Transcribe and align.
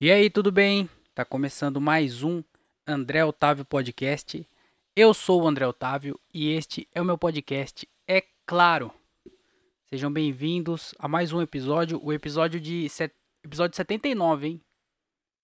E 0.00 0.10
aí, 0.10 0.28
tudo 0.28 0.50
bem? 0.50 0.90
Tá 1.14 1.24
começando 1.24 1.80
mais 1.80 2.24
um 2.24 2.42
André 2.84 3.24
Otávio 3.24 3.64
Podcast. 3.64 4.46
Eu 4.94 5.14
sou 5.14 5.42
o 5.42 5.46
André 5.46 5.64
Otávio 5.68 6.18
e 6.34 6.50
este 6.50 6.88
é 6.92 7.00
o 7.00 7.04
meu 7.04 7.16
podcast, 7.16 7.88
é 8.06 8.20
claro. 8.44 8.92
Sejam 9.88 10.12
bem-vindos 10.12 10.96
a 10.98 11.06
mais 11.06 11.32
um 11.32 11.40
episódio, 11.40 12.00
o 12.04 12.12
episódio 12.12 12.60
de 12.60 12.88
set... 12.88 13.14
episódio 13.44 13.76
79, 13.76 14.48
hein? 14.48 14.60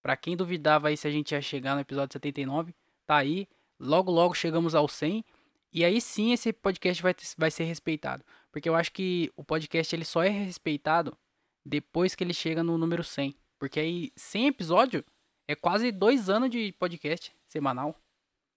Pra 0.03 0.17
quem 0.17 0.37
duvidava 0.37 0.89
aí 0.89 0.97
se 0.97 1.07
a 1.07 1.13
gente 1.13 1.31
ia 1.31 1.41
chegar 1.41 1.77
no 1.77 1.81
episódio 1.81 2.13
79, 2.13 2.75
tá 3.07 3.19
aí. 3.19 3.47
Logo 3.79 4.11
logo 4.11 4.35
chegamos 4.35 4.75
ao 4.75 4.89
100 4.89 5.25
e 5.73 5.85
aí 5.85 6.01
sim 6.01 6.33
esse 6.33 6.53
podcast 6.53 7.01
vai, 7.01 7.15
vai 7.39 7.51
ser 7.53 7.65
respeitado, 7.65 8.25
porque 8.51 8.69
eu 8.69 8.75
acho 8.75 8.91
que 8.91 9.33
o 9.37 9.45
podcast 9.45 9.95
ele 9.95 10.05
só 10.05 10.25
é 10.25 10.29
respeitado 10.29 11.17
depois 11.65 12.17
que 12.17 12.25
ele 12.25 12.35
chega 12.35 12.65
no 12.65 12.77
número 12.77 13.05
100. 13.05 13.40
Porque 13.61 13.79
aí, 13.79 14.11
100 14.17 14.47
episódio 14.47 15.05
é 15.47 15.55
quase 15.55 15.93
dois 15.93 16.31
anos 16.31 16.49
de 16.49 16.73
podcast 16.79 17.31
semanal. 17.47 17.95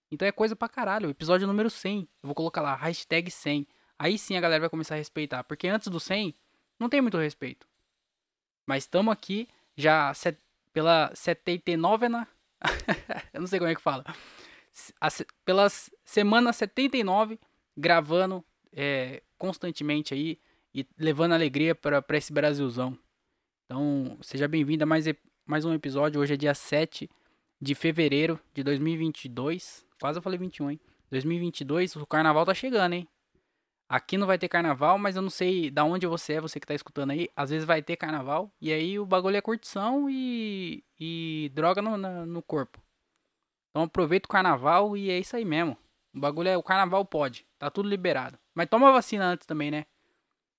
Então 0.09 0.25
é 0.25 0.31
coisa 0.31 0.55
pra 0.55 0.70
caralho. 0.70 1.09
Episódio 1.09 1.45
número 1.45 1.70
100. 1.70 1.99
Eu 1.99 2.07
vou 2.27 2.34
colocar 2.34 2.61
lá, 2.61 2.73
hashtag 2.73 3.30
100. 3.30 3.67
Aí 3.99 4.17
sim 4.17 4.38
a 4.38 4.41
galera 4.41 4.61
vai 4.61 4.70
começar 4.70 4.95
a 4.95 4.97
respeitar. 4.97 5.44
Porque 5.44 5.67
antes 5.67 5.89
do 5.89 5.99
100, 5.99 6.34
não 6.80 6.88
tem 6.88 7.02
muito 7.02 7.17
respeito. 7.17 7.67
Mas 8.66 8.84
estamos 8.84 9.11
aqui 9.11 9.49
já 9.75 10.13
set, 10.13 10.39
pela 10.71 11.13
79 11.13 12.08
na... 12.08 12.25
Eu 13.33 13.41
não 13.41 13.47
sei 13.47 13.59
como 13.59 13.72
é 13.72 13.75
que 13.75 13.81
fala. 13.81 14.05
A, 15.02 15.09
pela 15.44 15.67
semana 16.05 16.53
79, 16.53 17.38
gravando 17.75 18.41
é, 18.72 19.22
constantemente 19.38 20.13
aí 20.13 20.39
e 20.73 20.88
levando 20.97 21.33
alegria 21.33 21.75
para 21.75 22.02
esse 22.11 22.31
Brasilzão. 22.31 22.97
Então, 23.66 24.17
seja 24.22 24.48
bem-vindo 24.48 24.84
a 24.84 24.88
mais, 24.88 25.05
mais 25.45 25.66
um 25.66 25.73
episódio. 25.73 26.20
Hoje 26.20 26.34
é 26.34 26.38
dia 26.38 26.53
7 26.53 27.09
de 27.62 27.73
fevereiro 27.73 28.39
de 28.53 28.62
2022. 28.63 29.86
Quase 30.00 30.20
eu 30.20 30.22
falei 30.22 30.38
21, 30.38 30.72
hein? 30.72 30.80
2022, 31.09 31.95
o 31.95 32.05
carnaval 32.05 32.45
tá 32.45 32.53
chegando, 32.53 32.94
hein? 32.94 33.08
Aqui 33.88 34.17
não 34.17 34.28
vai 34.28 34.38
ter 34.38 34.50
carnaval, 34.50 34.97
mas 34.97 35.16
eu 35.16 35.22
não 35.22 35.30
sei 35.30 35.70
da 35.70 35.83
onde 35.83 36.05
você 36.08 36.33
é, 36.33 36.42
você 36.42 36.59
que 36.59 36.67
tá 36.67 36.73
escutando 36.73 37.11
aí. 37.11 37.30
Às 37.36 37.52
vezes 37.52 37.66
vai 37.66 37.81
ter 37.81 37.95
carnaval 37.95 38.52
e 38.59 38.72
aí 38.72 39.00
o 39.00 39.05
bagulho 39.05 39.38
é 39.38 39.42
curtição 39.42 40.09
e, 40.09 40.83
e 41.00 41.50
droga 41.53 41.81
no, 41.81 41.95
na, 41.95 42.25
no 42.25 42.42
corpo. 42.42 42.81
Então 43.70 43.83
aproveita 43.83 44.27
o 44.27 44.31
carnaval 44.31 44.98
e 44.98 45.09
é 45.09 45.20
isso 45.20 45.36
aí 45.36 45.45
mesmo. 45.45 45.77
O 46.14 46.20
bagulho 46.20 46.50
é 46.50 46.58
o 46.58 46.64
carnaval 46.64 47.05
pode, 47.05 47.45
tá 47.58 47.70
tudo 47.70 47.88
liberado. 47.88 48.38
Mas 48.53 48.67
toma 48.67 48.92
vacina 48.92 49.25
antes 49.25 49.45
também, 49.45 49.72
né? 49.72 49.86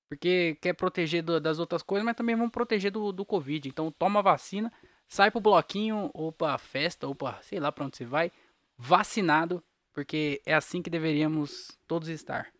Porque 0.08 0.56
quer 0.60 0.74
proteger 0.74 1.22
do, 1.22 1.40
das 1.40 1.58
outras 1.58 1.82
coisas, 1.82 2.04
mas 2.04 2.16
também 2.16 2.36
vão 2.36 2.48
proteger 2.48 2.90
do, 2.90 3.12
do 3.12 3.24
Covid. 3.24 3.68
Então 3.68 3.90
toma 3.90 4.22
vacina, 4.22 4.70
sai 5.08 5.30
pro 5.30 5.40
bloquinho, 5.40 6.10
ou 6.12 6.30
pra 6.30 6.58
festa, 6.58 7.06
ou 7.06 7.14
pra 7.14 7.40
sei 7.42 7.58
lá 7.58 7.72
pra 7.72 7.84
onde 7.84 7.96
você 7.96 8.04
vai, 8.04 8.30
vacinado, 8.76 9.62
porque 9.92 10.42
é 10.44 10.54
assim 10.54 10.82
que 10.82 10.90
deveríamos 10.90 11.78
todos 11.86 12.08
estar. 12.08 12.52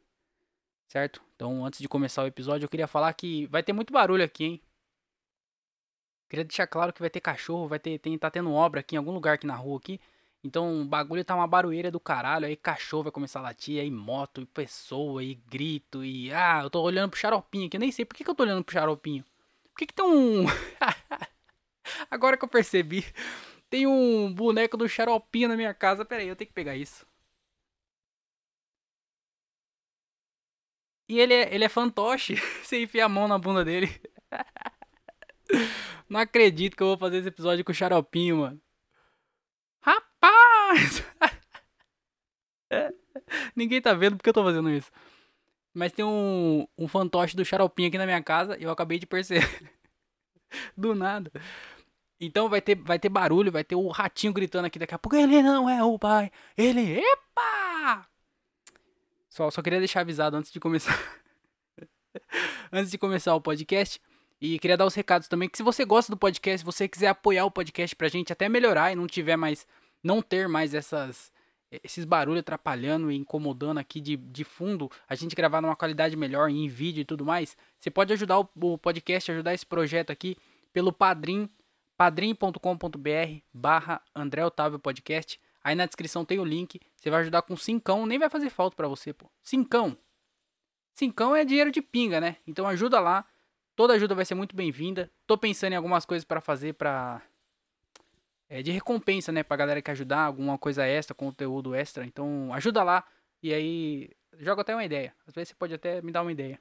Certo? 0.89 1.23
Então, 1.35 1.65
antes 1.65 1.81
de 1.81 1.89
começar 1.89 2.23
o 2.23 2.27
episódio, 2.27 2.65
eu 2.65 2.69
queria 2.69 2.87
falar 2.87 3.13
que 3.15 3.47
vai 3.47 3.63
ter 3.63 3.73
muito 3.73 3.93
barulho 3.93 4.25
aqui, 4.25 4.45
hein? 4.45 4.63
Queria 6.29 6.45
deixar 6.45 6.67
claro 6.67 6.93
que 6.93 7.01
vai 7.01 7.11
ter 7.11 7.21
cachorro, 7.21 7.69
vai 7.69 7.79
ter, 7.79 7.99
tem, 7.99 8.17
tá 8.19 8.31
tendo 8.31 8.53
obra 8.53 8.81
aqui 8.81 8.95
em 8.95 8.99
algum 8.99 9.13
lugar 9.13 9.35
aqui 9.35 9.47
na 9.47 9.55
rua 9.55 9.79
aqui. 9.79 10.01
Então 10.45 10.83
o 10.83 10.85
bagulho 10.85 11.25
tá 11.25 11.35
uma 11.35 11.47
barulheira 11.47 11.91
do 11.91 11.99
caralho, 11.99 12.47
aí 12.47 12.55
cachorro 12.55 13.05
vai 13.05 13.13
começar 13.13 13.39
a 13.41 13.43
latir, 13.43 13.81
aí 13.81 13.91
moto, 13.91 14.43
e 14.43 14.47
pessoa, 14.47 15.25
e 15.25 15.35
grito, 15.35 16.05
e. 16.05 16.31
Ah, 16.33 16.61
eu 16.63 16.71
tô 16.71 16.83
olhando 16.83 17.11
pro 17.11 17.19
xaropinho 17.19 17.67
aqui, 17.67 17.77
eu 17.77 17.81
nem 17.81 17.91
sei 17.91 18.05
por 18.05 18.15
que, 18.15 18.23
que 18.23 18.31
eu 18.31 18.35
tô 18.35 18.43
olhando 18.43 18.63
pro 18.63 18.75
xaropinho. 18.75 19.25
Por 19.73 19.79
que, 19.79 19.87
que 19.87 19.95
tem 19.95 20.05
um. 20.05 20.45
Agora 22.11 22.37
que 22.37 22.45
eu 22.45 22.49
percebi, 22.49 23.05
tem 23.71 23.87
um 23.87 24.33
boneco 24.33 24.77
do 24.77 24.89
xaropinho 24.89 25.49
na 25.49 25.57
minha 25.57 25.75
casa. 25.75 26.05
Pera 26.05 26.23
aí, 26.23 26.29
eu 26.29 26.37
tenho 26.37 26.49
que 26.49 26.55
pegar 26.55 26.77
isso. 26.77 27.07
E 31.09 31.19
ele 31.21 31.35
é, 31.35 31.55
ele 31.55 31.65
é 31.65 31.69
fantoche. 31.69 32.35
Você 32.63 32.83
enfia 32.83 33.05
a 33.07 33.09
mão 33.09 33.29
na 33.29 33.39
bunda 33.39 33.65
dele. 33.65 33.89
Não 36.09 36.21
acredito 36.21 36.77
que 36.77 36.83
eu 36.83 36.89
vou 36.89 36.99
fazer 36.99 37.19
esse 37.19 37.29
episódio 37.29 37.65
com 37.65 37.73
o 37.73 37.75
xaropinho, 37.75 38.39
mano. 38.39 38.61
Ninguém 43.55 43.81
tá 43.81 43.95
vendo 43.95 44.17
porque 44.17 44.29
eu 44.29 44.35
tô 44.35 44.43
fazendo 44.43 44.71
isso. 44.71 44.91
Mas 45.73 45.93
tem 45.93 46.05
um, 46.05 46.67
um 46.79 46.87
fantoche 46.87 47.37
do 47.37 47.45
xaropinho 47.45 47.89
aqui 47.89 47.99
na 47.99 48.07
minha 48.07 48.23
casa 48.23 48.57
e 48.59 48.63
eu 48.63 48.71
acabei 48.71 48.99
de 48.99 49.07
perceber. 49.07 49.73
do 50.77 50.95
nada. 50.95 51.33
Então 52.21 52.49
vai 52.49 52.61
ter, 52.61 52.77
vai 52.77 52.99
ter 52.99 53.09
barulho, 53.09 53.51
vai 53.51 53.65
ter 53.65 53.75
o 53.75 53.89
ratinho 53.89 54.33
gritando 54.33 54.67
aqui 54.67 54.79
daqui 54.79 54.95
a 54.95 54.99
pouco. 54.99 55.17
Ele 55.17 55.43
não 55.43 55.69
é 55.69 55.83
o 55.83 55.99
pai. 55.99 56.31
Ele. 56.57 57.01
Epa! 57.01 58.07
Só, 59.29 59.51
só 59.51 59.61
queria 59.61 59.81
deixar 59.81 60.01
avisado 60.01 60.37
antes 60.37 60.53
de 60.53 60.61
começar. 60.61 60.97
antes 62.71 62.91
de 62.91 62.99
começar 62.99 63.35
o 63.35 63.41
podcast. 63.41 64.01
E 64.41 64.59
queria 64.59 64.77
dar 64.77 64.87
os 64.87 64.95
recados 64.95 65.27
também 65.27 65.49
que 65.49 65.57
se 65.57 65.63
você 65.63 65.85
gosta 65.85 66.13
do 66.13 66.17
podcast, 66.17 66.59
se 66.59 66.65
você 66.65 66.87
quiser 66.87 67.09
apoiar 67.09 67.47
o 67.47 67.51
podcast 67.51 67.97
pra 67.97 68.09
gente 68.09 68.33
até 68.33 68.49
melhorar 68.49 68.93
e 68.93 68.95
não 68.95 69.07
tiver 69.07 69.37
mais 69.37 69.67
não 70.05 70.23
ter 70.23 70.49
mais 70.49 70.75
essas 70.75 71.33
esses 71.83 72.05
barulhos 72.05 72.39
atrapalhando 72.39 73.11
e 73.11 73.17
incomodando 73.17 73.79
aqui 73.79 74.01
de, 74.01 74.17
de 74.17 74.45
fundo, 74.45 74.89
a 75.09 75.17
gente 75.17 75.35
gravar 75.35 75.61
numa 75.61 75.75
qualidade 75.75 76.15
melhor 76.15 76.49
em 76.49 76.69
vídeo 76.69 77.01
e 77.01 77.05
tudo 77.05 77.25
mais, 77.25 77.57
você 77.81 77.91
pode 77.91 78.13
ajudar 78.13 78.39
o, 78.39 78.49
o 78.61 78.79
podcast, 78.79 79.33
ajudar 79.33 79.55
esse 79.55 79.67
projeto 79.67 80.11
aqui 80.11 80.37
pelo 80.73 80.93
Padrim, 80.93 81.49
padrim.com.br 81.97 82.59
barra 83.53 84.01
André 84.15 84.45
Otávio 84.47 84.79
Podcast. 84.79 85.41
Aí 85.65 85.75
na 85.75 85.85
descrição 85.85 86.25
tem 86.25 86.39
o 86.39 86.45
link, 86.45 86.81
você 86.95 87.11
vai 87.11 87.23
ajudar 87.23 87.43
com 87.43 87.57
cincão, 87.57 88.07
nem 88.07 88.21
vai 88.21 88.31
fazer 88.31 88.51
falta 88.51 88.77
para 88.77 88.87
você, 88.87 89.13
pô. 89.13 89.29
Cincão. 89.43 89.97
Cincão 90.95 91.35
é 91.35 91.45
dinheiro 91.45 91.73
de 91.73 91.83
pinga, 91.83 92.21
né? 92.21 92.37
Então 92.47 92.69
ajuda 92.69 93.01
lá, 93.01 93.27
Toda 93.77 93.95
ajuda 93.95 94.15
vai 94.15 94.25
ser 94.25 94.37
muito 94.37 94.55
bem-vinda. 94.55 95.11
Tô 95.27 95.37
pensando 95.37 95.73
em 95.73 95.77
algumas 95.77 96.07
coisas 96.07 96.25
para 96.25 96.41
fazer 96.41 96.75
para 96.75 97.21
é, 98.55 98.63
de 98.63 98.71
recompensa, 98.71 99.33
né, 99.33 99.43
pra 99.43 99.57
galera 99.57 99.83
que 99.83 99.91
ajudar, 99.91 100.21
alguma 100.21 100.57
coisa 100.57 100.87
extra, 100.87 101.13
conteúdo 101.13 101.75
extra. 101.75 102.07
Então, 102.07 102.55
ajuda 102.55 102.85
lá 102.85 103.05
e 103.43 103.53
aí 103.53 104.11
joga 104.39 104.63
até 104.63 104.73
uma 104.73 104.85
ideia. 104.85 105.13
Às 105.27 105.35
vezes 105.35 105.49
você 105.49 105.55
pode 105.57 105.75
até 105.75 106.01
me 106.01 106.13
dar 106.13 106.23
uma 106.23 106.31
ideia. 106.31 106.61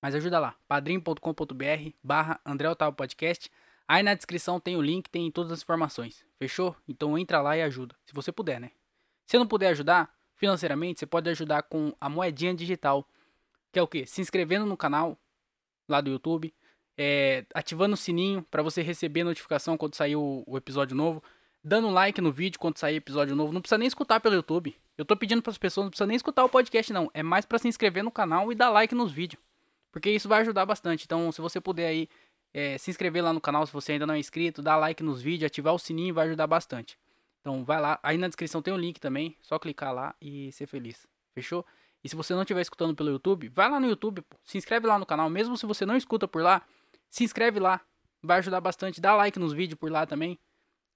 Mas 0.00 0.14
ajuda 0.14 0.38
lá, 0.38 0.54
padrim.com.br 0.68 1.90
barra 2.00 2.40
André 2.46 2.70
Otávio 2.70 2.94
Podcast. 2.94 3.50
Aí 3.88 4.04
na 4.04 4.14
descrição 4.14 4.60
tem 4.60 4.76
o 4.76 4.80
link, 4.80 5.10
tem 5.10 5.28
todas 5.28 5.50
as 5.50 5.60
informações. 5.60 6.24
Fechou? 6.38 6.76
Então 6.86 7.18
entra 7.18 7.40
lá 7.40 7.56
e 7.56 7.62
ajuda. 7.62 7.96
Se 8.06 8.14
você 8.14 8.30
puder, 8.30 8.60
né? 8.60 8.70
Se 9.26 9.36
não 9.36 9.48
puder 9.48 9.70
ajudar 9.70 10.14
financeiramente, 10.36 11.00
você 11.00 11.06
pode 11.06 11.28
ajudar 11.30 11.64
com 11.64 11.92
a 12.00 12.08
moedinha 12.08 12.54
digital. 12.54 13.08
Que 13.72 13.80
é 13.80 13.82
o 13.82 13.88
que? 13.88 14.06
Se 14.06 14.20
inscrevendo 14.20 14.66
no 14.66 14.76
canal, 14.76 15.18
lá 15.88 16.00
do 16.00 16.10
YouTube, 16.10 16.54
é, 16.96 17.44
ativando 17.54 17.94
o 17.94 17.96
sininho 17.96 18.42
para 18.50 18.62
você 18.62 18.82
receber 18.82 19.24
notificação 19.24 19.76
quando 19.76 19.94
sair 19.94 20.16
o, 20.16 20.42
o, 20.46 20.56
episódio 20.56 20.96
novo, 20.96 21.22
dando 21.62 21.90
like 21.90 22.20
no 22.20 22.30
vídeo 22.30 22.58
quando 22.58 22.78
sair 22.78 22.96
episódio 22.96 23.34
novo. 23.34 23.52
Não 23.52 23.60
precisa 23.60 23.78
nem 23.78 23.88
escutar 23.88 24.20
pelo 24.20 24.34
YouTube. 24.34 24.74
Eu 24.96 25.04
tô 25.04 25.16
pedindo 25.16 25.42
para 25.42 25.50
as 25.50 25.58
pessoas, 25.58 25.84
não 25.84 25.90
precisa 25.90 26.06
nem 26.06 26.16
escutar 26.16 26.44
o 26.44 26.48
podcast 26.48 26.92
não, 26.92 27.10
é 27.12 27.22
mais 27.22 27.44
para 27.44 27.58
se 27.58 27.66
inscrever 27.66 28.04
no 28.04 28.10
canal 28.10 28.52
e 28.52 28.54
dar 28.54 28.70
like 28.70 28.94
nos 28.94 29.10
vídeos, 29.10 29.42
porque 29.90 30.10
isso 30.10 30.28
vai 30.28 30.40
ajudar 30.42 30.64
bastante. 30.64 31.04
Então, 31.04 31.32
se 31.32 31.40
você 31.40 31.60
puder 31.60 31.88
aí 31.88 32.08
é, 32.52 32.78
se 32.78 32.90
inscrever 32.90 33.24
lá 33.24 33.32
no 33.32 33.40
canal, 33.40 33.66
se 33.66 33.72
você 33.72 33.92
ainda 33.92 34.06
não 34.06 34.14
é 34.14 34.18
inscrito, 34.18 34.62
dar 34.62 34.76
like 34.76 35.02
nos 35.02 35.20
vídeos, 35.20 35.48
ativar 35.48 35.74
o 35.74 35.78
sininho 35.78 36.14
vai 36.14 36.28
ajudar 36.28 36.46
bastante. 36.46 36.96
Então, 37.40 37.64
vai 37.64 37.80
lá, 37.80 37.98
aí 38.02 38.16
na 38.16 38.28
descrição 38.28 38.62
tem 38.62 38.72
um 38.72 38.78
link 38.78 39.00
também, 39.00 39.36
só 39.42 39.58
clicar 39.58 39.92
lá 39.92 40.14
e 40.22 40.52
ser 40.52 40.66
feliz. 40.66 41.06
Fechou? 41.34 41.66
E 42.04 42.08
se 42.08 42.14
você 42.14 42.32
não 42.34 42.42
estiver 42.42 42.60
escutando 42.60 42.94
pelo 42.94 43.10
YouTube, 43.10 43.48
vai 43.48 43.68
lá 43.68 43.80
no 43.80 43.88
YouTube, 43.88 44.22
pô, 44.22 44.36
se 44.44 44.56
inscreve 44.56 44.86
lá 44.86 44.98
no 44.98 45.04
canal. 45.06 45.28
Mesmo 45.28 45.56
se 45.56 45.66
você 45.66 45.84
não 45.84 45.96
escuta 45.96 46.28
por 46.28 46.42
lá, 46.42 46.62
se 47.14 47.22
inscreve 47.22 47.60
lá. 47.60 47.80
Vai 48.20 48.38
ajudar 48.38 48.60
bastante. 48.60 49.00
Dá 49.00 49.14
like 49.14 49.38
nos 49.38 49.52
vídeos 49.52 49.78
por 49.78 49.90
lá 49.90 50.04
também. 50.04 50.36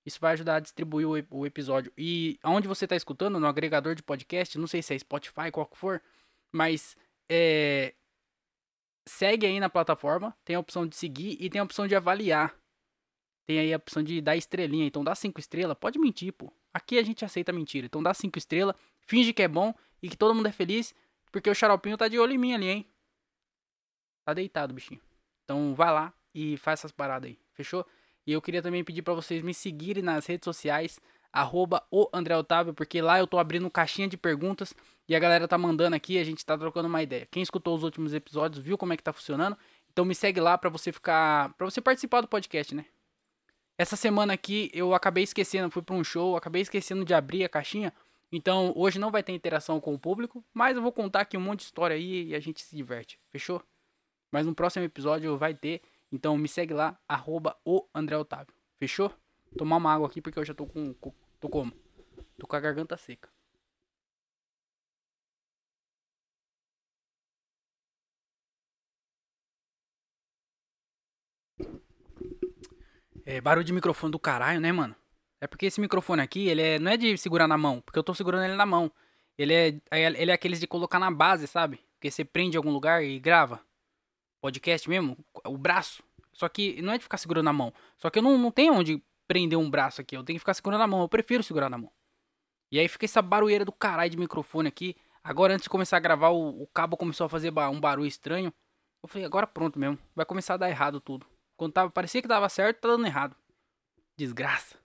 Isso 0.04 0.19
vai 0.20 0.32
ajudar 0.32 0.56
a 0.56 0.60
distribuir 0.60 1.06
o, 1.31 1.46
episódio. 1.46 1.92
E 1.96 2.40
aonde 2.42 2.66
você 2.66 2.87
está 2.87 2.96
escutando, 2.96 3.38
no 3.38 3.46
agregador 3.46 3.94
de 3.94 4.02
podcast, 4.02 4.58
não 4.58 4.66
sei 4.66 4.82
se 4.82 4.94
é 4.94 4.98
Spotify, 4.98 5.52
qual 5.52 5.66
que 5.66 5.76
for, 5.76 6.02
mas 6.50 6.96
é, 7.28 7.94
segue 9.06 9.46
aí 9.46 9.60
na 9.60 9.70
plataforma. 9.70 10.37
Tem 10.44 10.56
a 10.56 10.60
opção 10.60 10.88
de 10.88 10.96
seguir 10.96 11.37
e 11.38 11.48
tem 11.48 11.60
a 11.60 11.64
opção 11.64 11.87
de 11.87 11.94
avaliar. 11.94 12.52
Tem 13.46 13.60
aí 13.60 13.72
a 13.72 13.76
opção 13.76 14.02
de 14.02 14.20
dar 14.20 14.34
estrelinha. 14.34 14.87
Então 14.87 15.04
dá 15.04 15.14
cinco 15.14 15.38
estrelas. 15.38 15.76
Pode 15.78 16.00
mentir, 16.00 16.32
pô. 16.32 16.52
Aqui 16.75 16.98
a 16.98 17.02
gente 17.04 17.25
aceita 17.25 17.52
mentira. 17.52 17.87
Então 17.87 18.02
dá 18.02 18.12
cinco 18.12 18.38
estrelas. 18.38 18.75
Finge 19.02 19.32
que 19.32 19.42
é 19.42 19.48
bom 19.48 19.72
e 20.02 20.08
que 20.08 20.16
todo 20.16 20.34
mundo 20.34 20.48
é 20.48 20.52
feliz, 20.52 20.92
porque 21.31 21.48
o 21.48 21.54
xaropinho 21.54 21.96
tá 21.96 22.08
de 22.08 22.19
olho 22.19 22.32
em 22.32 22.38
mim 22.38 22.54
ali, 22.54 22.66
hein? 22.66 22.87
Tá 24.25 24.34
deitado, 24.34 24.75
bichinho. 24.75 25.00
Então 25.44 25.75
vai 25.75 25.92
lá 25.92 26.17
e 26.34 26.56
faz 26.56 26.80
essas 26.80 26.92
paradas 26.92 27.30
aí, 27.30 27.38
fechou? 27.52 27.86
E 28.26 28.32
eu 28.32 28.42
queria 28.42 28.62
também 28.62 28.84
pedir 28.84 29.02
para 29.02 29.14
vocês 29.14 29.42
me 29.42 29.54
seguirem 29.54 30.02
nas 30.02 30.26
redes 30.26 30.44
sociais, 30.44 31.00
arroba 31.32 31.82
o 31.90 32.08
André 32.12 32.36
Otávio, 32.36 32.75
porque 32.75 33.00
lá 33.00 33.19
eu 33.19 33.26
tô 33.26 33.38
abrindo 33.38 33.70
caixinha 33.70 34.08
de 34.08 34.16
perguntas 34.16 34.75
e 35.08 35.16
a 35.16 35.19
galera 35.19 35.48
tá 35.48 35.56
mandando 35.56 35.96
aqui, 35.96 36.19
a 36.19 36.25
gente 36.25 36.44
tá 36.44 36.56
trocando 36.56 36.88
uma 36.88 37.02
ideia. 37.02 37.26
Quem 37.30 37.42
escutou 37.42 37.75
os 37.75 37.82
últimos 37.82 38.12
episódios 38.12 38.62
viu 38.62 38.76
como 38.76 38.92
é 38.92 38.96
que 38.96 39.02
tá 39.02 39.12
funcionando, 39.12 39.56
então 39.90 40.04
me 40.04 40.14
segue 40.14 40.40
lá 40.40 40.56
para 40.58 40.70
você 40.70 40.92
ficar, 40.92 41.54
para 41.54 41.64
você 41.64 41.80
participar 41.80 42.20
do 42.20 42.28
podcast, 42.28 42.75
né? 42.75 42.84
Essa 43.78 43.94
semana 43.94 44.32
aqui 44.32 44.70
eu 44.75 44.92
acabei 44.92 45.22
esquecendo, 45.22 45.70
fui 45.70 45.82
para 45.82 45.94
um 45.94 46.02
show, 46.02 46.36
acabei 46.36 46.62
esquecendo 46.62 47.04
de 47.04 47.14
abrir 47.14 47.44
a 47.44 47.48
caixinha. 47.48 47.92
Então 48.30 48.72
hoje 48.76 48.98
não 48.98 49.10
vai 49.10 49.22
ter 49.22 49.32
interação 49.32 49.80
com 49.80 49.94
o 49.94 49.98
público, 49.98 50.44
mas 50.52 50.76
eu 50.76 50.82
vou 50.82 50.92
contar 50.92 51.20
aqui 51.20 51.36
um 51.36 51.40
monte 51.40 51.60
de 51.60 51.66
história 51.66 51.94
aí 51.94 52.26
e 52.26 52.34
a 52.34 52.40
gente 52.40 52.60
se 52.60 52.75
diverte. 52.76 53.19
Fechou? 53.30 53.62
Mas 54.30 54.46
no 54.46 54.54
próximo 54.54 54.84
episódio 54.84 55.38
vai 55.38 55.54
ter. 55.54 55.80
Então 56.10 56.37
me 56.38 56.49
segue 56.49 56.72
lá, 56.72 56.99
arroba 57.08 57.56
o 57.64 57.87
André 57.94 58.16
Otávio. 58.16 58.55
Fechou? 58.78 59.12
Tomar 59.56 59.76
uma 59.76 59.93
água 59.93 60.06
aqui 60.06 60.20
porque 60.20 60.38
eu 60.38 60.44
já 60.44 60.55
tô 60.55 60.66
com. 60.66 60.94
Tô 61.40 61.49
como? 61.49 61.72
Tô 62.38 62.46
com 62.46 62.56
a 62.56 62.60
garganta 62.60 62.96
seca. 62.96 63.28
É 73.26 73.40
barulho 73.40 73.64
de 73.64 73.72
microfone 73.72 74.11
do 74.11 74.19
caralho, 74.19 74.61
né, 74.61 74.72
mano? 74.72 74.96
É 75.40 75.46
porque 75.46 75.66
esse 75.66 75.81
microfone 75.81 76.22
aqui, 76.22 76.49
ele 76.49 76.62
é, 76.62 76.78
não 76.78 76.90
é 76.90 76.96
de 76.96 77.16
segurar 77.19 77.46
na 77.46 77.58
mão, 77.58 77.81
porque 77.81 77.99
eu 77.99 78.02
tô 78.02 78.14
segurando 78.14 78.44
ele 78.44 78.56
na 78.56 78.66
mão. 78.66 78.90
Ele 79.37 79.54
é, 79.54 79.69
é 79.90 80.02
ele 80.20 80.31
é 80.31 80.34
aqueles 80.34 80.58
de 80.58 80.66
colocar 80.66 80.99
na 80.99 81.11
base, 81.11 81.46
sabe? 81.46 81.78
Porque 81.94 82.11
você 82.11 82.25
prende 82.25 82.56
em 82.56 82.58
algum 82.58 82.70
lugar 82.70 83.04
e 83.04 83.19
grava. 83.20 83.61
Podcast 84.40 84.88
mesmo, 84.88 85.17
o 85.44 85.58
braço. 85.58 86.02
Só 86.32 86.49
que 86.49 86.81
não 86.82 86.93
é 86.93 86.99
de 86.99 87.05
ficar 87.05 87.19
segurando 87.19 87.46
na 87.46 87.52
mão. 87.52 87.73
Só 87.96 88.11
que 88.11 88.19
eu 88.19 88.23
não, 88.23 88.38
não 88.38 88.50
tenho 88.50 88.73
onde 88.73 89.02
prender 89.26 89.58
um 89.58 89.69
braço 89.69 90.00
aqui. 90.00 90.17
Eu 90.17 90.23
tenho 90.23 90.37
que 90.37 90.40
ficar 90.40 90.55
segurando 90.55 90.81
na 90.81 90.87
mão. 90.87 91.00
Eu 91.00 91.08
prefiro 91.08 91.43
segurar 91.43 91.69
na 91.69 91.79
mão. 91.79 91.93
E 92.70 92.79
aí 92.79 92.87
fica 92.88 93.05
essa 93.05 93.20
barulheira 93.20 93.64
do 93.64 93.73
caralho 93.73 94.11
de 94.11 94.17
microfone 94.17 94.69
aqui. 94.69 94.96
Agora, 95.23 95.55
antes 95.55 95.64
de 95.64 95.70
começar 95.70 95.96
a 95.96 96.00
gravar, 96.00 96.29
o, 96.29 96.62
o 96.62 96.67
cabo 96.69 96.96
começou 96.96 97.26
a 97.26 97.29
fazer 97.29 97.52
um 97.52 97.81
barulho 97.81 98.06
estranho. 98.06 98.52
Eu 99.02 99.08
falei, 99.08 99.25
agora 99.25 99.46
pronto 99.46 99.79
mesmo. 99.79 99.99
Vai 100.14 100.25
começar 100.25 100.55
a 100.55 100.58
dar 100.58 100.70
errado 100.70 101.00
tudo. 101.00 101.26
Quando 101.56 101.73
tava, 101.73 101.90
parecia 101.90 102.23
que 102.23 102.29
dava 102.29 102.49
certo, 102.49 102.81
tá 102.81 102.88
dando 102.88 103.06
errado. 103.06 103.37
Desgraça. 104.17 104.79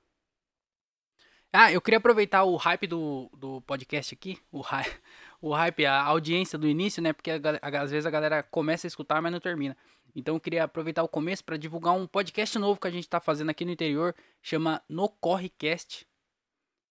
Ah, 1.52 1.72
eu 1.72 1.80
queria 1.80 2.00
aproveitar 2.00 2.44
o 2.44 2.56
hype 2.56 2.88
do, 2.88 3.30
do 3.38 3.62
podcast 3.62 4.14
aqui. 4.14 4.40
O 4.52 4.62
hype, 4.62 5.00
o 5.44 5.51
hype, 5.51 5.86
a 5.86 6.01
audiência 6.01 6.57
do 6.57 6.66
início, 6.66 7.04
né? 7.04 7.12
Porque 7.12 7.30
a, 7.30 7.38
a, 7.62 7.81
às 7.81 7.92
vezes 7.92 8.06
a 8.06 8.10
galera 8.10 8.42
começa 8.42 8.88
a 8.88 8.90
escutar, 8.90 9.22
mas 9.22 9.30
não 9.30 9.42
termina. 9.42 9.75
Então 10.16 10.36
eu 10.36 10.40
queria 10.40 10.63
aproveitar 10.63 11.04
o 11.04 11.07
começo 11.07 11.44
para 11.44 11.57
divulgar 11.57 11.94
um 11.94 12.07
podcast 12.07 12.57
novo 12.57 12.80
que 12.80 12.88
a 12.88 12.92
gente 12.92 13.10
tá 13.10 13.19
fazendo 13.19 13.50
aqui 13.50 13.66
no 13.66 13.72
interior. 13.72 14.16
Chama 14.42 14.81
No 14.88 15.10
Correcast. 15.10 16.07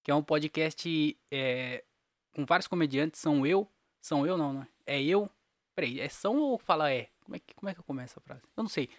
Que 0.03 0.11
é 0.11 0.15
um 0.15 0.23
podcast 0.23 1.19
é, 1.31 1.83
com 2.35 2.45
vários 2.45 2.67
comediantes. 2.67 3.23
São 3.23 3.47
eu. 3.47 3.67
São 4.03 4.27
eu, 4.27 4.37
não, 4.37 4.53
não. 4.53 4.67
É, 4.87 4.97
é 4.97 5.03
eu. 5.03 5.31
Peraí, 5.75 5.99
é 5.99 6.11
são 6.11 6.37
ou 6.37 6.59
fala 6.59 6.93
é? 6.93 7.09
Como 7.25 7.37
é 7.37 7.39
que, 7.39 7.55
como 7.55 7.71
é 7.71 7.75
que 7.75 7.81
eu 7.81 7.85
começo 7.85 8.19
a 8.19 8.21
frase? 8.21 8.43
Eu 8.55 8.65
não 8.65 8.69
sei. 8.69 8.91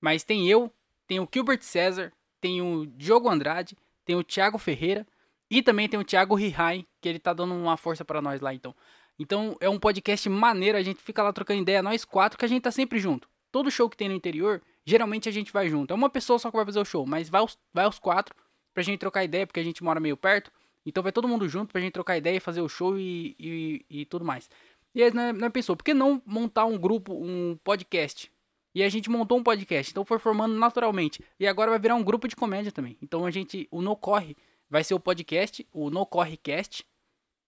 Mas 0.00 0.22
tem 0.22 0.48
eu, 0.48 0.72
tem 1.08 1.18
o 1.18 1.28
Gilbert 1.32 1.62
César, 1.62 2.12
tem 2.40 2.62
o 2.62 2.86
Diogo 2.86 3.28
Andrade, 3.28 3.76
tem 4.04 4.14
o 4.14 4.22
Thiago 4.22 4.56
Ferreira 4.56 5.04
e 5.50 5.62
também 5.62 5.88
tem 5.88 5.98
o 5.98 6.04
Thiago 6.04 6.36
Rihai, 6.36 6.86
que 7.00 7.08
ele 7.08 7.18
tá 7.18 7.32
dando 7.32 7.54
uma 7.54 7.76
força 7.76 8.04
para 8.04 8.22
nós 8.22 8.40
lá 8.40 8.54
então. 8.54 8.72
Então 9.20 9.54
é 9.60 9.68
um 9.68 9.78
podcast 9.78 10.26
maneiro, 10.30 10.78
a 10.78 10.82
gente 10.82 11.02
fica 11.02 11.22
lá 11.22 11.30
trocando 11.30 11.60
ideia, 11.60 11.82
nós 11.82 12.06
quatro, 12.06 12.38
que 12.38 12.44
a 12.46 12.48
gente 12.48 12.62
tá 12.62 12.70
sempre 12.70 12.98
junto. 12.98 13.28
Todo 13.52 13.70
show 13.70 13.86
que 13.86 13.94
tem 13.94 14.08
no 14.08 14.14
interior, 14.14 14.62
geralmente 14.82 15.28
a 15.28 15.32
gente 15.32 15.52
vai 15.52 15.68
junto. 15.68 15.92
É 15.92 15.94
uma 15.94 16.08
pessoa 16.08 16.38
só 16.38 16.50
que 16.50 16.56
vai 16.56 16.64
fazer 16.64 16.80
o 16.80 16.86
show, 16.86 17.04
mas 17.04 17.28
vai 17.28 17.42
os, 17.42 17.58
vai 17.70 17.86
os 17.86 17.98
quatro 17.98 18.34
pra 18.72 18.82
gente 18.82 18.98
trocar 18.98 19.22
ideia, 19.22 19.46
porque 19.46 19.60
a 19.60 19.62
gente 19.62 19.84
mora 19.84 20.00
meio 20.00 20.16
perto. 20.16 20.50
Então 20.86 21.02
vai 21.02 21.12
todo 21.12 21.28
mundo 21.28 21.46
junto 21.46 21.70
pra 21.70 21.82
gente 21.82 21.92
trocar 21.92 22.16
ideia 22.16 22.38
e 22.38 22.40
fazer 22.40 22.62
o 22.62 22.68
show 22.68 22.98
e, 22.98 23.36
e, 23.38 23.84
e 23.90 24.04
tudo 24.06 24.24
mais. 24.24 24.48
E 24.94 25.02
aí 25.02 25.12
não 25.12 25.46
é 25.46 25.50
pensou, 25.50 25.76
por 25.76 25.84
que 25.84 25.92
não 25.92 26.22
montar 26.24 26.64
um 26.64 26.78
grupo, 26.78 27.12
um 27.12 27.58
podcast? 27.62 28.32
E 28.74 28.82
a 28.82 28.88
gente 28.88 29.10
montou 29.10 29.36
um 29.36 29.42
podcast, 29.42 29.92
então 29.92 30.02
foi 30.02 30.18
formando 30.18 30.54
naturalmente. 30.54 31.22
E 31.38 31.46
agora 31.46 31.70
vai 31.70 31.78
virar 31.78 31.94
um 31.94 32.02
grupo 32.02 32.26
de 32.26 32.34
comédia 32.34 32.72
também. 32.72 32.96
Então 33.02 33.26
a 33.26 33.30
gente, 33.30 33.68
o 33.70 33.82
No 33.82 33.94
Corre 33.94 34.34
vai 34.70 34.82
ser 34.82 34.94
o 34.94 35.00
podcast, 35.00 35.66
o 35.74 35.90
No 35.90 36.06
Corre 36.06 36.38
Cast, 36.38 36.86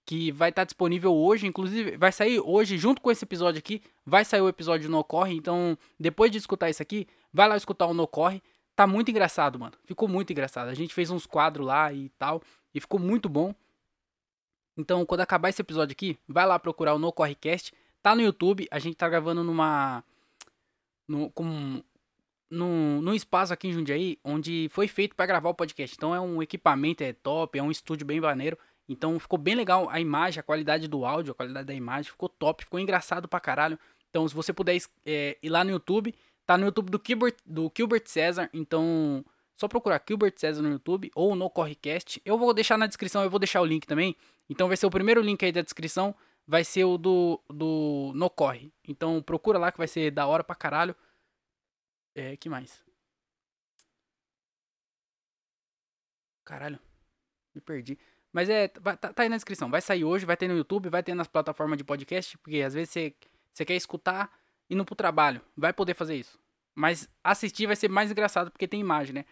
que 0.05 0.33
vai 0.33 0.51
estar 0.51 0.65
disponível 0.65 1.15
hoje, 1.15 1.47
inclusive 1.47 1.97
vai 1.97 2.11
sair 2.11 2.41
hoje 2.41 2.77
junto 2.77 3.01
com 3.01 3.11
esse 3.11 3.25
episódio 3.25 3.59
aqui, 3.59 3.83
vai 4.05 4.25
sair 4.25 4.41
o 4.41 4.49
episódio 4.49 4.91
No 4.91 5.05
Corre, 5.05 5.35
então 5.35 5.77
depois 5.99 6.31
de 6.31 6.39
escutar 6.39 6.71
isso 6.71 6.83
aqui, 6.83 7.07
vai 7.33 7.49
lá 7.49 7.57
escutar 7.57 7.87
o 7.87 7.95
No 7.95 8.07
Corre. 8.07 8.43
Tá 8.75 8.87
muito 8.87 9.11
engraçado, 9.11 9.59
mano. 9.59 9.75
Ficou 9.85 10.09
muito 10.09 10.33
engraçado. 10.33 10.69
A 10.69 10.75
gente 10.75 10.95
fez 10.95 11.11
uns 11.11 11.27
quadros 11.27 11.67
lá 11.67 11.93
e 11.93 12.09
tal, 12.19 12.43
e 12.75 12.81
ficou 12.81 12.99
muito 12.99 13.29
bom. 13.29 13.55
Então, 14.77 15.05
quando 15.05 15.21
acabar 15.21 15.51
esse 15.51 15.61
episódio 15.61 15.93
aqui, 15.93 16.19
vai 16.27 16.47
lá 16.47 16.59
procurar 16.59 16.95
o 16.95 16.99
No 16.99 17.13
Correcast. 17.13 17.73
Tá 18.03 18.15
no 18.15 18.23
YouTube, 18.23 18.67
a 18.71 18.79
gente 18.79 18.97
tá 18.97 19.09
gravando 19.09 19.45
numa 19.45 20.03
no, 21.07 21.31
com, 21.31 21.83
no, 22.51 23.03
no 23.03 23.15
espaço 23.15 23.53
aqui 23.53 23.69
em 23.69 23.73
Jundiaí, 23.73 24.19
onde 24.25 24.69
foi 24.71 24.89
feito 24.89 25.15
para 25.15 25.27
gravar 25.27 25.51
o 25.51 25.55
podcast. 25.55 25.95
Então 25.97 26.15
é 26.15 26.21
um 26.21 26.43
equipamento, 26.43 27.05
é 27.05 27.13
top, 27.13 27.59
é 27.59 27.63
um 27.63 27.71
estúdio 27.71 28.07
bem 28.07 28.21
maneiro. 28.21 28.59
Então 28.89 29.19
ficou 29.19 29.39
bem 29.39 29.55
legal 29.55 29.89
a 29.91 30.01
imagem, 30.01 30.41
a 30.41 30.43
qualidade 30.43 30.89
do 30.89 31.05
áudio, 31.05 31.33
a 31.33 31.35
qualidade 31.35 31.67
da 31.67 31.75
imagem, 31.75 32.11
ficou 32.11 32.29
top, 32.29 32.65
ficou 32.65 32.81
engraçado 32.81 33.29
pra 33.29 33.41
caralho. 33.41 33.79
Então 34.11 34.27
se 34.29 34.35
você 34.35 34.53
puder 34.53 34.77
é, 35.07 35.39
ir 35.43 35.49
lá 35.49 35.65
no 35.65 35.71
YouTube, 35.71 36.15
tá 36.47 36.59
no 36.59 36.67
YouTube 36.67 36.91
do 36.91 37.01
Gilbert, 37.05 37.37
do 37.47 37.73
Gilbert 37.75 38.07
César, 38.07 38.51
então 38.53 39.25
só 39.57 39.69
procurar 39.69 40.03
Gilbert 40.07 40.35
César 40.37 40.63
no 40.63 40.71
YouTube 40.71 41.11
ou 41.15 41.35
no 41.35 41.49
Correcast. 41.49 42.21
Eu 42.25 42.37
vou 42.37 42.53
deixar 42.53 42.77
na 42.77 42.87
descrição, 42.87 43.23
eu 43.23 43.31
vou 43.31 43.39
deixar 43.39 43.61
o 43.61 43.65
link 43.65 43.87
também. 43.87 44.17
Então 44.51 44.69
vai 44.69 44.77
ser 44.77 44.87
o 44.87 44.91
primeiro 44.91 45.21
link 45.21 45.45
aí 45.45 45.53
da 45.53 45.63
descrição 45.63 46.15
vai 46.47 46.65
ser 46.65 46.85
o 46.85 46.99
do, 46.99 47.41
do 47.49 48.13
No 48.15 48.29
Corre. 48.31 48.73
Então 48.87 49.23
procura 49.23 49.59
lá 49.59 49.71
que 49.73 49.79
vai 49.79 49.89
ser 49.89 50.11
da 50.11 50.27
hora 50.27 50.45
pra 50.45 50.55
caralho. 50.55 50.95
É, 52.15 52.37
que 52.37 52.49
mais? 52.49 52.83
Caralho, 56.45 56.79
me 57.55 57.61
perdi. 57.61 57.99
Mas 58.33 58.49
é, 58.49 58.69
tá, 58.69 58.97
tá, 58.97 59.23
aí 59.23 59.29
na 59.29 59.37
descrição. 59.37 59.71
Vai 59.71 59.83
sair 59.83 60.05
hoje, 60.05 60.25
vai 60.25 60.37
ter 60.37 60.49
no 60.49 60.57
YouTube, 60.57 60.89
vai 60.89 61.03
ter 61.03 61.15
nas 61.15 61.29
plataformas 61.29 61.77
de 61.77 61.85
podcast, 61.85 62.39
porque 62.39 62.63
às 62.63 62.73
vezes 62.73 62.91
você, 62.91 63.15
você 63.53 63.65
quer 63.65 63.77
escutar 63.77 64.31
indo 64.71 64.85
pro 64.85 64.95
trabalho. 64.95 65.41
Vai 65.57 65.73
poder 65.73 65.95
fazer 65.95 66.17
isso. 66.17 66.39
Mas 66.75 67.09
assistir 67.23 67.67
vai 67.67 67.77
ser 67.77 67.89
mais 67.91 68.11
engraçado 68.11 68.51
porque 68.51 68.67
tem 68.67 68.81
imagem, 68.81 69.15
né? 69.15 69.25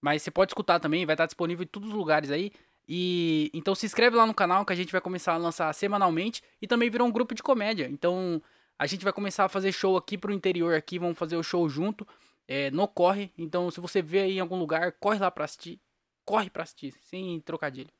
Mas 0.00 0.22
você 0.22 0.30
pode 0.30 0.50
escutar 0.50 0.78
também, 0.78 1.04
vai 1.04 1.14
estar 1.14 1.26
disponível 1.26 1.64
em 1.64 1.66
todos 1.66 1.88
os 1.88 1.94
lugares 1.94 2.30
aí. 2.30 2.52
E 2.88 3.50
então 3.52 3.74
se 3.74 3.84
inscreve 3.84 4.16
lá 4.16 4.24
no 4.24 4.34
canal 4.34 4.64
que 4.64 4.72
a 4.72 4.76
gente 4.76 4.92
vai 4.92 5.00
começar 5.00 5.32
a 5.32 5.36
lançar 5.36 5.72
semanalmente 5.74 6.42
e 6.62 6.68
também 6.68 6.88
virou 6.88 7.08
um 7.08 7.10
grupo 7.10 7.34
de 7.34 7.42
comédia. 7.42 7.88
Então 7.90 8.40
a 8.78 8.86
gente 8.86 9.02
vai 9.02 9.12
começar 9.12 9.44
a 9.44 9.48
fazer 9.48 9.72
show 9.72 9.96
aqui 9.96 10.16
pro 10.16 10.32
interior 10.32 10.74
aqui, 10.74 10.98
vamos 10.98 11.18
fazer 11.18 11.36
o 11.36 11.42
show 11.42 11.68
junto. 11.68 12.06
É, 12.46 12.70
no 12.70 12.86
corre. 12.86 13.32
Então 13.36 13.68
se 13.72 13.80
você 13.80 14.00
vê 14.00 14.20
aí 14.20 14.36
em 14.36 14.40
algum 14.40 14.58
lugar, 14.58 14.92
corre 14.92 15.18
lá 15.18 15.30
pra 15.30 15.44
assistir. 15.44 15.80
Corre 16.24 16.48
pra 16.48 16.62
assistir, 16.62 16.94
sem 17.02 17.40
trocadilho. 17.40 17.90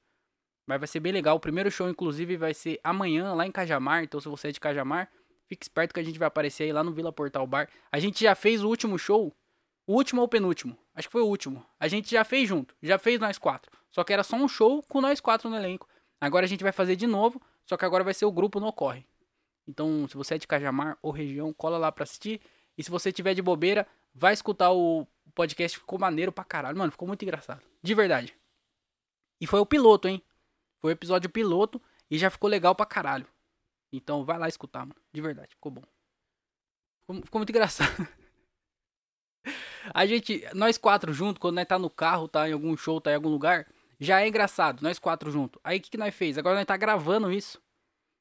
Mas 0.67 0.79
vai 0.81 0.89
ser 0.89 1.01
bem 1.01 1.13
legal. 1.13 1.37
O 1.37 1.41
primeiro 1.41 1.71
show, 1.71 1.89
inclusive, 1.89 2.37
vai 2.37 2.53
ser 2.53 2.81
amanhã 2.83 3.33
lá 3.33 3.47
em 3.47 3.53
Cajamar. 3.53 4.03
Então 4.03 4.21
se 4.21 4.29
você 4.29 4.49
é 4.49 4.53
de 4.53 4.59
Cajamar, 4.59 5.09
fique 5.47 5.65
esperto 5.65 5.95
que 5.95 6.01
a 6.01 6.03
gente 6.03 6.19
vai 6.19 6.27
aparecer 6.27 6.65
aí 6.65 6.73
lá 6.73 6.83
no 6.83 6.93
Vila 6.93 7.13
Portal 7.13 7.47
Bar. 7.47 7.69
A 7.93 7.99
gente 7.99 8.23
já 8.23 8.35
fez 8.35 8.65
o 8.65 8.69
último 8.69 8.99
show. 8.99 9.33
O 9.87 9.95
último 9.95 10.21
ou 10.21 10.29
penúltimo? 10.29 10.77
Acho 10.95 11.09
que 11.09 11.13
foi 11.13 11.23
o 11.23 11.27
último. 11.27 11.65
A 11.79 11.87
gente 11.87 12.11
já 12.11 12.25
fez 12.25 12.49
junto. 12.49 12.75
Já 12.83 12.99
fez 12.99 13.21
nós 13.21 13.39
quatro. 13.39 13.71
Só 13.91 14.03
que 14.03 14.13
era 14.13 14.25
só 14.25 14.37
um 14.37 14.49
show 14.49 14.83
com 14.89 15.01
nós 15.01 15.21
quatro 15.21 15.49
no 15.49 15.57
elenco. 15.57 15.89
Agora 16.21 16.45
a 16.45 16.49
gente 16.49 16.65
vai 16.65 16.73
fazer 16.73 16.97
de 16.97 17.07
novo, 17.07 17.41
só 17.65 17.77
que 17.77 17.85
agora 17.85 18.03
vai 18.03 18.15
ser 18.15 18.25
o 18.25 18.33
grupo 18.33 18.59
no 18.59 18.73
Corre. 18.73 19.07
Então, 19.69 20.09
se 20.09 20.17
você 20.17 20.35
é 20.35 20.39
de 20.39 20.47
Cajamar 20.47 20.99
ou 21.03 21.11
região, 21.11 21.53
cola 21.53 21.79
lá 21.79 21.93
pra 21.93 22.05
assistir. 22.05 22.41
E 22.77 22.83
se 22.83 22.91
você 22.91 23.13
tiver 23.13 23.35
de 23.35 23.43
bobeira, 23.43 23.87
vai 24.15 24.33
escutar 24.33 24.71
o 24.73 25.07
podcast. 25.35 25.79
Ficou 25.79 25.99
maneiro 25.99 26.33
pra 26.33 26.45
caralho. 26.45 26.77
Mano, 26.77 26.91
ficou 26.91 27.07
muito 27.07 27.23
engraçado. 27.23 27.63
De 27.83 27.95
verdade. 27.95 28.35
E 29.41 29.47
foi 29.47 29.61
o 29.61 29.67
piloto, 29.67 30.09
hein? 30.09 30.23
Foi 30.81 30.93
o 30.93 30.93
episódio 30.93 31.31
piloto 31.31 31.81
e 32.11 32.19
já 32.19 32.31
ficou 32.31 32.49
legal 32.49 32.75
pra 32.75 32.87
caralho. 32.87 33.27
Então, 33.93 34.25
vai 34.25 34.39
lá 34.39 34.49
escutar, 34.49 34.81
mano. 34.81 35.01
De 35.13 35.21
verdade, 35.21 35.55
ficou 35.55 35.73
bom. 35.73 35.83
Ficou, 37.23 37.39
muito 37.39 37.51
engraçado. 37.51 38.09
A 39.95 40.05
gente, 40.05 40.45
nós 40.55 40.77
quatro 40.77 41.13
juntos, 41.13 41.41
quando 41.41 41.57
nós 41.57 41.67
tá 41.67 41.79
no 41.79 41.89
carro, 41.89 42.29
tá 42.29 42.49
em 42.49 42.53
algum 42.53 42.77
show, 42.77 43.01
tá 43.01 43.13
em 43.13 43.15
algum 43.15 43.29
lugar, 43.29 43.67
já 43.99 44.21
é 44.21 44.29
engraçado, 44.29 44.83
nós 44.83 44.99
quatro 44.99 45.31
juntos. 45.31 45.61
Aí 45.63 45.79
o 45.79 45.81
que, 45.81 45.91
que 45.91 45.97
nós 45.97 46.15
fez? 46.15 46.37
Agora 46.37 46.57
nós 46.57 46.67
tá 46.67 46.77
gravando 46.77 47.31
isso. 47.31 47.61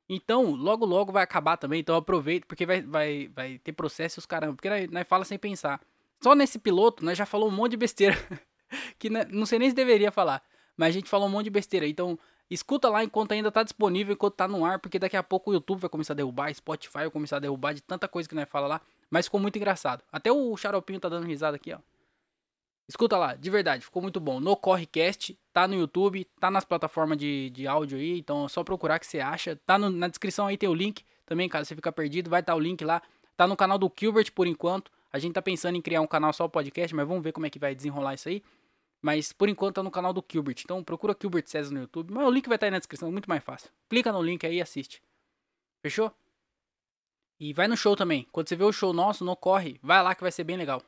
Então, 0.07 0.51
logo 0.51 0.85
logo 0.85 1.12
vai 1.12 1.24
acabar 1.24 1.57
também, 1.57 1.79
então 1.79 1.95
aproveita, 1.95 2.45
porque 2.45 2.65
vai, 2.65 2.81
vai, 2.81 3.27
vai 3.29 3.57
ter 3.57 3.74
processo 3.74 4.19
os 4.19 4.25
caramba, 4.25 4.53
porque 4.53 4.69
nós, 4.69 4.88
nós 4.91 5.07
fala 5.07 5.25
sem 5.25 5.38
pensar. 5.38 5.81
Só 6.21 6.35
nesse 6.35 6.59
piloto, 6.59 7.03
nós 7.03 7.17
já 7.17 7.25
falou 7.25 7.50
um 7.50 7.51
monte 7.51 7.71
de 7.71 7.77
besteira, 7.77 8.15
que 9.00 9.09
não 9.09 9.45
sei 9.47 9.57
nem 9.57 9.69
se 9.69 9.75
deveria 9.75 10.12
falar, 10.12 10.43
mas 10.77 10.89
a 10.89 10.91
gente 10.91 11.09
falou 11.09 11.27
um 11.27 11.31
monte 11.31 11.45
de 11.45 11.50
besteira. 11.50 11.88
Então, 11.88 12.19
escuta 12.49 12.89
lá 12.89 13.03
enquanto 13.03 13.31
ainda 13.31 13.51
tá 13.51 13.63
disponível, 13.63 14.13
enquanto 14.13 14.35
tá 14.35 14.47
no 14.47 14.65
ar, 14.65 14.79
porque 14.79 14.99
daqui 14.99 15.17
a 15.17 15.23
pouco 15.23 15.51
o 15.51 15.53
YouTube 15.53 15.79
vai 15.79 15.89
começar 15.89 16.13
a 16.13 16.15
derrubar, 16.15 16.53
Spotify 16.53 16.93
vai 16.93 17.09
começar 17.09 17.37
a 17.37 17.39
derrubar 17.39 17.73
de 17.73 17.81
tanta 17.81 18.07
coisa 18.07 18.27
que 18.27 18.35
nós 18.35 18.47
fala 18.49 18.67
lá, 18.67 18.81
mas 19.09 19.25
ficou 19.25 19.39
muito 19.39 19.57
engraçado. 19.57 20.03
Até 20.11 20.31
o 20.31 20.55
Xaropinho 20.55 20.99
tá 20.99 21.09
dando 21.09 21.25
risada 21.25 21.55
aqui, 21.55 21.73
ó. 21.73 21.79
Escuta 22.87 23.17
lá, 23.17 23.33
de 23.33 23.49
verdade, 23.49 23.83
ficou 23.83 23.99
muito 23.99 24.19
bom. 24.19 24.39
No 24.39 24.55
Correcast, 24.55 25.35
tá 25.51 25.67
no 25.67 25.73
YouTube, 25.73 26.23
tá 26.39 26.51
nas 26.51 26.63
plataformas 26.63 27.17
de, 27.17 27.49
de 27.49 27.65
áudio 27.65 27.97
aí, 27.97 28.19
então 28.19 28.45
é 28.45 28.47
só 28.47 28.63
procurar 28.63 28.99
que 28.99 29.07
você 29.07 29.19
acha. 29.19 29.55
Tá 29.65 29.77
no, 29.77 29.89
na 29.89 30.07
descrição 30.07 30.45
aí 30.45 30.55
tem 30.55 30.69
o 30.69 30.73
link 30.73 31.03
também, 31.25 31.49
caso 31.49 31.65
você 31.65 31.75
ficar 31.75 31.91
perdido, 31.91 32.29
vai 32.29 32.41
estar 32.41 32.53
tá 32.53 32.57
o 32.57 32.59
link 32.59 32.83
lá. 32.85 33.01
Tá 33.35 33.47
no 33.47 33.55
canal 33.55 33.79
do 33.79 33.91
Gilbert 33.97 34.31
por 34.33 34.45
enquanto. 34.45 34.91
A 35.11 35.17
gente 35.17 35.33
tá 35.33 35.41
pensando 35.41 35.75
em 35.75 35.81
criar 35.81 36.01
um 36.01 36.07
canal 36.07 36.31
só 36.31 36.47
podcast, 36.47 36.95
mas 36.95 37.07
vamos 37.07 37.23
ver 37.23 37.31
como 37.31 37.47
é 37.47 37.49
que 37.49 37.57
vai 37.57 37.73
desenrolar 37.73 38.13
isso 38.13 38.29
aí. 38.29 38.43
Mas 39.05 39.31
por 39.31 39.47
enquanto 39.47 39.75
tá 39.75 39.83
no 39.83 39.91
canal 39.91 40.12
do 40.12 40.25
Gilbert. 40.27 40.62
Então 40.63 40.83
procura 40.83 41.15
Gilbert 41.21 41.45
César 41.45 41.71
no 41.71 41.81
YouTube. 41.81 42.12
Mas 42.12 42.25
o 42.25 42.31
link 42.31 42.47
vai 42.47 42.55
estar 42.55 42.65
aí 42.65 42.71
na 42.71 42.79
descrição, 42.79 43.12
muito 43.12 43.29
mais 43.29 43.43
fácil. 43.43 43.69
Clica 43.88 44.12
no 44.12 44.19
link 44.19 44.43
aí 44.43 44.55
e 44.55 44.62
assiste. 44.63 45.00
Fechou? 45.79 46.12
E 47.39 47.53
vai 47.53 47.67
no 47.67 47.77
show 47.77 47.95
também. 47.95 48.27
Quando 48.31 48.50
você 48.50 48.55
vê 48.55 48.63
o 48.63 48.71
show 48.74 48.91
nosso, 48.93 49.24
não 49.24 49.35
corre. 49.35 49.79
Vai 49.83 50.01
lá 50.01 50.15
que 50.15 50.24
vai 50.24 50.31
ser 50.31 50.43
bem 50.43 50.57
legal. 50.57 50.81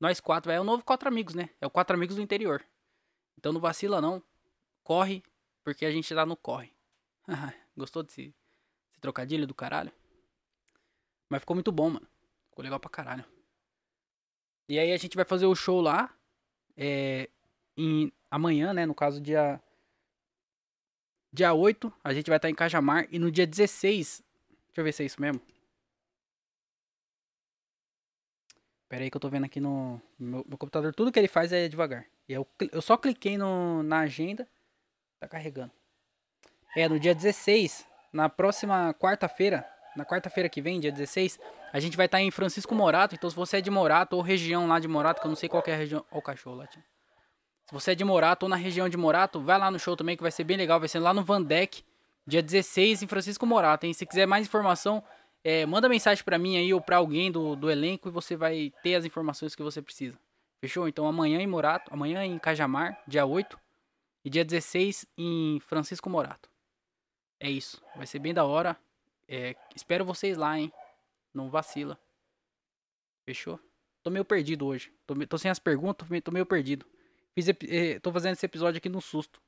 Nós 0.00 0.18
quatro, 0.18 0.50
é 0.50 0.60
o 0.60 0.64
novo 0.64 0.82
Quatro 0.82 1.06
Amigos, 1.06 1.36
né? 1.36 1.50
É 1.60 1.66
o 1.68 1.70
Quatro 1.70 1.94
Amigos 1.94 2.16
do 2.16 2.22
interior. 2.22 2.66
Então 3.38 3.52
não 3.52 3.60
vacila 3.60 4.00
não. 4.00 4.20
Corre, 4.82 5.22
porque 5.62 5.86
a 5.86 5.90
gente 5.92 6.12
tá 6.12 6.26
no 6.26 6.34
corre. 6.34 6.72
Gostou 7.78 8.02
desse, 8.02 8.34
desse 8.88 9.00
trocadilho 9.00 9.46
do 9.46 9.54
caralho? 9.54 9.92
Mas 11.28 11.38
ficou 11.38 11.54
muito 11.54 11.70
bom, 11.70 11.90
mano. 11.90 12.08
Ficou 12.48 12.64
legal 12.64 12.80
pra 12.80 12.90
caralho. 12.90 13.24
E 14.68 14.80
aí 14.80 14.90
a 14.90 14.96
gente 14.96 15.14
vai 15.14 15.24
fazer 15.24 15.46
o 15.46 15.54
show 15.54 15.80
lá. 15.80 16.12
É, 16.76 17.30
em, 17.76 18.12
amanhã, 18.30 18.72
né? 18.72 18.86
No 18.86 18.94
caso, 18.94 19.20
dia. 19.20 19.60
Dia 21.32 21.54
8, 21.54 21.90
a 22.04 22.12
gente 22.12 22.28
vai 22.28 22.36
estar 22.36 22.50
em 22.50 22.54
Cajamar. 22.54 23.06
E 23.10 23.18
no 23.18 23.30
dia 23.30 23.46
16. 23.46 24.22
Deixa 24.66 24.80
eu 24.80 24.84
ver 24.84 24.92
se 24.92 25.02
é 25.02 25.06
isso 25.06 25.20
mesmo. 25.20 25.40
Pera 28.88 29.04
aí 29.04 29.10
que 29.10 29.16
eu 29.16 29.20
tô 29.20 29.30
vendo 29.30 29.44
aqui 29.44 29.58
no 29.58 30.00
meu, 30.18 30.44
meu 30.46 30.58
computador. 30.58 30.94
Tudo 30.94 31.10
que 31.10 31.18
ele 31.18 31.28
faz 31.28 31.50
é 31.50 31.66
devagar. 31.66 32.04
E 32.28 32.34
eu, 32.34 32.46
eu 32.70 32.82
só 32.82 32.96
cliquei 32.96 33.38
no, 33.38 33.82
na 33.82 34.00
agenda. 34.00 34.46
Tá 35.18 35.26
carregando. 35.26 35.72
É, 36.76 36.86
no 36.88 37.00
dia 37.00 37.14
16, 37.14 37.86
na 38.12 38.28
próxima 38.28 38.92
quarta-feira, 38.94 39.66
na 39.96 40.04
quarta-feira 40.04 40.48
que 40.48 40.60
vem, 40.60 40.80
dia 40.80 40.92
16, 40.92 41.38
a 41.72 41.80
gente 41.80 41.96
vai 41.96 42.04
estar 42.04 42.20
em 42.20 42.30
Francisco 42.30 42.74
Morato. 42.74 43.14
Então, 43.14 43.30
se 43.30 43.36
você 43.36 43.58
é 43.58 43.60
de 43.62 43.70
Morato 43.70 44.16
ou 44.16 44.22
região 44.22 44.66
lá 44.66 44.78
de 44.78 44.88
Morato, 44.88 45.20
que 45.20 45.26
eu 45.26 45.30
não 45.30 45.36
sei 45.36 45.48
qual 45.48 45.62
é 45.66 45.72
a 45.72 45.76
região. 45.76 46.04
Ó, 46.10 46.18
o 46.18 46.22
cachorro 46.22 46.56
lá, 46.56 46.66
tia. 46.66 46.84
Você 47.72 47.92
é 47.92 47.94
de 47.94 48.04
Morato 48.04 48.44
ou 48.44 48.50
na 48.50 48.56
região 48.56 48.86
de 48.86 48.98
Morato, 48.98 49.40
vai 49.40 49.58
lá 49.58 49.70
no 49.70 49.78
show 49.78 49.96
também, 49.96 50.14
que 50.14 50.22
vai 50.22 50.30
ser 50.30 50.44
bem 50.44 50.58
legal. 50.58 50.78
Vai 50.78 50.90
ser 50.90 50.98
lá 50.98 51.14
no 51.14 51.24
Vandeck, 51.24 51.82
dia 52.26 52.42
16, 52.42 53.02
em 53.02 53.06
Francisco 53.06 53.46
Morato, 53.46 53.86
hein? 53.86 53.94
Se 53.94 54.04
quiser 54.04 54.26
mais 54.26 54.46
informação, 54.46 55.02
é, 55.42 55.64
manda 55.64 55.88
mensagem 55.88 56.22
para 56.22 56.38
mim 56.38 56.58
aí 56.58 56.74
ou 56.74 56.82
para 56.82 56.98
alguém 56.98 57.32
do, 57.32 57.56
do 57.56 57.70
elenco 57.70 58.10
e 58.10 58.12
você 58.12 58.36
vai 58.36 58.70
ter 58.82 58.96
as 58.96 59.06
informações 59.06 59.54
que 59.54 59.62
você 59.62 59.80
precisa. 59.80 60.18
Fechou? 60.60 60.86
Então 60.86 61.06
amanhã 61.06 61.40
em 61.40 61.46
Morato, 61.46 61.90
amanhã 61.90 62.22
em 62.22 62.38
Cajamar, 62.38 63.02
dia 63.08 63.24
8, 63.24 63.58
e 64.22 64.28
dia 64.28 64.44
16 64.44 65.06
em 65.16 65.58
Francisco 65.60 66.10
Morato. 66.10 66.50
É 67.40 67.50
isso. 67.50 67.82
Vai 67.96 68.06
ser 68.06 68.18
bem 68.18 68.34
da 68.34 68.44
hora. 68.44 68.76
É, 69.26 69.56
espero 69.74 70.04
vocês 70.04 70.36
lá, 70.36 70.58
hein? 70.58 70.70
Não 71.32 71.48
vacila. 71.48 71.98
Fechou? 73.24 73.58
Tô 74.02 74.10
meio 74.10 74.26
perdido 74.26 74.66
hoje. 74.66 74.92
Tô, 75.06 75.14
tô 75.26 75.38
sem 75.38 75.50
as 75.50 75.58
perguntas, 75.58 76.06
tô 76.22 76.30
meio 76.30 76.44
perdido. 76.44 76.84
Fiz, 77.34 77.48
eh, 77.48 77.98
tô 78.00 78.12
fazendo 78.12 78.32
esse 78.32 78.46
episódio 78.46 78.78
aqui 78.78 78.88
no 78.88 79.00
susto. 79.00 79.40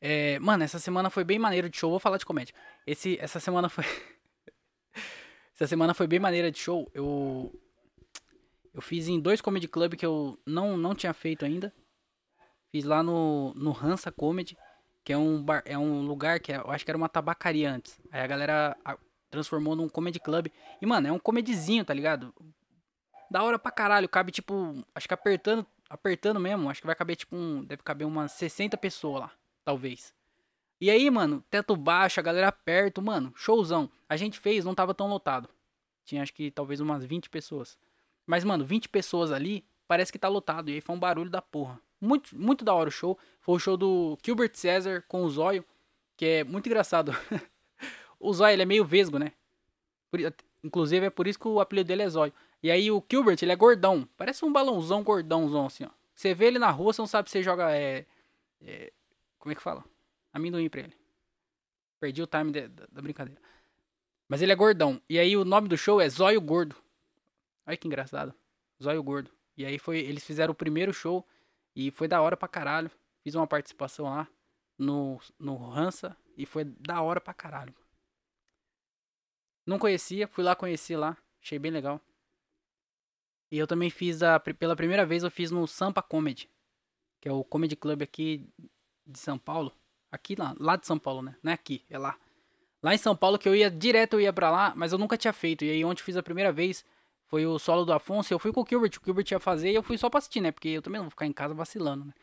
É, 0.00 0.38
mano, 0.38 0.64
essa 0.64 0.78
semana 0.78 1.10
foi 1.10 1.24
bem 1.24 1.38
maneiro 1.38 1.68
de 1.68 1.76
show. 1.76 1.90
Vou 1.90 2.00
falar 2.00 2.16
de 2.16 2.26
comédia. 2.26 2.54
Esse, 2.86 3.18
essa 3.20 3.40
semana 3.40 3.68
foi. 3.68 3.84
essa 5.54 5.66
semana 5.66 5.94
foi 5.94 6.06
bem 6.06 6.18
maneira 6.18 6.50
de 6.50 6.58
show. 6.58 6.90
Eu. 6.94 7.52
Eu 8.72 8.80
fiz 8.80 9.08
em 9.08 9.18
dois 9.18 9.40
comedy 9.40 9.66
club 9.66 9.96
que 9.96 10.06
eu 10.06 10.38
não, 10.46 10.76
não 10.76 10.94
tinha 10.94 11.12
feito 11.12 11.44
ainda. 11.44 11.74
Fiz 12.70 12.84
lá 12.84 13.02
no, 13.02 13.52
no 13.54 13.72
Hansa 13.72 14.12
Comedy 14.12 14.56
que 15.04 15.12
é 15.12 15.16
um 15.16 15.42
bar, 15.42 15.62
é 15.64 15.78
um 15.78 16.02
lugar 16.02 16.40
que 16.40 16.52
é, 16.52 16.56
eu 16.56 16.70
acho 16.70 16.84
que 16.84 16.90
era 16.90 16.98
uma 16.98 17.08
tabacaria 17.08 17.72
antes. 17.72 17.98
Aí 18.12 18.20
a 18.20 18.26
galera 18.26 18.76
transformou 19.30 19.74
num 19.74 19.88
comedy 19.88 20.20
club. 20.20 20.48
E 20.80 20.86
mano, 20.86 21.08
é 21.08 21.12
um 21.12 21.18
comedyzinho, 21.18 21.84
tá 21.84 21.94
ligado? 21.94 22.34
Da 23.30 23.42
hora 23.42 23.58
pra 23.58 23.70
caralho, 23.70 24.08
cabe 24.08 24.32
tipo, 24.32 24.84
acho 24.94 25.06
que 25.06 25.14
apertando, 25.14 25.64
apertando 25.88 26.40
mesmo, 26.40 26.68
acho 26.68 26.80
que 26.80 26.86
vai 26.86 26.96
caber 26.96 27.16
tipo 27.16 27.36
um, 27.36 27.62
deve 27.64 27.82
caber 27.82 28.06
umas 28.06 28.32
60 28.32 28.76
pessoas 28.76 29.20
lá, 29.20 29.32
talvez. 29.64 30.12
E 30.80 30.90
aí, 30.90 31.10
mano, 31.10 31.44
teto 31.50 31.76
baixo, 31.76 32.18
a 32.18 32.22
galera 32.22 32.50
perto, 32.50 33.02
mano, 33.02 33.32
showzão. 33.36 33.90
A 34.08 34.16
gente 34.16 34.38
fez, 34.38 34.64
não 34.64 34.74
tava 34.74 34.94
tão 34.94 35.08
lotado. 35.08 35.48
Tinha 36.04 36.22
acho 36.22 36.32
que 36.32 36.50
talvez 36.50 36.80
umas 36.80 37.04
20 37.04 37.28
pessoas. 37.28 37.78
Mas, 38.26 38.44
mano, 38.44 38.64
20 38.64 38.88
pessoas 38.88 39.30
ali, 39.30 39.64
parece 39.86 40.10
que 40.10 40.18
tá 40.18 40.26
lotado. 40.26 40.70
E 40.70 40.74
aí 40.74 40.80
foi 40.80 40.96
um 40.96 40.98
barulho 40.98 41.30
da 41.30 41.42
porra. 41.42 41.78
Muito, 42.00 42.36
muito 42.36 42.64
da 42.64 42.72
hora 42.72 42.88
o 42.88 42.92
show. 42.92 43.18
Foi 43.40 43.56
o 43.56 43.58
show 43.58 43.76
do 43.76 44.18
Gilbert 44.24 44.54
César 44.54 45.04
com 45.06 45.22
o 45.22 45.28
Zóio, 45.28 45.64
que 46.16 46.24
é 46.24 46.44
muito 46.44 46.66
engraçado. 46.66 47.12
o 48.18 48.32
Zóio, 48.32 48.54
ele 48.54 48.62
é 48.62 48.66
meio 48.66 48.84
vesgo, 48.84 49.18
né? 49.18 49.32
Por, 50.10 50.18
inclusive, 50.64 51.06
é 51.06 51.10
por 51.10 51.26
isso 51.26 51.38
que 51.38 51.46
o 51.46 51.60
apelido 51.60 51.88
dele 51.88 52.02
é 52.02 52.08
Zóio. 52.08 52.32
E 52.62 52.70
aí 52.70 52.90
o 52.90 53.04
Gilbert, 53.10 53.38
ele 53.42 53.52
é 53.52 53.56
gordão. 53.56 54.08
Parece 54.16 54.44
um 54.44 54.52
balãozão 54.52 55.02
gordãozão, 55.02 55.66
assim, 55.66 55.84
ó. 55.84 55.90
Você 56.14 56.34
vê 56.34 56.46
ele 56.46 56.58
na 56.58 56.70
rua, 56.70 56.92
você 56.92 57.00
não 57.00 57.06
sabe 57.06 57.30
se 57.30 57.32
você 57.32 57.42
joga, 57.42 57.74
é, 57.74 58.04
é 58.60 58.92
como 59.38 59.52
é 59.52 59.54
que 59.54 59.62
fala? 59.62 59.82
Amendoim 60.32 60.68
pra 60.68 60.82
ele. 60.82 60.96
Perdi 61.98 62.22
o 62.22 62.26
time 62.26 62.52
de, 62.52 62.68
da, 62.68 62.86
da 62.86 63.02
brincadeira. 63.02 63.40
Mas 64.28 64.42
ele 64.42 64.52
é 64.52 64.54
gordão. 64.54 65.00
E 65.08 65.18
aí 65.18 65.36
o 65.36 65.44
nome 65.44 65.66
do 65.66 65.76
show 65.76 66.00
é 66.00 66.08
Zóio 66.08 66.40
Gordo. 66.40 66.76
Olha 67.66 67.76
que 67.76 67.88
engraçado. 67.88 68.34
Zóio 68.82 69.02
Gordo. 69.02 69.30
E 69.56 69.64
aí 69.64 69.78
foi, 69.78 69.98
eles 69.98 70.24
fizeram 70.24 70.52
o 70.52 70.54
primeiro 70.54 70.92
show 70.92 71.26
e 71.74 71.90
foi 71.90 72.06
da 72.06 72.20
hora 72.20 72.36
pra 72.36 72.46
caralho. 72.46 72.90
Fiz 73.22 73.34
uma 73.34 73.46
participação 73.46 74.06
lá 74.06 74.28
no, 74.78 75.20
no 75.38 75.72
Hansa 75.72 76.16
e 76.36 76.46
foi 76.46 76.64
da 76.64 77.00
hora 77.02 77.20
pra 77.20 77.34
caralho. 77.34 77.74
Não 79.66 79.78
conhecia, 79.78 80.26
fui 80.26 80.42
lá 80.42 80.56
conheci 80.56 80.96
lá, 80.96 81.16
achei 81.42 81.58
bem 81.58 81.70
legal. 81.70 82.00
E 83.50 83.58
eu 83.58 83.66
também 83.66 83.90
fiz 83.90 84.22
a 84.22 84.38
pela 84.38 84.76
primeira 84.76 85.04
vez 85.04 85.22
eu 85.22 85.30
fiz 85.30 85.50
no 85.50 85.66
Sampa 85.66 86.02
Comedy, 86.02 86.48
que 87.20 87.28
é 87.28 87.32
o 87.32 87.42
comedy 87.42 87.76
club 87.76 88.02
aqui 88.02 88.48
de 89.06 89.18
São 89.18 89.36
Paulo, 89.38 89.72
aqui 90.10 90.36
lá, 90.36 90.54
lá 90.58 90.76
de 90.76 90.86
São 90.86 90.98
Paulo, 90.98 91.22
né? 91.22 91.36
Não 91.42 91.50
é 91.50 91.54
aqui, 91.54 91.84
é 91.90 91.98
lá. 91.98 92.16
Lá 92.82 92.94
em 92.94 92.98
São 92.98 93.14
Paulo 93.14 93.38
que 93.38 93.48
eu 93.48 93.54
ia 93.54 93.70
direto 93.70 94.14
eu 94.14 94.20
ia 94.20 94.32
para 94.32 94.50
lá, 94.50 94.72
mas 94.76 94.92
eu 94.92 94.98
nunca 94.98 95.16
tinha 95.16 95.32
feito. 95.32 95.64
E 95.64 95.70
aí 95.70 95.84
onde 95.84 96.00
eu 96.00 96.04
fiz 96.04 96.16
a 96.16 96.22
primeira 96.22 96.52
vez 96.52 96.84
foi 97.26 97.46
o 97.46 97.58
solo 97.58 97.84
do 97.84 97.92
Afonso. 97.92 98.32
Eu 98.32 98.38
fui 98.38 98.52
com 98.52 98.62
o 98.62 98.66
Gilbert, 98.66 98.92
o 99.00 99.04
Gilbert 99.04 99.26
ia 99.30 99.40
fazer 99.40 99.70
e 99.70 99.74
eu 99.74 99.82
fui 99.82 99.98
só 99.98 100.08
pra 100.08 100.18
assistir, 100.18 100.40
né? 100.40 100.50
Porque 100.50 100.68
eu 100.68 100.82
também 100.82 100.98
não 100.98 101.04
vou 101.04 101.10
ficar 101.10 101.26
em 101.26 101.32
casa 101.32 101.54
vacilando, 101.54 102.04
né? 102.06 102.14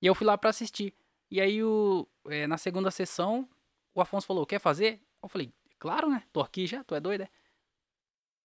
E 0.00 0.06
eu 0.06 0.14
fui 0.14 0.26
lá 0.26 0.36
pra 0.36 0.50
assistir. 0.50 0.92
E 1.30 1.40
aí, 1.40 1.64
o, 1.64 2.06
é, 2.26 2.46
na 2.46 2.58
segunda 2.58 2.90
sessão, 2.90 3.48
o 3.94 4.00
Afonso 4.00 4.26
falou: 4.26 4.44
Quer 4.44 4.60
fazer? 4.60 5.00
Eu 5.22 5.28
falei: 5.28 5.50
Claro, 5.78 6.10
né? 6.10 6.22
Tô 6.32 6.40
aqui 6.40 6.66
já, 6.66 6.84
tu 6.84 6.94
é 6.94 7.00
doido, 7.00 7.22
é? 7.22 7.28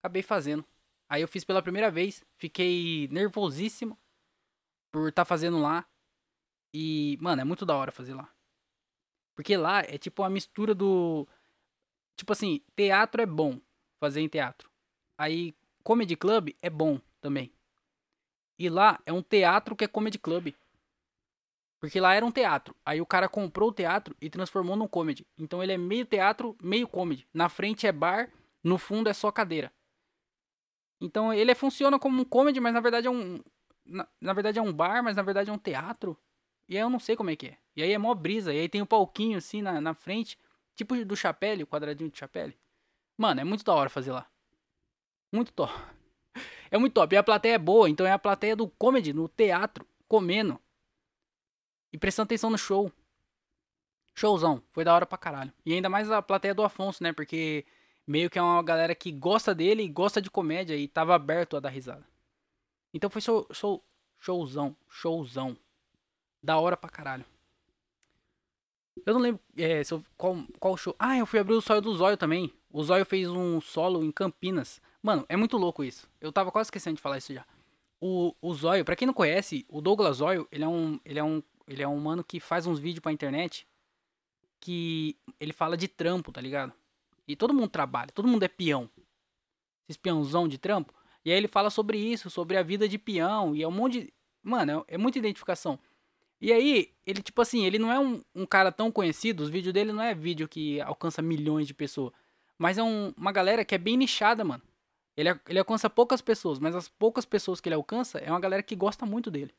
Acabei 0.02 0.22
fazendo. 0.22 0.64
Aí 1.10 1.22
eu 1.22 1.28
fiz 1.28 1.44
pela 1.44 1.62
primeira 1.62 1.90
vez, 1.90 2.24
fiquei 2.38 3.08
nervosíssimo 3.10 3.98
por 4.92 5.10
estar 5.10 5.22
tá 5.22 5.26
fazendo 5.26 5.60
lá. 5.60 5.86
E, 6.74 7.18
mano, 7.22 7.42
é 7.42 7.46
muito 7.46 7.66
da 7.66 7.76
hora 7.76 7.92
fazer 7.92 8.14
lá. 8.14 8.30
Porque 9.36 9.56
lá 9.56 9.82
é 9.82 9.98
tipo 9.98 10.24
uma 10.24 10.30
mistura 10.30 10.74
do. 10.74 11.28
Tipo 12.16 12.34
assim, 12.34 12.62
teatro 12.76 13.22
é 13.22 13.26
bom 13.26 13.62
fazer 14.00 14.22
em 14.22 14.28
teatro. 14.28 14.70
Aí 15.18 15.56
comedy 15.84 16.16
club 16.16 16.50
é 16.62 16.70
bom 16.70 17.00
também. 17.22 17.52
E 18.60 18.70
lá 18.70 19.00
é 19.06 19.14
um 19.14 19.22
teatro 19.22 19.76
que 19.76 19.84
é 19.84 19.88
comedy 19.88 20.18
club. 20.18 20.54
Porque 21.80 22.00
lá 22.00 22.16
era 22.16 22.26
um 22.26 22.32
teatro. 22.32 22.76
Aí 22.84 23.00
o 23.00 23.06
cara 23.06 23.30
comprou 23.30 23.70
o 23.70 23.74
teatro 23.74 24.16
e 24.20 24.30
transformou 24.30 24.76
num 24.76 24.88
comedy. 24.88 25.28
Então 25.38 25.62
ele 25.62 25.74
é 25.74 25.78
meio 25.78 26.06
teatro, 26.06 26.58
meio 26.62 26.88
comedy. 26.88 27.28
Na 27.32 27.50
frente 27.50 27.86
é 27.86 27.92
bar, 27.92 28.32
no 28.64 28.80
fundo 28.80 29.10
é 29.10 29.14
só 29.14 29.32
cadeira. 29.32 29.72
Então 31.00 31.34
ele 31.34 31.54
funciona 31.56 32.00
como 32.00 32.22
um 32.22 32.26
comedy, 32.26 32.60
mas 32.60 32.74
na 32.74 32.80
verdade 32.80 33.08
é 33.08 33.12
um. 33.12 33.40
Na, 33.86 34.08
na, 34.20 34.34
verdade 34.34 34.60
é 34.60 34.62
um 34.62 34.74
bar, 34.74 35.04
mas 35.04 35.16
na 35.16 35.22
verdade 35.22 35.50
é 35.50 35.54
um 35.54 35.58
teatro. 35.58 36.18
E 36.68 36.76
aí 36.76 36.82
eu 36.82 36.90
não 36.90 37.00
sei 37.00 37.16
como 37.16 37.30
é 37.30 37.36
que 37.36 37.48
é. 37.48 37.58
E 37.76 37.84
aí 37.84 37.94
é 37.94 37.98
mó 37.98 38.14
brisa. 38.14 38.54
E 38.54 38.60
aí 38.60 38.68
tem 38.68 38.82
um 38.82 38.86
palquinho 38.86 39.38
assim 39.38 39.62
na, 39.62 39.80
na 39.80 39.94
frente. 39.94 40.38
Tipo 40.76 40.96
do 41.06 41.16
chapéu, 41.16 41.66
quadradinho 41.66 42.10
de 42.10 42.18
chapéu. 42.18 42.52
Mano, 43.18 43.42
é 43.42 43.44
muito 43.44 43.64
da 43.64 43.74
hora 43.74 43.90
fazer 43.90 44.12
lá. 44.12 44.28
Muito 45.32 45.52
top. 45.54 45.74
É 46.70 46.78
muito 46.78 46.94
top. 46.94 47.16
E 47.16 47.18
a 47.18 47.24
plateia 47.24 47.54
é 47.54 47.58
boa, 47.58 47.90
então 47.90 48.06
é 48.06 48.12
a 48.12 48.20
plateia 48.20 48.54
do 48.54 48.68
comedy, 48.68 49.14
no 49.14 49.30
teatro, 49.30 49.88
comendo. 50.06 50.60
E 51.94 51.98
prestando 51.98 52.26
atenção 52.26 52.50
no 52.50 52.58
show. 52.58 52.92
Showzão. 54.14 54.62
Foi 54.72 54.84
da 54.84 54.94
hora 54.94 55.06
pra 55.06 55.18
caralho. 55.18 55.54
E 55.66 55.74
ainda 55.74 55.88
mais 55.88 56.12
a 56.12 56.22
plateia 56.22 56.54
do 56.54 56.64
Afonso, 56.64 57.02
né? 57.02 57.14
Porque 57.14 57.66
meio 58.08 58.30
que 58.30 58.40
é 58.40 58.42
uma 58.42 58.64
galera 58.64 58.96
que 58.96 59.12
gosta 59.12 59.54
dele 59.54 59.84
e 59.84 59.90
gosta 59.90 60.22
de 60.22 60.32
comédia 60.32 60.76
e 60.76 60.88
tava 60.88 61.14
aberto 61.14 61.58
a 61.58 61.60
dar 61.60 61.70
risada. 61.70 62.08
Então 62.94 63.10
foi 63.10 63.22
show, 63.22 63.46
show, 63.52 63.84
showzão. 64.18 64.76
Showzão. 64.90 65.58
Da 66.42 66.58
hora 66.58 66.78
pra 66.78 66.90
caralho. 66.90 67.26
Eu 69.06 69.14
não 69.14 69.22
lembro 69.22 69.42
é, 69.58 69.82
eu, 69.92 70.04
qual, 70.16 70.38
qual 70.60 70.78
show. 70.78 70.96
Ah, 70.98 71.18
eu 71.18 71.26
fui 71.26 71.40
abrir 71.40 71.54
o 71.54 71.62
Zóio 71.62 71.82
do 71.82 71.94
Zóio 71.94 72.18
também. 72.18 72.52
O 72.72 72.84
Zóio 72.84 73.06
fez 73.06 73.30
um 73.30 73.60
solo 73.60 74.04
em 74.04 74.12
Campinas. 74.12 74.82
Mano, 75.04 75.26
é 75.28 75.36
muito 75.36 75.58
louco 75.58 75.84
isso. 75.84 76.10
Eu 76.20 76.32
tava 76.32 76.52
quase 76.52 76.68
esquecendo 76.68 76.96
de 76.96 77.02
falar 77.02 77.18
isso 77.18 77.34
já. 77.34 77.46
O, 78.00 78.34
o 78.42 78.54
Zóio, 78.54 78.86
pra 78.86 78.96
quem 78.96 79.06
não 79.06 79.14
conhece, 79.14 79.66
o 79.68 79.82
Douglas 79.82 80.18
Zóio, 80.18 80.48
ele 80.52 80.64
é 80.64 80.68
um. 80.68 81.00
Ele 81.04 81.20
é 81.20 81.24
um. 81.24 81.44
Ele 81.68 81.84
é 81.84 81.88
um 81.88 82.00
mano 82.00 82.24
que 82.24 82.40
faz 82.40 82.66
uns 82.66 82.80
vídeos 82.80 83.02
pra 83.02 83.12
internet. 83.12 83.68
Que 84.60 85.16
ele 85.40 85.54
fala 85.54 85.78
de 85.78 85.88
trampo, 85.88 86.32
tá 86.32 86.42
ligado? 86.42 86.74
E 87.28 87.36
todo 87.36 87.54
mundo 87.54 87.68
trabalha, 87.68 88.12
todo 88.12 88.28
mundo 88.28 88.44
é 88.44 88.48
peão. 88.48 88.90
Esses 89.88 89.98
peãozão 89.98 90.48
de 90.48 90.58
trampo. 90.58 90.94
E 91.26 91.32
aí 91.32 91.38
ele 91.38 91.48
fala 91.48 91.70
sobre 91.70 91.98
isso, 91.98 92.30
sobre 92.30 92.58
a 92.58 92.64
vida 92.64 92.88
de 92.88 92.98
peão. 92.98 93.56
E 93.56 93.64
é 93.64 93.68
um 93.68 93.72
monte 93.72 94.02
de. 94.02 94.14
Mano, 94.42 94.86
é, 94.88 94.96
é 94.96 94.98
muita 94.98 95.20
identificação. 95.20 95.80
E 96.40 96.54
aí, 96.54 96.94
ele, 97.06 97.22
tipo 97.22 97.42
assim, 97.42 97.66
ele 97.66 97.80
não 97.80 97.92
é 97.92 98.00
um, 98.00 98.22
um 98.36 98.46
cara 98.46 98.72
tão 98.72 98.92
conhecido, 98.92 99.42
os 99.44 99.50
vídeos 99.50 99.74
dele 99.74 99.92
não 99.92 100.04
é 100.04 100.14
vídeo 100.14 100.48
que 100.48 100.80
alcança 100.82 101.22
milhões 101.22 101.68
de 101.68 101.74
pessoas. 101.74 102.14
Mas 102.58 102.78
é 102.78 102.84
um, 102.84 103.14
uma 103.18 103.32
galera 103.32 103.66
que 103.66 103.76
é 103.76 103.78
bem 103.78 103.98
nichada, 103.98 104.44
mano. 104.44 104.64
Ele, 105.16 105.30
ele 105.48 105.60
alcança 105.60 105.90
poucas 105.90 106.22
pessoas, 106.22 106.60
mas 106.60 106.76
as 106.76 106.88
poucas 106.88 107.26
pessoas 107.26 107.60
que 107.60 107.68
ele 107.68 107.76
alcança 107.76 108.20
é 108.20 108.30
uma 108.30 108.40
galera 108.40 108.62
que 108.62 108.76
gosta 108.76 109.06
muito 109.06 109.32
dele. 109.32 109.54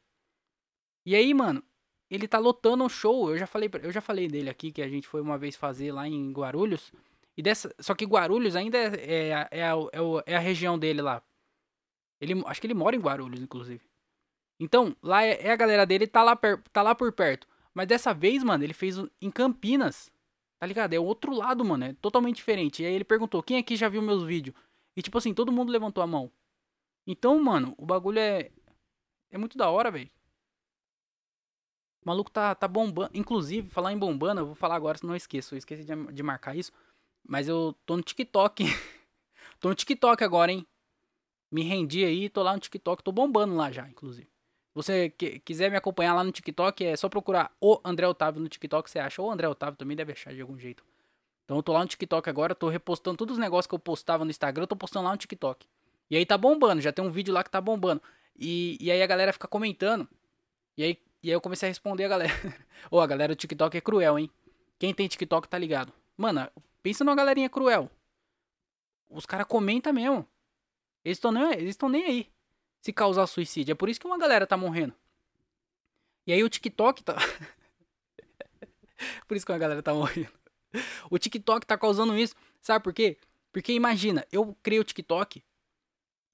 E 1.05 1.17
aí, 1.17 1.35
mano, 1.35 1.63
ele 2.09 2.29
tá 2.29 2.39
lotando 2.39 2.85
um 2.85 2.89
show. 2.89 3.31
Eu 3.31 3.39
já 3.39 3.47
falei, 3.47 3.69
eu 3.83 3.91
já 3.91 4.01
falei 4.01 4.29
dele 4.29 4.49
aqui 4.49 4.71
que 4.71 4.81
a 4.81 4.89
gente 4.89 5.09
foi 5.09 5.21
uma 5.21 5.37
vez 5.37 5.57
fazer 5.57 5.93
lá 5.93 6.07
em 6.07 6.33
Guarulhos. 6.33 6.93
E 7.39 7.43
dessa, 7.43 7.73
só 7.79 7.95
que 7.95 8.05
Guarulhos 8.05 8.57
ainda 8.57 8.77
é, 8.77 9.29
é, 9.31 9.49
é, 9.53 9.63
a, 9.63 9.75
é, 10.27 10.35
a 10.35 10.41
região 10.41 10.77
dele 10.77 11.01
lá. 11.01 11.23
Ele, 12.21 12.43
acho 12.45 12.61
que 12.61 12.67
ele 12.67 12.75
mora 12.75 12.97
em 12.97 12.99
Guarulhos, 12.99 13.41
inclusive. 13.41 13.81
Então, 14.59 14.97
lá 15.01 15.23
é, 15.23 15.47
é 15.47 15.53
a 15.53 15.57
galera 15.57 15.87
dele, 15.87 16.09
tá 16.09 16.25
lá, 16.25 16.35
per, 16.35 16.61
tá 16.73 16.83
lá 16.83 16.97
por 16.97 17.13
perto. 17.13 17.47
Mas 17.73 17.87
dessa 17.87 18.13
vez, 18.13 18.43
mano, 18.43 18.65
ele 18.65 18.75
fez 18.75 18.97
em 19.23 19.31
Campinas. 19.31 20.11
Tá 20.59 20.67
ligado? 20.67 20.95
É 20.95 20.99
o 20.99 21.05
outro 21.05 21.33
lado, 21.33 21.65
mano. 21.65 21.85
É 21.85 21.93
totalmente 21.93 22.39
diferente. 22.39 22.83
E 22.83 22.87
aí 22.87 22.93
ele 22.93 23.05
perguntou: 23.05 23.41
quem 23.41 23.57
aqui 23.57 23.77
já 23.77 23.89
viu 23.89 24.03
meus 24.03 24.25
vídeos? 24.25 24.57
E 24.97 25.01
tipo 25.01 25.17
assim, 25.17 25.33
todo 25.33 25.53
mundo 25.53 25.71
levantou 25.71 26.03
a 26.03 26.09
mão. 26.09 26.33
Então, 27.07 27.41
mano, 27.41 27.73
o 27.79 27.87
bagulho 27.87 28.19
é. 28.19 28.51
É 29.31 29.39
muito 29.39 29.57
da 29.57 29.71
hora, 29.71 29.93
velho. 29.93 30.11
O 32.03 32.09
maluco 32.09 32.33
tá, 32.33 32.53
tá 32.57 32.67
bombando. 32.67 33.11
Inclusive, 33.15 33.71
falar 33.71 33.93
em 33.93 33.99
bombando, 33.99 34.41
eu 34.41 34.47
vou 34.47 34.57
falar 34.57 34.75
agora, 34.75 34.99
senão 34.99 35.13
eu 35.13 35.19
esqueço. 35.19 35.55
Eu 35.55 35.59
esqueci 35.59 35.85
de, 35.85 36.13
de 36.13 36.23
marcar 36.25 36.57
isso. 36.57 36.73
Mas 37.29 37.47
eu 37.47 37.77
tô 37.87 37.97
no 37.97 38.03
TikTok. 38.03 38.65
tô 39.61 39.69
no 39.69 39.75
TikTok 39.77 40.25
agora, 40.25 40.51
hein? 40.51 40.67
Me 41.53 41.63
rendi 41.63 42.05
aí, 42.05 42.29
tô 42.29 42.43
lá 42.43 42.55
no 42.55 42.61
TikTok, 42.61 43.05
tô 43.05 43.13
bombando 43.13 43.55
lá 43.55 43.71
já, 43.71 43.89
inclusive 43.89 44.29
você 44.79 45.11
que, 45.11 45.41
quiser 45.41 45.71
me 45.71 45.77
acompanhar 45.77 46.15
lá 46.15 46.23
no 46.23 46.31
TikTok, 46.31 46.85
é 46.85 46.97
só 46.97 47.09
procurar 47.09 47.51
o 47.61 47.81
André 47.85 48.07
Otávio 48.07 48.41
no 48.41 48.49
TikTok, 48.49 48.89
você 48.89 49.01
acha. 49.01 49.21
Ou 49.21 49.31
André 49.31 49.49
Otávio 49.49 49.77
também 49.77 49.97
deve 49.97 50.13
achar 50.13 50.33
de 50.33 50.41
algum 50.41 50.57
jeito. 50.57 50.85
Então 51.45 51.57
eu 51.57 51.63
tô 51.63 51.73
lá 51.73 51.81
no 51.81 51.89
TikTok 51.89 52.31
agora, 52.31 52.55
tô 52.55 52.69
repostando 52.69 53.17
todos 53.17 53.37
os 53.37 53.41
negócios 53.41 53.67
que 53.67 53.75
eu 53.75 53.79
postava 53.79 54.25
no 54.25 54.31
Instagram, 54.31 54.65
eu 54.65 54.69
tô 54.69 54.77
postando 54.77 55.07
lá 55.07 55.13
no 55.13 55.17
TikTok. 55.17 55.67
E 56.09 56.17
aí 56.17 56.25
tá 56.25 56.39
bombando, 56.39 56.81
já 56.81 56.93
tem 56.93 57.05
um 57.05 57.11
vídeo 57.11 57.35
lá 57.35 57.43
que 57.43 57.51
tá 57.51 57.61
bombando. 57.61 58.01
E, 58.39 58.79
e 58.81 58.91
aí 58.91 59.03
a 59.03 59.07
galera 59.07 59.33
fica 59.33 59.49
comentando. 59.49 60.09
E 60.77 60.85
aí, 60.85 60.99
e 61.23 61.29
aí 61.29 61.35
eu 61.35 61.41
comecei 61.41 61.69
a 61.69 61.71
responder 61.71 62.05
a 62.05 62.09
galera. 62.09 62.33
Ô, 62.89 62.99
oh, 62.99 63.01
a 63.01 63.07
galera 63.07 63.35
do 63.35 63.39
TikTok 63.39 63.77
é 63.77 63.81
cruel, 63.81 64.17
hein? 64.17 64.31
Quem 64.79 64.95
tem 64.95 65.09
TikTok 65.09 65.49
tá 65.49 65.59
ligado. 65.59 65.93
Mano, 66.17 66.49
pensa 66.89 67.05
numa 67.05 67.15
galerinha 67.15 67.51
cruel. 67.51 67.91
Os 69.11 69.27
caras 69.27 69.47
comentam 69.47 69.93
mesmo. 69.93 70.27
Eles 71.05 71.19
estão 71.19 71.31
nem, 71.31 71.53
eles 71.53 71.77
nem 71.91 72.05
aí 72.05 72.31
se 72.81 72.95
causar 72.95 73.27
suicídio. 73.27 73.73
É 73.73 73.75
por 73.75 73.91
isso 73.91 74.01
que 74.01 74.07
uma 74.07 74.17
galera 74.17 74.47
tá 74.47 74.57
morrendo. 74.57 74.95
E 76.27 76.33
aí 76.33 76.43
o 76.43 76.49
TikTok 76.49 77.05
tá. 77.05 77.17
por 79.29 79.37
isso 79.37 79.45
que 79.45 79.53
uma 79.53 79.59
galera 79.59 79.83
tá 79.83 79.93
morrendo. 79.93 80.33
O 81.11 81.19
TikTok 81.19 81.67
tá 81.67 81.77
causando 81.77 82.17
isso. 82.17 82.35
Sabe 82.63 82.83
por 82.83 82.95
quê? 82.95 83.19
Porque 83.53 83.75
imagina, 83.75 84.27
eu 84.33 84.57
criei 84.63 84.81
o 84.81 84.85
TikTok. 84.85 85.45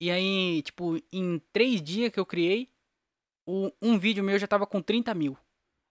E 0.01 0.09
aí, 0.09 0.63
tipo, 0.63 1.03
em 1.13 1.41
três 1.53 1.83
dias 1.83 2.13
que 2.13 2.21
eu 2.21 2.27
criei, 2.27 2.71
o, 3.45 3.73
um 3.83 3.99
vídeo 3.99 4.23
meu 4.23 4.39
já 4.39 4.47
tava 4.47 4.69
com 4.69 4.81
30 4.81 5.13
mil. 5.15 5.37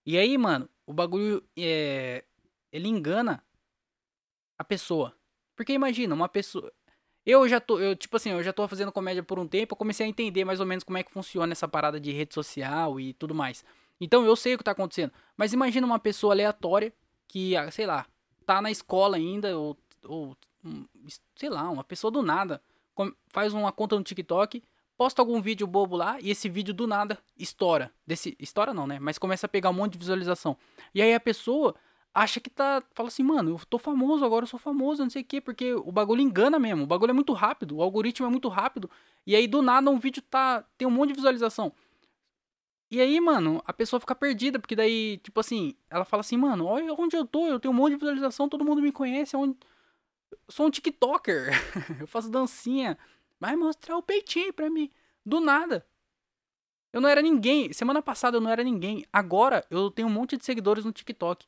E 0.05 0.17
aí, 0.17 0.37
mano, 0.37 0.69
o 0.85 0.93
bagulho 0.93 1.43
é. 1.57 2.23
Ele 2.71 2.87
engana 2.87 3.43
a 4.57 4.63
pessoa. 4.63 5.13
Porque 5.55 5.73
imagina, 5.73 6.13
uma 6.13 6.29
pessoa. 6.29 6.71
Eu 7.25 7.47
já 7.47 7.59
tô, 7.59 7.79
eu, 7.79 7.95
tipo 7.95 8.17
assim, 8.17 8.31
eu 8.31 8.43
já 8.43 8.51
tô 8.51 8.67
fazendo 8.67 8.91
comédia 8.91 9.23
por 9.23 9.39
um 9.39 9.47
tempo, 9.47 9.73
eu 9.73 9.77
comecei 9.77 10.05
a 10.05 10.09
entender 10.09 10.43
mais 10.43 10.59
ou 10.59 10.65
menos 10.65 10.83
como 10.83 10.97
é 10.97 11.03
que 11.03 11.11
funciona 11.11 11.53
essa 11.53 11.67
parada 11.67 11.99
de 11.99 12.11
rede 12.11 12.33
social 12.33 12.99
e 12.99 13.13
tudo 13.13 13.33
mais. 13.33 13.63
Então 13.99 14.25
eu 14.25 14.35
sei 14.35 14.55
o 14.55 14.57
que 14.57 14.63
tá 14.63 14.71
acontecendo. 14.71 15.11
Mas 15.37 15.53
imagina 15.53 15.87
uma 15.87 15.99
pessoa 15.99 16.33
aleatória 16.33 16.93
que, 17.27 17.55
ah, 17.55 17.71
sei 17.71 17.85
lá, 17.85 18.05
tá 18.45 18.61
na 18.61 18.69
escola 18.69 19.15
ainda, 19.15 19.57
ou, 19.57 19.77
ou 20.03 20.37
sei 21.35 21.49
lá, 21.49 21.69
uma 21.69 21.83
pessoa 21.83 22.11
do 22.11 22.21
nada, 22.21 22.61
faz 23.27 23.53
uma 23.53 23.71
conta 23.71 23.95
no 23.95 24.03
TikTok, 24.03 24.61
posta 24.97 25.21
algum 25.21 25.41
vídeo 25.41 25.65
bobo 25.65 25.95
lá 25.95 26.19
e 26.19 26.29
esse 26.29 26.49
vídeo 26.49 26.73
do 26.73 26.87
nada 26.87 27.17
estoura. 27.37 27.91
Desse, 28.05 28.35
estoura 28.39 28.73
não, 28.73 28.85
né? 28.85 28.99
Mas 28.99 29.17
começa 29.17 29.45
a 29.45 29.49
pegar 29.49 29.69
um 29.69 29.73
monte 29.73 29.93
de 29.93 29.99
visualização. 29.99 30.57
E 30.93 31.01
aí 31.01 31.13
a 31.13 31.19
pessoa 31.19 31.75
acha 32.13 32.39
que 32.39 32.49
tá. 32.49 32.83
Fala 32.93 33.07
assim, 33.07 33.23
mano, 33.23 33.51
eu 33.51 33.65
tô 33.65 33.77
famoso, 33.77 34.23
agora 34.23 34.43
eu 34.43 34.47
sou 34.47 34.59
famoso, 34.59 35.03
não 35.03 35.09
sei 35.09 35.21
o 35.21 35.25
quê, 35.25 35.41
porque 35.41 35.73
o 35.73 35.91
bagulho 35.91 36.21
engana 36.21 36.59
mesmo. 36.59 36.83
O 36.83 36.87
bagulho 36.87 37.11
é 37.11 37.13
muito 37.13 37.33
rápido, 37.33 37.77
o 37.77 37.81
algoritmo 37.81 38.27
é 38.27 38.29
muito 38.29 38.47
rápido. 38.49 38.89
E 39.25 39.35
aí, 39.35 39.47
do 39.47 39.61
nada, 39.61 39.89
um 39.89 39.97
vídeo 39.97 40.21
tá. 40.21 40.63
tem 40.77 40.87
um 40.87 40.91
monte 40.91 41.09
de 41.09 41.15
visualização. 41.15 41.73
E 42.91 43.01
aí, 43.01 43.19
mano, 43.19 43.61
a 43.65 43.73
pessoa 43.73 43.99
fica 43.99 44.13
perdida, 44.13 44.59
porque 44.59 44.75
daí, 44.75 45.17
tipo 45.17 45.39
assim, 45.39 45.75
ela 45.89 46.05
fala 46.05 46.21
assim, 46.21 46.37
mano, 46.37 46.65
olha 46.65 46.93
onde 46.93 47.15
eu 47.17 47.25
tô, 47.25 47.47
eu 47.47 47.59
tenho 47.59 47.73
um 47.73 47.77
monte 47.77 47.93
de 47.93 47.97
visualização, 47.97 48.47
todo 48.47 48.63
mundo 48.63 48.83
me 48.83 48.91
conhece, 48.91 49.35
onde... 49.35 49.57
sou 50.47 50.67
um 50.67 50.69
TikToker, 50.69 51.49
eu 51.99 52.05
faço 52.05 52.29
dancinha, 52.29 52.95
vai 53.39 53.55
mostrar 53.55 53.97
o 53.97 54.03
peitinho 54.03 54.53
pra 54.53 54.69
mim. 54.69 54.91
Do 55.25 55.39
nada. 55.39 55.85
Eu 56.91 57.01
não 57.01 57.09
era 57.09 57.21
ninguém. 57.21 57.73
Semana 57.73 58.01
passada 58.01 58.37
eu 58.37 58.41
não 58.41 58.51
era 58.51 58.63
ninguém. 58.63 59.03
Agora 59.11 59.65
eu 59.71 59.89
tenho 59.89 60.07
um 60.07 60.11
monte 60.11 60.37
de 60.37 60.45
seguidores 60.45 60.85
no 60.85 60.91
TikTok. 60.91 61.47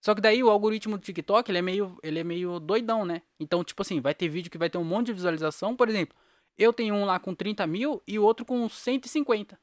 Só 0.00 0.14
que 0.14 0.20
daí 0.20 0.42
o 0.42 0.50
algoritmo 0.50 0.96
do 0.96 1.02
TikTok, 1.02 1.50
ele 1.50 1.58
é 1.58 1.62
meio, 1.62 1.98
ele 2.02 2.18
é 2.18 2.24
meio 2.24 2.60
doidão, 2.60 3.04
né? 3.04 3.22
Então, 3.38 3.64
tipo 3.64 3.82
assim, 3.82 4.00
vai 4.00 4.14
ter 4.14 4.28
vídeo 4.28 4.50
que 4.50 4.58
vai 4.58 4.70
ter 4.70 4.78
um 4.78 4.84
monte 4.84 5.06
de 5.06 5.12
visualização. 5.12 5.74
Por 5.74 5.88
exemplo, 5.88 6.16
eu 6.56 6.72
tenho 6.72 6.94
um 6.94 7.04
lá 7.04 7.18
com 7.18 7.34
30 7.34 7.66
mil 7.66 8.02
e 8.06 8.18
o 8.18 8.24
outro 8.24 8.46
com 8.46 8.68
150. 8.68 9.58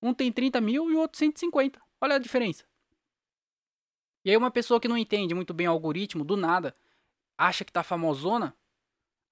Um 0.00 0.14
tem 0.14 0.30
30 0.30 0.60
mil 0.60 0.90
e 0.90 0.94
o 0.94 1.00
outro 1.00 1.18
150. 1.18 1.80
Olha 2.00 2.16
a 2.16 2.18
diferença. 2.18 2.64
E 4.24 4.30
aí 4.30 4.36
uma 4.36 4.50
pessoa 4.50 4.80
que 4.80 4.88
não 4.88 4.96
entende 4.96 5.34
muito 5.34 5.52
bem 5.52 5.66
o 5.66 5.70
algoritmo, 5.70 6.24
do 6.24 6.36
nada, 6.36 6.74
acha 7.36 7.64
que 7.64 7.72
tá 7.72 7.82
famosona. 7.82 8.56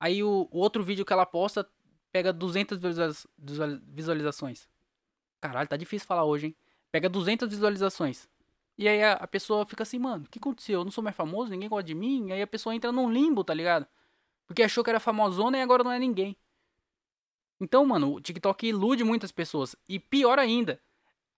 Aí 0.01 0.23
o, 0.23 0.49
o 0.51 0.59
outro 0.59 0.83
vídeo 0.83 1.05
que 1.05 1.13
ela 1.13 1.27
posta 1.27 1.69
pega 2.13 2.33
200 2.33 2.79
visualizações. 3.87 4.69
Caralho, 5.41 5.69
tá 5.69 5.77
difícil 5.77 6.07
falar 6.07 6.25
hoje, 6.25 6.47
hein? 6.47 6.57
Pega 6.91 7.09
200 7.09 7.49
visualizações. 7.49 8.29
E 8.79 8.87
aí 8.87 9.03
a, 9.03 9.15
a 9.15 9.27
pessoa 9.27 9.65
fica 9.65 9.83
assim, 9.83 9.99
mano, 9.99 10.25
o 10.25 10.29
que 10.29 10.39
aconteceu? 10.39 10.81
Eu 10.81 10.85
não 10.85 10.91
sou 10.91 11.03
mais 11.03 11.17
famoso, 11.17 11.51
ninguém 11.51 11.69
gosta 11.69 11.85
de 11.85 11.95
mim. 11.95 12.29
E 12.29 12.33
aí 12.33 12.43
a 12.43 12.47
pessoa 12.47 12.75
entra 12.75 12.93
num 12.93 13.11
limbo, 13.11 13.43
tá 13.43 13.55
ligado? 13.55 13.87
Porque 14.47 14.63
achou 14.63 14.85
que 14.85 14.91
era 14.91 15.01
famosona 15.01 15.59
e 15.59 15.63
agora 15.63 15.83
não 15.83 15.93
é 15.93 15.99
ninguém. 15.99 16.37
Então, 17.61 17.87
mano, 17.87 18.15
o 18.15 18.21
TikTok 18.21 18.67
ilude 18.67 19.03
muitas 19.03 19.33
pessoas. 19.33 19.75
E 19.89 19.99
pior 19.99 20.39
ainda, 20.39 20.81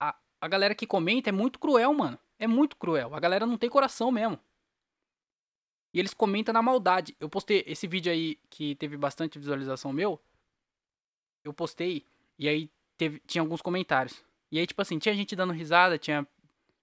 a, 0.01 0.17
a 0.41 0.49
galera 0.49 0.75
que 0.75 0.87
comenta 0.87 1.29
é 1.29 1.33
muito 1.33 1.59
cruel, 1.59 1.95
mano. 1.95 2.19
É 2.39 2.47
muito 2.47 2.77
cruel. 2.77 3.15
A 3.15 3.21
galera 3.21 3.47
não 3.47 3.57
tem 3.57 3.71
coração 3.71 4.11
mesmo. 4.11 4.39
E 5.95 5.99
eles 5.99 6.13
comentam 6.13 6.53
na 6.53 6.61
maldade. 6.61 7.17
Eu 7.19 7.29
postei 7.29 7.65
esse 7.67 7.87
vídeo 7.87 8.13
aí 8.13 8.39
que 8.51 8.75
teve 8.75 8.97
bastante 8.97 9.39
visualização 9.39 9.93
meu. 9.93 10.21
Eu 11.43 11.53
postei 11.53 12.05
e 12.39 12.49
aí 12.49 12.71
teve, 12.97 13.21
tinha 13.27 13.43
alguns 13.43 13.63
comentários. 13.63 14.23
E 14.51 14.59
aí, 14.59 14.67
tipo 14.67 14.81
assim, 14.83 14.99
tinha 14.99 15.15
gente 15.15 15.37
dando 15.37 15.53
risada, 15.53 15.99
tinha 15.99 16.27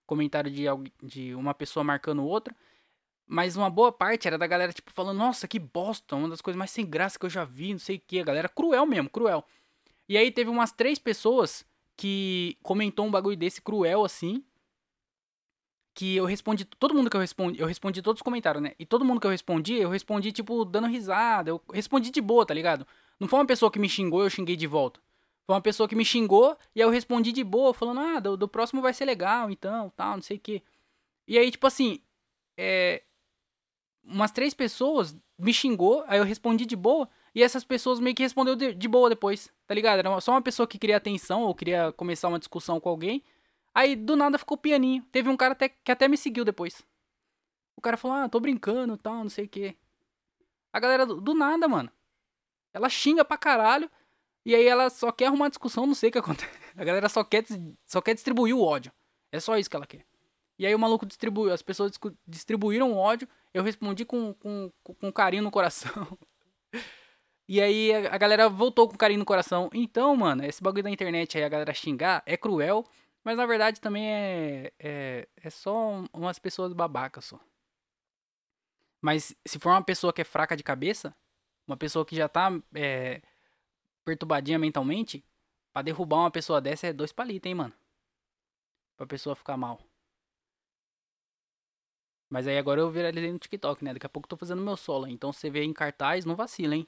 comentário 0.05 0.51
de, 0.51 0.65
de 1.01 1.35
uma 1.35 1.53
pessoa 1.53 1.83
marcando 1.83 2.23
outra. 2.23 2.55
Mas 3.27 3.55
uma 3.55 3.69
boa 3.69 3.91
parte 3.91 4.27
era 4.27 4.37
da 4.37 4.45
galera, 4.45 4.71
tipo, 4.71 4.91
falando, 4.91 5.17
nossa, 5.17 5.47
que 5.47 5.57
bosta, 5.57 6.15
uma 6.15 6.29
das 6.29 6.41
coisas 6.41 6.57
mais 6.57 6.71
sem 6.71 6.85
graça 6.85 7.17
que 7.17 7.25
eu 7.25 7.29
já 7.29 7.43
vi, 7.43 7.73
não 7.73 7.79
sei 7.79 7.97
o 7.97 8.01
que. 8.05 8.19
A 8.19 8.23
galera 8.23 8.47
cruel 8.47 8.85
mesmo, 8.85 9.09
cruel. 9.09 9.43
E 10.07 10.17
aí 10.17 10.31
teve 10.31 10.49
umas 10.49 10.71
três 10.71 10.99
pessoas 10.99 11.65
que 11.97 12.57
comentou 12.61 13.05
um 13.05 13.11
bagulho 13.11 13.35
desse 13.35 13.61
cruel 13.61 14.05
assim. 14.05 14.43
Que 15.93 16.17
eu 16.17 16.25
respondi, 16.25 16.65
todo 16.65 16.93
mundo 16.93 17.09
que 17.09 17.15
eu 17.15 17.21
respondi, 17.21 17.59
eu 17.59 17.65
respondi 17.65 18.01
todos 18.01 18.19
os 18.19 18.23
comentários, 18.23 18.61
né? 18.61 18.73
E 18.77 18.85
todo 18.85 19.05
mundo 19.05 19.19
que 19.19 19.25
eu 19.25 19.31
respondi, 19.31 19.75
eu 19.75 19.89
respondi, 19.89 20.31
tipo, 20.31 20.65
dando 20.65 20.87
risada. 20.87 21.49
Eu 21.49 21.61
respondi 21.73 22.11
de 22.11 22.21
boa, 22.21 22.45
tá 22.45 22.53
ligado? 22.53 22.85
Não 23.19 23.27
foi 23.27 23.39
uma 23.39 23.45
pessoa 23.45 23.71
que 23.71 23.79
me 23.79 23.87
xingou, 23.89 24.21
eu 24.23 24.29
xinguei 24.29 24.57
de 24.57 24.67
volta. 24.67 24.99
Foi 25.45 25.55
uma 25.55 25.62
pessoa 25.62 25.88
que 25.88 25.95
me 25.95 26.03
xingou 26.03 26.58
e 26.75 26.81
aí 26.81 26.88
eu 26.88 26.91
respondi 26.91 27.31
de 27.31 27.43
boa, 27.43 27.73
falando, 27.73 27.99
ah, 27.99 28.19
do, 28.19 28.36
do 28.38 28.47
próximo 28.47 28.81
vai 28.81 28.93
ser 28.93 29.05
legal, 29.05 29.49
então, 29.49 29.91
tal, 29.95 30.15
não 30.15 30.21
sei 30.21 30.38
o 30.38 30.39
que. 30.39 30.63
E 31.27 31.38
aí, 31.38 31.51
tipo 31.51 31.67
assim, 31.67 32.01
é, 32.58 33.03
umas 34.03 34.31
três 34.31 34.53
pessoas 34.53 35.15
me 35.38 35.53
xingou, 35.53 36.03
aí 36.08 36.19
eu 36.19 36.23
respondi 36.23 36.65
de 36.65 36.75
boa, 36.75 37.10
e 37.34 37.43
essas 37.43 37.63
pessoas 37.63 37.99
meio 37.99 38.15
que 38.15 38.23
respondeu 38.23 38.55
de, 38.55 38.73
de 38.73 38.88
boa 38.88 39.10
depois, 39.10 39.51
tá 39.67 39.73
ligado? 39.73 39.99
Era 39.99 40.21
só 40.21 40.31
uma 40.31 40.41
pessoa 40.41 40.65
que 40.65 40.79
queria 40.79 40.97
atenção 40.97 41.43
ou 41.43 41.53
queria 41.53 41.91
começar 41.91 42.29
uma 42.29 42.39
discussão 42.39 42.79
com 42.79 42.88
alguém. 42.89 43.21
Aí 43.73 43.93
do 43.93 44.15
nada 44.15 44.38
ficou 44.38 44.58
pianinho. 44.58 45.03
Teve 45.12 45.27
um 45.27 45.36
cara 45.36 45.51
até, 45.51 45.67
que 45.67 45.91
até 45.91 46.08
me 46.08 46.15
seguiu 46.15 46.45
depois. 46.45 46.81
O 47.75 47.81
cara 47.81 47.97
falou, 47.97 48.15
ah, 48.15 48.29
tô 48.29 48.39
brincando 48.39 48.95
tal, 48.95 49.15
não 49.15 49.29
sei 49.29 49.45
o 49.45 49.49
que. 49.49 49.75
A 50.71 50.79
galera 50.79 51.05
do, 51.05 51.19
do 51.19 51.34
nada, 51.34 51.67
mano. 51.67 51.91
Ela 52.73 52.88
xinga 52.88 53.25
pra 53.25 53.38
caralho. 53.38 53.91
E 54.45 54.53
aí 54.53 54.67
ela 54.67 54.89
só 54.89 55.12
quer 55.12 55.25
arrumar 55.25 55.49
discussão, 55.49 55.88
não 55.88 55.95
sei 55.95 56.10
o 56.10 56.12
que 56.12 56.19
acontece. 56.19 56.51
A 56.77 56.84
galera 56.84 57.10
só 57.10 57.23
quer, 57.23 57.43
só 57.86 58.01
quer 58.01 58.13
distribuir 58.13 58.55
o 58.55 58.62
ódio. 58.62 58.91
É 59.31 59.39
só 59.39 59.58
isso 59.58 59.69
que 59.69 59.75
ela 59.75 59.88
quer. 59.88 60.05
E 60.58 60.65
aí 60.65 60.73
o 60.73 60.79
maluco 60.79 61.05
distribuiu, 61.05 61.51
as 61.51 61.62
pessoas 61.62 61.91
distribuíram 62.27 62.93
o 62.93 62.97
ódio, 62.97 63.27
eu 63.53 63.63
respondi 63.63 64.05
com, 64.05 64.34
com, 64.36 64.71
com 64.84 65.12
carinho 65.12 65.43
no 65.43 65.51
coração. 65.51 66.17
E 67.47 67.62
aí 67.62 67.93
a, 67.93 68.15
a 68.15 68.17
galera 68.17 68.49
voltou 68.49 68.89
com 68.89 68.97
carinho 68.97 69.19
no 69.19 69.25
coração. 69.25 69.69
Então, 69.71 70.15
mano, 70.15 70.43
esse 70.43 70.63
bagulho 70.63 70.84
da 70.84 70.89
internet 70.89 71.38
aí, 71.38 71.43
a 71.43 71.49
galera 71.49 71.73
xingar, 71.75 72.23
é 72.25 72.36
cruel. 72.36 72.84
Mas 73.23 73.38
na 73.38 73.45
verdade 73.45 73.81
também 73.81 74.08
é. 74.08 74.71
É, 74.79 75.27
é 75.38 75.49
só 75.49 76.03
umas 76.13 76.39
pessoas 76.39 76.73
babacas 76.73 77.25
só. 77.25 77.39
Mas 79.01 79.36
se 79.45 79.60
for 79.60 79.69
uma 79.69 79.84
pessoa 79.84 80.13
que 80.13 80.21
é 80.21 80.23
fraca 80.23 80.55
de 80.55 80.63
cabeça, 80.63 81.15
uma 81.67 81.77
pessoa 81.77 82.05
que 82.05 82.15
já 82.15 82.27
tá 82.27 82.51
é, 82.73 83.21
perturbadinha 84.05 84.59
mentalmente, 84.59 85.25
pra 85.73 85.81
derrubar 85.81 86.19
uma 86.19 86.31
pessoa 86.31 86.61
dessa 86.61 86.87
é 86.87 86.93
dois 86.93 87.11
palitos, 87.11 87.49
hein, 87.49 87.55
mano. 87.55 87.73
Pra 88.95 89.05
pessoa 89.07 89.35
ficar 89.35 89.57
mal. 89.57 89.81
Mas 92.29 92.47
aí 92.47 92.57
agora 92.57 92.81
eu 92.81 92.89
viralizei 92.89 93.31
no 93.31 93.39
TikTok, 93.39 93.83
né? 93.83 93.93
Daqui 93.93 94.05
a 94.05 94.09
pouco 94.09 94.25
eu 94.25 94.29
tô 94.29 94.37
fazendo 94.37 94.61
meu 94.61 94.77
solo. 94.77 95.07
Então 95.07 95.31
você 95.31 95.49
vê 95.49 95.63
em 95.63 95.73
cartaz, 95.73 96.25
não 96.25 96.35
vacila, 96.35 96.75
hein? 96.75 96.87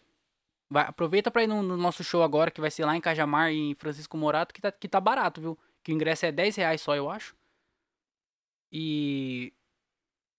Vai, 0.69 0.83
aproveita 0.85 1.31
pra 1.31 1.43
ir 1.43 1.47
no, 1.47 1.61
no, 1.63 1.77
nosso 1.77 2.03
show 2.03 2.23
agora, 2.23 2.51
que 2.51 2.61
vai 2.61 2.71
ser 2.71 2.85
lá 2.85 2.95
em 2.95 3.01
Cajamar, 3.01 3.51
em 3.51 3.73
Francisco 3.75 4.17
Morato, 4.17 4.53
que 4.53 4.61
tá, 4.61 4.71
que 4.71 4.87
tá 4.87 4.99
barato, 4.99 5.39
viu? 5.41 5.57
Que 5.83 5.91
o 5.91 5.95
ingresso 5.95 6.25
é 6.25 6.31
10 6.31 6.55
reais 6.57 6.81
só, 6.81 6.95
eu 6.95 7.09
acho. 7.09 7.35
E. 8.71 9.53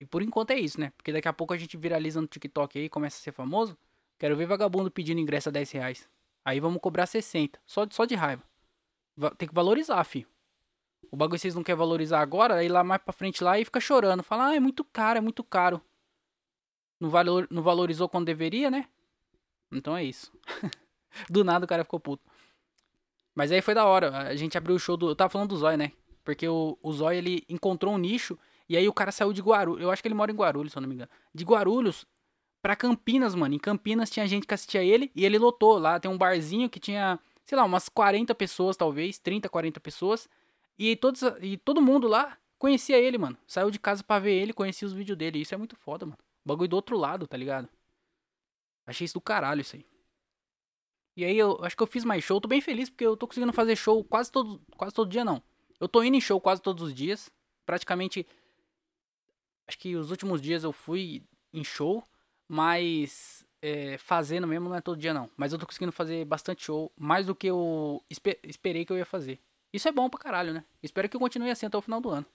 E 0.00 0.06
por 0.06 0.22
enquanto 0.22 0.52
é 0.52 0.58
isso, 0.58 0.78
né? 0.80 0.92
Porque 0.96 1.12
daqui 1.12 1.28
a 1.28 1.32
pouco 1.32 1.52
a 1.54 1.56
gente 1.56 1.76
viraliza 1.76 2.20
no 2.20 2.26
TikTok 2.26 2.78
aí, 2.78 2.88
começa 2.88 3.18
a 3.18 3.20
ser 3.20 3.32
famoso. 3.32 3.76
Quero 4.18 4.36
ver 4.36 4.46
vagabundo 4.46 4.90
pedindo 4.90 5.20
ingresso 5.20 5.48
a 5.48 5.52
10 5.52 5.70
reais. 5.72 6.08
Aí 6.48 6.60
vamos 6.60 6.80
cobrar 6.80 7.04
60. 7.04 7.60
Só, 7.66 7.86
só 7.90 8.06
de 8.06 8.14
raiva. 8.14 8.42
Tem 9.36 9.46
que 9.46 9.54
valorizar, 9.54 10.02
filho. 10.04 10.26
O 11.12 11.16
bagulho 11.16 11.38
vocês 11.38 11.54
não 11.54 11.62
querem 11.62 11.78
valorizar 11.78 12.22
agora, 12.22 12.54
aí 12.54 12.70
lá 12.70 12.82
mais 12.82 13.02
pra 13.02 13.12
frente 13.12 13.44
lá 13.44 13.58
e 13.58 13.66
fica 13.66 13.78
chorando. 13.78 14.22
Fala, 14.22 14.46
ah, 14.46 14.56
é 14.56 14.60
muito 14.60 14.82
caro, 14.82 15.18
é 15.18 15.20
muito 15.20 15.44
caro. 15.44 15.78
Não, 16.98 17.10
valor, 17.10 17.46
não 17.50 17.62
valorizou 17.62 18.08
quando 18.08 18.24
deveria, 18.24 18.70
né? 18.70 18.88
Então 19.70 19.94
é 19.94 20.02
isso. 20.02 20.32
do 21.28 21.44
nada 21.44 21.66
o 21.66 21.68
cara 21.68 21.84
ficou 21.84 22.00
puto. 22.00 22.24
Mas 23.34 23.52
aí 23.52 23.60
foi 23.60 23.74
da 23.74 23.84
hora. 23.84 24.16
A 24.16 24.34
gente 24.34 24.56
abriu 24.56 24.74
o 24.74 24.78
show 24.78 24.96
do. 24.96 25.10
Eu 25.10 25.16
tava 25.16 25.28
falando 25.28 25.50
do 25.50 25.56
Zóio, 25.58 25.76
né? 25.76 25.92
Porque 26.24 26.48
o, 26.48 26.78
o 26.82 27.10
ele 27.10 27.44
encontrou 27.46 27.92
um 27.92 27.98
nicho. 27.98 28.38
E 28.66 28.74
aí 28.74 28.88
o 28.88 28.94
cara 28.94 29.12
saiu 29.12 29.34
de 29.34 29.42
Guarulhos. 29.42 29.82
Eu 29.82 29.90
acho 29.90 30.00
que 30.00 30.08
ele 30.08 30.14
mora 30.14 30.32
em 30.32 30.34
Guarulhos, 30.34 30.72
se 30.72 30.78
eu 30.78 30.80
não 30.80 30.88
me 30.88 30.94
engano. 30.94 31.10
De 31.34 31.44
Guarulhos 31.44 32.06
pra 32.62 32.76
Campinas, 32.76 33.34
mano. 33.34 33.54
Em 33.54 33.58
Campinas 33.58 34.10
tinha 34.10 34.26
gente 34.26 34.46
que 34.46 34.54
assistia 34.54 34.82
ele 34.82 35.10
e 35.14 35.24
ele 35.24 35.38
lotou. 35.38 35.78
Lá 35.78 35.98
tem 35.98 36.10
um 36.10 36.18
barzinho 36.18 36.68
que 36.68 36.80
tinha, 36.80 37.18
sei 37.44 37.56
lá, 37.56 37.64
umas 37.64 37.88
40 37.88 38.34
pessoas, 38.34 38.76
talvez, 38.76 39.18
30, 39.18 39.48
40 39.48 39.80
pessoas. 39.80 40.28
E, 40.78 40.94
todos, 40.96 41.22
e 41.40 41.56
todo 41.56 41.82
mundo 41.82 42.06
lá 42.06 42.38
conhecia 42.58 42.98
ele, 42.98 43.18
mano. 43.18 43.36
Saiu 43.46 43.70
de 43.70 43.78
casa 43.78 44.02
pra 44.02 44.18
ver 44.18 44.34
ele, 44.34 44.52
conhecia 44.52 44.86
os 44.86 44.94
vídeos 44.94 45.18
dele. 45.18 45.40
Isso 45.40 45.54
é 45.54 45.58
muito 45.58 45.76
foda, 45.76 46.06
mano. 46.06 46.18
bagulho 46.44 46.68
do 46.68 46.76
outro 46.76 46.96
lado, 46.96 47.26
tá 47.26 47.36
ligado? 47.36 47.68
Achei 48.86 49.04
isso 49.04 49.14
do 49.14 49.20
caralho, 49.20 49.60
isso 49.60 49.76
aí. 49.76 49.84
E 51.16 51.24
aí 51.24 51.36
eu 51.36 51.58
acho 51.62 51.76
que 51.76 51.82
eu 51.82 51.86
fiz 51.86 52.04
mais 52.04 52.22
show. 52.22 52.40
Tô 52.40 52.46
bem 52.46 52.60
feliz 52.60 52.88
porque 52.88 53.04
eu 53.04 53.16
tô 53.16 53.26
conseguindo 53.26 53.52
fazer 53.52 53.76
show 53.76 54.04
quase 54.04 54.30
todo, 54.30 54.60
quase 54.76 54.94
todo 54.94 55.10
dia, 55.10 55.24
não. 55.24 55.42
Eu 55.80 55.88
tô 55.88 56.02
indo 56.02 56.16
em 56.16 56.20
show 56.20 56.40
quase 56.40 56.62
todos 56.62 56.82
os 56.82 56.94
dias. 56.94 57.30
Praticamente. 57.66 58.26
Acho 59.66 59.78
que 59.78 59.96
os 59.96 60.10
últimos 60.10 60.40
dias 60.40 60.64
eu 60.64 60.72
fui 60.72 61.22
em 61.52 61.64
show. 61.64 62.02
Mas 62.48 63.46
é, 63.60 63.98
fazendo 63.98 64.46
mesmo 64.46 64.68
não 64.68 64.76
é 64.76 64.80
todo 64.80 64.98
dia 64.98 65.12
não. 65.12 65.30
Mas 65.36 65.52
eu 65.52 65.58
tô 65.58 65.66
conseguindo 65.66 65.92
fazer 65.92 66.24
bastante 66.24 66.64
show, 66.64 66.90
mais 66.96 67.26
do 67.26 67.34
que 67.34 67.46
eu 67.46 68.02
esper 68.08 68.38
esperei 68.44 68.84
que 68.84 68.92
eu 68.92 68.96
ia 68.98 69.06
fazer. 69.06 69.38
Isso 69.72 69.88
é 69.88 69.92
bom 69.92 70.08
pra 70.08 70.18
caralho, 70.18 70.54
né? 70.54 70.64
Espero 70.82 71.08
que 71.08 71.16
eu 71.16 71.20
continue 71.20 71.50
assim 71.50 71.66
até 71.66 71.76
o 71.76 71.82
final 71.82 72.00
do 72.00 72.10
ano. 72.10 72.26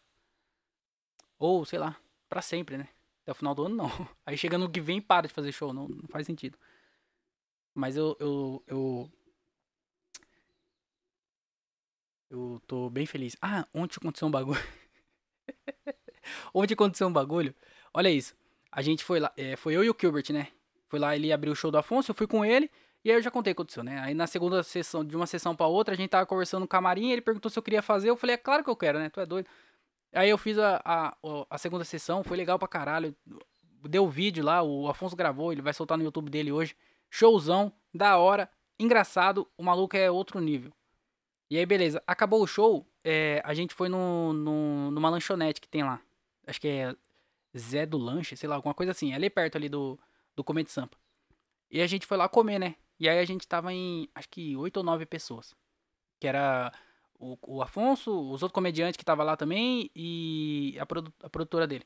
Ou, 1.40 1.66
sei 1.66 1.80
lá, 1.80 1.98
pra 2.30 2.42
sempre, 2.42 2.78
né? 2.78 2.88
Até 3.24 3.32
o 3.32 3.36
final 3.36 3.56
do 3.56 3.66
ano 3.66 3.76
não. 3.76 3.90
Aí 4.26 4.38
chegando 4.38 4.64
no 4.64 4.72
que 4.72 4.82
vem 4.82 5.02
para 5.02 5.28
de 5.28 5.34
fazer 5.34 5.52
show, 5.52 5.74
não, 5.74 5.88
não 5.88 6.08
faz 6.10 6.26
sentido. 6.26 6.58
Mas 7.74 7.98
eu, 7.98 8.16
eu, 8.20 8.64
eu. 8.68 9.12
Eu 12.30 12.62
tô 12.68 12.90
bem 12.90 13.06
feliz. 13.06 13.36
Ah, 13.42 13.68
ontem 13.74 13.98
aconteceu 13.98 14.28
um 14.28 14.32
bagulho. 14.32 14.62
ontem 16.54 16.74
aconteceu 16.74 17.08
um 17.08 17.14
bagulho. 17.14 17.56
Olha 17.94 18.10
isso. 18.10 18.36
A 18.76 18.82
gente 18.82 19.04
foi 19.04 19.20
lá, 19.20 19.32
é, 19.38 19.56
foi 19.56 19.76
eu 19.76 19.84
e 19.84 19.90
o 19.90 19.96
Gilbert, 20.00 20.32
né? 20.32 20.48
Foi 20.88 21.00
lá, 21.00 21.16
ele 21.16 21.32
abriu 21.32 21.54
o 21.54 21.56
show 21.56 21.70
do 21.70 21.78
Afonso, 21.78 22.12
eu 22.12 22.16
fui 22.16 22.26
com 22.26 22.44
ele, 22.44 22.70
e 23.06 23.12
aí 23.12 23.18
eu 23.18 23.22
já 23.22 23.30
contei 23.30 23.52
o 23.52 23.56
que 23.56 23.62
aconteceu, 23.62 23.84
né? 23.84 24.00
Aí 24.00 24.14
na 24.14 24.26
segunda 24.26 24.64
sessão, 24.64 25.06
de 25.06 25.16
uma 25.16 25.28
sessão 25.28 25.56
pra 25.56 25.68
outra, 25.68 25.94
a 25.94 25.98
gente 25.98 26.10
tava 26.10 26.26
conversando 26.26 26.62
no 26.62 26.68
camarim, 26.68 27.12
ele 27.12 27.22
perguntou 27.22 27.52
se 27.52 27.58
eu 27.58 27.64
queria 27.64 27.82
fazer, 27.82 28.10
eu 28.10 28.18
falei, 28.18 28.34
é 28.34 28.38
claro 28.38 28.64
que 28.64 28.70
eu 28.70 28.76
quero, 28.76 28.98
né? 28.98 29.10
Tu 29.10 29.20
é 29.20 29.26
doido. 29.26 29.48
Aí 30.12 30.30
eu 30.30 30.38
fiz 30.38 30.58
a, 30.58 30.82
a, 30.84 31.18
a 31.50 31.58
segunda 31.58 31.84
sessão, 31.84 32.24
foi 32.24 32.36
legal 32.36 32.58
pra 32.58 32.68
caralho. 32.68 33.16
Deu 33.88 34.08
vídeo 34.08 34.44
lá, 34.44 34.64
o 34.64 34.88
Afonso 34.88 35.16
gravou, 35.16 35.52
ele 35.52 35.62
vai 35.62 35.74
soltar 35.74 35.98
no 35.98 36.04
YouTube 36.04 36.30
dele 36.30 36.52
hoje. 36.52 36.76
Showzão, 37.10 37.72
da 37.94 38.18
hora, 38.18 38.50
engraçado, 38.80 39.48
o 39.58 39.64
maluco 39.64 39.96
é 39.96 40.10
outro 40.10 40.40
nível. 40.40 40.72
E 41.50 41.58
aí, 41.58 41.66
beleza, 41.66 42.02
acabou 42.08 42.42
o 42.42 42.48
show, 42.48 42.88
é, 43.04 43.42
a 43.44 43.54
gente 43.54 43.74
foi 43.74 43.90
no, 43.90 44.34
no, 44.34 44.92
numa 44.92 45.10
lanchonete 45.10 45.60
que 45.60 45.68
tem 45.68 45.84
lá. 45.84 46.00
Acho 46.48 46.60
que 46.60 46.68
é 46.68 46.96
Zé 47.58 47.86
do 47.86 47.98
Lanche, 47.98 48.36
sei 48.36 48.50
lá, 48.50 48.56
alguma 48.56 48.74
coisa 48.74 48.92
assim. 48.92 49.14
Ali 49.14 49.30
perto 49.30 49.58
ali 49.58 49.70
do, 49.70 50.00
do 50.36 50.44
Comete 50.44 50.72
Sampa. 50.72 50.98
E 51.70 51.82
a 51.82 51.88
gente 51.88 52.06
foi 52.06 52.18
lá 52.18 52.28
comer, 52.30 52.60
né? 52.60 52.76
E 53.00 53.10
aí 53.10 53.20
a 53.20 53.26
gente 53.26 53.48
tava 53.48 53.74
em, 53.74 54.08
acho 54.14 54.30
que 54.30 54.56
oito 54.56 54.78
ou 54.78 54.84
nove 54.84 55.06
pessoas. 55.06 55.56
Que 56.20 56.28
era 56.28 56.72
o, 57.20 57.38
o 57.48 57.62
Afonso, 57.62 58.12
os 58.12 58.44
outros 58.44 58.52
comediantes 58.52 58.98
que 58.98 59.06
tava 59.06 59.24
lá 59.24 59.36
também 59.36 59.90
e 59.96 60.78
a, 60.80 60.86
produ 60.86 61.14
a 61.22 61.30
produtora 61.30 61.68
dele. 61.68 61.86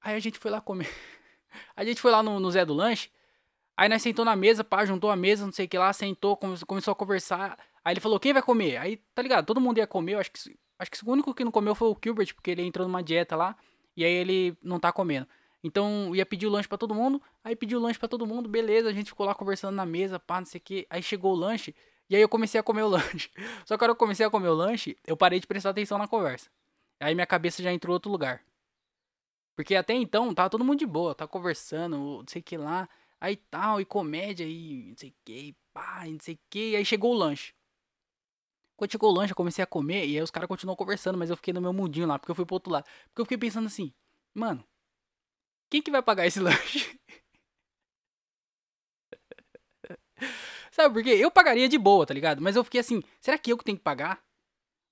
Aí 0.00 0.14
a 0.14 0.20
gente 0.20 0.38
foi 0.38 0.50
lá 0.50 0.60
comer. 0.60 0.88
A 1.74 1.84
gente 1.84 2.02
foi 2.02 2.10
lá 2.10 2.22
no, 2.22 2.38
no 2.38 2.50
Zé 2.50 2.66
do 2.66 2.74
Lanche. 2.74 3.10
Aí 3.76 3.88
nós 3.88 4.02
sentou 4.02 4.24
na 4.24 4.36
mesa, 4.36 4.62
pá, 4.62 4.84
juntou 4.84 5.10
a 5.10 5.16
mesa, 5.16 5.44
não 5.44 5.52
sei 5.52 5.64
o 5.66 5.68
que 5.68 5.78
lá, 5.78 5.90
sentou, 5.92 6.36
começou 6.36 6.92
a 6.92 6.94
conversar. 6.94 7.58
Aí 7.84 7.94
ele 7.94 8.00
falou, 8.00 8.20
quem 8.20 8.32
vai 8.32 8.42
comer? 8.42 8.76
Aí, 8.76 8.98
tá 9.14 9.22
ligado? 9.22 9.46
Todo 9.46 9.60
mundo 9.60 9.78
ia 9.78 9.86
comer, 9.86 10.14
eu 10.14 10.18
acho 10.18 10.30
que 10.30 10.58
Acho 10.78 10.90
que 10.90 11.04
o 11.04 11.10
único 11.10 11.34
que 11.34 11.44
não 11.44 11.50
comeu 11.50 11.74
foi 11.74 11.88
o 11.88 11.96
Gilbert, 12.02 12.34
porque 12.34 12.50
ele 12.50 12.62
entrou 12.62 12.86
numa 12.86 13.02
dieta 13.02 13.34
lá 13.34 13.56
e 13.96 14.04
aí 14.04 14.12
ele 14.12 14.56
não 14.62 14.78
tá 14.78 14.92
comendo. 14.92 15.26
Então 15.64 16.14
ia 16.14 16.24
pedir 16.24 16.46
o 16.46 16.50
lanche 16.50 16.68
para 16.68 16.78
todo 16.78 16.94
mundo, 16.94 17.20
aí 17.42 17.56
pediu 17.56 17.78
o 17.78 17.82
lanche 17.82 17.98
para 17.98 18.08
todo 18.08 18.26
mundo, 18.26 18.48
beleza, 18.48 18.88
a 18.88 18.92
gente 18.92 19.08
ficou 19.08 19.26
lá 19.26 19.34
conversando 19.34 19.74
na 19.74 19.86
mesa, 19.86 20.18
pá, 20.18 20.38
não 20.38 20.46
sei 20.46 20.58
o 20.58 20.62
que. 20.62 20.86
Aí 20.88 21.02
chegou 21.02 21.32
o 21.32 21.36
lanche 21.36 21.74
e 22.08 22.14
aí 22.14 22.22
eu 22.22 22.28
comecei 22.28 22.60
a 22.60 22.62
comer 22.62 22.82
o 22.82 22.88
lanche. 22.88 23.30
Só 23.64 23.74
que 23.74 23.78
quando 23.78 23.90
eu 23.90 23.96
comecei 23.96 24.24
a 24.24 24.30
comer 24.30 24.48
o 24.48 24.54
lanche, 24.54 24.96
eu 25.06 25.16
parei 25.16 25.40
de 25.40 25.46
prestar 25.46 25.70
atenção 25.70 25.98
na 25.98 26.06
conversa. 26.06 26.50
Aí 27.00 27.14
minha 27.14 27.26
cabeça 27.26 27.62
já 27.62 27.72
entrou 27.72 27.92
em 27.92 27.96
outro 27.96 28.10
lugar. 28.10 28.42
Porque 29.56 29.74
até 29.74 29.94
então 29.94 30.34
tava 30.34 30.50
todo 30.50 30.64
mundo 30.64 30.78
de 30.78 30.86
boa, 30.86 31.14
tava 31.14 31.28
conversando, 31.28 31.96
não 31.96 32.24
sei 32.28 32.40
o 32.40 32.44
que 32.44 32.58
lá, 32.58 32.88
aí 33.18 33.36
tal, 33.36 33.80
e 33.80 33.84
comédia, 33.86 34.44
e 34.44 34.90
não 34.90 34.96
sei 34.96 35.10
o 35.10 35.14
que, 35.24 35.56
pá, 35.72 36.04
não 36.06 36.20
sei 36.20 36.34
o 36.34 36.38
que, 36.50 36.76
aí 36.76 36.84
chegou 36.84 37.12
o 37.12 37.16
lanche. 37.16 37.54
Quando 38.76 38.92
chegou 38.92 39.10
o 39.10 39.14
lanche, 39.14 39.32
eu 39.32 39.36
comecei 39.36 39.62
a 39.62 39.66
comer 39.66 40.06
e 40.06 40.16
aí 40.16 40.22
os 40.22 40.30
caras 40.30 40.48
continuam 40.48 40.76
conversando, 40.76 41.16
mas 41.18 41.30
eu 41.30 41.36
fiquei 41.36 41.54
no 41.54 41.60
meu 41.60 41.72
mundinho 41.72 42.06
lá, 42.06 42.18
porque 42.18 42.30
eu 42.30 42.34
fui 42.34 42.44
pro 42.44 42.56
outro 42.56 42.70
lado. 42.72 42.84
Porque 43.08 43.20
eu 43.22 43.24
fiquei 43.24 43.38
pensando 43.38 43.66
assim, 43.66 43.92
mano, 44.34 44.62
quem 45.70 45.80
que 45.82 45.90
vai 45.90 46.02
pagar 46.02 46.26
esse 46.26 46.38
lanche? 46.40 46.98
Sabe 50.70 50.92
por 50.92 51.02
quê? 51.02 51.10
Eu 51.10 51.30
pagaria 51.30 51.68
de 51.68 51.78
boa, 51.78 52.04
tá 52.04 52.12
ligado? 52.12 52.42
Mas 52.42 52.54
eu 52.54 52.62
fiquei 52.64 52.80
assim, 52.80 53.02
será 53.20 53.38
que 53.38 53.50
eu 53.50 53.56
que 53.56 53.64
tenho 53.64 53.78
que 53.78 53.84
pagar? 53.84 54.22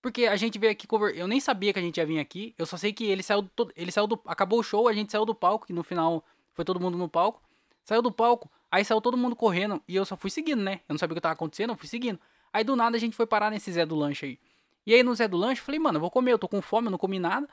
Porque 0.01 0.27
a 0.27 0.37
gente 0.37 0.59
veio 0.59 0.73
aqui 0.73 0.87
cover... 0.87 1.15
Eu 1.17 1.27
nem 1.27 1.41
sabia 1.41 1.73
que 1.73 1.79
a 1.79 1.83
gente 1.83 1.99
ia 1.99 2.07
vir 2.07 2.19
aqui. 2.19 2.55
Eu 2.59 2.67
só 2.67 2.77
sei 2.77 2.93
que 2.93 3.05
ele 3.05 3.23
saiu 3.23 3.43
do... 3.43 3.73
ele 3.77 3.93
saiu 3.93 4.07
do 4.07 4.21
acabou 4.27 4.61
o 4.61 4.63
show, 4.63 4.89
a 4.89 4.93
gente 4.93 5.13
saiu 5.13 5.25
do 5.25 5.35
palco, 5.35 5.67
que 5.67 5.73
no 5.73 5.83
final 5.83 6.25
foi 6.53 6.65
todo 6.65 6.81
mundo 6.81 6.97
no 6.97 7.09
palco. 7.09 7.43
Saiu 7.85 8.01
do 8.01 8.11
palco, 8.11 8.51
aí 8.71 8.85
saiu 8.85 9.01
todo 9.01 9.17
mundo 9.17 9.37
correndo 9.37 9.83
e 9.87 9.95
eu 9.95 10.07
só 10.07 10.17
fui 10.17 10.31
seguindo, 10.31 10.63
né? 10.63 10.81
Eu 10.89 10.95
não 10.95 10.99
sabia 10.99 11.13
o 11.13 11.17
que 11.17 11.21
tava 11.21 11.35
acontecendo, 11.35 11.71
eu 11.71 11.77
fui 11.77 11.89
seguindo. 11.89 12.19
Aí 12.55 12.63
do 12.63 12.77
nada 12.77 12.97
a 12.97 13.01
gente 13.01 13.17
foi 13.17 13.27
parar 13.27 13.51
nesse 13.51 13.73
Zé 13.73 13.85
do 13.85 13.97
Lanche 13.97 14.27
aí. 14.27 14.39
E 14.87 14.95
aí 14.95 15.03
no 15.03 15.13
Zé 15.13 15.27
do 15.27 15.37
Lanche 15.37 15.61
eu 15.61 15.65
falei, 15.65 15.81
mano, 15.81 15.97
eu 15.97 16.01
vou 16.01 16.09
comer, 16.09 16.31
eu 16.33 16.39
tô 16.39 16.47
com 16.47 16.63
fome, 16.63 16.87
eu 16.87 16.91
não 16.93 16.99
comi 16.99 17.19
nada. 17.19 17.49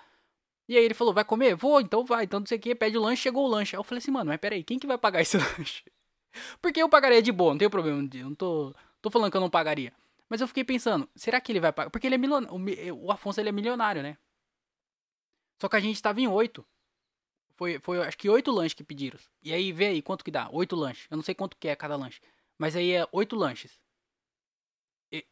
E 0.69 0.77
aí 0.77 0.85
ele 0.85 0.93
falou, 0.93 1.11
vai 1.11 1.25
comer? 1.25 1.55
Vou, 1.55 1.81
então 1.81 2.05
vai. 2.05 2.25
Então 2.25 2.39
não 2.39 2.45
sei 2.45 2.59
o 2.59 2.61
que, 2.61 2.75
pede 2.75 2.99
o 2.99 3.01
lanche, 3.01 3.23
chegou 3.23 3.43
o 3.43 3.49
lanche. 3.49 3.75
Aí 3.75 3.79
eu 3.79 3.83
falei 3.83 3.97
assim, 3.97 4.11
mano, 4.11 4.29
mas 4.29 4.39
peraí, 4.39 4.63
quem 4.63 4.77
que 4.77 4.85
vai 4.85 4.99
pagar 4.99 5.19
esse 5.21 5.37
lanche? 5.37 5.83
Porque 6.61 6.81
eu 6.81 6.87
pagaria 6.87 7.19
de 7.19 7.31
boa, 7.31 7.51
não 7.51 7.57
tem 7.57 7.67
problema, 7.67 8.07
eu 8.13 8.29
não 8.29 8.35
tô, 8.35 8.75
tô 9.01 9.09
falando 9.09 9.31
que 9.31 9.37
eu 9.37 9.41
não 9.41 9.49
pagaria. 9.49 9.91
Mas 10.29 10.39
eu 10.39 10.47
fiquei 10.47 10.63
pensando, 10.63 11.09
será 11.15 11.41
que 11.41 11.51
ele 11.51 11.59
vai 11.59 11.73
pagar? 11.73 11.89
Porque 11.89 12.07
ele 12.07 12.15
é 12.15 12.17
milionário, 12.19 12.55
o 12.95 13.11
Afonso 13.11 13.41
ele 13.41 13.49
é 13.49 13.51
milionário, 13.51 14.03
né? 14.03 14.17
Só 15.59 15.67
que 15.67 15.75
a 15.75 15.79
gente 15.79 15.99
tava 15.99 16.21
em 16.21 16.27
oito. 16.27 16.63
Foi, 17.55 17.79
foi 17.79 18.01
acho 18.03 18.17
que 18.17 18.29
oito 18.29 18.51
lanches 18.51 18.75
que 18.75 18.83
pediram. 18.83 19.19
E 19.41 19.51
aí, 19.51 19.71
vê 19.73 19.87
aí 19.87 20.01
quanto 20.01 20.23
que 20.23 20.31
dá. 20.31 20.47
Oito 20.51 20.75
lanches. 20.75 21.07
Eu 21.09 21.17
não 21.17 21.23
sei 21.23 21.35
quanto 21.35 21.57
que 21.57 21.67
é 21.67 21.75
cada 21.75 21.95
lanche. 21.95 22.21
Mas 22.57 22.75
aí 22.75 22.91
é 22.91 23.07
oito 23.11 23.35
lanches 23.35 23.79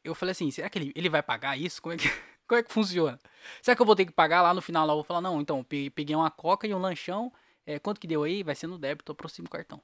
eu 0.04 0.14
falei 0.14 0.32
assim, 0.32 0.52
será 0.52 0.70
que 0.70 0.78
ele, 0.78 0.92
ele 0.96 1.10
vai 1.10 1.24
pagar 1.24 1.58
isso? 1.58 1.82
Como 1.82 1.94
é, 1.94 1.98
que, 1.98 2.08
como 2.48 2.60
é 2.60 2.64
que 2.64 2.72
funciona? 2.72 3.20
Será 3.62 3.76
que 3.76 3.82
eu 3.82 3.86
vou 3.86 3.96
ter 3.96 4.06
que 4.06 4.12
pagar 4.12 4.42
lá 4.42 4.54
no 4.54 4.62
final? 4.62 4.86
Lá 4.86 4.94
eu 4.94 4.98
vou 4.98 5.04
falar, 5.04 5.22
não, 5.22 5.40
então, 5.40 5.64
peguei 5.64 6.16
uma 6.16 6.30
coca 6.30 6.68
e 6.68 6.74
um 6.74 6.80
lanchão. 6.80 7.32
É, 7.66 7.80
quanto 7.80 8.00
que 8.00 8.08
deu 8.08 8.24
aí? 8.24 8.44
Vai 8.44 8.56
ser 8.56 8.68
no 8.68 8.78
débito, 8.78 9.12
aproximo 9.12 9.48
o 9.48 9.52
cartão. 9.52 9.82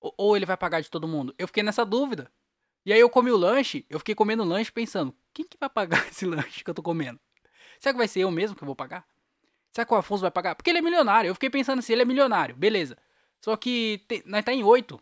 Ou, 0.00 0.14
ou, 0.16 0.36
ele 0.36 0.44
vai 0.44 0.56
pagar 0.56 0.80
de 0.80 0.90
todo 0.90 1.08
mundo? 1.08 1.34
Eu 1.38 1.46
fiquei 1.46 1.62
nessa 1.62 1.84
dúvida. 1.84 2.30
E 2.84 2.92
aí 2.92 3.00
eu 3.00 3.10
comi 3.10 3.30
o 3.30 3.36
lanche, 3.36 3.84
eu 3.90 3.98
fiquei 3.98 4.14
comendo 4.14 4.42
o 4.42 4.46
lanche 4.46 4.70
pensando, 4.70 5.14
quem 5.32 5.44
que 5.44 5.56
vai 5.58 5.68
pagar 5.68 6.06
esse 6.08 6.24
lanche 6.24 6.62
que 6.62 6.70
eu 6.70 6.74
tô 6.74 6.82
comendo? 6.82 7.18
Será 7.80 7.92
que 7.92 7.98
vai 7.98 8.08
ser 8.08 8.20
eu 8.20 8.30
mesmo 8.30 8.56
que 8.56 8.62
eu 8.62 8.66
vou 8.66 8.76
pagar? 8.76 9.06
Será 9.72 9.84
que 9.84 9.92
o 9.92 9.96
Afonso 9.96 10.22
vai 10.22 10.30
pagar? 10.30 10.54
Porque 10.54 10.70
ele 10.70 10.78
é 10.78 10.82
milionário. 10.82 11.28
Eu 11.28 11.34
fiquei 11.34 11.50
pensando 11.50 11.80
assim, 11.80 11.92
ele 11.92 12.02
é 12.02 12.04
milionário, 12.04 12.56
beleza. 12.56 12.96
Só 13.40 13.56
que 13.56 14.02
tem, 14.08 14.22
nós 14.24 14.44
tá 14.44 14.52
em 14.52 14.62
oito. 14.62 15.00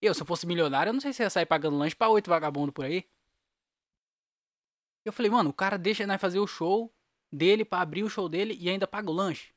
Eu, 0.00 0.14
se 0.14 0.22
eu 0.22 0.26
fosse 0.26 0.46
milionário, 0.46 0.90
eu 0.90 0.94
não 0.94 1.00
sei 1.00 1.12
se 1.12 1.22
ia 1.22 1.28
sair 1.28 1.46
pagando 1.46 1.76
lanche 1.76 1.94
pra 1.94 2.08
oito 2.08 2.30
vagabundos 2.30 2.72
por 2.72 2.84
aí. 2.84 3.04
Eu 5.04 5.12
falei, 5.12 5.30
mano, 5.30 5.50
o 5.50 5.54
cara 5.54 5.76
deixa 5.76 6.06
nós 6.06 6.20
fazer 6.20 6.38
o 6.38 6.46
show 6.46 6.92
dele 7.32 7.64
pra 7.64 7.80
abrir 7.80 8.04
o 8.04 8.10
show 8.10 8.28
dele 8.28 8.56
e 8.60 8.68
ainda 8.68 8.86
paga 8.86 9.10
o 9.10 9.14
lanche. 9.14 9.52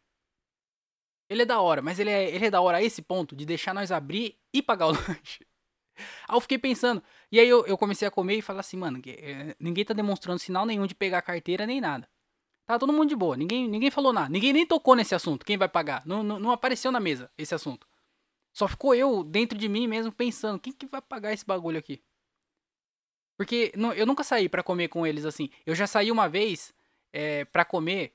Ele 1.30 1.42
é 1.42 1.46
da 1.46 1.60
hora, 1.60 1.82
mas 1.82 2.00
ele 2.00 2.10
é, 2.10 2.34
ele 2.34 2.46
é 2.46 2.52
da 2.52 2.62
hora 2.62 2.78
a 2.78 2.84
esse 2.84 3.02
ponto 3.02 3.36
de 3.36 3.46
deixar 3.46 3.74
nós 3.74 3.92
abrir 3.92 4.40
e 4.54 4.62
pagar 4.62 4.88
o 4.88 4.92
lanche. 5.08 5.46
Aí 6.28 6.36
eu 6.36 6.42
fiquei 6.42 6.58
pensando. 6.58 7.02
E 7.32 7.40
aí 7.40 7.48
eu, 7.48 7.66
eu 7.66 7.78
comecei 7.78 8.08
a 8.08 8.12
comer 8.12 8.38
e 8.38 8.42
falar 8.42 8.60
assim, 8.60 8.78
mano, 8.78 9.02
é, 9.06 9.56
ninguém 9.60 9.86
tá 9.86 9.94
demonstrando 9.94 10.40
sinal 10.40 10.66
nenhum 10.66 10.86
de 10.86 10.96
pegar 10.96 11.22
carteira 11.22 11.66
nem 11.66 11.82
nada. 11.82 12.10
Tá 12.66 12.80
todo 12.80 12.92
mundo 12.92 13.10
de 13.10 13.16
boa, 13.16 13.38
ninguém, 13.38 13.68
ninguém 13.68 13.92
falou 13.92 14.12
nada. 14.12 14.30
Ninguém 14.30 14.52
nem 14.52 14.66
tocou 14.66 14.96
nesse 14.96 15.14
assunto, 15.14 15.46
quem 15.46 15.58
vai 15.58 15.70
pagar. 15.70 16.06
Não, 16.06 16.24
não, 16.24 16.40
não 16.40 16.52
apareceu 16.52 16.92
na 16.92 17.00
mesa 17.00 17.32
esse 17.38 17.54
assunto. 17.54 17.88
Só 18.54 18.68
ficou 18.68 18.96
eu 18.96 19.24
dentro 19.24 19.58
de 19.58 19.70
mim 19.70 19.88
mesmo 19.88 20.12
pensando, 20.12 20.60
quem 20.60 20.74
que 20.74 20.86
vai 20.86 21.02
pagar 21.02 21.34
esse 21.34 21.46
bagulho 21.46 21.78
aqui? 21.78 22.02
Porque 23.38 23.72
não, 23.76 23.94
eu 23.94 24.06
nunca 24.06 24.24
saí 24.24 24.48
para 24.48 24.64
comer 24.64 24.88
com 24.88 25.06
eles 25.06 25.26
assim. 25.26 25.50
Eu 25.66 25.76
já 25.76 25.88
saí 25.88 26.12
uma 26.12 26.28
vez 26.30 26.74
é, 27.14 27.42
eh, 27.42 27.46
para 27.46 27.66
comer. 27.66 28.14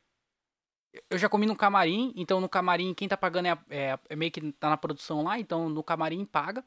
Eu 1.08 1.18
já 1.18 1.28
comi 1.28 1.46
no 1.46 1.54
camarim, 1.54 2.12
então 2.16 2.40
no 2.40 2.48
camarim 2.48 2.92
quem 2.94 3.06
tá 3.06 3.16
pagando 3.16 3.46
é, 3.46 3.58
é, 3.70 3.98
é, 4.08 4.16
meio 4.16 4.32
que 4.32 4.52
tá 4.52 4.68
na 4.70 4.76
produção 4.76 5.22
lá, 5.22 5.38
então 5.38 5.68
no 5.68 5.84
camarim 5.84 6.24
paga. 6.24 6.64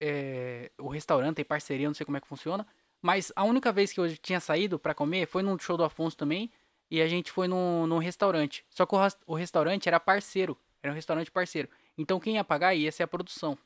É, 0.00 0.72
o 0.78 0.88
restaurante 0.88 1.36
tem 1.36 1.44
parceria, 1.44 1.86
não 1.86 1.94
sei 1.94 2.04
como 2.04 2.16
é 2.16 2.20
que 2.20 2.26
funciona. 2.26 2.66
Mas 3.00 3.32
a 3.36 3.44
única 3.44 3.72
vez 3.72 3.92
que 3.92 4.00
eu 4.00 4.16
tinha 4.16 4.40
saído 4.40 4.78
para 4.78 4.94
comer 4.94 5.26
foi 5.26 5.42
num 5.42 5.58
show 5.58 5.76
do 5.76 5.84
Afonso 5.84 6.16
também. 6.16 6.50
E 6.90 7.00
a 7.00 7.08
gente 7.08 7.32
foi 7.32 7.48
num, 7.48 7.86
num 7.86 7.98
restaurante. 7.98 8.64
Só 8.68 8.84
que 8.84 8.94
o, 8.94 8.98
o 9.26 9.34
restaurante 9.34 9.88
era 9.88 9.98
parceiro. 9.98 10.58
Era 10.82 10.92
um 10.92 10.96
restaurante 10.96 11.30
parceiro. 11.30 11.68
Então 11.96 12.20
quem 12.20 12.34
ia 12.34 12.44
pagar 12.44 12.74
ia 12.74 12.92
ser 12.92 13.02
a 13.04 13.08
produção. 13.08 13.56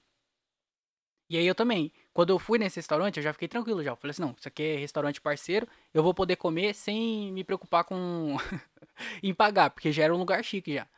E 1.29 1.37
aí 1.37 1.47
eu 1.47 1.55
também. 1.55 1.93
Quando 2.17 2.31
eu 2.31 2.39
fui 2.39 2.59
nesse 2.59 2.77
restaurante, 2.77 3.19
eu 3.19 3.23
já 3.23 3.31
fiquei 3.35 3.47
tranquilo 3.47 3.85
já. 3.85 3.91
Eu 3.91 3.97
falei 3.97 4.13
assim, 4.13 4.23
não, 4.23 4.35
isso 4.39 4.49
aqui 4.49 4.63
é 4.63 4.77
restaurante 4.77 5.21
parceiro, 5.21 5.69
eu 5.93 6.03
vou 6.03 6.15
poder 6.15 6.37
comer 6.37 6.75
sem 6.75 7.31
me 7.31 7.45
preocupar 7.45 7.85
com 7.85 8.39
em 9.23 9.35
pagar, 9.35 9.69
porque 9.69 9.93
já 9.93 10.05
era 10.05 10.15
um 10.15 10.17
lugar 10.17 10.43
chique 10.43 10.77
já. 10.77 10.89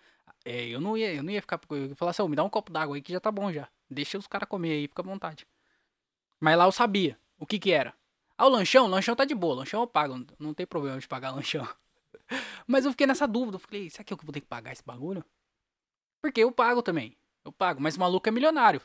É, 0.44 0.68
eu 0.68 0.80
não 0.80 0.96
ia, 0.96 1.12
eu 1.12 1.24
não 1.24 1.32
ia 1.32 1.40
ficar, 1.40 1.58
eu 1.70 1.86
ia 1.88 1.96
falar 1.96 2.12
assim, 2.12 2.22
oh, 2.22 2.28
me 2.28 2.36
dá 2.36 2.44
um 2.44 2.48
copo 2.48 2.70
d'água 2.70 2.94
aí 2.94 3.02
que 3.02 3.12
já 3.12 3.18
tá 3.18 3.32
bom 3.32 3.52
já. 3.52 3.68
Deixa 3.90 4.16
os 4.16 4.28
caras 4.28 4.48
comer 4.48 4.70
aí, 4.70 4.86
fica 4.86 5.02
à 5.02 5.04
vontade. 5.04 5.44
Mas 6.38 6.56
lá 6.56 6.66
eu 6.66 6.70
sabia 6.70 7.18
o 7.36 7.44
que 7.44 7.58
que 7.58 7.72
era. 7.72 7.92
Ah, 8.36 8.46
o 8.46 8.48
lanchão, 8.48 8.84
o 8.84 8.88
lanchão 8.88 9.16
tá 9.16 9.24
de 9.24 9.34
boa, 9.34 9.54
o 9.54 9.58
lanchão 9.58 9.80
eu 9.80 9.88
pago, 9.88 10.24
não 10.38 10.54
tem 10.54 10.68
problema 10.68 11.00
de 11.00 11.08
pagar 11.08 11.32
lanchão. 11.34 11.66
Mas 12.64 12.84
eu 12.84 12.92
fiquei 12.92 13.08
nessa 13.08 13.26
dúvida, 13.26 13.56
eu 13.56 13.60
falei, 13.60 13.90
será 13.90 14.04
que 14.04 14.12
eu 14.12 14.18
vou 14.22 14.32
ter 14.32 14.40
que 14.40 14.46
pagar 14.46 14.70
esse 14.70 14.84
bagulho? 14.86 15.24
Porque 16.22 16.44
eu 16.44 16.52
pago 16.52 16.80
também. 16.80 17.16
Eu 17.44 17.50
pago, 17.50 17.82
mas 17.82 17.96
o 17.96 18.00
maluco 18.00 18.28
é 18.28 18.30
milionário. 18.30 18.80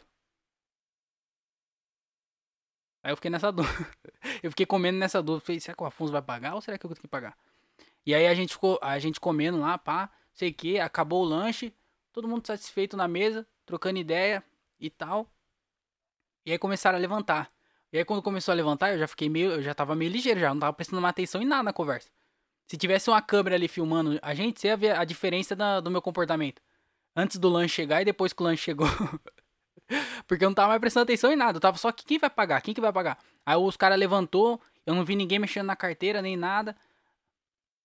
Aí 3.04 3.12
eu 3.12 3.18
fiquei 3.18 3.30
nessa 3.30 3.52
dúvida. 3.52 3.90
eu 4.42 4.50
fiquei 4.50 4.66
comendo 4.66 4.98
nessa 4.98 5.22
dúvida. 5.22 5.46
Falei, 5.46 5.60
será 5.60 5.76
que 5.76 5.84
o 5.84 5.86
Afonso 5.86 6.12
vai 6.12 6.22
pagar 6.22 6.56
ou 6.56 6.62
será 6.62 6.78
que 6.78 6.86
eu 6.86 6.88
vou 6.88 6.96
ter 6.96 7.02
que 7.02 7.08
pagar? 7.08 7.38
E 8.06 8.16
aí 8.16 8.26
a 8.28 8.34
gente 8.34 8.54
ficou, 8.54 8.80
a 8.82 8.98
gente 8.98 9.20
comendo 9.20 9.60
lá, 9.60 9.78
pá, 9.78 10.10
sei 10.34 10.52
que, 10.52 10.80
acabou 10.80 11.24
o 11.24 11.28
lanche, 11.28 11.74
todo 12.12 12.28
mundo 12.28 12.48
satisfeito 12.48 12.96
na 12.96 13.08
mesa, 13.08 13.46
trocando 13.66 14.00
ideia 14.00 14.44
e 14.80 14.90
tal. 14.90 15.30
E 16.46 16.52
aí 16.52 16.58
começaram 16.58 16.98
a 16.98 17.02
levantar. 17.02 17.52
E 17.92 17.98
aí 17.98 18.06
quando 18.06 18.22
começou 18.22 18.52
a 18.52 18.56
levantar, 18.56 18.94
eu 18.94 19.00
já 19.00 19.08
fiquei 19.08 19.30
meio, 19.30 19.52
eu 19.52 19.62
já 19.62 19.74
tava 19.74 19.96
meio 19.96 20.12
ligeiro 20.12 20.40
já, 20.40 20.54
não 20.54 20.60
tava 20.60 20.74
prestando 20.74 21.00
uma 21.00 21.10
atenção 21.10 21.42
em 21.42 21.46
nada 21.46 21.64
na 21.64 21.74
conversa. 21.74 22.10
Se 22.68 22.78
tivesse 22.78 23.10
uma 23.10 23.22
câmera 23.22 23.56
ali 23.56 23.68
filmando 23.68 24.18
a 24.22 24.34
gente, 24.34 24.60
você 24.60 24.68
ia 24.68 24.78
ver 24.78 24.98
a 24.98 25.04
diferença 25.04 25.56
da, 25.56 25.80
do 25.80 25.92
meu 25.92 26.02
comportamento. 26.02 26.62
Antes 27.16 27.38
do 27.38 27.50
lanche 27.50 27.76
chegar 27.76 28.02
e 28.02 28.06
depois 28.06 28.34
que 28.34 28.42
o 28.42 28.46
lanche 28.46 28.64
chegou. 28.64 28.88
Porque 30.28 30.44
eu 30.44 30.50
não 30.50 30.56
tava 30.56 30.70
mais 30.70 30.80
prestando 30.80 31.04
atenção 31.04 31.32
em 31.32 31.36
nada. 31.36 31.58
Eu 31.58 31.62
tava 31.62 31.78
só 31.78 31.92
que 31.92 32.06
quem 32.06 32.18
vai 32.18 32.30
pagar? 32.30 32.62
Quem 32.62 32.74
que 32.74 32.82
vai 32.82 32.92
pagar? 32.92 33.18
Aí 33.46 33.58
os 33.58 33.78
caras 33.78 33.98
levantou, 34.00 34.62
eu 34.86 34.96
não 34.96 35.04
vi 35.04 35.16
ninguém 35.16 35.40
mexendo 35.40 35.68
na 35.68 35.76
carteira 35.76 36.22
nem 36.22 36.38
nada. 36.38 36.76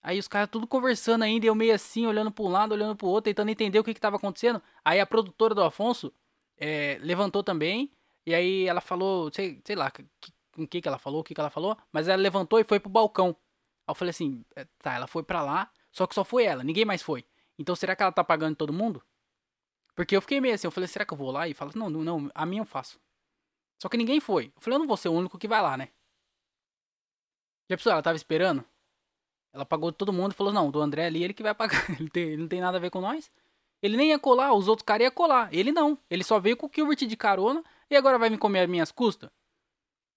Aí 0.03 0.19
os 0.19 0.29
caras 0.29 0.49
tudo 0.51 0.67
conversando 0.67 1.23
ainda, 1.23 1.47
eu 1.47 1.55
meio 1.55 1.75
assim, 1.75 2.07
olhando 2.07 2.31
para 2.31 2.45
um 2.45 2.49
lado, 2.49 2.73
olhando 2.73 2.97
pro 2.97 3.09
outro, 3.09 3.25
tentando 3.25 3.51
entender 3.51 3.79
o 3.79 3.85
que 3.85 3.93
que 3.93 4.01
tava 4.01 4.17
acontecendo. 4.17 4.63
Aí 4.85 5.01
a 5.01 5.07
produtora 5.07 5.55
do 5.55 5.63
Afonso 5.63 6.13
é, 6.57 6.99
levantou 7.03 7.43
também, 7.43 7.91
e 8.25 8.35
aí 8.35 8.67
ela 8.67 8.81
falou, 8.81 9.31
sei, 9.33 9.61
sei 9.65 9.75
lá, 9.75 9.91
com 9.91 10.63
o 10.63 10.69
que 10.69 10.81
que 10.81 10.89
ela 10.89 10.99
falou, 10.99 11.21
o 11.21 11.25
que 11.25 11.35
que 11.35 11.41
ela 11.41 11.51
falou, 11.51 11.77
mas 11.93 12.09
ela 12.09 12.21
levantou 12.21 12.61
e 12.61 12.65
foi 12.65 12.79
pro 12.79 12.91
balcão. 12.91 13.37
Aí 13.87 13.91
eu 13.91 13.95
falei 13.95 14.11
assim, 14.11 14.45
é, 14.55 14.67
tá, 14.79 14.95
ela 14.95 15.07
foi 15.07 15.23
para 15.23 15.43
lá, 15.43 15.71
só 15.91 16.07
que 16.07 16.15
só 16.15 16.25
foi 16.25 16.45
ela, 16.45 16.63
ninguém 16.63 16.85
mais 16.85 17.03
foi. 17.03 17.25
Então 17.59 17.75
será 17.75 17.97
que 17.97 18.03
ela 18.03 18.13
tá 18.13 18.23
pagando 18.23 18.57
todo 18.57 18.73
mundo? 18.73 19.03
Porque 19.99 20.15
eu 20.15 20.21
fiquei 20.21 20.41
meio 20.41 20.55
assim, 20.55 20.65
eu 20.65 20.71
falei, 20.71 20.87
será 20.87 21.05
que 21.05 21.13
eu 21.13 21.19
vou 21.19 21.33
lá? 21.33 21.49
E 21.49 21.55
falo, 21.55 21.73
não, 21.75 21.91
não, 21.91 22.05
não, 22.05 22.31
a 22.33 22.47
minha 22.47 22.63
eu 22.63 22.65
faço. 22.65 23.01
Só 23.83 23.89
que 23.89 23.97
ninguém 23.97 24.21
foi. 24.21 24.53
Eu 24.55 24.63
falei, 24.63 24.77
eu 24.77 24.79
não 24.79 24.87
vou 24.87 24.97
ser 24.97 25.09
o 25.09 25.13
único 25.13 25.37
que 25.37 25.49
vai 25.49 25.61
lá, 25.61 25.77
né? 25.77 25.89
Já 27.69 27.77
pensou, 27.77 27.91
ela 27.91 28.01
tava 28.01 28.15
esperando? 28.15 28.65
Ela 29.53 29.67
pagou 29.67 29.91
todo 29.91 30.13
mundo 30.13 30.31
e 30.31 30.37
falou, 30.37 30.53
não, 30.53 30.71
do 30.71 30.81
André 30.81 31.07
ali, 31.07 31.25
ele 31.25 31.35
que 31.35 31.43
vai 31.43 31.53
pagar. 31.53 31.85
Ele, 31.99 32.09
tem, 32.09 32.23
ele 32.29 32.37
não 32.37 32.47
tem 32.47 32.61
nada 32.61 32.77
a 32.77 32.81
ver 32.81 32.91
com 32.91 33.01
nós. 33.01 33.29
Ele 33.83 33.97
nem 33.97 34.11
ia 34.11 34.21
colar, 34.21 34.53
os 34.53 34.69
outros 34.69 34.85
caras 34.87 35.03
iam 35.03 35.11
colar. 35.11 35.53
Ele 35.53 35.73
não. 35.73 35.99
Ele 36.09 36.23
só 36.23 36.39
veio 36.39 36.57
com 36.57 36.69
o 36.69 36.71
Gilbert 36.73 36.99
de 36.99 37.17
carona 37.17 37.65
e 37.91 37.97
agora 37.97 38.19
vai 38.19 38.31
me 38.31 38.39
comer 38.39 38.61
as 38.61 38.69
minhas 38.69 38.93
custas. 38.93 39.29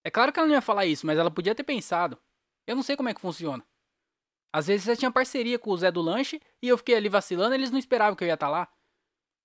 É 0.04 0.12
claro 0.12 0.32
que 0.32 0.38
ela 0.38 0.48
não 0.48 0.54
ia 0.54 0.62
falar 0.62 0.86
isso, 0.86 1.08
mas 1.08 1.18
ela 1.18 1.32
podia 1.32 1.56
ter 1.56 1.64
pensado. 1.64 2.20
Eu 2.68 2.76
não 2.76 2.84
sei 2.84 2.96
como 2.96 3.10
é 3.10 3.16
que 3.16 3.22
funciona. 3.22 3.66
Às 4.54 4.68
vezes 4.68 4.86
você 4.86 4.96
tinha 4.96 5.10
parceria 5.10 5.58
com 5.58 5.72
o 5.72 5.78
Zé 5.78 5.90
do 5.90 6.02
Lanche 6.02 6.40
e 6.62 6.68
eu 6.68 6.78
fiquei 6.78 6.94
ali 6.94 7.10
vacilando, 7.10 7.56
eles 7.56 7.72
não 7.72 7.80
esperavam 7.80 8.16
que 8.16 8.24
eu 8.24 8.28
ia 8.28 8.36
estar 8.36 8.46
tá 8.46 8.52
lá. 8.52 8.68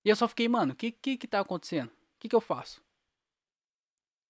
E 0.07 0.09
eu 0.09 0.15
só 0.15 0.25
fiquei, 0.25 0.47
mano, 0.47 0.71
o 0.71 0.75
que, 0.77 0.89
que 0.89 1.17
que 1.17 1.27
tá 1.27 1.41
acontecendo? 1.41 1.89
O 1.89 2.19
que 2.19 2.29
que 2.29 2.35
eu 2.35 2.39
faço? 2.39 2.81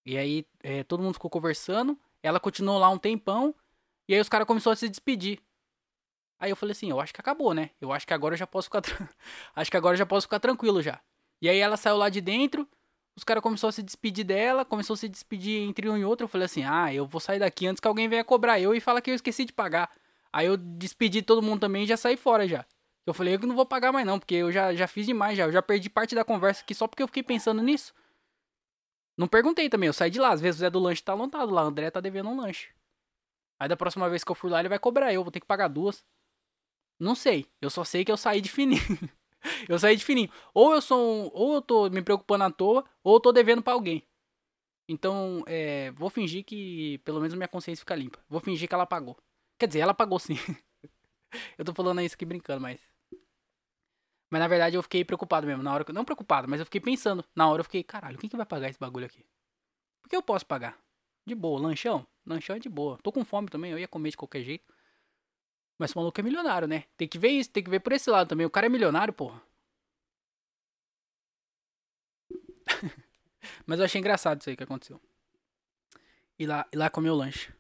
E 0.04 0.18
aí, 0.18 0.44
é, 0.64 0.84
todo 0.84 1.04
mundo 1.04 1.14
ficou 1.14 1.30
conversando. 1.30 1.96
Ela 2.24 2.40
continuou 2.40 2.80
lá 2.80 2.90
um 2.90 2.98
tempão. 2.98 3.54
E 4.08 4.16
aí 4.16 4.20
os 4.20 4.28
caras 4.28 4.48
começaram 4.48 4.74
a 4.74 4.76
se 4.76 4.90
despedir. 4.90 5.40
Aí 6.40 6.50
eu 6.50 6.56
falei 6.56 6.72
assim, 6.72 6.90
eu 6.90 7.00
acho 7.00 7.14
que 7.14 7.22
acabou, 7.22 7.54
né? 7.54 7.70
Eu 7.80 7.94
acho 7.94 8.08
que 8.08 8.14
agora 8.16 8.34
eu 8.34 8.40
já 8.40 8.48
posso 8.48 8.66
ficar. 8.66 8.82
acho 9.56 9.70
que 9.70 9.78
agora 9.78 9.94
eu 9.94 10.00
já 10.00 10.06
posso 10.08 10.26
ficar 10.26 10.40
tranquilo 10.40 10.82
já. 10.82 11.00
E 11.40 11.48
aí 11.48 11.60
ela 11.60 11.78
saiu 11.78 11.98
lá 11.98 12.10
de 12.10 12.22
dentro. 12.22 12.68
Os 13.16 13.24
caras 13.24 13.44
começaram 13.44 13.70
a 13.70 13.74
se 13.74 13.84
despedir 13.84 14.26
dela. 14.26 14.66
Começou 14.66 14.96
a 14.96 14.98
se 14.98 15.08
despedir 15.08 15.62
entre 15.62 15.88
um 15.88 15.96
e 15.96 16.04
outro. 16.04 16.24
Eu 16.24 16.28
falei 16.28 16.46
assim, 16.46 16.64
ah, 16.64 16.92
eu 16.92 17.06
vou 17.06 17.22
sair 17.22 17.38
daqui 17.38 17.68
antes 17.68 17.80
que 17.80 17.88
alguém 17.88 18.10
venha 18.10 18.24
cobrar 18.24 18.60
eu 18.60 18.74
e 18.74 18.80
fala 18.80 19.00
que 19.00 19.12
eu 19.12 19.16
esqueci 19.16 19.46
de 19.46 19.54
pagar. 19.54 19.92
Aí 20.34 20.48
eu 20.48 20.58
despedi 20.58 21.22
todo 21.22 21.40
mundo 21.40 21.60
também 21.60 21.84
e 21.84 21.88
já 21.88 21.98
saí 21.98 22.18
fora 22.18 22.48
já. 22.48 22.66
Eu 23.08 23.14
falei, 23.14 23.36
eu 23.36 23.40
que 23.40 23.46
não 23.46 23.56
vou 23.56 23.66
pagar 23.66 23.94
mais 23.94 24.06
não, 24.06 24.20
porque 24.20 24.36
eu 24.36 24.52
já, 24.52 24.76
já 24.76 24.86
fiz 24.86 25.06
demais 25.06 25.38
já. 25.38 25.46
Eu 25.46 25.52
já 25.54 25.62
perdi 25.62 25.90
parte 25.90 26.14
da 26.14 26.26
conversa 26.26 26.62
aqui 26.62 26.76
só 26.76 26.90
porque 26.90 27.02
eu 27.02 27.08
fiquei 27.08 27.24
pensando 27.24 27.64
nisso. 27.64 27.94
Não 29.18 29.30
perguntei 29.30 29.70
também, 29.70 29.88
eu 29.88 29.94
saí 29.94 30.12
de 30.12 30.20
lá. 30.20 30.32
Às 30.34 30.42
vezes 30.42 30.60
o 30.60 30.60
Zé 30.60 30.70
do 30.70 30.78
lanche 30.78 31.02
tá 31.02 31.14
lotado 31.14 31.50
lá, 31.50 31.64
o 31.64 31.68
André 31.68 31.90
tá 31.90 32.02
devendo 32.02 32.28
um 32.28 32.36
lanche. 32.36 32.70
Aí 33.58 33.70
da 33.70 33.78
próxima 33.78 34.10
vez 34.10 34.26
que 34.26 34.32
eu 34.32 34.36
for 34.36 34.52
lá, 34.52 34.60
ele 34.60 34.68
vai 34.68 34.78
cobrar 34.78 35.14
eu, 35.14 35.24
vou 35.24 35.32
ter 35.32 35.40
que 35.40 35.46
pagar 35.46 35.70
duas. 35.70 36.06
Não 37.00 37.16
sei, 37.16 37.50
eu 37.62 37.70
só 37.70 37.86
sei 37.86 38.04
que 38.04 38.12
eu 38.12 38.18
saí 38.18 38.42
de 38.42 38.50
fininho. 38.52 38.82
eu 39.70 39.80
saí 39.80 39.96
de 39.96 40.04
fininho. 40.04 40.30
Ou 40.54 40.74
eu 40.74 40.82
sou 40.82 41.00
um, 41.00 41.32
ou 41.34 41.54
eu 41.56 41.62
tô 41.62 41.90
me 41.90 42.02
preocupando 42.02 42.44
à 42.44 42.52
toa, 42.52 42.84
ou 43.06 43.16
eu 43.16 43.20
tô 43.22 43.32
devendo 43.32 43.64
para 43.64 43.72
alguém. 43.72 44.06
Então, 44.90 45.46
é, 45.48 45.92
vou 45.92 46.10
fingir 46.10 46.44
que 46.44 46.98
pelo 47.06 47.22
menos 47.22 47.34
minha 47.36 47.48
consciência 47.48 47.80
fica 47.80 47.96
limpa. 47.96 48.20
Vou 48.28 48.42
fingir 48.42 48.68
que 48.68 48.76
ela 48.76 48.86
pagou. 48.86 49.18
Quer 49.58 49.68
dizer, 49.68 49.80
ela 49.80 49.94
pagou 49.94 50.20
sim. 50.20 50.36
eu 51.58 51.64
tô 51.64 51.74
falando 51.74 52.02
isso 52.02 52.16
aqui 52.16 52.26
brincando, 52.26 52.60
mas 52.62 52.82
mas 54.30 54.40
na 54.40 54.48
verdade 54.48 54.76
eu 54.76 54.84
fiquei 54.84 55.06
preocupado 55.06 55.48
mesmo. 55.48 55.64
Na 55.64 55.74
hora 55.74 55.86
que. 55.86 55.94
Não 55.94 56.04
preocupado, 56.04 56.48
mas 56.48 56.60
eu 56.60 56.66
fiquei 56.66 56.82
pensando. 56.82 57.24
Na 57.36 57.48
hora 57.50 57.62
eu 57.62 57.64
fiquei, 57.64 57.84
caralho, 57.84 58.18
quem 58.18 58.30
que 58.30 58.36
vai 58.36 58.46
pagar 58.46 58.70
esse 58.70 58.80
bagulho 58.80 59.06
aqui? 59.06 59.26
Porque 60.02 60.16
eu 60.16 60.22
posso 60.22 60.46
pagar. 60.46 60.78
De 61.26 61.36
boa. 61.36 61.60
Lanchão? 61.60 62.06
Lanchão 62.26 62.56
é 62.56 62.60
de 62.60 62.70
boa. 62.70 62.98
Tô 63.04 63.12
com 63.12 63.24
fome 63.24 63.50
também, 63.50 63.72
eu 63.72 63.80
ia 63.80 63.88
comer 63.88 64.12
de 64.12 64.18
qualquer 64.18 64.44
jeito. 64.44 64.74
Mas 65.78 65.94
o 65.94 66.00
maluco 66.00 66.20
é 66.20 66.24
milionário, 66.24 66.68
né? 66.68 66.86
Tem 66.98 67.08
que 67.08 67.20
ver 67.20 67.30
isso, 67.30 67.52
tem 67.52 67.64
que 67.64 67.70
ver 67.70 67.80
por 67.80 67.94
esse 67.94 68.10
lado 68.10 68.28
também. 68.28 68.46
O 68.46 68.50
cara 68.50 68.66
é 68.66 68.70
milionário, 68.70 69.14
porra. 69.14 69.42
mas 73.66 73.80
eu 73.80 73.86
achei 73.86 74.00
engraçado 74.00 74.42
isso 74.42 74.50
aí 74.50 74.58
que 74.58 74.64
aconteceu. 74.64 75.00
E 76.40 76.46
lá, 76.46 76.68
e 76.72 76.78
lá 76.78 76.90
comer 76.90 77.12
o 77.12 77.16
lanche. 77.16 77.54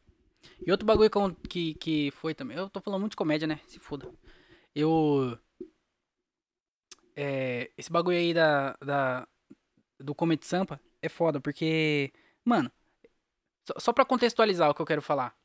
E 0.65 0.71
outro 0.71 0.85
bagulho 0.85 1.09
que, 1.49 1.75
que 1.75 2.11
foi 2.11 2.33
também. 2.33 2.57
Eu 2.57 2.69
tô 2.69 2.81
falando 2.81 3.01
muito 3.01 3.11
de 3.11 3.17
comédia, 3.17 3.47
né? 3.47 3.59
Se 3.67 3.79
foda. 3.79 4.11
Eu 4.73 5.37
é, 7.17 7.71
esse 7.75 7.91
bagulho 7.91 8.15
aí 8.15 8.31
da, 8.31 8.77
da, 8.79 9.27
do 9.99 10.13
Comedy 10.13 10.45
Sampa 10.45 10.79
é 11.01 11.09
foda, 11.09 11.41
porque, 11.41 12.13
mano, 12.45 12.71
só, 13.67 13.73
só 13.79 13.93
pra 13.93 14.05
contextualizar 14.05 14.69
o 14.69 14.73
que 14.75 14.81
eu 14.81 14.85
quero 14.85 15.01
falar. 15.01 15.35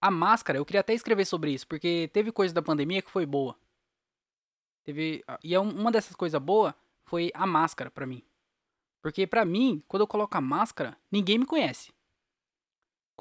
A 0.00 0.10
máscara, 0.10 0.58
eu 0.58 0.64
queria 0.64 0.80
até 0.80 0.92
escrever 0.92 1.24
sobre 1.24 1.52
isso, 1.52 1.66
porque 1.68 2.10
teve 2.12 2.32
coisa 2.32 2.52
da 2.52 2.60
pandemia 2.60 3.00
que 3.00 3.10
foi 3.10 3.24
boa. 3.24 3.56
Teve, 4.82 5.24
e 5.44 5.54
é 5.54 5.60
uma 5.60 5.92
dessas 5.92 6.16
coisas 6.16 6.42
boas 6.42 6.74
foi 7.04 7.30
a 7.34 7.46
máscara 7.46 7.88
para 7.88 8.04
mim. 8.04 8.24
Porque 9.00 9.24
para 9.24 9.44
mim, 9.44 9.80
quando 9.86 10.00
eu 10.00 10.08
coloco 10.08 10.36
a 10.36 10.40
máscara, 10.40 10.98
ninguém 11.10 11.38
me 11.38 11.46
conhece. 11.46 11.92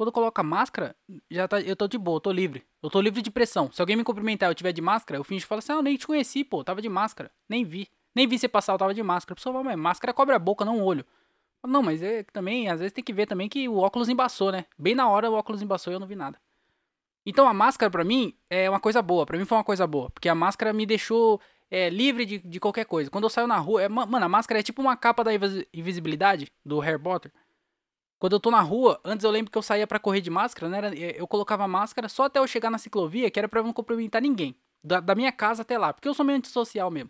Quando 0.02 0.08
eu 0.08 0.14
coloco 0.14 0.44
máscara, 0.44 0.96
já 1.30 1.48
tá, 1.48 1.62
eu 1.62 1.76
tô 1.76 1.88
de 1.88 1.96
boa, 1.96 2.16
eu 2.16 2.20
tô 2.20 2.32
livre. 2.32 2.66
Eu 2.82 2.90
tô 2.90 3.00
livre 3.00 3.22
de 3.22 3.30
pressão. 3.30 3.72
Se 3.72 3.80
alguém 3.80 3.96
me 3.96 4.04
cumprimentar 4.04 4.50
e 4.50 4.52
eu 4.52 4.56
tiver 4.56 4.72
de 4.72 4.82
máscara, 4.82 5.20
eu 5.20 5.24
finge 5.24 5.46
e 5.46 5.48
falo 5.48 5.60
assim: 5.60 5.74
ah, 5.74 5.76
eu 5.76 5.84
nem 5.84 5.96
te 5.96 6.08
conheci, 6.08 6.44
pô, 6.44 6.64
tava 6.64 6.82
de 6.82 6.90
máscara. 6.90 7.30
Nem 7.48 7.64
vi. 7.64 7.88
Nem 8.16 8.26
vi 8.26 8.40
você 8.40 8.48
passar, 8.48 8.74
eu 8.74 8.80
tava 8.80 8.96
de 8.96 9.04
máscara. 9.04 9.34
A 9.34 9.36
pessoa 9.36 9.54
fala, 9.54 9.64
mas 9.64 9.78
máscara 9.78 10.12
cobre 10.12 10.34
a 10.34 10.40
boca, 10.40 10.66
não 10.66 10.80
o 10.80 10.84
olho. 10.84 11.06
Não, 11.64 11.84
mas 11.84 12.02
é 12.02 12.24
também, 12.24 12.68
às 12.68 12.80
vezes 12.80 12.92
tem 12.92 13.04
que 13.04 13.14
ver 13.14 13.28
também 13.28 13.48
que 13.48 13.70
o 13.70 13.78
óculos 13.78 14.10
embaçou, 14.10 14.52
né? 14.52 14.66
Bem 14.76 14.96
na 14.96 15.08
hora 15.08 15.30
o 15.30 15.36
óculos 15.36 15.62
embaçou 15.62 15.94
e 15.94 15.96
eu 15.96 16.00
não 16.00 16.08
vi 16.08 16.16
nada. 16.16 16.42
Então 17.24 17.48
a 17.48 17.54
máscara 17.54 17.92
pra 17.92 18.04
mim 18.04 18.36
é 18.50 18.68
uma 18.68 18.80
coisa 18.80 19.04
boa, 19.04 19.24
pra 19.28 19.38
mim 19.38 19.46
foi 19.46 19.56
uma 19.60 19.64
coisa 19.64 19.86
boa, 19.86 20.10
porque 20.10 20.30
a 20.30 20.34
máscara 20.34 20.74
me 20.74 20.84
deixou 20.84 21.40
é, 21.70 21.92
livre 21.92 22.26
de, 22.26 22.40
de 22.40 22.60
qualquer 22.60 22.86
coisa. 22.86 23.12
Quando 23.12 23.26
eu 23.26 23.30
saio 23.30 23.46
na 23.46 23.58
rua, 23.58 23.84
é, 23.84 23.88
mano, 23.88 24.26
a 24.26 24.28
máscara 24.28 24.62
é 24.62 24.64
tipo 24.64 24.82
uma 24.82 24.98
capa 24.98 25.24
da 25.24 25.32
invis- 25.32 25.64
invisibilidade 25.72 26.52
do 26.66 26.80
Harry 26.80 26.98
Potter. 26.98 27.32
Quando 28.22 28.34
eu 28.34 28.40
tô 28.40 28.52
na 28.52 28.62
rua, 28.62 29.02
antes 29.04 29.24
eu 29.24 29.32
lembro 29.32 29.52
que 29.52 29.58
eu 29.58 29.64
saía 29.64 29.88
pra 29.88 29.98
correr 29.98 30.22
de 30.22 30.30
máscara, 30.30 30.70
né? 30.70 30.92
Eu 31.18 31.28
colocava 31.28 31.68
máscara 31.68 32.08
só 32.08 32.26
até 32.26 32.38
eu 32.38 32.46
chegar 32.46 32.70
na 32.70 32.78
ciclovia, 32.78 33.32
que 33.32 33.40
era 33.40 33.50
pra 33.50 33.62
eu 33.62 33.64
não 33.64 33.74
cumprimentar 33.74 34.22
ninguém. 34.22 34.56
Da, 34.84 35.00
da 35.00 35.16
minha 35.16 35.32
casa 35.32 35.64
até 35.64 35.76
lá, 35.76 35.92
porque 35.92 36.08
eu 36.08 36.14
sou 36.14 36.24
meio 36.24 36.38
antissocial 36.38 36.92
mesmo. 36.92 37.10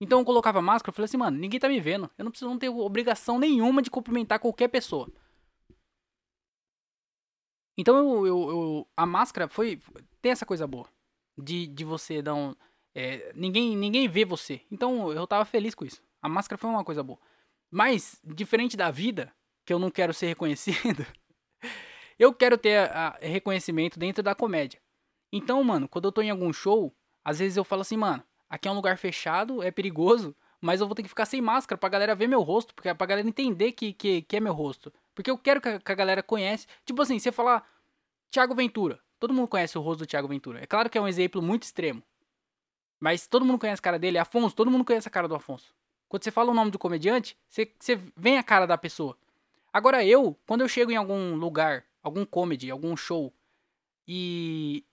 Então 0.00 0.18
eu 0.18 0.24
colocava 0.24 0.60
máscara 0.60 0.92
e 0.92 0.96
falei 0.96 1.04
assim, 1.04 1.16
mano, 1.16 1.38
ninguém 1.38 1.60
tá 1.60 1.68
me 1.68 1.78
vendo. 1.78 2.10
Eu 2.18 2.24
não 2.24 2.32
preciso 2.32 2.50
não 2.50 2.58
ter 2.58 2.68
obrigação 2.68 3.38
nenhuma 3.38 3.80
de 3.80 3.88
cumprimentar 3.88 4.40
qualquer 4.40 4.66
pessoa. 4.66 5.08
Então 7.78 7.96
eu, 7.96 8.26
eu, 8.26 8.50
eu- 8.50 8.88
a 8.96 9.06
máscara 9.06 9.46
foi. 9.46 9.78
Tem 10.20 10.32
essa 10.32 10.44
coisa 10.44 10.66
boa. 10.66 10.88
De, 11.38 11.68
de 11.68 11.84
você 11.84 12.20
dar 12.20 12.34
um. 12.34 12.52
é, 12.96 13.32
ninguém, 13.36 13.76
ninguém 13.76 14.08
vê 14.08 14.24
você. 14.24 14.60
Então 14.72 15.12
eu 15.12 15.24
tava 15.24 15.44
feliz 15.44 15.72
com 15.72 15.84
isso. 15.84 16.02
A 16.20 16.28
máscara 16.28 16.58
foi 16.58 16.68
uma 16.68 16.82
coisa 16.84 17.00
boa. 17.04 17.20
Mas, 17.70 18.20
diferente 18.24 18.76
da 18.76 18.90
vida, 18.90 19.32
que 19.72 19.74
eu 19.74 19.78
não 19.78 19.90
quero 19.90 20.12
ser 20.12 20.26
reconhecido, 20.26 21.06
eu 22.18 22.34
quero 22.34 22.58
ter 22.58 22.76
a- 22.90 23.08
a- 23.08 23.26
reconhecimento 23.26 23.98
dentro 23.98 24.22
da 24.22 24.34
comédia. 24.34 24.78
Então, 25.32 25.64
mano, 25.64 25.88
quando 25.88 26.04
eu 26.04 26.12
tô 26.12 26.20
em 26.20 26.28
algum 26.28 26.52
show, 26.52 26.94
às 27.24 27.38
vezes 27.38 27.56
eu 27.56 27.64
falo 27.64 27.80
assim, 27.80 27.96
mano, 27.96 28.22
aqui 28.50 28.68
é 28.68 28.70
um 28.70 28.74
lugar 28.74 28.98
fechado, 28.98 29.62
é 29.62 29.70
perigoso, 29.70 30.36
mas 30.60 30.80
eu 30.82 30.86
vou 30.86 30.94
ter 30.94 31.02
que 31.02 31.08
ficar 31.08 31.24
sem 31.24 31.40
máscara 31.40 31.78
pra 31.78 31.88
galera 31.88 32.14
ver 32.14 32.26
meu 32.28 32.42
rosto, 32.42 32.74
porque 32.74 32.92
pra 32.94 33.06
galera 33.06 33.26
entender 33.26 33.72
que, 33.72 33.94
que, 33.94 34.20
que 34.22 34.36
é 34.36 34.40
meu 34.40 34.52
rosto. 34.52 34.92
Porque 35.14 35.30
eu 35.30 35.38
quero 35.38 35.58
que 35.60 35.68
a, 35.70 35.80
que 35.80 35.90
a 35.90 35.94
galera 35.94 36.22
conhece. 36.22 36.66
Tipo 36.84 37.00
assim, 37.00 37.18
você 37.18 37.32
falar 37.32 37.66
Thiago 38.30 38.54
Ventura. 38.54 39.00
Todo 39.18 39.32
mundo 39.32 39.48
conhece 39.48 39.78
o 39.78 39.80
rosto 39.80 40.00
do 40.00 40.06
Thiago 40.06 40.28
Ventura. 40.28 40.62
É 40.62 40.66
claro 40.66 40.90
que 40.90 40.98
é 40.98 41.00
um 41.00 41.08
exemplo 41.08 41.40
muito 41.40 41.62
extremo. 41.62 42.02
Mas 43.00 43.26
todo 43.26 43.44
mundo 43.44 43.58
conhece 43.58 43.80
a 43.80 43.82
cara 43.82 43.98
dele. 43.98 44.18
Afonso, 44.18 44.54
todo 44.54 44.70
mundo 44.70 44.84
conhece 44.84 45.08
a 45.08 45.10
cara 45.10 45.26
do 45.26 45.34
Afonso. 45.34 45.74
Quando 46.08 46.22
você 46.24 46.30
fala 46.30 46.50
o 46.50 46.54
nome 46.54 46.70
do 46.70 46.78
comediante, 46.78 47.36
você, 47.48 47.72
você 47.78 47.96
vem 48.16 48.36
a 48.38 48.42
cara 48.42 48.66
da 48.66 48.76
pessoa. 48.78 49.16
Agora 49.72 50.04
eu, 50.04 50.38
quando 50.46 50.60
eu 50.60 50.68
chego 50.68 50.90
em 50.90 50.96
algum 50.96 51.34
lugar, 51.34 51.84
algum 52.02 52.24
comedy, 52.24 52.70
algum 52.70 52.96
show, 52.96 53.32
e 54.06 54.84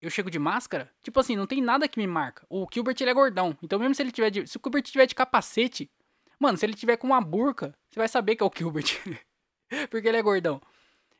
eu 0.00 0.10
chego 0.10 0.30
de 0.30 0.38
máscara, 0.38 0.90
tipo 1.02 1.20
assim, 1.20 1.36
não 1.36 1.46
tem 1.46 1.60
nada 1.60 1.86
que 1.86 1.98
me 1.98 2.06
marca. 2.06 2.46
O 2.48 2.66
Gilbert 2.72 2.96
ele 3.00 3.10
é 3.10 3.14
gordão. 3.14 3.56
Então 3.62 3.78
mesmo 3.78 3.94
se 3.94 4.02
ele 4.02 4.10
tiver 4.10 4.30
de, 4.30 4.46
se 4.46 4.56
o 4.56 4.60
Gilbert 4.62 4.82
tiver 4.82 5.06
de 5.06 5.14
capacete, 5.14 5.90
mano, 6.38 6.56
se 6.56 6.66
ele 6.66 6.74
tiver 6.74 6.96
com 6.96 7.06
uma 7.06 7.20
burca, 7.20 7.76
você 7.88 8.00
vai 8.00 8.08
saber 8.08 8.36
que 8.36 8.42
é 8.42 8.46
o 8.46 8.52
Gilbert. 8.54 8.98
Porque 9.90 10.08
ele 10.08 10.16
é 10.16 10.22
gordão. 10.22 10.60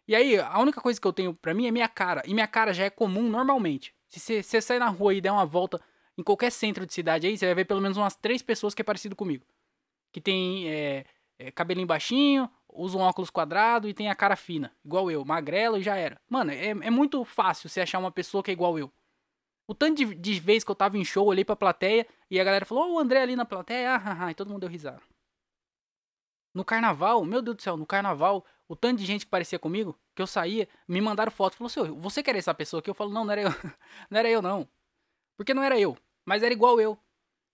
E 0.09 0.14
aí, 0.14 0.40
a 0.40 0.59
única 0.59 0.81
coisa 0.81 1.00
que 1.00 1.07
eu 1.07 1.12
tenho 1.12 1.33
pra 1.33 1.55
mim 1.55 1.66
é 1.66 1.70
minha 1.70 1.88
cara. 1.88 2.22
E 2.26 2.35
minha 2.35 2.48
cara 2.48 2.72
já 2.72 2.85
é 2.85 2.90
comum 2.90 3.29
normalmente. 3.29 3.94
Se 4.09 4.18
você, 4.18 4.42
você 4.42 4.61
sair 4.61 4.81
na 4.81 4.88
rua 4.88 5.14
e 5.14 5.20
der 5.20 5.31
uma 5.31 5.46
volta 5.46 5.81
em 6.18 6.22
qualquer 6.22 6.50
centro 6.50 6.85
de 6.85 6.92
cidade 6.92 7.29
aí, 7.29 7.38
você 7.38 7.46
vai 7.46 7.55
ver 7.55 7.64
pelo 7.64 7.81
menos 7.81 7.96
umas 7.96 8.16
três 8.16 8.42
pessoas 8.42 8.74
que 8.74 8.83
é 8.83 8.85
parecido 8.85 9.14
comigo. 9.14 9.46
Que 10.11 10.20
tem 10.20 10.68
é, 10.68 11.05
é, 11.38 11.50
cabelinho 11.53 11.87
baixinho, 11.87 12.50
usa 12.72 12.96
um 12.96 13.00
óculos 13.00 13.30
quadrado 13.30 13.88
e 13.88 13.94
tem 13.94 14.09
a 14.09 14.14
cara 14.14 14.37
fina. 14.37 14.72
Igual 14.85 15.11
eu, 15.11 15.24
magrelo 15.24 15.78
e 15.78 15.83
já 15.83 15.96
era. 15.96 16.20
Mano, 16.28 16.50
é, 16.50 16.68
é 16.68 16.90
muito 16.90 17.24
fácil 17.24 17.68
você 17.68 17.80
achar 17.80 17.98
uma 17.98 18.11
pessoa 18.11 18.42
que 18.42 18.50
é 18.50 18.54
igual 18.54 18.78
eu. 18.78 18.90
O 19.66 19.74
tanto 19.74 20.04
de, 20.04 20.14
de 20.16 20.40
que 20.40 20.70
eu 20.70 20.74
tava 20.74 20.98
em 20.98 21.04
show, 21.04 21.26
olhei 21.26 21.44
pra 21.44 21.54
plateia 21.54 22.06
e 22.28 22.40
a 22.40 22.44
galera 22.44 22.66
falou, 22.66 22.90
ó, 22.90 22.94
o 22.94 22.98
André 22.98 23.22
ali 23.22 23.37
na 23.37 23.44
plateia, 23.44 23.94
ah, 23.94 24.02
ah, 24.04 24.26
ah, 24.26 24.30
e 24.30 24.35
todo 24.35 24.48
mundo 24.48 24.62
deu 24.62 24.68
risada. 24.68 25.00
No 26.52 26.64
carnaval, 26.64 27.24
meu 27.24 27.40
Deus 27.40 27.56
do 27.56 27.62
céu, 27.62 27.76
no 27.76 27.87
carnaval, 27.87 28.44
o 28.66 28.74
tanto 28.74 28.98
de 28.98 29.06
gente 29.06 29.24
que 29.24 29.30
parecia 29.30 29.59
comigo, 29.59 29.96
que 30.14 30.20
eu 30.20 30.26
saía, 30.26 30.68
me 30.88 31.00
mandaram 31.00 31.30
foto, 31.30 31.56
falou, 31.56 31.68
senhor, 31.68 31.92
você 31.94 32.22
quer 32.22 32.35
essa 32.35 32.52
pessoa 32.52 32.80
aqui? 32.80 32.90
Eu 32.90 32.94
falo, 32.94 33.12
não, 33.12 33.24
não 33.24 33.33
era 33.33 33.42
eu, 33.42 33.50
não 34.11 34.18
era 34.18 34.28
eu 34.28 34.42
não. 34.42 34.68
Porque 35.37 35.54
não 35.54 35.62
era 35.62 35.78
eu, 35.78 35.96
mas 36.24 36.42
era 36.42 36.52
igual 36.52 36.80
eu. 36.80 36.98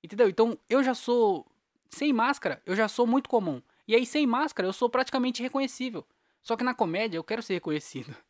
Entendeu? 0.03 0.29
Então, 0.29 0.59
eu 0.71 0.83
já 0.83 0.95
sou, 0.95 1.47
sem 1.91 2.13
máscara, 2.13 2.63
eu 2.65 2.75
já 2.75 2.89
sou 2.89 3.07
muito 3.07 3.29
comum. 3.29 3.61
E 3.87 3.95
aí, 3.95 4.05
sem 4.05 4.27
máscara, 4.27 4.69
eu 4.69 4.73
sou 4.73 4.91
praticamente 4.91 5.43
reconhecível. 5.43 6.07
Só 6.43 6.57
que 6.57 6.65
na 6.65 6.75
comédia, 6.75 7.17
eu 7.19 7.25
quero 7.25 7.43
ser 7.43 7.55
reconhecido. 7.55 8.15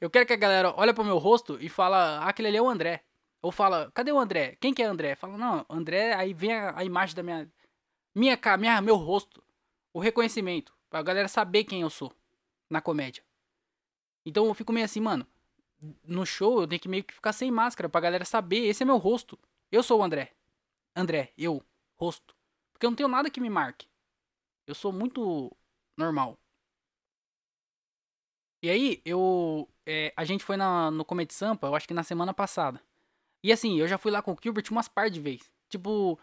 Eu 0.00 0.08
quero 0.08 0.24
que 0.24 0.32
a 0.32 0.36
galera 0.36 0.72
olhe 0.76 0.94
pro 0.94 1.04
meu 1.04 1.18
rosto 1.18 1.58
e 1.60 1.68
fala, 1.68 2.20
ah, 2.20 2.28
aquele 2.28 2.48
ali 2.48 2.56
é 2.56 2.62
o 2.62 2.68
André. 2.68 3.02
Ou 3.42 3.50
fala, 3.50 3.90
cadê 3.92 4.12
o 4.12 4.18
André? 4.18 4.56
Quem 4.60 4.72
que 4.72 4.80
é 4.80 4.86
André? 4.86 5.16
Fala, 5.16 5.36
não, 5.36 5.66
André, 5.68 6.14
aí 6.14 6.32
vem 6.32 6.52
a, 6.52 6.78
a 6.78 6.84
imagem 6.84 7.16
da 7.16 7.22
minha, 7.22 7.50
minha, 8.14 8.38
minha, 8.56 8.80
meu 8.80 8.94
rosto. 8.94 9.42
O 9.92 9.98
reconhecimento. 9.98 10.72
Pra 10.88 11.02
galera 11.02 11.26
saber 11.26 11.64
quem 11.64 11.82
eu 11.82 11.90
sou 11.90 12.12
na 12.70 12.80
comédia. 12.80 13.22
Então 14.24 14.46
eu 14.46 14.54
fico 14.54 14.72
meio 14.72 14.84
assim, 14.84 15.00
mano. 15.00 15.26
No 16.04 16.24
show 16.24 16.60
eu 16.60 16.66
tenho 16.66 16.80
que 16.80 16.88
meio 16.88 17.04
que 17.04 17.14
ficar 17.14 17.32
sem 17.32 17.50
máscara 17.50 17.88
pra 17.88 18.00
galera 18.00 18.24
saber. 18.24 18.66
Esse 18.66 18.82
é 18.82 18.86
meu 18.86 18.98
rosto. 18.98 19.38
Eu 19.70 19.82
sou 19.82 20.00
o 20.00 20.02
André. 20.02 20.32
André, 20.94 21.32
eu, 21.36 21.62
rosto. 21.96 22.34
Porque 22.72 22.86
eu 22.86 22.90
não 22.90 22.96
tenho 22.96 23.08
nada 23.08 23.30
que 23.30 23.40
me 23.40 23.50
marque. 23.50 23.86
Eu 24.68 24.74
sou 24.74 24.92
muito 24.92 25.50
normal. 25.96 26.38
E 28.62 28.68
aí, 28.68 29.00
eu. 29.02 29.66
é, 29.86 30.12
a 30.14 30.24
gente 30.24 30.44
foi 30.44 30.58
na, 30.58 30.90
no 30.90 31.06
Comedy 31.06 31.32
Sampa, 31.32 31.66
eu 31.66 31.74
acho 31.74 31.88
que 31.88 31.94
na 31.94 32.02
semana 32.02 32.34
passada. 32.34 32.78
E 33.42 33.50
assim, 33.50 33.78
eu 33.78 33.88
já 33.88 33.96
fui 33.96 34.10
lá 34.10 34.20
com 34.20 34.32
o 34.32 34.36
Gilbert 34.40 34.66
umas 34.70 34.86
par 34.86 35.08
de 35.08 35.20
vezes. 35.20 35.50
Tipo, 35.70 36.18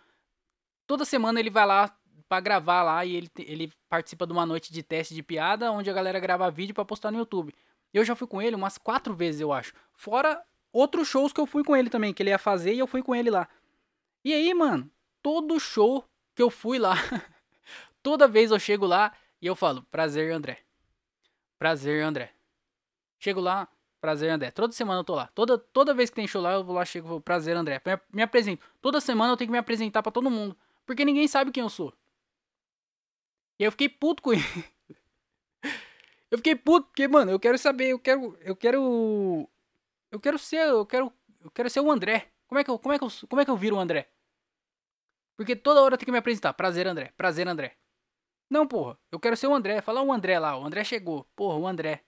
toda 0.86 1.06
semana 1.06 1.40
ele 1.40 1.50
vai 1.50 1.66
lá 1.66 1.98
pra 2.30 2.40
gravar 2.40 2.84
lá 2.84 3.04
e 3.04 3.16
ele, 3.16 3.32
ele 3.40 3.74
participa 3.90 4.28
de 4.28 4.34
uma 4.34 4.46
noite 4.46 4.72
de 4.72 4.84
teste 4.84 5.16
de 5.16 5.24
piada, 5.24 5.72
onde 5.72 5.90
a 5.90 5.94
galera 5.94 6.20
grava 6.20 6.52
vídeo 6.52 6.76
pra 6.76 6.86
postar 6.86 7.12
no 7.12 7.18
YouTube. 7.18 7.52
Eu 7.92 8.06
já 8.06 8.16
fui 8.16 8.28
com 8.28 8.40
ele 8.40 8.56
umas 8.56 8.78
quatro 8.78 9.14
vezes, 9.14 9.42
eu 9.42 9.52
acho. 9.52 9.74
Fora 9.94 10.44
outros 10.72 11.08
shows 11.08 11.34
que 11.34 11.40
eu 11.40 11.48
fui 11.48 11.64
com 11.64 11.76
ele 11.76 11.90
também, 11.90 12.14
que 12.14 12.22
ele 12.22 12.30
ia 12.30 12.38
fazer 12.38 12.76
e 12.76 12.80
eu 12.80 12.86
fui 12.86 13.02
com 13.02 13.16
ele 13.16 13.32
lá. 13.32 13.48
E 14.24 14.34
aí, 14.34 14.54
mano, 14.54 14.92
todo 15.22 15.60
show 15.60 16.04
que 16.36 16.44
eu 16.44 16.52
fui 16.52 16.78
lá, 16.78 16.94
toda 18.06 18.28
vez 18.28 18.52
eu 18.52 18.60
chego 18.60 18.86
lá 18.86 19.12
e 19.42 19.48
eu 19.48 19.56
falo, 19.56 19.82
prazer, 19.90 20.32
André. 20.32 20.60
Prazer, 21.58 22.04
André. 22.04 22.32
Chego 23.18 23.42
lá, 23.42 23.68
prazer, 24.00 24.30
André. 24.30 24.52
Toda 24.52 24.72
semana 24.74 25.00
eu 25.00 25.04
tô 25.04 25.16
lá. 25.16 25.26
Toda, 25.34 25.58
toda 25.58 25.92
vez 25.92 26.12
que 26.12 26.16
tem 26.16 26.28
show 26.28 26.40
lá, 26.40 26.54
eu 26.54 26.64
vou 26.64 26.76
lá, 26.76 26.86
chego 26.86 27.18
e 27.18 27.20
prazer, 27.20 27.58
André. 27.58 27.82
Me, 27.84 28.00
me 28.14 28.22
apresento. 28.22 28.64
Toda 28.80 29.02
semana 29.02 29.34
eu 29.34 29.38
tenho 29.38 29.48
que 29.48 29.52
me 29.54 29.58
apresentar 29.58 30.04
pra 30.04 30.12
todo 30.12 30.30
mundo. 30.30 30.56
Porque 30.86 31.04
ninguém 31.04 31.28
sabe 31.28 31.52
quem 31.52 31.64
eu 31.64 31.70
sou. 31.70 31.92
E 33.58 33.64
eu 33.64 33.72
fiquei 33.72 33.90
puto 33.90 34.22
com 34.22 34.34
ele. 34.38 34.44
Eu 36.30 36.38
fiquei 36.38 36.56
puto, 36.56 36.88
porque, 36.88 37.08
mano, 37.08 37.32
eu 37.32 37.40
quero 37.40 37.58
saber, 37.58 37.88
eu 37.88 37.98
quero. 37.98 38.38
Eu 38.42 38.56
quero. 38.56 39.50
Eu 40.12 40.20
quero 40.20 40.38
ser. 40.38 40.68
Eu 40.68 40.86
quero. 40.86 41.12
Eu 41.44 41.50
quero 41.50 41.72
ser 41.72 41.80
o 41.80 41.92
André. 41.92 42.28
Como 42.48 42.60
é 42.60 42.64
que 42.64 42.70
eu, 42.70 42.78
como 42.78 42.94
é 42.94 43.00
que 43.00 43.04
eu, 43.04 43.10
como 43.28 43.42
é 43.42 43.46
que 43.46 43.50
eu 43.52 43.58
viro 43.58 43.78
o 43.78 43.80
André? 43.80 44.10
Porque 45.36 45.56
toda 45.56 45.82
hora 45.82 45.98
tenho 45.98 46.06
que 46.06 46.12
me 46.12 46.20
apresentar. 46.20 46.54
Prazer, 46.54 46.86
André. 46.86 47.12
Prazer, 47.18 47.48
André. 47.48 47.76
Não, 48.50 48.68
porra. 48.68 48.98
Eu 49.12 49.20
quero 49.20 49.36
ser 49.38 49.48
o 49.48 49.54
André. 49.56 49.82
Falar 49.82 50.02
o 50.04 50.12
André 50.12 50.40
lá. 50.40 50.58
O 50.58 50.66
André 50.66 50.84
chegou. 50.84 51.26
Porra, 51.36 51.58
o 51.58 51.68
André. 51.68 52.04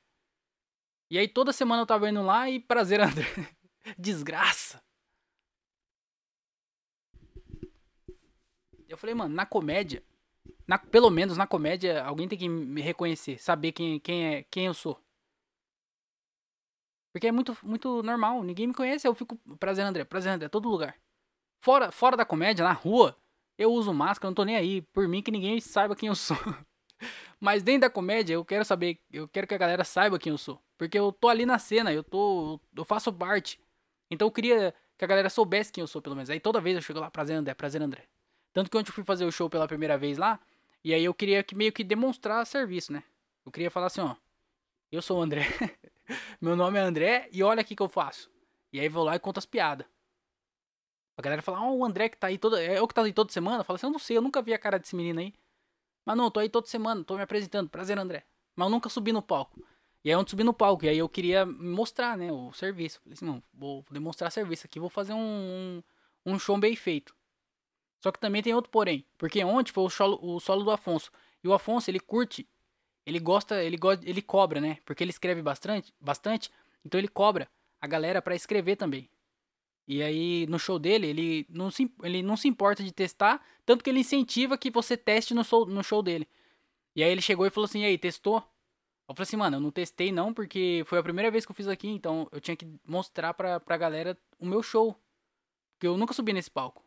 E 1.09 1.17
aí 1.17 1.27
toda 1.27 1.53
semana 1.53 1.81
eu 1.81 1.85
tava 1.87 2.09
indo 2.09 2.21
lá 2.21 2.49
e 2.49 2.59
prazer, 2.59 2.99
André. 3.01 3.25
Desgraça. 3.97 4.81
Eu 8.87 8.97
falei, 8.97 9.13
mano, 9.15 9.33
na 9.35 9.45
comédia, 9.45 10.03
na- 10.67 10.77
pelo 10.77 11.09
menos 11.09 11.37
na 11.37 11.45
comédia, 11.47 12.03
alguém 12.03 12.27
tem 12.27 12.37
que 12.37 12.47
me 12.49 12.81
reconhecer, 12.81 13.37
saber 13.39 13.71
quem, 13.73 13.99
quem 13.99 14.25
é, 14.35 14.43
quem 14.43 14.65
eu 14.65 14.73
sou. 14.73 14.99
Porque 17.11 17.27
é 17.27 17.31
muito, 17.31 17.57
muito 17.63 18.03
normal, 18.03 18.43
ninguém 18.43 18.67
me 18.67 18.73
conhece, 18.73 19.07
eu 19.07 19.15
fico 19.15 19.35
prazer, 19.59 19.83
André, 19.83 20.05
prazer, 20.05 20.31
André, 20.31 20.47
todo 20.49 20.69
lugar. 20.69 20.95
Fora, 21.59 21.91
fora 21.91 22.15
da 22.15 22.25
comédia, 22.25 22.63
na 22.63 22.73
rua, 22.73 23.17
eu 23.57 23.71
uso 23.71 23.93
máscara, 23.93 24.29
não 24.29 24.35
tô 24.35 24.43
nem 24.43 24.55
aí, 24.55 24.81
por 24.81 25.07
mim 25.07 25.21
que 25.21 25.31
ninguém 25.31 25.59
saiba 25.59 25.95
quem 25.95 26.07
eu 26.09 26.15
sou. 26.15 26.37
Mas 27.39 27.63
dentro 27.63 27.81
da 27.81 27.89
comédia, 27.89 28.33
eu 28.33 28.45
quero 28.45 28.65
saber, 28.65 28.99
eu 29.11 29.27
quero 29.27 29.47
que 29.47 29.53
a 29.53 29.57
galera 29.57 29.83
saiba 29.83 30.17
quem 30.17 30.31
eu 30.31 30.37
sou. 30.37 30.61
Porque 30.77 30.97
eu 30.97 31.11
tô 31.11 31.27
ali 31.27 31.45
na 31.45 31.59
cena, 31.59 31.91
eu 31.93 32.03
tô, 32.03 32.59
eu 32.75 32.85
faço 32.85 33.11
parte. 33.11 33.59
Então 34.09 34.27
eu 34.27 34.31
queria 34.31 34.73
que 34.97 35.05
a 35.05 35.07
galera 35.07 35.29
soubesse 35.29 35.71
quem 35.71 35.81
eu 35.81 35.87
sou, 35.87 36.01
pelo 36.01 36.15
menos. 36.15 36.29
Aí 36.29 36.39
toda 36.39 36.61
vez 36.61 36.75
eu 36.75 36.81
chego 36.81 36.99
lá, 36.99 37.11
prazer, 37.11 37.35
André, 37.35 37.53
prazer, 37.53 37.81
André. 37.81 38.03
Tanto 38.53 38.71
que 38.71 38.77
ontem 38.77 38.89
eu 38.89 38.93
fui 38.93 39.03
fazer 39.03 39.25
o 39.25 39.31
show 39.31 39.49
pela 39.49 39.67
primeira 39.67 39.97
vez 39.97 40.17
lá, 40.17 40.39
e 40.83 40.93
aí 40.93 41.03
eu 41.03 41.13
queria 41.13 41.43
que 41.43 41.53
meio 41.53 41.71
que 41.71 41.83
demonstrar 41.83 42.45
serviço, 42.45 42.91
né? 42.91 43.03
Eu 43.45 43.51
queria 43.51 43.69
falar 43.69 43.87
assim, 43.87 44.01
ó, 44.01 44.15
eu 44.91 45.01
sou 45.01 45.19
o 45.19 45.21
André, 45.21 45.45
meu 46.41 46.55
nome 46.55 46.79
é 46.79 46.81
André, 46.81 47.29
e 47.31 47.43
olha 47.43 47.61
aqui 47.61 47.75
que 47.75 47.83
eu 47.83 47.89
faço. 47.89 48.31
E 48.73 48.79
aí 48.79 48.89
vou 48.89 49.03
lá 49.03 49.15
e 49.15 49.19
conto 49.19 49.37
as 49.37 49.45
piadas. 49.45 49.85
A 51.17 51.21
galera 51.21 51.41
fala, 51.41 51.61
ó, 51.61 51.73
o 51.73 51.83
André 51.83 52.09
que 52.09 52.17
tá 52.17 52.27
aí 52.27 52.37
toda. 52.37 52.63
É 52.63 52.77
eu 52.77 52.87
que 52.87 52.93
tá 52.93 53.01
aí 53.01 53.11
toda 53.11 53.31
semana? 53.31 53.63
Fala 53.63 53.77
assim, 53.77 53.87
eu 53.87 53.91
não 53.91 53.99
sei, 53.99 54.17
eu 54.17 54.21
nunca 54.21 54.41
vi 54.41 54.53
a 54.53 54.59
cara 54.59 54.77
desse 54.77 54.95
menino 54.95 55.19
aí. 55.19 55.33
Mas 56.05 56.15
não, 56.15 56.29
tô 56.31 56.39
aí 56.39 56.47
toda 56.47 56.67
semana, 56.67 57.03
tô 57.03 57.15
me 57.15 57.23
apresentando. 57.23 57.69
Prazer, 57.69 57.97
André. 57.97 58.23
Mas 58.55 58.67
eu 58.67 58.69
nunca 58.69 58.87
subi 58.87 59.11
no 59.11 59.21
palco. 59.21 59.59
E 60.03 60.09
aí 60.09 60.15
eu 60.15 60.25
subi 60.27 60.43
no 60.43 60.53
palco, 60.53 60.85
e 60.85 60.89
aí 60.89 60.97
eu 60.97 61.09
queria 61.09 61.45
mostrar, 61.45 62.17
né, 62.17 62.31
o 62.31 62.53
serviço. 62.53 63.01
Falei 63.01 63.13
assim, 63.13 63.25
não, 63.25 63.43
vou 63.53 63.83
demonstrar 63.91 64.31
serviço 64.31 64.65
aqui, 64.65 64.79
vou 64.79 64.89
fazer 64.89 65.13
um, 65.13 65.81
um, 66.25 66.33
um 66.33 66.39
show 66.39 66.57
bem 66.57 66.75
feito. 66.75 67.13
Só 68.01 68.11
que 68.11 68.19
também 68.19 68.41
tem 68.41 68.53
outro 68.53 68.71
porém. 68.71 69.05
Porque 69.17 69.43
ontem 69.43 69.73
foi 69.73 69.83
o 69.83 69.89
solo, 69.89 70.19
o 70.21 70.39
solo 70.39 70.63
do 70.63 70.71
Afonso. 70.71 71.11
E 71.43 71.47
o 71.47 71.53
Afonso, 71.53 71.89
ele 71.91 71.99
curte, 71.99 72.47
ele 73.05 73.19
gosta, 73.19 73.61
ele 73.63 73.75
gosta, 73.75 74.07
ele 74.07 74.21
cobra, 74.21 74.61
né? 74.61 74.77
Porque 74.85 75.03
ele 75.03 75.11
escreve 75.11 75.41
bastante, 75.41 75.93
bastante, 75.99 76.51
então 76.85 76.99
ele 76.99 77.07
cobra 77.07 77.49
a 77.81 77.87
galera 77.87 78.21
para 78.21 78.35
escrever 78.35 78.75
também. 78.75 79.09
E 79.87 80.03
aí, 80.03 80.45
no 80.47 80.59
show 80.59 80.77
dele, 80.77 81.07
ele 81.07 81.45
não, 81.49 81.71
se, 81.71 81.89
ele 82.03 82.21
não 82.21 82.35
se 82.35 82.47
importa 82.47 82.83
de 82.83 82.91
testar, 82.91 83.41
tanto 83.65 83.83
que 83.83 83.89
ele 83.89 84.01
incentiva 84.01 84.57
que 84.57 84.69
você 84.69 84.97
teste 84.97 85.33
no 85.33 85.43
show, 85.43 85.65
no 85.65 85.83
show 85.83 86.03
dele. 86.03 86.27
E 86.95 87.03
aí 87.03 87.09
ele 87.11 87.21
chegou 87.21 87.45
e 87.45 87.49
falou 87.49 87.65
assim, 87.65 87.81
e 87.81 87.85
aí, 87.85 87.97
testou? 87.97 88.43
Eu 89.07 89.15
falei 89.15 89.23
assim, 89.23 89.37
mano, 89.37 89.57
eu 89.57 89.61
não 89.61 89.71
testei 89.71 90.11
não, 90.11 90.33
porque 90.33 90.83
foi 90.85 90.99
a 90.99 91.03
primeira 91.03 91.31
vez 91.31 91.45
que 91.45 91.51
eu 91.51 91.55
fiz 91.55 91.67
aqui, 91.67 91.87
então 91.87 92.27
eu 92.31 92.41
tinha 92.41 92.57
que 92.57 92.67
mostrar 92.85 93.33
pra, 93.33 93.59
pra 93.59 93.77
galera 93.77 94.17
o 94.37 94.45
meu 94.45 94.61
show. 94.61 94.93
Porque 95.73 95.87
eu 95.87 95.95
nunca 95.95 96.13
subi 96.13 96.33
nesse 96.33 96.51
palco. 96.51 96.83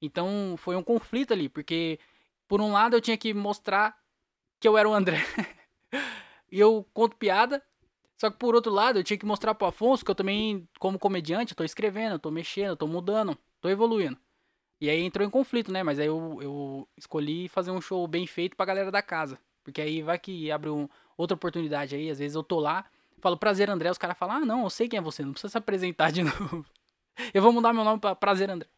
Então 0.00 0.56
foi 0.58 0.74
um 0.74 0.82
conflito 0.82 1.32
ali, 1.32 1.48
porque 1.48 2.00
por 2.48 2.60
um 2.60 2.72
lado 2.72 2.96
eu 2.96 3.00
tinha 3.00 3.16
que 3.16 3.32
mostrar 3.32 3.96
que 4.58 4.66
eu 4.66 4.76
era 4.76 4.88
o 4.88 4.92
André. 4.92 5.18
e 6.50 6.58
eu 6.58 6.84
conto 6.92 7.16
piada, 7.16 7.62
só 8.22 8.30
que 8.30 8.36
por 8.36 8.54
outro 8.54 8.70
lado, 8.70 9.00
eu 9.00 9.02
tinha 9.02 9.18
que 9.18 9.26
mostrar 9.26 9.52
pro 9.52 9.66
Afonso 9.66 10.04
que 10.04 10.10
eu 10.12 10.14
também, 10.14 10.68
como 10.78 10.96
comediante, 10.96 11.54
eu 11.54 11.56
tô 11.56 11.64
escrevendo, 11.64 12.12
eu 12.12 12.18
tô 12.20 12.30
mexendo, 12.30 12.68
eu 12.68 12.76
tô 12.76 12.86
mudando, 12.86 13.36
tô 13.60 13.68
evoluindo. 13.68 14.16
E 14.80 14.88
aí 14.88 15.02
entrou 15.02 15.26
em 15.26 15.30
conflito, 15.30 15.72
né? 15.72 15.82
Mas 15.82 15.98
aí 15.98 16.06
eu, 16.06 16.38
eu 16.40 16.88
escolhi 16.96 17.48
fazer 17.48 17.72
um 17.72 17.80
show 17.80 18.06
bem 18.06 18.24
feito 18.24 18.56
pra 18.56 18.64
galera 18.64 18.92
da 18.92 19.02
casa. 19.02 19.40
Porque 19.64 19.80
aí 19.80 20.02
vai 20.02 20.20
que 20.20 20.52
abre 20.52 20.70
um, 20.70 20.88
outra 21.16 21.34
oportunidade 21.34 21.96
aí. 21.96 22.08
Às 22.10 22.20
vezes 22.20 22.36
eu 22.36 22.44
tô 22.44 22.60
lá, 22.60 22.84
falo 23.18 23.36
prazer 23.36 23.68
André, 23.68 23.90
os 23.90 23.98
caras 23.98 24.16
falam, 24.16 24.36
ah 24.36 24.46
não, 24.46 24.62
eu 24.62 24.70
sei 24.70 24.88
quem 24.88 25.00
é 25.00 25.02
você, 25.02 25.24
não 25.24 25.32
precisa 25.32 25.50
se 25.50 25.58
apresentar 25.58 26.12
de 26.12 26.22
novo. 26.22 26.64
eu 27.34 27.42
vou 27.42 27.52
mudar 27.52 27.72
meu 27.72 27.82
nome 27.82 27.98
pra 28.00 28.14
prazer 28.14 28.48
André. 28.48 28.68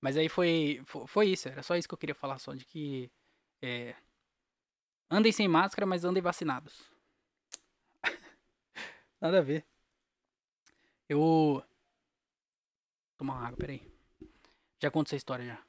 Mas 0.00 0.16
aí 0.16 0.28
foi, 0.28 0.82
foi 1.06 1.28
isso, 1.28 1.48
era 1.48 1.62
só 1.62 1.76
isso 1.76 1.86
que 1.86 1.94
eu 1.94 1.98
queria 1.98 2.16
falar, 2.16 2.40
só 2.40 2.52
de 2.52 2.64
que 2.64 3.08
é, 3.62 3.94
Andem 5.10 5.32
sem 5.32 5.48
máscara, 5.48 5.86
mas 5.86 6.04
andem 6.04 6.22
vacinados. 6.22 6.82
Nada 9.20 9.38
a 9.38 9.42
ver. 9.42 9.64
Eu. 11.08 11.18
Vou 11.18 11.64
tomar 13.16 13.34
uma 13.34 13.46
água, 13.46 13.56
peraí. 13.56 13.82
Já 14.80 14.90
conto 14.90 15.08
essa 15.08 15.16
história 15.16 15.44
já. 15.44 15.68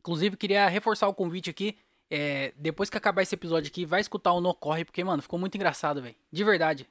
Inclusive, 0.00 0.36
queria 0.36 0.68
reforçar 0.68 1.08
o 1.08 1.14
convite 1.14 1.48
aqui. 1.48 1.78
É, 2.10 2.52
depois 2.56 2.90
que 2.90 2.96
acabar 2.96 3.22
esse 3.22 3.34
episódio 3.34 3.70
aqui, 3.70 3.86
vai 3.86 4.00
escutar 4.00 4.32
o 4.32 4.40
No 4.40 4.54
Corre, 4.54 4.84
porque, 4.84 5.02
mano, 5.02 5.22
ficou 5.22 5.38
muito 5.38 5.54
engraçado, 5.56 6.02
velho. 6.02 6.14
De 6.30 6.44
verdade. 6.44 6.88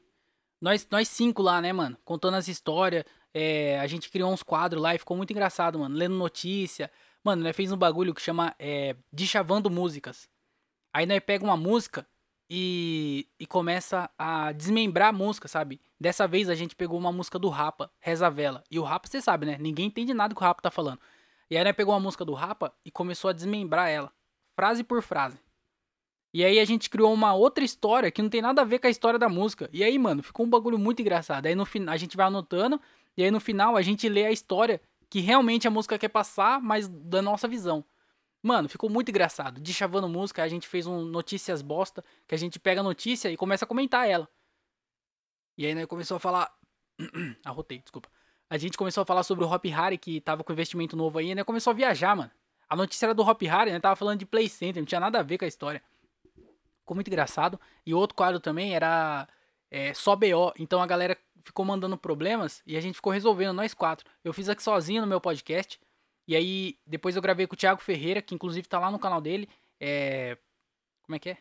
Nós, 0.59 0.87
nós 0.89 1.07
cinco 1.09 1.41
lá, 1.41 1.61
né, 1.61 1.71
mano? 1.71 1.97
Contando 2.03 2.37
as 2.37 2.47
histórias. 2.47 3.03
É, 3.33 3.79
a 3.79 3.87
gente 3.87 4.09
criou 4.09 4.31
uns 4.31 4.43
quadros 4.43 4.81
lá 4.81 4.93
e 4.93 4.99
ficou 4.99 5.17
muito 5.17 5.31
engraçado, 5.31 5.79
mano. 5.79 5.95
Lendo 5.95 6.15
notícia. 6.15 6.91
Mano, 7.23 7.43
nós 7.43 7.55
fez 7.55 7.71
um 7.71 7.77
bagulho 7.77 8.13
que 8.13 8.21
chama 8.21 8.53
é, 8.59 8.95
Músicas. 9.71 10.29
Aí 10.93 11.05
nós 11.05 11.19
pega 11.21 11.43
uma 11.43 11.57
música 11.57 12.05
e, 12.49 13.27
e 13.39 13.47
começa 13.47 14.09
a 14.17 14.51
desmembrar 14.51 15.09
a 15.09 15.13
música, 15.13 15.47
sabe? 15.47 15.81
Dessa 15.99 16.27
vez 16.27 16.49
a 16.49 16.55
gente 16.55 16.75
pegou 16.75 16.99
uma 16.99 17.11
música 17.11 17.39
do 17.39 17.49
Rapa, 17.49 17.89
Reza 17.99 18.29
Vela. 18.29 18.63
E 18.69 18.77
o 18.77 18.83
Rapa, 18.83 19.07
você 19.07 19.21
sabe, 19.21 19.45
né? 19.45 19.57
Ninguém 19.59 19.87
entende 19.87 20.13
nada 20.13 20.35
que 20.35 20.41
o 20.41 20.43
Rapa 20.43 20.61
tá 20.61 20.69
falando. 20.69 20.99
E 21.49 21.57
aí 21.57 21.63
nós 21.63 21.75
pegou 21.75 21.93
uma 21.93 21.99
música 21.99 22.23
do 22.23 22.33
Rapa 22.33 22.71
e 22.85 22.91
começou 22.91 23.29
a 23.29 23.33
desmembrar 23.33 23.89
ela. 23.89 24.11
Frase 24.55 24.83
por 24.83 25.01
frase. 25.01 25.39
E 26.33 26.43
aí 26.43 26.59
a 26.59 26.65
gente 26.65 26.89
criou 26.89 27.13
uma 27.13 27.33
outra 27.33 27.63
história 27.63 28.11
que 28.11 28.21
não 28.21 28.29
tem 28.29 28.41
nada 28.41 28.61
a 28.61 28.65
ver 28.65 28.79
com 28.79 28.87
a 28.87 28.89
história 28.89 29.19
da 29.19 29.29
música. 29.29 29.69
E 29.71 29.83
aí, 29.83 29.97
mano, 29.97 30.21
ficou 30.23 30.45
um 30.45 30.49
bagulho 30.49 30.79
muito 30.79 31.01
engraçado. 31.01 31.45
Aí 31.45 31.55
no 31.55 31.65
final 31.65 31.93
a 31.93 31.97
gente 31.97 32.17
vai 32.17 32.25
anotando 32.25 32.79
e 33.17 33.23
aí 33.23 33.31
no 33.31 33.39
final 33.39 33.75
a 33.75 33.81
gente 33.81 34.07
lê 34.09 34.25
a 34.25 34.31
história 34.31 34.81
que 35.09 35.19
realmente 35.19 35.67
a 35.67 35.71
música 35.71 35.97
quer 35.99 36.09
passar, 36.09 36.61
mas 36.61 36.87
da 36.87 37.21
nossa 37.21 37.47
visão. 37.47 37.85
Mano, 38.41 38.67
ficou 38.67 38.89
muito 38.89 39.09
engraçado. 39.09 39.61
De 39.61 39.73
chavando 39.73 40.09
música, 40.09 40.43
a 40.43 40.47
gente 40.47 40.67
fez 40.67 40.85
um 40.85 41.01
notícias 41.05 41.61
bosta, 41.61 42.03
que 42.27 42.35
a 42.35 42.37
gente 42.37 42.59
pega 42.59 42.81
a 42.81 42.83
notícia 42.83 43.31
e 43.31 43.37
começa 43.37 43.63
a 43.63 43.67
comentar 43.67 44.09
ela. 44.09 44.27
E 45.57 45.65
aí, 45.65 45.75
né, 45.75 45.85
começou 45.85 46.17
a 46.17 46.19
falar. 46.19 46.51
Arrotei, 47.45 47.79
desculpa. 47.79 48.09
A 48.49 48.57
gente 48.57 48.77
começou 48.77 49.01
a 49.01 49.05
falar 49.05 49.23
sobre 49.23 49.45
o 49.45 49.51
Hop 49.51 49.63
Harry, 49.65 49.97
que 49.97 50.19
tava 50.19 50.43
com 50.43 50.51
investimento 50.51 50.95
novo 50.95 51.19
aí, 51.19 51.33
né? 51.33 51.43
Começou 51.43 51.71
a 51.71 51.73
viajar, 51.73 52.15
mano. 52.15 52.31
A 52.67 52.75
notícia 52.75 53.05
era 53.05 53.13
do 53.13 53.23
Hop 53.23 53.41
Harry, 53.43 53.71
né? 53.71 53.79
Tava 53.79 53.95
falando 53.95 54.19
de 54.19 54.25
Play 54.25 54.49
Center, 54.49 54.81
não 54.81 54.85
tinha 54.85 54.99
nada 54.99 55.19
a 55.19 55.23
ver 55.23 55.37
com 55.37 55.45
a 55.45 55.47
história. 55.47 55.81
Ficou 56.79 56.95
muito 56.95 57.07
engraçado. 57.07 57.59
E 57.85 57.93
outro 57.93 58.15
quadro 58.15 58.39
também 58.39 58.75
era 58.75 59.27
é, 59.71 59.93
só 59.93 60.15
BO. 60.15 60.53
Então 60.59 60.81
a 60.81 60.87
galera 60.87 61.17
ficou 61.43 61.65
mandando 61.65 61.97
problemas 61.97 62.61
e 62.65 62.77
a 62.77 62.81
gente 62.81 62.95
ficou 62.95 63.11
resolvendo, 63.11 63.53
nós 63.53 63.73
quatro. 63.73 64.09
Eu 64.23 64.33
fiz 64.33 64.49
aqui 64.49 64.63
sozinho 64.63 65.01
no 65.01 65.07
meu 65.07 65.21
podcast. 65.21 65.79
E 66.27 66.35
aí, 66.35 66.77
depois 66.87 67.15
eu 67.15 67.21
gravei 67.21 67.45
com 67.45 67.53
o 67.53 67.57
Thiago 67.57 67.81
Ferreira, 67.81 68.21
que 68.21 68.33
inclusive 68.33 68.67
tá 68.67 68.79
lá 68.79 68.89
no 68.89 68.97
canal 68.97 69.19
dele. 69.19 69.49
É. 69.79 70.37
Como 71.03 71.15
é 71.15 71.19
que 71.19 71.31
é? 71.31 71.37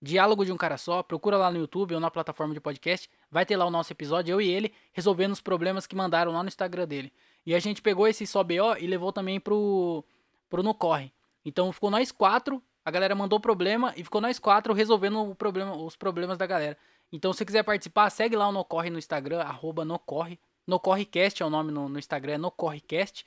Diálogo 0.00 0.44
de 0.44 0.52
um 0.52 0.56
cara 0.56 0.78
só. 0.78 1.02
Procura 1.02 1.36
lá 1.36 1.50
no 1.50 1.58
YouTube 1.58 1.94
ou 1.94 2.00
na 2.00 2.10
plataforma 2.10 2.54
de 2.54 2.60
podcast. 2.60 3.10
Vai 3.30 3.44
ter 3.44 3.56
lá 3.56 3.66
o 3.66 3.70
nosso 3.70 3.92
episódio, 3.92 4.32
eu 4.32 4.40
e 4.40 4.48
ele, 4.48 4.72
resolvendo 4.92 5.32
os 5.32 5.40
problemas 5.40 5.86
que 5.86 5.96
mandaram 5.96 6.32
lá 6.32 6.42
no 6.42 6.48
Instagram 6.48 6.86
dele. 6.86 7.12
E 7.44 7.54
a 7.54 7.58
gente 7.58 7.82
pegou 7.82 8.06
esse 8.06 8.26
só 8.26 8.44
BO 8.44 8.76
e 8.78 8.86
levou 8.86 9.12
também 9.12 9.40
pro, 9.40 10.04
pro 10.48 10.62
No 10.62 10.72
Corre. 10.72 11.12
Então 11.44 11.72
ficou 11.72 11.90
nós 11.90 12.12
quatro, 12.12 12.62
a 12.84 12.90
galera 12.90 13.14
mandou 13.14 13.38
problema 13.38 13.92
e 13.96 14.02
ficou 14.02 14.20
nós 14.20 14.38
quatro 14.38 14.72
resolvendo 14.72 15.34
problema, 15.34 15.76
os 15.76 15.96
problemas 15.96 16.38
da 16.38 16.46
galera. 16.46 16.76
Então, 17.12 17.32
se 17.32 17.38
você 17.38 17.44
quiser 17.44 17.62
participar, 17.62 18.08
segue 18.08 18.34
lá 18.34 18.48
o 18.48 18.52
Nocorre 18.52 18.88
no 18.88 18.98
Instagram, 18.98 19.42
arroba 19.42 19.84
Nocorre. 19.84 20.40
Nocorrecast 20.66 21.42
é 21.42 21.46
o 21.46 21.50
nome 21.50 21.70
no, 21.70 21.88
no 21.88 21.98
Instagram, 21.98 22.32
é 22.32 22.38
Nocorrecast. 22.38 23.26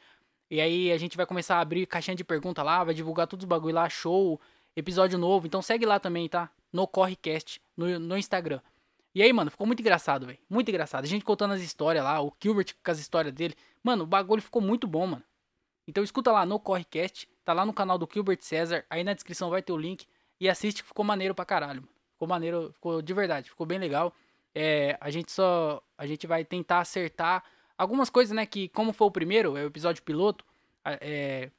E 0.49 0.59
aí 0.59 0.91
a 0.91 0.97
gente 0.97 1.15
vai 1.15 1.25
começar 1.25 1.57
a 1.57 1.61
abrir 1.61 1.85
caixinha 1.85 2.15
de 2.15 2.23
pergunta 2.23 2.63
lá, 2.63 2.83
vai 2.83 2.95
divulgar 2.95 3.27
todos 3.27 3.43
os 3.43 3.47
bagulho 3.47 3.75
lá, 3.75 3.87
show, 3.87 4.41
episódio 4.75 5.19
novo. 5.19 5.45
Então 5.45 5.61
segue 5.61 5.85
lá 5.85 5.99
também, 5.99 6.27
tá? 6.27 6.49
Nocorrecast 6.73 7.61
no, 7.77 7.99
no 7.99 8.17
Instagram. 8.17 8.59
E 9.13 9.21
aí, 9.21 9.31
mano, 9.31 9.51
ficou 9.51 9.67
muito 9.67 9.79
engraçado, 9.79 10.25
velho. 10.25 10.39
Muito 10.49 10.69
engraçado. 10.69 11.05
A 11.05 11.07
gente 11.07 11.23
contando 11.23 11.53
as 11.53 11.61
histórias 11.61 12.03
lá, 12.03 12.21
o 12.21 12.33
Gilbert 12.41 12.73
com 12.83 12.91
as 12.91 12.99
histórias 12.99 13.33
dele. 13.33 13.55
Mano, 13.83 14.03
o 14.03 14.07
bagulho 14.07 14.41
ficou 14.41 14.61
muito 14.61 14.87
bom, 14.87 15.07
mano. 15.07 15.23
Então 15.87 16.03
escuta 16.03 16.31
lá 16.31 16.45
no 16.45 16.59
Correcast, 16.59 17.29
tá 17.43 17.53
lá 17.53 17.65
no 17.65 17.71
canal 17.73 17.97
do 17.97 18.09
Gilbert 18.11 18.41
César, 18.41 18.83
aí 18.89 19.03
na 19.03 19.13
descrição 19.13 19.49
vai 19.49 19.61
ter 19.61 19.71
o 19.71 19.77
link 19.77 20.07
e 20.39 20.49
assiste 20.49 20.81
que 20.81 20.87
ficou 20.87 21.05
maneiro 21.05 21.35
pra 21.35 21.45
caralho. 21.45 21.81
Mano. 21.81 21.94
Ficou 22.15 22.27
maneiro, 22.27 22.71
ficou 22.73 23.01
de 23.01 23.13
verdade, 23.13 23.49
ficou 23.49 23.67
bem 23.67 23.77
legal. 23.77 24.13
É, 24.53 24.97
a 24.99 25.11
gente 25.11 25.31
só. 25.31 25.81
A 25.97 26.07
gente 26.07 26.25
vai 26.25 26.43
tentar 26.43 26.79
acertar 26.79 27.43
algumas 27.77 28.09
coisas, 28.09 28.35
né? 28.35 28.45
Que, 28.45 28.69
como 28.69 28.91
foi 28.91 29.07
o 29.07 29.11
primeiro, 29.11 29.55
é 29.55 29.63
o 29.63 29.67
episódio 29.67 30.01
piloto, 30.01 30.43
é, 30.83 31.49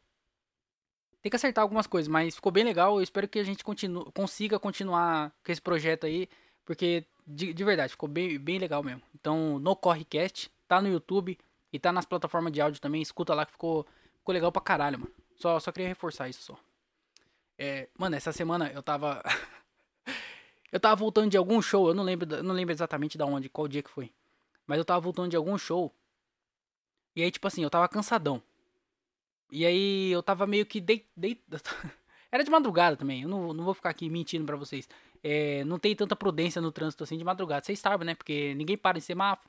tem 1.27 1.31
que 1.31 1.37
acertar 1.37 1.63
algumas 1.63 1.89
coisas, 1.89 2.07
mas 2.07 2.37
ficou 2.37 2.53
bem 2.53 2.63
legal. 2.63 2.97
Eu 2.97 3.03
espero 3.03 3.27
que 3.27 3.41
a 3.41 3.45
gente 3.45 3.65
continue, 3.65 4.05
consiga 4.15 4.61
continuar 4.61 5.33
com 5.45 5.51
esse 5.51 5.61
projeto 5.61 6.07
aí, 6.07 6.29
porque 6.65 7.05
de, 7.27 7.53
de 7.53 7.65
verdade 7.65 7.91
ficou 7.91 8.09
bem, 8.09 8.39
bem 8.39 8.59
legal 8.59 8.83
mesmo. 8.83 9.03
Então, 9.13 9.59
no 9.59 9.75
Correcast, 9.75 10.51
tá 10.69 10.81
no 10.81 10.89
YouTube 10.89 11.37
e 11.73 11.79
tá 11.81 11.93
nas 11.93 12.07
plataformas 12.07 12.53
de 12.53 12.61
áudio 12.61 12.81
também. 12.81 13.03
Escuta 13.03 13.35
lá 13.35 13.45
que 13.45 13.53
ficou, 13.53 13.85
ficou 14.19 14.33
legal 14.33 14.53
pra 14.53 14.63
caralho, 14.63 15.01
mano. 15.01 15.13
Só, 15.35 15.59
só 15.59 15.73
queria 15.73 15.89
reforçar 15.89 16.29
isso 16.29 16.43
só. 16.43 16.57
É, 17.59 17.89
mano, 17.99 18.15
essa 18.15 18.33
semana 18.33 18.71
eu 18.73 18.83
tava. 18.83 19.21
Eu 20.73 20.81
tava 20.81 20.97
voltando 20.97 21.31
de 21.31 21.37
algum 21.37 21.63
show, 21.63 21.89
eu 21.89 21.95
não 21.95 22.03
lembro, 22.03 22.35
eu 22.35 22.43
não 22.43 22.55
lembro 22.55 22.73
exatamente 22.73 23.17
da 23.17 23.25
onde, 23.25 23.49
qual 23.49 23.69
dia 23.69 23.83
que 23.83 23.91
foi. 23.91 24.13
Mas 24.67 24.79
eu 24.79 24.85
tava 24.85 25.01
voltando 25.01 25.31
de 25.31 25.37
algum 25.37 25.57
show. 25.57 25.93
E 27.15 27.23
aí, 27.23 27.31
tipo 27.31 27.47
assim, 27.47 27.63
eu 27.63 27.71
tava 27.71 27.89
cansadão. 27.89 28.43
E 29.51 29.65
aí 29.65 30.11
eu 30.11 30.23
tava 30.23 30.47
meio 30.47 30.67
que 30.67 30.81
dei. 30.81 31.07
Era 32.31 32.43
de 32.43 32.51
madrugada 32.51 32.97
também. 32.97 33.23
Eu 33.23 33.29
não, 33.29 33.53
não 33.53 33.65
vou 33.65 33.75
ficar 33.75 33.91
aqui 33.91 34.11
mentindo 34.11 34.45
pra 34.45 34.57
vocês. 34.57 34.89
É, 35.23 35.65
não 35.65 35.79
tem 35.79 35.95
tanta 35.95 36.17
prudência 36.17 36.61
no 36.61 36.73
trânsito 36.73 37.05
assim 37.05 37.17
de 37.17 37.25
madrugada. 37.25 37.65
Vocês 37.65 37.79
sabem, 37.79 38.07
né? 38.07 38.15
Porque 38.15 38.55
ninguém 38.55 38.77
para 38.77 38.99
em 38.99 39.01
semáforo. 39.01 39.49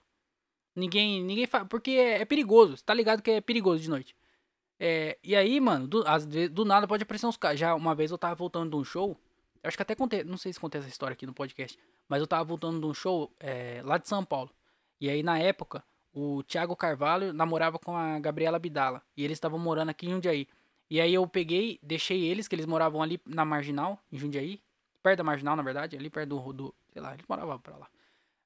Ninguém. 0.75 1.23
Ninguém 1.23 1.47
faz. 1.47 1.67
Porque 1.67 1.91
é, 1.91 2.21
é 2.21 2.25
perigoso. 2.25 2.77
Você 2.77 2.83
tá 2.85 2.93
ligado 2.93 3.21
que 3.21 3.31
é 3.31 3.41
perigoso 3.41 3.81
de 3.81 3.89
noite. 3.89 4.15
É, 4.79 5.17
e 5.23 5.35
aí, 5.35 5.59
mano, 5.59 5.87
do, 5.87 6.07
às 6.07 6.25
vezes, 6.25 6.51
do 6.51 6.63
nada 6.63 6.87
pode 6.87 7.03
aparecer 7.03 7.25
uns 7.25 7.37
caras. 7.37 7.59
Já 7.59 7.73
uma 7.75 7.95
vez 7.95 8.11
eu 8.11 8.17
tava 8.17 8.35
voltando 8.35 8.69
de 8.69 8.75
um 8.75 8.83
show. 8.83 9.17
Eu 9.67 9.69
acho 9.69 9.75
que 9.75 9.83
até 9.83 9.95
contei, 9.95 10.23
não 10.23 10.37
sei 10.37 10.53
se 10.53 10.59
contei 10.61 10.79
essa 10.79 10.87
história 10.87 11.11
aqui 11.11 11.25
no 11.25 11.33
podcast, 11.33 11.77
mas 12.07 12.21
eu 12.21 12.25
tava 12.25 12.41
voltando 12.45 12.79
de 12.79 12.85
um 12.85 12.93
show 12.93 13.29
é, 13.37 13.81
lá 13.83 13.97
de 13.97 14.07
São 14.07 14.23
Paulo. 14.23 14.49
E 14.97 15.09
aí, 15.09 15.21
na 15.21 15.37
época, 15.39 15.83
o 16.13 16.41
Thiago 16.43 16.73
Carvalho 16.73 17.33
namorava 17.33 17.77
com 17.77 17.93
a 17.93 18.17
Gabriela 18.17 18.57
Bidala. 18.57 19.01
E 19.17 19.25
eles 19.25 19.35
estavam 19.35 19.59
morando 19.59 19.89
aqui 19.89 20.07
em 20.07 20.11
Jundiaí. 20.11 20.47
E 20.89 21.01
aí 21.01 21.13
eu 21.13 21.27
peguei, 21.27 21.81
deixei 21.83 22.23
eles, 22.23 22.47
que 22.47 22.55
eles 22.55 22.65
moravam 22.65 23.01
ali 23.01 23.19
na 23.25 23.43
Marginal, 23.43 24.01
em 24.09 24.17
Jundiaí. 24.17 24.61
Perto 25.03 25.17
da 25.17 25.23
Marginal, 25.25 25.57
na 25.57 25.63
verdade, 25.63 25.97
ali 25.97 26.09
perto 26.09 26.29
do, 26.29 26.53
do 26.53 26.75
sei 26.93 27.01
lá, 27.01 27.13
eles 27.13 27.25
moravam 27.27 27.59
pra 27.59 27.75
lá. 27.75 27.89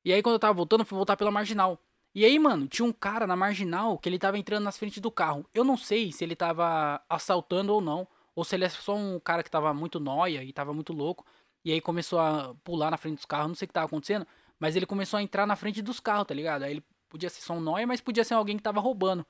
E 0.03 0.11
aí 0.11 0.23
quando 0.23 0.33
eu 0.33 0.39
tava 0.39 0.53
voltando, 0.53 0.83
fui 0.83 0.95
voltar 0.95 1.15
pela 1.15 1.29
Marginal. 1.29 1.79
E 2.15 2.25
aí, 2.25 2.39
mano, 2.39 2.67
tinha 2.67 2.83
um 2.83 2.91
cara 2.91 3.27
na 3.27 3.35
Marginal 3.35 3.95
que 3.99 4.09
ele 4.09 4.17
tava 4.17 4.39
entrando 4.39 4.63
nas 4.63 4.75
frentes 4.75 4.99
do 4.99 5.11
carro. 5.11 5.45
Eu 5.53 5.63
não 5.63 5.77
sei 5.77 6.11
se 6.11 6.23
ele 6.23 6.35
tava 6.35 6.99
assaltando 7.07 7.71
ou 7.75 7.79
não 7.79 8.07
ou 8.35 8.43
se 8.43 8.55
ele 8.55 8.65
é 8.65 8.69
só 8.69 8.95
um 8.95 9.19
cara 9.19 9.43
que 9.43 9.51
tava 9.51 9.73
muito 9.73 9.99
noia 9.99 10.43
e 10.43 10.53
tava 10.53 10.73
muito 10.73 10.93
louco, 10.93 11.25
e 11.63 11.71
aí 11.71 11.81
começou 11.81 12.19
a 12.19 12.55
pular 12.63 12.91
na 12.91 12.97
frente 12.97 13.15
dos 13.15 13.25
carros, 13.25 13.49
não 13.49 13.55
sei 13.55 13.65
o 13.65 13.67
que 13.67 13.73
tava 13.73 13.85
acontecendo, 13.85 14.25
mas 14.59 14.75
ele 14.75 14.85
começou 14.85 15.17
a 15.17 15.21
entrar 15.21 15.45
na 15.45 15.55
frente 15.55 15.81
dos 15.81 15.99
carros, 15.99 16.27
tá 16.27 16.33
ligado? 16.33 16.63
Aí 16.63 16.71
ele 16.71 16.85
podia 17.09 17.29
ser 17.29 17.41
só 17.41 17.53
um 17.53 17.59
nóia, 17.59 17.85
mas 17.85 18.01
podia 18.01 18.23
ser 18.23 18.33
alguém 18.33 18.57
que 18.57 18.63
tava 18.63 18.79
roubando. 18.79 19.25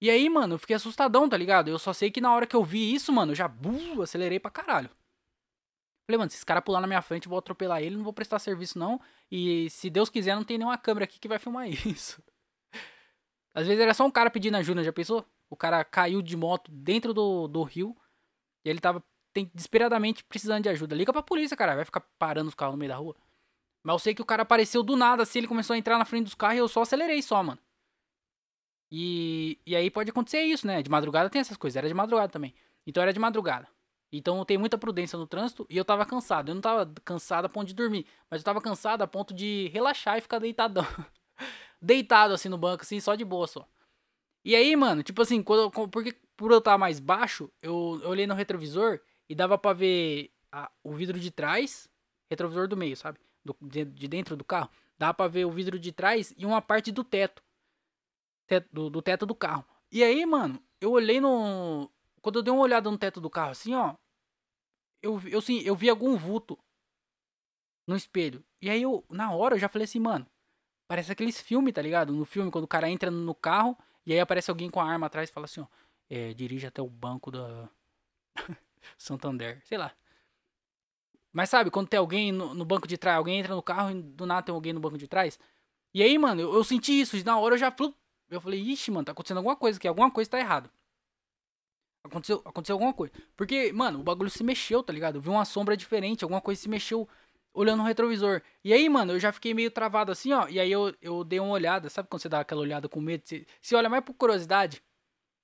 E 0.00 0.08
aí, 0.08 0.30
mano, 0.30 0.54
eu 0.54 0.58
fiquei 0.58 0.76
assustadão, 0.76 1.28
tá 1.28 1.36
ligado? 1.36 1.68
Eu 1.68 1.78
só 1.78 1.92
sei 1.92 2.10
que 2.10 2.20
na 2.20 2.32
hora 2.32 2.46
que 2.46 2.56
eu 2.56 2.64
vi 2.64 2.94
isso, 2.94 3.12
mano, 3.12 3.32
eu 3.32 3.36
já 3.36 3.46
uh, 3.46 4.02
acelerei 4.02 4.40
pra 4.40 4.50
caralho. 4.50 4.88
Falei, 6.06 6.18
mano, 6.18 6.30
se 6.30 6.36
esse 6.38 6.46
cara 6.46 6.62
pular 6.62 6.80
na 6.80 6.86
minha 6.86 7.02
frente, 7.02 7.26
eu 7.26 7.30
vou 7.30 7.38
atropelar 7.38 7.82
ele, 7.82 7.96
não 7.96 8.04
vou 8.04 8.12
prestar 8.12 8.38
serviço 8.38 8.78
não. 8.78 9.00
E 9.30 9.68
se 9.70 9.90
Deus 9.90 10.08
quiser, 10.08 10.34
não 10.34 10.44
tem 10.44 10.56
nenhuma 10.56 10.78
câmera 10.78 11.04
aqui 11.04 11.18
que 11.18 11.28
vai 11.28 11.38
filmar 11.38 11.68
isso. 11.86 12.22
Às 13.54 13.66
vezes 13.66 13.82
era 13.82 13.92
só 13.92 14.06
um 14.06 14.10
cara 14.10 14.30
pedindo 14.30 14.56
ajuda, 14.56 14.82
já 14.82 14.92
pensou? 14.92 15.24
O 15.48 15.56
cara 15.56 15.84
caiu 15.84 16.22
de 16.22 16.36
moto 16.36 16.70
dentro 16.70 17.12
do, 17.12 17.46
do 17.46 17.62
rio 17.62 17.96
e 18.64 18.70
ele 18.70 18.80
tava 18.80 19.02
tem, 19.32 19.50
desesperadamente 19.54 20.24
precisando 20.24 20.62
de 20.62 20.68
ajuda. 20.68 20.94
Liga 20.94 21.12
pra 21.12 21.22
polícia, 21.22 21.56
cara. 21.56 21.76
Vai 21.76 21.84
ficar 21.84 22.00
parando 22.18 22.48
os 22.48 22.54
carros 22.54 22.74
no 22.74 22.78
meio 22.78 22.90
da 22.90 22.96
rua. 22.96 23.16
Mas 23.82 23.94
eu 23.94 23.98
sei 23.98 24.14
que 24.14 24.22
o 24.22 24.26
cara 24.26 24.42
apareceu 24.42 24.82
do 24.82 24.96
nada, 24.96 25.22
assim, 25.22 25.38
ele 25.38 25.48
começou 25.48 25.74
a 25.74 25.78
entrar 25.78 25.98
na 25.98 26.04
frente 26.04 26.24
dos 26.24 26.34
carros 26.34 26.56
e 26.56 26.58
eu 26.58 26.68
só 26.68 26.82
acelerei 26.82 27.22
só, 27.22 27.42
mano. 27.42 27.58
E, 28.92 29.58
e 29.64 29.76
aí 29.76 29.90
pode 29.90 30.10
acontecer 30.10 30.42
isso, 30.42 30.66
né? 30.66 30.82
De 30.82 30.90
madrugada 30.90 31.30
tem 31.30 31.40
essas 31.40 31.56
coisas. 31.56 31.76
Era 31.76 31.88
de 31.88 31.94
madrugada 31.94 32.30
também. 32.30 32.54
Então 32.86 33.02
era 33.02 33.12
de 33.12 33.20
madrugada. 33.20 33.68
Então 34.12 34.38
eu 34.38 34.44
tenho 34.44 34.58
muita 34.58 34.76
prudência 34.76 35.16
no 35.16 35.26
trânsito 35.26 35.64
e 35.70 35.76
eu 35.76 35.84
tava 35.84 36.04
cansado. 36.04 36.50
Eu 36.50 36.54
não 36.56 36.62
tava 36.62 36.92
cansado 37.04 37.44
a 37.44 37.48
ponto 37.48 37.68
de 37.68 37.74
dormir, 37.74 38.04
mas 38.28 38.40
eu 38.40 38.44
tava 38.44 38.60
cansado 38.60 39.02
a 39.02 39.06
ponto 39.06 39.32
de 39.32 39.70
relaxar 39.72 40.18
e 40.18 40.20
ficar 40.20 40.40
deitadão. 40.40 40.84
Deitado 41.80 42.34
assim 42.34 42.48
no 42.48 42.58
banco, 42.58 42.82
assim, 42.82 43.00
só 43.00 43.14
de 43.14 43.24
boa 43.24 43.46
só. 43.46 43.66
E 44.44 44.54
aí, 44.56 44.74
mano, 44.74 45.02
tipo 45.02 45.22
assim, 45.22 45.42
quando, 45.42 45.70
porque 45.70 46.14
por 46.40 46.50
eu 46.52 46.56
estar 46.56 46.78
mais 46.78 46.98
baixo, 46.98 47.52
eu, 47.60 48.00
eu 48.02 48.08
olhei 48.08 48.26
no 48.26 48.32
retrovisor 48.32 48.98
e 49.28 49.34
dava 49.34 49.58
pra 49.58 49.74
ver 49.74 50.32
a, 50.50 50.70
o 50.82 50.94
vidro 50.94 51.20
de 51.20 51.30
trás, 51.30 51.86
retrovisor 52.30 52.66
do 52.66 52.78
meio, 52.78 52.96
sabe? 52.96 53.20
Do, 53.44 53.54
de, 53.60 53.84
de, 53.84 54.08
dentro 54.08 54.34
do 54.38 54.42
carro. 54.42 54.70
Dava 54.98 55.12
pra 55.12 55.28
ver 55.28 55.44
o 55.44 55.50
vidro 55.50 55.78
de 55.78 55.92
trás 55.92 56.32
e 56.38 56.46
uma 56.46 56.62
parte 56.62 56.90
do 56.90 57.04
teto, 57.04 57.42
teto 58.46 58.66
do, 58.72 58.88
do 58.88 59.02
teto 59.02 59.26
do 59.26 59.34
carro. 59.34 59.66
E 59.92 60.02
aí, 60.02 60.24
mano, 60.24 60.58
eu 60.80 60.92
olhei 60.92 61.20
no. 61.20 61.90
Quando 62.22 62.38
eu 62.38 62.42
dei 62.42 62.54
uma 62.54 62.62
olhada 62.62 62.90
no 62.90 62.96
teto 62.96 63.20
do 63.20 63.28
carro, 63.28 63.50
assim, 63.50 63.74
ó. 63.74 63.94
Eu, 65.02 65.20
eu, 65.28 65.42
sim, 65.42 65.60
eu 65.60 65.76
vi 65.76 65.90
algum 65.90 66.16
vulto 66.16 66.58
no 67.86 67.94
espelho. 67.94 68.42
E 68.62 68.70
aí, 68.70 68.80
eu, 68.80 69.04
na 69.10 69.30
hora, 69.34 69.56
eu 69.56 69.58
já 69.58 69.68
falei 69.68 69.84
assim, 69.84 70.00
mano. 70.00 70.26
Parece 70.88 71.12
aqueles 71.12 71.38
filmes, 71.38 71.74
tá 71.74 71.82
ligado? 71.82 72.14
No 72.14 72.24
filme, 72.24 72.50
quando 72.50 72.64
o 72.64 72.68
cara 72.68 72.88
entra 72.88 73.10
no 73.10 73.34
carro 73.34 73.76
e 74.06 74.14
aí 74.14 74.20
aparece 74.20 74.50
alguém 74.50 74.70
com 74.70 74.80
a 74.80 74.90
arma 74.90 75.06
atrás 75.06 75.28
e 75.28 75.32
fala 75.32 75.44
assim, 75.44 75.60
ó. 75.60 75.66
É, 76.10 76.34
dirige 76.34 76.66
até 76.66 76.82
o 76.82 76.88
banco 76.88 77.30
da. 77.30 77.70
Santander. 78.98 79.62
Sei 79.64 79.78
lá. 79.78 79.94
Mas 81.32 81.48
sabe, 81.48 81.70
quando 81.70 81.88
tem 81.88 81.98
alguém 81.98 82.32
no, 82.32 82.54
no, 82.54 82.64
banco 82.64 82.88
de 82.88 82.98
trás, 82.98 83.16
alguém 83.16 83.38
entra 83.38 83.54
no 83.54 83.62
carro 83.62 83.90
e 83.90 84.02
do 84.02 84.26
nada 84.26 84.42
tem 84.42 84.54
alguém 84.54 84.72
no 84.72 84.80
banco 84.80 84.98
de 84.98 85.06
trás. 85.06 85.38
E 85.94 86.02
aí, 86.02 86.18
mano, 86.18 86.40
eu, 86.40 86.52
eu 86.54 86.64
senti 86.64 87.00
isso. 87.00 87.16
E 87.16 87.22
na 87.24 87.38
hora 87.38 87.54
eu 87.54 87.58
já. 87.58 87.74
Eu 88.28 88.40
falei, 88.40 88.60
ixi, 88.60 88.90
mano, 88.90 89.04
tá 89.04 89.12
acontecendo 89.12 89.38
alguma 89.38 89.56
coisa 89.56 89.78
aqui. 89.78 89.88
Alguma 89.88 90.10
coisa 90.10 90.30
tá 90.30 90.38
errada. 90.38 90.70
Aconteceu, 92.02 92.42
aconteceu 92.44 92.74
alguma 92.74 92.92
coisa. 92.92 93.12
Porque, 93.36 93.72
mano, 93.72 94.00
o 94.00 94.02
bagulho 94.02 94.30
se 94.30 94.42
mexeu, 94.42 94.82
tá 94.82 94.92
ligado? 94.92 95.16
Eu 95.16 95.20
vi 95.20 95.28
uma 95.28 95.44
sombra 95.44 95.76
diferente, 95.76 96.24
alguma 96.24 96.40
coisa 96.40 96.60
se 96.60 96.68
mexeu 96.68 97.08
olhando 97.52 97.80
no 97.80 97.84
retrovisor. 97.84 98.42
E 98.64 98.72
aí, 98.72 98.88
mano, 98.88 99.12
eu 99.12 99.20
já 99.20 99.32
fiquei 99.32 99.52
meio 99.54 99.70
travado 99.70 100.10
assim, 100.10 100.32
ó. 100.32 100.48
E 100.48 100.58
aí 100.58 100.70
eu, 100.72 100.94
eu 101.02 101.22
dei 101.24 101.40
uma 101.40 101.52
olhada. 101.52 101.90
Sabe 101.90 102.08
quando 102.08 102.22
você 102.22 102.28
dá 102.28 102.40
aquela 102.40 102.60
olhada 102.60 102.88
com 102.88 103.00
medo? 103.00 103.22
Você, 103.26 103.46
você 103.60 103.74
olha 103.76 103.88
mais 103.88 104.04
por 104.04 104.14
curiosidade. 104.14 104.82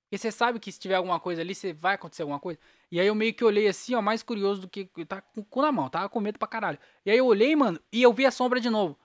Porque 0.07 0.17
você 0.17 0.31
sabe 0.31 0.57
que 0.57 0.71
se 0.71 0.79
tiver 0.79 0.95
alguma 0.95 1.19
coisa 1.19 1.41
ali, 1.41 1.53
você 1.53 1.73
vai 1.73 1.95
acontecer 1.95 2.21
alguma 2.21 2.39
coisa. 2.39 2.57
E 2.89 2.99
aí 2.99 3.07
eu 3.07 3.13
meio 3.13 3.33
que 3.33 3.43
olhei 3.43 3.67
assim, 3.67 3.93
ó, 3.93 4.01
mais 4.01 4.23
curioso 4.23 4.61
do 4.61 4.69
que. 4.69 4.85
Tá 5.05 5.19
com 5.21 5.41
o 5.41 5.45
cu 5.45 5.61
na 5.61 5.71
mão, 5.71 5.89
tava 5.89 6.07
com 6.07 6.21
medo 6.21 6.39
pra 6.39 6.47
caralho. 6.47 6.79
E 7.05 7.11
aí 7.11 7.17
eu 7.17 7.25
olhei, 7.25 7.53
mano, 7.57 7.77
e 7.91 8.01
eu 8.01 8.13
vi 8.13 8.25
a 8.25 8.31
sombra 8.31 8.61
de 8.61 8.69
novo. 8.69 8.97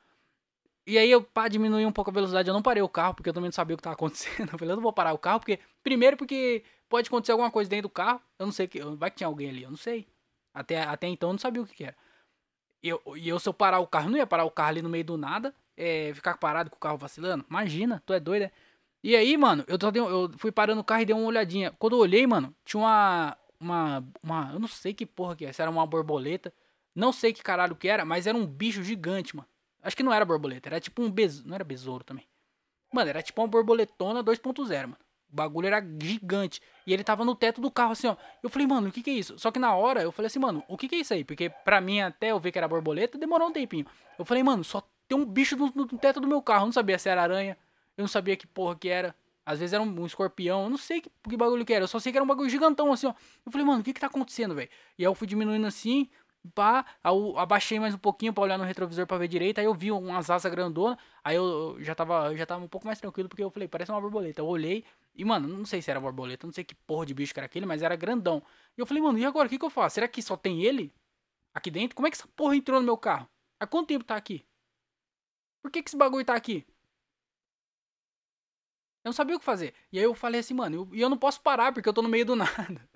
E 0.87 0.97
aí 0.99 1.11
eu, 1.11 1.23
pra 1.23 1.49
diminuir 1.49 1.87
um 1.87 1.93
pouco 1.93 2.11
a 2.11 2.15
velocidade, 2.15 2.49
eu 2.49 2.55
não 2.55 2.63
parei 2.63 2.83
o 2.83 2.89
carro, 2.89 3.15
porque 3.15 3.29
eu 3.29 3.35
também 3.35 3.49
não 3.49 3.53
sabia 3.53 3.75
o 3.75 3.77
que 3.77 3.83
tava 3.83 3.95
acontecendo. 3.97 4.53
Eu 4.53 4.59
falei, 4.59 4.73
eu 4.73 4.77
não 4.77 4.83
vou 4.83 4.93
parar 4.93 5.13
o 5.13 5.19
carro, 5.19 5.41
porque. 5.41 5.59
Primeiro, 5.83 6.17
porque 6.17 6.63
pode 6.89 7.09
acontecer 7.09 7.33
alguma 7.33 7.51
coisa 7.51 7.69
dentro 7.69 7.89
do 7.89 7.93
carro. 7.93 8.21
Eu 8.39 8.47
não 8.47 8.53
sei 8.53 8.69
que. 8.69 8.81
Vai 8.81 9.11
que 9.11 9.17
tinha 9.17 9.27
alguém 9.27 9.51
ali, 9.51 9.65
eu 9.65 9.71
não 9.71 9.77
sei. 9.77 10.07
Até, 10.55 10.83
até 10.83 11.09
então 11.09 11.31
eu 11.31 11.33
não 11.33 11.41
sabia 11.41 11.63
o 11.63 11.67
que, 11.67 11.75
que 11.75 11.85
era. 11.85 11.97
E 12.81 12.89
eu, 12.89 13.03
e 13.17 13.29
eu, 13.29 13.39
se 13.41 13.49
eu 13.49 13.55
parar 13.55 13.81
o 13.81 13.87
carro, 13.87 14.11
não 14.11 14.19
ia 14.19 14.27
parar 14.27 14.45
o 14.45 14.51
carro 14.51 14.69
ali 14.71 14.83
no 14.83 14.89
meio 14.89 15.05
do 15.05 15.17
nada. 15.17 15.55
É, 15.77 16.13
ficar 16.15 16.37
parado 16.37 16.71
com 16.71 16.77
o 16.77 16.81
carro 16.81 16.99
vacilando. 16.99 17.45
Imagina, 17.49 18.03
tu 18.07 18.13
é 18.13 18.21
doido, 18.21 18.45
é? 18.45 18.53
E 19.03 19.17
aí, 19.17 19.37
mano, 19.37 19.65
eu, 19.67 19.77
dei, 19.77 20.01
eu 20.01 20.31
fui 20.37 20.53
parando 20.53 20.81
o 20.81 20.85
carro 20.85 21.03
e 21.03 21.05
dei 21.05 21.15
uma 21.15 21.27
olhadinha. 21.27 21.73
Quando 21.79 21.97
eu 21.97 21.99
olhei, 22.01 22.27
mano, 22.27 22.55
tinha 22.65 22.81
uma. 22.81 23.37
Uma. 23.59 24.05
uma 24.23 24.51
eu 24.53 24.61
não 24.61 24.69
sei 24.69 24.95
que 24.95 25.05
porra 25.05 25.35
que 25.37 25.45
é. 25.45 25.53
Se 25.53 25.61
era 25.61 25.71
uma 25.71 25.87
borboleta. 25.87 26.53
Não 26.95 27.13
sei 27.13 27.33
que 27.33 27.43
caralho 27.43 27.75
que 27.75 27.89
era, 27.89 28.05
mas 28.05 28.27
era 28.27 28.37
um 28.37 28.47
bicho 28.47 28.83
gigante, 28.83 29.35
mano. 29.35 29.49
Acho 29.83 29.97
que 29.97 30.03
não 30.03 30.13
era 30.13 30.25
borboleta, 30.25 30.69
era 30.69 30.81
tipo 30.81 31.03
um 31.03 31.11
besouro. 31.11 31.49
Não 31.49 31.55
era 31.55 31.65
besouro 31.65 32.05
também. 32.05 32.27
Mano, 32.93 33.09
era 33.09 33.23
tipo 33.23 33.41
uma 33.41 33.49
borboletona 33.49 34.23
2.0, 34.23 34.83
mano. 34.83 34.97
O 35.33 35.35
bagulho 35.35 35.67
era 35.67 35.83
gigante. 36.01 36.61
E 36.87 36.93
ele 36.93 37.03
tava 37.03 37.25
no 37.25 37.35
teto 37.35 37.61
do 37.61 37.71
carro, 37.71 37.93
assim, 37.93 38.07
ó. 38.07 38.17
Eu 38.43 38.51
falei, 38.51 38.67
mano, 38.67 38.89
o 38.89 38.93
que 38.93 39.03
que 39.03 39.11
é 39.11 39.15
isso? 39.15 39.39
Só 39.39 39.51
que 39.51 39.59
na 39.59 39.75
hora 39.75 40.03
eu 40.03 40.13
falei 40.13 40.27
assim, 40.27 40.39
mano, 40.39 40.63
o 40.69 40.77
que 40.77 40.87
que 40.89 40.97
é 40.97 40.99
isso 40.99 41.15
aí? 41.15 41.25
Porque 41.25 41.49
pra 41.49 41.81
mim, 41.81 42.01
até 42.01 42.31
eu 42.31 42.39
ver 42.39 42.53
que 42.53 42.59
era 42.59 42.69
borboleta, 42.69 43.17
demorou 43.17 43.49
um 43.49 43.53
tempinho. 43.53 43.87
Eu 44.19 44.27
falei, 44.27 44.43
mano, 44.43 44.63
só 44.63 44.87
tem 45.09 45.17
um 45.17 45.25
bicho 45.25 45.57
no, 45.57 45.73
no 45.75 45.87
teto 45.99 46.21
do 46.21 46.29
meu 46.29 46.43
carro. 46.43 46.63
Eu 46.63 46.67
não 46.67 46.73
sabia 46.73 46.99
se 46.99 47.09
era 47.09 47.23
aranha. 47.23 47.57
Eu 47.97 48.03
não 48.03 48.09
sabia 48.09 48.37
que 48.37 48.47
porra 48.47 48.77
que 48.77 48.89
era. 48.89 49.15
Às 49.45 49.59
vezes 49.59 49.73
era 49.73 49.83
um, 49.83 50.07
escorpião, 50.07 50.65
eu 50.65 50.71
não 50.71 50.79
sei 50.79 51.01
que, 51.01 51.11
que, 51.29 51.37
bagulho 51.37 51.65
que 51.65 51.73
era. 51.73 51.85
Eu 51.85 51.89
só 51.89 51.99
sei 51.99 52.13
que 52.13 52.19
era 52.19 52.25
um 52.25 52.29
bagulho 52.29 52.49
gigantão, 52.49 52.93
assim, 52.93 53.09
ó. 53.09 53.15
Eu 53.45 53.51
falei, 53.51 53.67
mano, 53.67 53.81
o 53.81 53.85
que 53.85 53.93
que 53.93 54.01
tá 54.01 54.07
acontecendo, 54.07 54.55
velho? 54.55 54.71
E 54.97 55.03
aí 55.03 55.07
eu 55.07 55.15
fui 55.15 55.27
diminuindo 55.27 55.67
assim, 55.67 56.09
pá, 56.55 56.85
eu 57.05 57.37
abaixei 57.39 57.79
mais 57.81 57.95
um 57.95 57.99
pouquinho 57.99 58.33
para 58.33 58.43
olhar 58.45 58.59
no 58.59 58.65
retrovisor 58.65 59.07
para 59.07 59.19
ver 59.19 59.29
direito, 59.29 59.59
aí 59.59 59.65
eu 59.65 59.75
vi 59.75 59.91
umas 59.91 60.31
asas 60.31 60.51
grandona, 60.51 60.99
aí 61.25 61.37
eu, 61.37 61.77
eu 61.79 61.83
já 61.83 61.95
tava, 61.95 62.31
eu 62.33 62.37
já 62.37 62.47
tava 62.47 62.65
um 62.65 62.69
pouco 62.69 62.87
mais 62.87 63.01
tranquilo 63.01 63.29
porque 63.29 63.43
eu 63.43 63.51
falei, 63.51 63.69
parece 63.69 63.91
uma 63.91 64.01
borboleta. 64.01 64.41
Eu 64.41 64.47
olhei 64.47 64.85
e, 65.15 65.25
mano, 65.25 65.49
não 65.49 65.65
sei 65.65 65.83
se 65.83 65.91
era 65.91 66.01
borboleta, 66.01 66.47
não 66.47 66.55
sei 66.55 66.65
que 66.65 66.75
porra 66.75 67.07
de 67.07 67.15
bicho 67.15 67.35
que 67.35 67.41
era 67.41 67.47
aquele, 67.47 67.67
mas 67.67 67.83
era 67.83 67.97
grandão. 67.97 68.43
E 68.77 68.81
eu 68.81 68.87
falei, 68.87 69.03
mano, 69.03 69.19
e 69.19 69.25
agora 69.25 69.47
o 69.47 69.51
que 69.51 69.59
que 69.59 69.65
eu 69.65 69.71
faço? 69.71 69.95
Será 69.95 70.09
que 70.09 70.23
só 70.23 70.37
tem 70.37 70.63
ele 70.63 70.93
aqui 71.55 71.71
dentro? 71.71 71.97
Como 71.97 72.07
é 72.07 72.11
que 72.11 72.17
essa 72.17 72.29
porra 72.37 72.57
entrou 72.57 72.81
no 72.81 72.87
meu 72.87 72.97
carro? 72.97 73.29
Há 73.61 73.67
quanto 73.67 73.89
tempo 73.89 74.05
tá 74.05 74.17
aqui? 74.17 74.45
Por 75.63 75.71
que 75.71 75.83
que 75.83 75.91
esse 75.91 75.97
bagulho 75.97 76.25
tá 76.25 76.35
aqui? 76.35 76.67
Eu 79.05 79.09
não 79.09 79.13
sabia 79.13 79.37
o 79.37 79.39
que 79.39 79.45
fazer. 79.45 79.75
E 79.91 79.99
aí 79.99 80.05
eu 80.05 80.15
falei 80.15 80.41
assim, 80.41 80.55
mano, 80.55 80.89
e 80.93 81.01
eu, 81.01 81.07
eu 81.07 81.11
não 81.11 81.17
posso 81.17 81.41
parar 81.41 81.73
porque 81.73 81.89
eu 81.89 81.93
tô 81.93 82.03
no 82.03 82.09
meio 82.09 82.25
do 82.25 82.37
nada. 82.37 82.89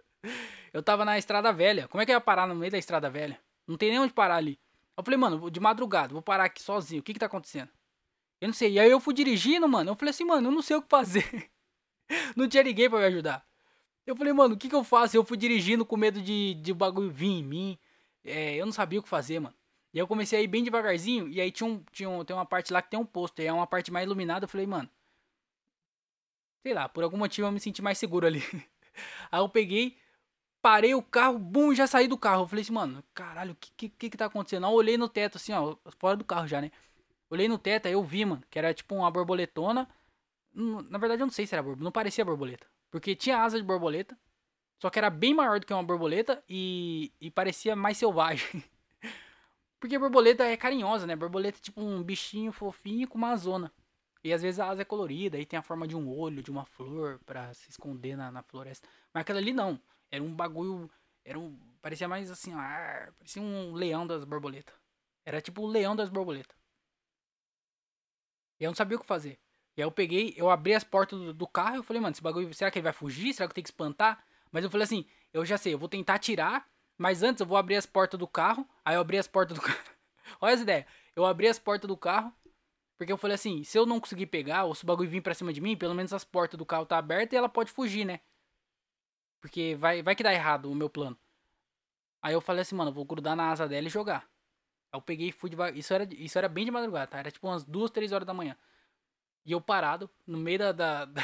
Eu 0.72 0.82
tava 0.82 1.04
na 1.04 1.18
estrada 1.18 1.52
velha. 1.52 1.88
Como 1.88 2.00
é 2.00 2.06
que 2.06 2.12
eu 2.12 2.16
ia 2.16 2.20
parar 2.20 2.46
no 2.46 2.54
meio 2.54 2.70
da 2.70 2.78
estrada 2.78 3.10
velha? 3.10 3.40
Não 3.66 3.76
tem 3.76 3.90
nem 3.90 3.98
onde 3.98 4.12
parar 4.12 4.36
ali. 4.36 4.58
Eu 4.96 5.04
falei, 5.04 5.18
mano, 5.18 5.50
de 5.50 5.60
madrugada, 5.60 6.12
vou 6.12 6.22
parar 6.22 6.44
aqui 6.44 6.62
sozinho. 6.62 7.00
O 7.00 7.02
que 7.02 7.12
que 7.12 7.18
tá 7.18 7.26
acontecendo? 7.26 7.70
Eu 8.40 8.48
não 8.48 8.54
sei. 8.54 8.72
E 8.72 8.80
aí 8.80 8.90
eu 8.90 9.00
fui 9.00 9.12
dirigindo, 9.12 9.68
mano. 9.68 9.90
Eu 9.90 9.96
falei 9.96 10.10
assim, 10.10 10.24
mano, 10.24 10.48
eu 10.48 10.52
não 10.52 10.62
sei 10.62 10.76
o 10.76 10.82
que 10.82 10.88
fazer. 10.88 11.50
não 12.36 12.48
tinha 12.48 12.62
ninguém 12.62 12.88
pra 12.88 12.98
me 12.98 13.04
ajudar. 13.06 13.44
Eu 14.06 14.14
falei, 14.14 14.32
mano, 14.32 14.54
o 14.54 14.56
que 14.56 14.68
que 14.68 14.74
eu 14.74 14.84
faço? 14.84 15.16
Eu 15.16 15.24
fui 15.24 15.36
dirigindo 15.36 15.84
com 15.84 15.96
medo 15.96 16.22
de, 16.22 16.54
de 16.54 16.72
bagulho 16.72 17.10
vir 17.10 17.26
em 17.26 17.42
mim. 17.42 17.78
É, 18.24 18.54
eu 18.54 18.64
não 18.64 18.72
sabia 18.72 19.00
o 19.00 19.02
que 19.02 19.08
fazer, 19.08 19.40
mano. 19.40 19.54
E 19.92 19.98
eu 19.98 20.06
comecei 20.06 20.38
a 20.38 20.42
ir 20.42 20.46
bem 20.46 20.62
devagarzinho. 20.62 21.28
E 21.28 21.40
aí 21.40 21.50
tinha, 21.50 21.68
um, 21.68 21.82
tinha 21.90 22.08
um, 22.08 22.24
tem 22.24 22.36
uma 22.36 22.46
parte 22.46 22.72
lá 22.72 22.80
que 22.80 22.90
tem 22.90 23.00
um 23.00 23.04
posto. 23.04 23.40
E 23.40 23.46
é 23.46 23.52
uma 23.52 23.66
parte 23.66 23.90
mais 23.90 24.04
iluminada. 24.06 24.44
Eu 24.44 24.48
falei, 24.48 24.66
mano, 24.66 24.88
Sei 26.66 26.74
lá, 26.74 26.88
por 26.88 27.04
algum 27.04 27.16
motivo 27.16 27.46
eu 27.46 27.52
me 27.52 27.60
senti 27.60 27.80
mais 27.80 27.96
seguro 27.96 28.26
ali. 28.26 28.40
Aí 29.30 29.38
eu 29.38 29.48
peguei, 29.48 29.96
parei 30.60 30.96
o 30.96 31.00
carro, 31.00 31.38
bum, 31.38 31.72
já 31.72 31.86
saí 31.86 32.08
do 32.08 32.18
carro. 32.18 32.42
Eu 32.42 32.48
falei 32.48 32.62
assim, 32.62 32.72
mano, 32.72 33.04
caralho, 33.14 33.52
o 33.52 33.54
que, 33.54 33.88
que 33.88 34.10
que 34.10 34.16
tá 34.16 34.24
acontecendo? 34.24 34.66
Eu 34.66 34.72
olhei 34.72 34.98
no 34.98 35.08
teto 35.08 35.36
assim, 35.36 35.52
ó, 35.52 35.76
fora 35.96 36.16
do 36.16 36.24
carro 36.24 36.48
já, 36.48 36.60
né? 36.60 36.72
Olhei 37.30 37.46
no 37.46 37.56
teto, 37.56 37.86
aí 37.86 37.92
eu 37.92 38.02
vi, 38.02 38.24
mano, 38.24 38.42
que 38.50 38.58
era 38.58 38.74
tipo 38.74 38.96
uma 38.96 39.08
borboletona. 39.08 39.88
Hum, 40.56 40.82
na 40.90 40.98
verdade, 40.98 41.22
eu 41.22 41.26
não 41.26 41.32
sei 41.32 41.46
se 41.46 41.54
era 41.54 41.62
borboleta, 41.62 41.84
não 41.84 41.92
parecia 41.92 42.24
borboleta. 42.24 42.66
Porque 42.90 43.14
tinha 43.14 43.38
asa 43.38 43.56
de 43.56 43.62
borboleta, 43.62 44.18
só 44.82 44.90
que 44.90 44.98
era 44.98 45.08
bem 45.08 45.34
maior 45.34 45.60
do 45.60 45.66
que 45.66 45.72
uma 45.72 45.84
borboleta 45.84 46.42
e, 46.48 47.12
e 47.20 47.30
parecia 47.30 47.76
mais 47.76 47.96
selvagem. 47.96 48.64
Porque 49.78 49.96
borboleta 50.00 50.42
é 50.42 50.56
carinhosa, 50.56 51.06
né? 51.06 51.14
Borboleta 51.14 51.58
é 51.58 51.62
tipo 51.62 51.80
um 51.80 52.02
bichinho 52.02 52.50
fofinho 52.50 53.06
com 53.06 53.18
uma 53.18 53.36
zona. 53.36 53.72
E 54.26 54.32
às 54.32 54.42
vezes 54.42 54.58
a 54.58 54.68
asa 54.68 54.82
é 54.82 54.84
colorida, 54.84 55.36
aí 55.36 55.46
tem 55.46 55.56
a 55.56 55.62
forma 55.62 55.86
de 55.86 55.94
um 55.94 56.12
olho, 56.12 56.42
de 56.42 56.50
uma 56.50 56.64
flor 56.64 57.20
para 57.24 57.54
se 57.54 57.70
esconder 57.70 58.16
na, 58.16 58.28
na, 58.28 58.42
floresta. 58.42 58.88
Mas 59.14 59.20
aquela 59.20 59.38
ali 59.38 59.52
não. 59.52 59.80
Era 60.10 60.20
um 60.20 60.34
bagulho. 60.34 60.90
Era 61.24 61.38
um. 61.38 61.56
Parecia 61.80 62.08
mais 62.08 62.28
assim, 62.28 62.52
ah, 62.52 63.12
parecia 63.20 63.40
um 63.40 63.72
leão 63.72 64.04
das 64.04 64.24
borboletas. 64.24 64.74
Era 65.24 65.40
tipo 65.40 65.62
o 65.62 65.66
leão 65.68 65.94
das 65.94 66.08
borboletas. 66.10 66.56
E 68.58 68.64
eu 68.64 68.70
não 68.70 68.74
sabia 68.74 68.96
o 68.96 69.00
que 69.00 69.06
fazer. 69.06 69.38
E 69.76 69.80
aí 69.80 69.86
eu 69.86 69.92
peguei, 69.92 70.34
eu 70.36 70.50
abri 70.50 70.74
as 70.74 70.82
portas 70.82 71.16
do, 71.16 71.32
do 71.32 71.46
carro 71.46 71.76
e 71.76 71.78
eu 71.78 71.84
falei, 71.84 72.02
mano, 72.02 72.12
esse 72.12 72.22
bagulho, 72.22 72.52
será 72.52 72.68
que 72.68 72.80
ele 72.80 72.84
vai 72.84 72.92
fugir? 72.92 73.32
Será 73.32 73.46
que 73.46 73.52
eu 73.52 73.54
tenho 73.54 73.64
que 73.64 73.70
espantar? 73.70 74.24
Mas 74.50 74.64
eu 74.64 74.70
falei 74.70 74.86
assim, 74.86 75.06
eu 75.32 75.44
já 75.44 75.56
sei, 75.56 75.72
eu 75.72 75.78
vou 75.78 75.88
tentar 75.88 76.18
tirar, 76.18 76.68
mas 76.98 77.22
antes 77.22 77.40
eu 77.40 77.46
vou 77.46 77.56
abrir 77.56 77.76
as 77.76 77.86
portas 77.86 78.18
do 78.18 78.26
carro. 78.26 78.68
Aí 78.84 78.96
eu 78.96 79.00
abri 79.00 79.18
as 79.18 79.28
portas 79.28 79.56
do 79.56 79.62
carro. 79.62 79.78
Olha 80.40 80.54
essa 80.54 80.64
ideia. 80.64 80.84
Eu 81.14 81.24
abri 81.24 81.46
as 81.46 81.60
portas 81.60 81.86
do 81.86 81.96
carro, 81.96 82.34
porque 82.96 83.12
eu 83.12 83.18
falei 83.18 83.34
assim, 83.34 83.62
se 83.62 83.78
eu 83.78 83.84
não 83.84 84.00
conseguir 84.00 84.26
pegar, 84.26 84.64
ou 84.64 84.74
se 84.74 84.84
o 84.84 84.86
bagulho 84.86 85.08
vir 85.08 85.20
pra 85.20 85.34
cima 85.34 85.52
de 85.52 85.60
mim, 85.60 85.76
pelo 85.76 85.94
menos 85.94 86.12
as 86.12 86.24
portas 86.24 86.56
do 86.56 86.64
carro 86.64 86.86
tá 86.86 86.96
abertas 86.98 87.32
e 87.34 87.36
ela 87.36 87.48
pode 87.48 87.70
fugir, 87.70 88.04
né? 88.04 88.20
Porque 89.40 89.76
vai, 89.78 90.02
vai 90.02 90.16
que 90.16 90.22
dá 90.22 90.32
errado 90.32 90.70
o 90.70 90.74
meu 90.74 90.88
plano. 90.88 91.16
Aí 92.22 92.32
eu 92.32 92.40
falei 92.40 92.62
assim, 92.62 92.74
mano, 92.74 92.92
vou 92.92 93.04
grudar 93.04 93.36
na 93.36 93.50
asa 93.50 93.68
dela 93.68 93.86
e 93.86 93.90
jogar. 93.90 94.28
Aí 94.90 94.98
eu 94.98 95.02
peguei 95.02 95.28
e 95.28 95.32
fui 95.32 95.50
devagar. 95.50 95.76
Isso 95.76 95.92
era, 95.92 96.08
isso 96.14 96.38
era 96.38 96.48
bem 96.48 96.64
de 96.64 96.70
madrugada, 96.70 97.06
tá? 97.06 97.18
Era 97.18 97.30
tipo 97.30 97.46
umas 97.46 97.64
duas, 97.64 97.90
três 97.90 98.12
horas 98.12 98.26
da 98.26 98.34
manhã. 98.34 98.56
E 99.44 99.52
eu 99.52 99.60
parado, 99.60 100.10
no 100.26 100.38
meio 100.38 100.58
da, 100.58 100.72
da, 100.72 101.04
da, 101.04 101.22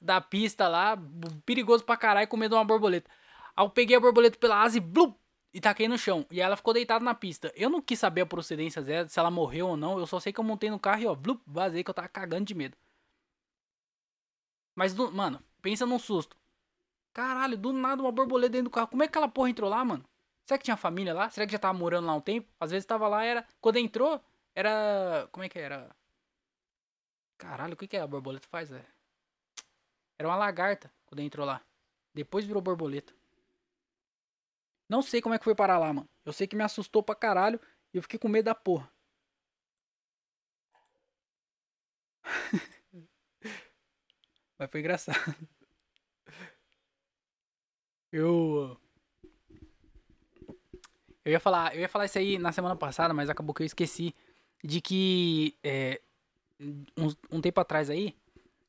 da 0.00 0.20
pista 0.20 0.68
lá, 0.68 0.98
perigoso 1.46 1.84
pra 1.84 1.96
caralho, 1.96 2.28
com 2.28 2.36
medo 2.36 2.50
de 2.50 2.56
uma 2.56 2.64
borboleta. 2.64 3.10
Aí 3.56 3.64
eu 3.64 3.70
peguei 3.70 3.96
a 3.96 4.00
borboleta 4.00 4.38
pela 4.38 4.60
asa 4.60 4.76
e 4.76 4.80
blum, 4.80 5.14
e 5.56 5.60
taquei 5.60 5.88
no 5.88 5.96
chão. 5.96 6.26
E 6.30 6.38
ela 6.38 6.54
ficou 6.54 6.74
deitada 6.74 7.02
na 7.02 7.14
pista. 7.14 7.50
Eu 7.56 7.70
não 7.70 7.80
quis 7.80 7.98
saber 7.98 8.20
a 8.20 8.26
procedência 8.26 8.82
dela, 8.82 9.08
se 9.08 9.18
ela 9.18 9.30
morreu 9.30 9.68
ou 9.68 9.76
não. 9.76 9.98
Eu 9.98 10.06
só 10.06 10.20
sei 10.20 10.30
que 10.30 10.38
eu 10.38 10.44
montei 10.44 10.68
no 10.68 10.78
carro 10.78 11.00
e 11.00 11.06
ó, 11.06 11.14
blum, 11.14 11.40
vazei 11.46 11.82
que 11.82 11.88
eu 11.88 11.94
tava 11.94 12.10
cagando 12.10 12.44
de 12.44 12.54
medo. 12.54 12.76
Mas, 14.74 14.92
do, 14.92 15.10
mano, 15.10 15.42
pensa 15.62 15.86
num 15.86 15.98
susto. 15.98 16.36
Caralho, 17.14 17.56
do 17.56 17.72
nada 17.72 18.02
uma 18.02 18.12
borboleta 18.12 18.50
dentro 18.52 18.64
do 18.64 18.70
carro. 18.70 18.88
Como 18.88 19.02
é 19.02 19.06
que 19.06 19.12
aquela 19.12 19.28
porra 19.28 19.48
entrou 19.48 19.70
lá, 19.70 19.82
mano? 19.82 20.04
Será 20.44 20.58
que 20.58 20.64
tinha 20.64 20.76
família 20.76 21.14
lá? 21.14 21.30
Será 21.30 21.46
que 21.46 21.52
já 21.52 21.58
tava 21.58 21.78
morando 21.78 22.06
lá 22.06 22.14
um 22.14 22.20
tempo? 22.20 22.46
Às 22.60 22.72
vezes 22.72 22.84
tava 22.84 23.08
lá, 23.08 23.24
era. 23.24 23.48
Quando 23.58 23.78
entrou, 23.78 24.22
era. 24.54 25.26
Como 25.32 25.42
é 25.42 25.48
que 25.48 25.58
era? 25.58 25.88
Caralho, 27.38 27.72
o 27.72 27.76
que, 27.78 27.88
que 27.88 27.96
a 27.96 28.06
borboleta 28.06 28.46
faz, 28.46 28.68
velho? 28.68 28.84
Era 30.18 30.28
uma 30.28 30.36
lagarta 30.36 30.92
quando 31.06 31.20
entrou 31.20 31.46
lá. 31.46 31.62
Depois 32.12 32.44
virou 32.44 32.60
borboleta. 32.60 33.14
Não 34.88 35.02
sei 35.02 35.20
como 35.20 35.34
é 35.34 35.38
que 35.38 35.44
foi 35.44 35.54
parar 35.54 35.78
lá, 35.78 35.92
mano. 35.92 36.08
Eu 36.24 36.32
sei 36.32 36.46
que 36.46 36.56
me 36.56 36.62
assustou 36.62 37.02
pra 37.02 37.14
caralho 37.14 37.60
e 37.92 37.96
eu 37.98 38.02
fiquei 38.02 38.18
com 38.18 38.28
medo 38.28 38.44
da 38.46 38.54
porra. 38.54 38.90
Mas 44.58 44.70
foi 44.70 44.80
engraçado. 44.80 45.36
Eu. 48.12 48.78
Eu 51.24 51.32
ia 51.32 51.40
falar, 51.40 51.74
eu 51.74 51.80
ia 51.80 51.88
falar 51.88 52.06
isso 52.06 52.18
aí 52.18 52.38
na 52.38 52.52
semana 52.52 52.76
passada, 52.76 53.12
mas 53.12 53.28
acabou 53.28 53.52
que 53.52 53.60
eu 53.60 53.66
esqueci 53.66 54.14
de 54.62 54.80
que 54.80 55.58
é, 55.62 56.00
um, 56.96 57.12
um, 57.32 57.40
tempo 57.40 57.60
atrás 57.60 57.90
aí, 57.90 58.14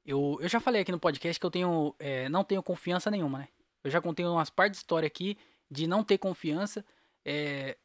eu, 0.04 0.40
eu 0.42 0.50
já 0.50 0.60
falei 0.60 0.82
aqui 0.82 0.92
no 0.92 1.00
podcast 1.00 1.40
que 1.40 1.46
eu 1.46 1.52
tenho, 1.52 1.96
é, 2.00 2.28
não 2.30 2.44
tenho 2.44 2.64
confiança 2.64 3.12
nenhuma, 3.12 3.40
né? 3.40 3.48
Eu 3.84 3.92
já 3.92 4.02
contei 4.02 4.26
umas 4.26 4.50
partes 4.50 4.80
de 4.80 4.84
história 4.84 5.06
aqui 5.06 5.38
de 5.70 5.88
não 5.88 6.04
ter 6.04 6.18
confiança. 6.18 6.86
É, 7.26 7.78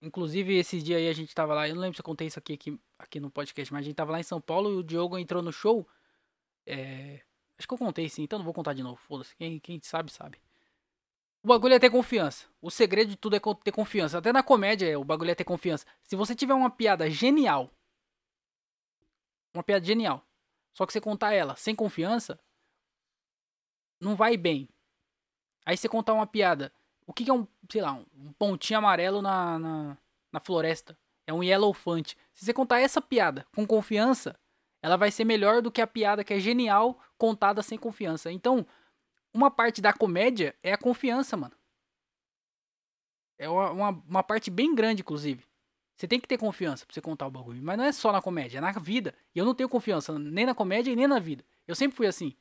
inclusive, 0.00 0.56
esse 0.56 0.80
dia 0.80 0.96
aí 0.98 1.08
a 1.08 1.12
gente 1.12 1.34
tava 1.34 1.54
lá, 1.54 1.68
eu 1.68 1.74
não 1.74 1.82
lembro 1.82 1.96
se 1.96 2.00
eu 2.00 2.04
contei 2.04 2.26
isso 2.26 2.38
aqui, 2.38 2.54
aqui, 2.54 2.80
aqui 2.98 3.20
no 3.20 3.30
podcast, 3.30 3.72
mas 3.72 3.80
a 3.80 3.84
gente 3.84 3.96
tava 3.96 4.12
lá 4.12 4.20
em 4.20 4.24
São 4.24 4.40
Paulo 4.40 4.72
e 4.72 4.76
o 4.76 4.82
Diogo 4.82 5.18
entrou 5.18 5.42
no 5.42 5.52
show. 5.52 5.86
É, 6.66 7.22
acho 7.58 7.66
que 7.66 7.74
eu 7.74 7.78
contei 7.78 8.08
sim, 8.08 8.22
então 8.22 8.38
não 8.38 8.44
vou 8.44 8.54
contar 8.54 8.72
de 8.72 8.82
novo, 8.82 8.96
foda-se. 8.96 9.34
Quem, 9.36 9.58
quem 9.58 9.80
sabe, 9.82 10.12
sabe. 10.12 10.38
O 11.42 11.48
bagulho 11.48 11.74
é 11.74 11.78
ter 11.78 11.90
confiança. 11.90 12.46
O 12.60 12.72
segredo 12.72 13.10
de 13.10 13.16
tudo 13.16 13.36
é 13.36 13.40
ter 13.62 13.70
confiança. 13.70 14.18
Até 14.18 14.32
na 14.32 14.42
comédia, 14.42 14.98
o 14.98 15.04
bagulho 15.04 15.30
é 15.30 15.34
ter 15.34 15.44
confiança. 15.44 15.86
Se 16.02 16.16
você 16.16 16.34
tiver 16.34 16.54
uma 16.54 16.68
piada 16.68 17.08
genial, 17.08 17.70
uma 19.54 19.62
piada 19.62 19.84
genial, 19.84 20.26
só 20.72 20.84
que 20.84 20.92
você 20.92 21.00
contar 21.00 21.32
ela 21.32 21.54
sem 21.54 21.74
confiança, 21.74 22.38
não 24.00 24.16
vai 24.16 24.36
bem. 24.36 24.68
Aí 25.66 25.76
você 25.76 25.88
contar 25.88 26.14
uma 26.14 26.26
piada. 26.26 26.72
O 27.04 27.12
que, 27.12 27.24
que 27.24 27.30
é 27.30 27.34
um, 27.34 27.46
sei 27.70 27.82
lá, 27.82 27.92
um 27.92 28.32
pontinho 28.38 28.78
amarelo 28.78 29.20
na, 29.20 29.58
na, 29.58 29.98
na 30.32 30.40
floresta? 30.40 30.96
É 31.26 31.34
um 31.34 31.42
yellowfant. 31.42 32.14
Se 32.32 32.44
você 32.44 32.54
contar 32.54 32.80
essa 32.80 33.02
piada 33.02 33.44
com 33.54 33.66
confiança, 33.66 34.38
ela 34.80 34.96
vai 34.96 35.10
ser 35.10 35.24
melhor 35.24 35.60
do 35.60 35.70
que 35.70 35.82
a 35.82 35.86
piada 35.86 36.22
que 36.22 36.32
é 36.32 36.38
genial 36.38 37.00
contada 37.18 37.62
sem 37.62 37.76
confiança. 37.76 38.30
Então, 38.30 38.64
uma 39.34 39.50
parte 39.50 39.82
da 39.82 39.92
comédia 39.92 40.54
é 40.62 40.72
a 40.72 40.78
confiança, 40.78 41.36
mano. 41.36 41.54
É 43.38 43.48
uma, 43.48 43.90
uma, 43.90 44.22
parte 44.22 44.50
bem 44.50 44.74
grande, 44.74 45.02
inclusive. 45.02 45.44
Você 45.96 46.06
tem 46.06 46.20
que 46.20 46.28
ter 46.28 46.38
confiança 46.38 46.86
pra 46.86 46.94
você 46.94 47.00
contar 47.00 47.26
o 47.26 47.30
bagulho. 47.30 47.62
Mas 47.62 47.76
não 47.76 47.84
é 47.84 47.92
só 47.92 48.12
na 48.12 48.22
comédia, 48.22 48.58
é 48.58 48.60
na 48.60 48.72
vida. 48.72 49.14
E 49.34 49.38
eu 49.38 49.44
não 49.44 49.54
tenho 49.54 49.68
confiança 49.68 50.16
nem 50.18 50.46
na 50.46 50.54
comédia 50.54 50.90
e 50.92 50.96
nem 50.96 51.06
na 51.06 51.18
vida. 51.18 51.44
Eu 51.66 51.74
sempre 51.74 51.96
fui 51.96 52.06
assim. 52.06 52.34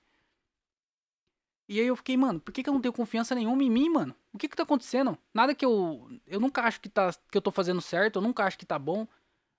E 1.68 1.80
aí 1.80 1.88
eu 1.88 1.96
fiquei, 1.96 2.16
mano, 2.16 2.40
por 2.40 2.54
que, 2.54 2.62
que 2.62 2.70
eu 2.70 2.74
não 2.74 2.82
tenho 2.82 2.94
confiança 2.94 3.34
nenhuma 3.34 3.64
em 3.64 3.70
mim, 3.70 3.90
mano? 3.90 4.16
O 4.32 4.38
que 4.38 4.48
que 4.48 4.56
tá 4.56 4.64
acontecendo? 4.64 5.18
Nada 5.34 5.56
que 5.56 5.66
eu. 5.66 6.08
Eu 6.28 6.40
nunca 6.40 6.62
acho 6.62 6.80
que, 6.80 6.90
tá, 6.90 7.12
que 7.32 7.38
eu 7.38 7.42
tô 7.42 7.52
fazendo 7.52 7.82
certo, 7.82 8.18
eu 8.18 8.22
nunca 8.22 8.44
acho 8.44 8.58
que 8.58 8.66
tá 8.66 8.78
bom. 8.78 9.08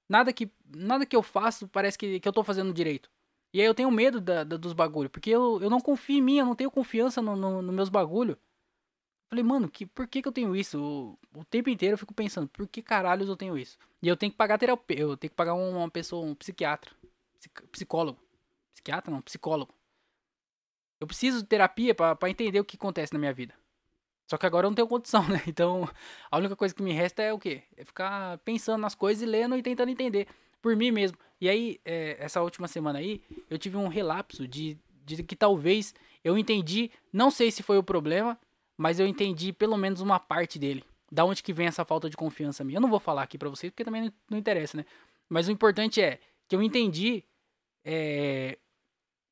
Nada 0.09 0.33
que, 0.33 0.51
nada 0.65 1.05
que 1.05 1.17
eu 1.17 1.23
faço 1.23 1.67
parece 1.69 1.99
que, 1.99 2.21
que 2.21 2.29
eu 2.29 2.33
tô 2.33 2.45
fazendo 2.45 2.73
direito. 2.73 3.11
E 3.53 3.61
aí 3.61 3.67
eu 3.67 3.75
tenho 3.75 3.91
medo 3.91 4.21
da, 4.21 4.45
da, 4.45 4.57
dos 4.57 4.73
bagulhos, 4.73 5.11
porque 5.11 5.31
eu, 5.31 5.61
eu 5.63 5.71
não 5.71 5.81
confio 5.81 6.19
em 6.19 6.23
mim, 6.23 6.39
eu 6.39 6.47
não 6.47 6.55
tenho 6.55 6.71
confiança 6.71 7.23
nos 7.23 7.39
no, 7.39 7.63
no 7.63 7.73
meus 7.73 7.89
bagulhos. 7.89 8.37
Falei, 9.29 9.43
mano, 9.43 9.69
que, 9.69 9.85
por 9.87 10.07
que, 10.07 10.23
que 10.23 10.29
eu 10.29 10.33
tenho 10.33 10.55
isso? 10.55 10.81
O, 10.81 11.41
o, 11.41 11.45
tempo 11.45 11.69
inteiro 11.69 11.95
eu 11.95 11.99
fico 11.99 12.15
pensando, 12.15 12.49
por 12.49 12.69
que 12.69 12.81
caralhos 12.81 13.29
eu 13.29 13.37
tenho 13.37 13.59
isso? 13.59 13.77
E 14.01 14.07
eu 14.07 14.17
tenho 14.17 14.31
que 14.31 14.39
pagar 14.39 14.59
terapia, 14.59 15.01
eu 15.01 15.17
tenho 15.17 15.31
que 15.31 15.37
pagar 15.37 15.55
uma 15.55 15.91
pessoa, 15.91 16.25
um 16.25 16.35
psiquiatra, 16.35 16.93
psicólogo. 17.73 18.19
Psiquiatra 18.73 19.11
não, 19.11 19.21
psicólogo. 19.21 19.75
Eu 21.01 21.07
preciso 21.07 21.43
de 21.43 21.47
terapia 21.47 21.95
para 21.95 22.31
entender 22.31 22.61
o 22.61 22.65
que 22.65 22.77
acontece 22.77 23.13
na 23.13 23.19
minha 23.19 23.33
vida. 23.33 23.55
Só 24.27 24.37
que 24.37 24.47
agora 24.47 24.67
eu 24.67 24.71
não 24.71 24.75
tenho 24.75 24.89
condição, 24.89 25.27
né? 25.29 25.43
Então, 25.47 25.89
a 26.31 26.37
única 26.39 26.57
coisa 26.57 26.75
que 26.75 26.83
me 26.83 26.93
resta 26.93 27.23
é 27.23 27.33
o 27.33 27.39
quê? 27.39 27.63
É 27.77 27.85
ficar 27.85 28.39
pensando 28.39 28.81
nas 28.81 28.95
coisas 28.95 29.23
e 29.23 29.27
lendo 29.27 29.57
e 29.57 29.63
tentando 29.63 29.91
entender 29.91 30.27
por 30.61 30.75
mim 30.75 30.91
mesmo. 30.91 31.17
E 31.41 31.49
aí, 31.49 31.81
é, 31.85 32.17
essa 32.19 32.43
última 32.43 32.67
semana 32.67 32.99
aí, 32.99 33.23
eu 33.49 33.59
tive 33.59 33.77
um 33.77 33.89
relapso 33.89 34.49
de, 34.49 34.77
de 35.05 35.23
que 35.23 35.37
talvez 35.37 35.95
eu 36.25 36.37
entendi, 36.37 36.91
não 37.13 37.31
sei 37.31 37.51
se 37.51 37.63
foi 37.63 37.79
o 37.79 37.83
problema, 37.83 38.39
mas 38.77 38.99
eu 38.99 39.07
entendi 39.07 39.53
pelo 39.53 39.77
menos 39.77 40.01
uma 40.01 40.19
parte 40.19 40.59
dele. 40.59 40.83
Da 41.11 41.25
onde 41.25 41.43
que 41.43 41.53
vem 41.53 41.69
essa 41.69 41.85
falta 41.85 42.11
de 42.11 42.17
confiança 42.17 42.65
minha. 42.65 42.79
Eu 42.79 42.81
não 42.81 42.91
vou 42.91 42.99
falar 42.99 43.23
aqui 43.23 43.39
pra 43.39 43.49
vocês, 43.49 43.71
porque 43.71 43.85
também 43.85 44.03
não, 44.03 44.13
não 44.31 44.39
interessa, 44.39 44.77
né? 44.77 44.85
Mas 45.29 45.47
o 45.47 45.53
importante 45.53 46.01
é 46.01 46.19
que 46.49 46.57
eu 46.57 46.63
entendi. 46.63 47.23
É, 47.85 48.59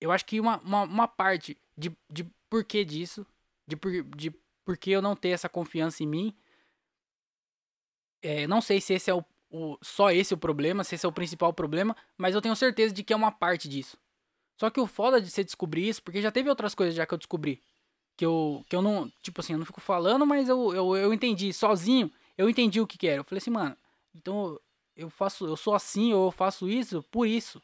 eu 0.05 0.13
acho 0.13 0.27
que 0.27 0.39
uma, 0.39 0.59
uma, 0.59 0.83
uma 0.83 1.09
parte 1.09 1.57
de, 1.77 1.91
de 2.11 2.25
porquê 2.51 2.85
disso, 2.85 3.27
de, 3.67 3.75
por, 3.75 3.91
de 3.91 4.31
porquê 4.63 4.91
eu 4.91 5.01
não 5.01 5.17
ter 5.17 5.31
essa 5.31 5.49
confiança 5.49 6.03
em 6.03 6.07
mim. 6.07 6.35
É, 8.23 8.47
não 8.47 8.61
sei 8.61 8.83
se 8.83 8.93
esse 8.93 9.11
é 9.11 9.15
o, 9.15 9.25
o, 9.51 9.79
só 9.81 10.11
esse 10.11 10.35
o 10.35 10.37
problema, 10.37 10.85
se 10.85 10.95
esse 10.95 11.07
é 11.07 11.09
o 11.09 11.13
principal 11.13 11.55
problema, 11.55 11.97
mas 12.19 12.35
eu 12.35 12.43
tenho 12.43 12.55
certeza 12.55 12.93
de 12.93 13.03
que 13.03 13.15
é 13.15 13.17
uma 13.17 13.33
parte 13.33 13.67
disso. 13.67 13.97
Só 14.61 14.69
que 14.69 14.79
o 14.79 14.87
foda 14.87 15.23
de 15.23 15.31
você 15.31 15.43
descobrir 15.43 15.89
isso, 15.89 16.03
porque 16.03 16.21
já 16.21 16.31
teve 16.31 16.51
outras 16.51 16.75
coisas 16.75 16.95
já 16.95 17.07
que 17.07 17.15
eu 17.15 17.19
descobri. 17.19 17.63
Que 18.15 18.27
eu, 18.27 18.63
que 18.69 18.77
eu 18.77 18.83
não, 18.83 19.11
tipo 19.23 19.41
assim, 19.41 19.55
eu 19.55 19.59
não 19.59 19.67
fico 19.67 19.81
falando, 19.81 20.27
mas 20.27 20.51
eu, 20.51 20.75
eu, 20.75 20.97
eu 20.97 21.15
entendi 21.15 21.51
sozinho, 21.51 22.13
eu 22.37 22.51
entendi 22.51 22.79
o 22.79 22.87
que 22.87 22.99
que 22.99 23.09
era. 23.09 23.21
Eu 23.21 23.25
falei 23.25 23.39
assim, 23.39 23.51
mano, 23.51 23.75
então 24.15 24.61
eu 24.95 25.09
faço, 25.09 25.47
eu 25.47 25.57
sou 25.57 25.75
assim, 25.75 26.13
ou 26.13 26.27
eu 26.27 26.31
faço 26.31 26.69
isso 26.69 27.03
por 27.05 27.27
isso. 27.27 27.61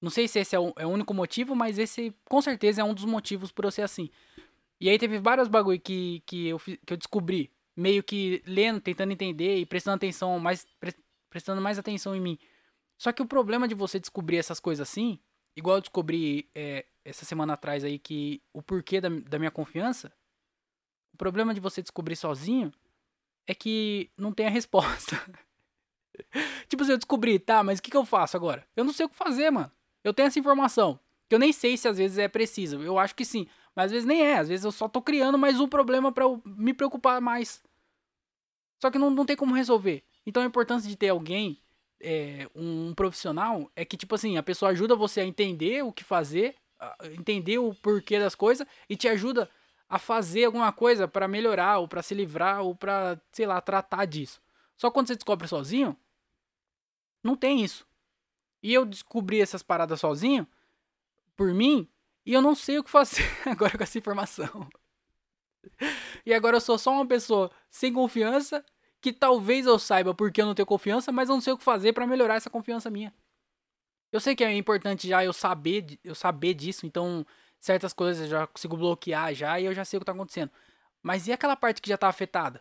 Não 0.00 0.10
sei 0.10 0.26
se 0.26 0.38
esse 0.38 0.56
é 0.56 0.58
o, 0.58 0.72
é 0.76 0.86
o 0.86 0.90
único 0.90 1.12
motivo, 1.12 1.54
mas 1.54 1.78
esse 1.78 2.14
com 2.24 2.40
certeza 2.40 2.80
é 2.80 2.84
um 2.84 2.94
dos 2.94 3.04
motivos 3.04 3.52
por 3.52 3.64
eu 3.64 3.70
ser 3.70 3.82
assim. 3.82 4.08
E 4.80 4.88
aí 4.88 4.98
teve 4.98 5.18
vários 5.18 5.46
bagulho 5.46 5.78
que, 5.78 6.22
que, 6.24 6.48
eu, 6.48 6.58
que 6.58 6.92
eu 6.92 6.96
descobri 6.96 7.50
meio 7.76 8.02
que 8.02 8.42
lendo, 8.46 8.80
tentando 8.80 9.12
entender 9.12 9.58
e 9.58 9.66
prestando 9.66 9.96
atenção 9.96 10.38
mais 10.38 10.66
pre, 10.78 10.94
prestando 11.28 11.60
mais 11.60 11.78
atenção 11.78 12.16
em 12.16 12.20
mim. 12.20 12.38
Só 12.98 13.12
que 13.12 13.22
o 13.22 13.26
problema 13.26 13.68
de 13.68 13.74
você 13.74 13.98
descobrir 13.98 14.38
essas 14.38 14.58
coisas 14.58 14.88
assim, 14.88 15.18
igual 15.54 15.76
eu 15.76 15.80
descobri 15.80 16.48
é, 16.54 16.86
essa 17.04 17.24
semana 17.24 17.54
atrás 17.54 17.84
aí 17.84 17.98
que 17.98 18.42
o 18.52 18.62
porquê 18.62 19.00
da, 19.00 19.08
da 19.08 19.38
minha 19.38 19.50
confiança, 19.50 20.12
o 21.12 21.16
problema 21.16 21.52
de 21.52 21.60
você 21.60 21.82
descobrir 21.82 22.16
sozinho 22.16 22.72
é 23.46 23.54
que 23.54 24.10
não 24.16 24.32
tem 24.32 24.46
a 24.46 24.50
resposta. 24.50 25.16
tipo, 26.68 26.84
se 26.84 26.92
eu 26.92 26.98
descobrir, 26.98 27.38
tá, 27.38 27.62
mas 27.62 27.78
o 27.78 27.82
que, 27.82 27.90
que 27.90 27.96
eu 27.96 28.04
faço 28.04 28.36
agora? 28.36 28.66
Eu 28.76 28.84
não 28.84 28.92
sei 28.92 29.06
o 29.06 29.08
que 29.08 29.16
fazer, 29.16 29.50
mano. 29.50 29.70
Eu 30.02 30.14
tenho 30.14 30.26
essa 30.26 30.38
informação. 30.38 30.98
Que 31.28 31.34
eu 31.34 31.38
nem 31.38 31.52
sei 31.52 31.76
se 31.76 31.86
às 31.86 31.98
vezes 31.98 32.18
é 32.18 32.28
preciso. 32.28 32.82
Eu 32.82 32.98
acho 32.98 33.14
que 33.14 33.24
sim. 33.24 33.46
Mas 33.74 33.86
às 33.86 33.92
vezes 33.92 34.06
nem 34.06 34.22
é. 34.22 34.38
Às 34.38 34.48
vezes 34.48 34.64
eu 34.64 34.72
só 34.72 34.88
tô 34.88 35.00
criando 35.00 35.38
mais 35.38 35.60
um 35.60 35.68
problema 35.68 36.10
para 36.10 36.24
me 36.44 36.74
preocupar 36.74 37.20
mais. 37.20 37.62
Só 38.80 38.90
que 38.90 38.98
não, 38.98 39.10
não 39.10 39.24
tem 39.24 39.36
como 39.36 39.54
resolver. 39.54 40.02
Então 40.26 40.42
a 40.42 40.46
importância 40.46 40.88
de 40.88 40.96
ter 40.96 41.08
alguém, 41.08 41.60
é, 42.00 42.48
um 42.54 42.94
profissional, 42.94 43.70
é 43.76 43.84
que, 43.84 43.96
tipo 43.96 44.14
assim, 44.14 44.36
a 44.36 44.42
pessoa 44.42 44.70
ajuda 44.70 44.96
você 44.96 45.20
a 45.20 45.26
entender 45.26 45.84
o 45.84 45.92
que 45.92 46.02
fazer, 46.02 46.56
entender 47.12 47.58
o 47.58 47.74
porquê 47.74 48.18
das 48.18 48.34
coisas 48.34 48.66
e 48.88 48.96
te 48.96 49.06
ajuda 49.06 49.48
a 49.88 49.98
fazer 49.98 50.44
alguma 50.44 50.72
coisa 50.72 51.08
para 51.08 51.26
melhorar, 51.26 51.78
ou 51.78 51.88
para 51.88 52.02
se 52.02 52.14
livrar, 52.14 52.62
ou 52.62 52.74
para, 52.74 53.20
sei 53.32 53.44
lá, 53.44 53.60
tratar 53.60 54.04
disso. 54.04 54.40
Só 54.76 54.90
quando 54.90 55.08
você 55.08 55.14
descobre 55.14 55.48
sozinho, 55.48 55.96
não 57.22 57.36
tem 57.36 57.62
isso. 57.62 57.86
E 58.62 58.72
eu 58.72 58.84
descobri 58.84 59.40
essas 59.40 59.62
paradas 59.62 60.00
sozinho, 60.00 60.46
por 61.36 61.52
mim, 61.54 61.88
e 62.24 62.32
eu 62.32 62.42
não 62.42 62.54
sei 62.54 62.78
o 62.78 62.84
que 62.84 62.90
fazer 62.90 63.24
agora 63.46 63.76
com 63.76 63.82
essa 63.82 63.98
informação. 63.98 64.68
E 66.24 66.34
agora 66.34 66.56
eu 66.56 66.60
sou 66.60 66.78
só 66.78 66.92
uma 66.92 67.06
pessoa 67.06 67.50
sem 67.70 67.92
confiança, 67.92 68.64
que 69.00 69.12
talvez 69.12 69.66
eu 69.66 69.78
saiba 69.78 70.14
porque 70.14 70.40
eu 70.42 70.46
não 70.46 70.54
tenho 70.54 70.66
confiança, 70.66 71.10
mas 71.10 71.28
eu 71.28 71.34
não 71.34 71.40
sei 71.40 71.52
o 71.52 71.58
que 71.58 71.64
fazer 71.64 71.92
para 71.92 72.06
melhorar 72.06 72.36
essa 72.36 72.50
confiança 72.50 72.90
minha. 72.90 73.14
Eu 74.12 74.20
sei 74.20 74.34
que 74.34 74.44
é 74.44 74.52
importante 74.54 75.08
já 75.08 75.24
eu 75.24 75.32
saber, 75.32 75.98
eu 76.04 76.14
saber 76.14 76.54
disso, 76.54 76.84
então 76.84 77.24
certas 77.58 77.92
coisas 77.92 78.24
eu 78.24 78.28
já 78.28 78.46
consigo 78.46 78.76
bloquear 78.76 79.34
já 79.34 79.60
e 79.60 79.64
eu 79.64 79.74
já 79.74 79.84
sei 79.84 79.96
o 79.96 80.00
que 80.00 80.06
tá 80.06 80.12
acontecendo. 80.12 80.50
Mas 81.02 81.26
e 81.26 81.32
aquela 81.32 81.56
parte 81.56 81.80
que 81.80 81.88
já 81.88 81.96
tá 81.96 82.08
afetada? 82.08 82.60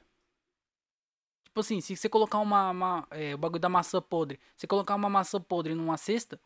Tipo 1.59 1.73
assim, 1.73 1.81
se 1.81 1.95
você 1.97 2.07
colocar 2.07 2.39
uma, 2.39 2.71
uma 2.71 3.07
é, 3.11 3.35
o 3.35 3.37
bagulho 3.37 3.59
da 3.59 3.67
maçã 3.67 4.01
podre, 4.01 4.39
você 4.55 4.65
colocar 4.65 4.95
uma 4.95 5.09
maçã 5.09 5.41
podre 5.41 5.75
numa 5.75 5.97
cesta 5.97 6.39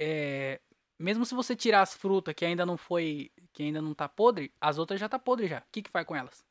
é, 0.00 0.60
mesmo 0.96 1.26
se 1.26 1.34
você 1.34 1.56
tirar 1.56 1.82
as 1.82 1.94
frutas 1.94 2.32
que 2.32 2.44
ainda 2.44 2.64
não 2.64 2.76
foi, 2.76 3.32
que 3.52 3.64
ainda 3.64 3.82
não 3.82 3.92
tá 3.92 4.08
podre, 4.08 4.52
as 4.60 4.78
outras 4.78 5.00
já 5.00 5.08
tá 5.08 5.18
podre 5.18 5.48
já. 5.48 5.58
O 5.58 5.64
que 5.72 5.82
que 5.82 5.90
faz 5.90 6.06
com 6.06 6.14
elas? 6.14 6.46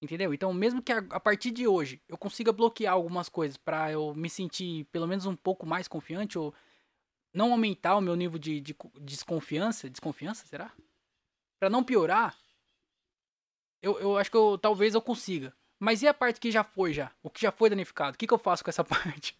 Entendeu? 0.00 0.32
Então, 0.32 0.52
mesmo 0.54 0.80
que 0.80 0.92
a, 0.92 0.98
a 1.10 1.18
partir 1.18 1.50
de 1.50 1.66
hoje 1.66 2.00
eu 2.08 2.16
consiga 2.16 2.52
bloquear 2.52 2.94
algumas 2.94 3.28
coisas 3.28 3.56
para 3.56 3.90
eu 3.90 4.14
me 4.14 4.30
sentir 4.30 4.84
pelo 4.92 5.08
menos 5.08 5.26
um 5.26 5.34
pouco 5.34 5.66
mais 5.66 5.88
confiante 5.88 6.38
ou 6.38 6.54
não 7.34 7.50
aumentar 7.50 7.96
o 7.96 8.00
meu 8.00 8.14
nível 8.14 8.38
de, 8.38 8.60
de, 8.60 8.76
de 8.94 9.00
desconfiança, 9.00 9.90
desconfiança, 9.90 10.46
será? 10.46 10.72
Para 11.58 11.68
não 11.68 11.82
piorar, 11.82 12.38
eu, 13.82 13.98
eu 13.98 14.16
acho 14.16 14.30
que 14.30 14.36
eu, 14.36 14.56
talvez 14.56 14.94
eu 14.94 15.02
consiga. 15.02 15.52
Mas 15.80 16.02
e 16.02 16.06
a 16.06 16.14
parte 16.14 16.38
que 16.38 16.50
já 16.50 16.62
foi 16.62 16.92
já? 16.92 17.10
O 17.22 17.30
que 17.30 17.40
já 17.40 17.50
foi 17.50 17.70
danificado? 17.70 18.14
O 18.14 18.18
que, 18.18 18.26
que 18.26 18.34
eu 18.34 18.38
faço 18.38 18.62
com 18.62 18.70
essa 18.70 18.84
parte? 18.84 19.34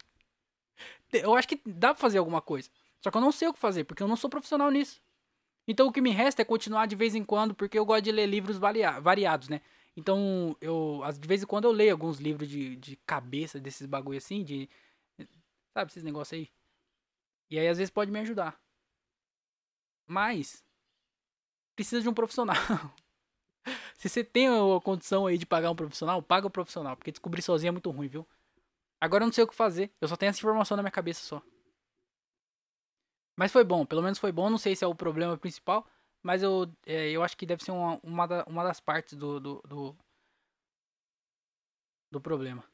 Eu 1.13 1.37
acho 1.37 1.47
que 1.47 1.61
dá 1.67 1.93
pra 1.93 2.01
fazer 2.01 2.19
alguma 2.19 2.41
coisa. 2.41 2.71
Só 3.03 3.11
que 3.11 3.17
eu 3.17 3.21
não 3.21 3.31
sei 3.31 3.49
o 3.49 3.53
que 3.53 3.59
fazer, 3.59 3.85
porque 3.85 4.03
eu 4.03 4.09
não 4.09 4.17
sou 4.17 4.31
profissional 4.31 4.71
nisso. 4.71 5.01
Então 5.69 5.87
o 5.87 5.93
que 5.93 6.01
me 6.01 6.11
resta 6.11 6.43
é 6.43 6.45
continuar 6.45 6.87
de 6.87 6.97
vez 6.97 7.15
em 7.15 7.23
quando, 7.23 7.55
porque 7.55 7.79
eu 7.79 7.85
gosto 7.85 8.05
de 8.05 8.13
ler 8.13 8.27
livros 8.27 8.59
variados, 8.59 9.49
né? 9.49 9.61
Então, 9.97 10.57
eu, 10.61 11.03
de 11.19 11.29
vez 11.29 11.43
em 11.43 11.47
quando 11.47 11.65
eu 11.65 11.73
leio 11.73 11.93
alguns 11.93 12.19
livros 12.19 12.49
de, 12.49 12.77
de 12.77 12.97
cabeça 12.97 13.61
desses 13.61 13.87
bagulho 13.87 14.19
assim, 14.19 14.43
de. 14.43 14.69
Sabe, 15.75 15.91
esses 15.91 16.03
negócios 16.03 16.39
aí. 16.39 16.51
E 17.51 17.59
aí 17.59 17.69
às 17.69 17.79
vezes 17.79 17.91
pode 17.91 18.11
me 18.11 18.19
ajudar. 18.21 18.59
Mas. 20.07 20.65
Precisa 21.75 22.01
de 22.03 22.09
um 22.09 22.15
profissional. 22.15 22.57
Se 24.01 24.09
você 24.09 24.25
tem 24.25 24.49
a 24.49 24.81
condição 24.83 25.27
aí 25.27 25.37
de 25.37 25.45
pagar 25.45 25.71
um 25.71 25.77
profissional, 25.77 26.23
paga 26.23 26.47
o 26.47 26.51
profissional. 26.51 26.97
Porque 26.97 27.13
descobrir 27.13 27.43
sozinho 27.43 27.69
é 27.69 27.73
muito 27.73 27.91
ruim, 27.91 28.09
viu? 28.09 28.27
Agora 28.99 29.25
eu 29.25 29.27
não 29.27 29.33
sei 29.33 29.45
o 29.45 29.47
que 29.47 29.55
fazer. 29.55 29.93
Eu 30.01 30.09
só 30.09 30.17
tenho 30.17 30.31
essa 30.31 30.39
informação 30.39 30.75
na 30.75 30.83
minha 30.83 30.91
cabeça 30.91 31.23
só. 31.23 31.43
Mas 33.37 33.53
foi 33.53 33.63
bom, 33.63 33.85
pelo 33.85 34.01
menos 34.01 34.19
foi 34.19 34.33
bom. 34.33 34.49
Não 34.49 34.57
sei 34.57 34.75
se 34.75 34.83
é 34.83 34.87
o 34.87 34.95
problema 34.95 35.37
principal, 35.37 35.87
mas 36.23 36.43
eu, 36.43 36.67
é, 36.87 37.11
eu 37.11 37.23
acho 37.23 37.37
que 37.37 37.45
deve 37.45 37.63
ser 37.63 37.73
uma, 37.73 38.01
uma, 38.03 38.27
da, 38.27 38.45
uma 38.45 38.65
das 38.65 38.81
partes 38.81 39.19
do, 39.19 39.39
do, 39.39 39.63
do, 39.69 39.97
do 42.11 42.21
problema. 42.23 42.65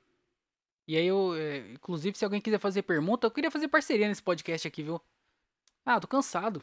E 0.87 0.97
aí 0.97 1.07
eu, 1.07 1.35
é, 1.35 1.73
inclusive, 1.73 2.17
se 2.17 2.25
alguém 2.25 2.41
quiser 2.41 2.61
fazer 2.61 2.83
pergunta, 2.83 3.27
eu 3.27 3.33
queria 3.33 3.51
fazer 3.51 3.67
parceria 3.67 4.07
nesse 4.07 4.23
podcast 4.23 4.69
aqui, 4.69 4.85
viu? 4.85 5.03
Ah, 5.85 5.99
tô 5.99 6.07
cansado. 6.07 6.63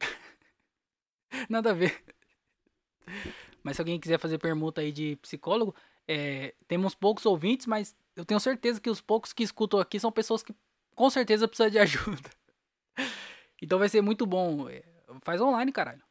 Nada 1.50 1.72
a 1.72 1.74
ver. 1.74 2.02
Mas 3.62 3.76
se 3.76 3.82
alguém 3.82 3.98
quiser 4.00 4.18
fazer 4.18 4.38
pergunta 4.38 4.80
aí 4.80 4.92
de 4.92 5.16
psicólogo, 5.16 5.74
é, 6.06 6.54
temos 6.66 6.94
poucos 6.94 7.24
ouvintes, 7.26 7.66
mas 7.66 7.94
eu 8.16 8.24
tenho 8.24 8.40
certeza 8.40 8.80
que 8.80 8.90
os 8.90 9.00
poucos 9.00 9.32
que 9.32 9.42
escutam 9.42 9.80
aqui 9.80 9.98
são 10.00 10.10
pessoas 10.12 10.42
que 10.42 10.54
com 10.94 11.08
certeza 11.10 11.46
precisam 11.48 11.70
de 11.70 11.78
ajuda. 11.80 12.30
Então 13.60 13.78
vai 13.78 13.88
ser 13.88 14.00
muito 14.00 14.26
bom. 14.26 14.68
É, 14.68 14.82
faz 15.22 15.40
online, 15.40 15.72
caralho. 15.72 16.02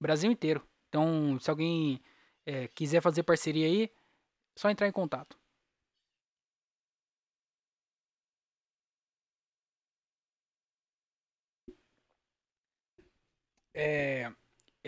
Brasil 0.00 0.30
inteiro. 0.30 0.66
Então, 0.88 1.38
se 1.40 1.50
alguém 1.50 2.00
é, 2.46 2.68
quiser 2.68 3.02
fazer 3.02 3.24
parceria 3.24 3.66
aí, 3.66 3.84
é 3.84 3.90
só 4.56 4.70
entrar 4.70 4.88
em 4.88 4.92
contato. 4.92 5.38
É, 13.74 14.30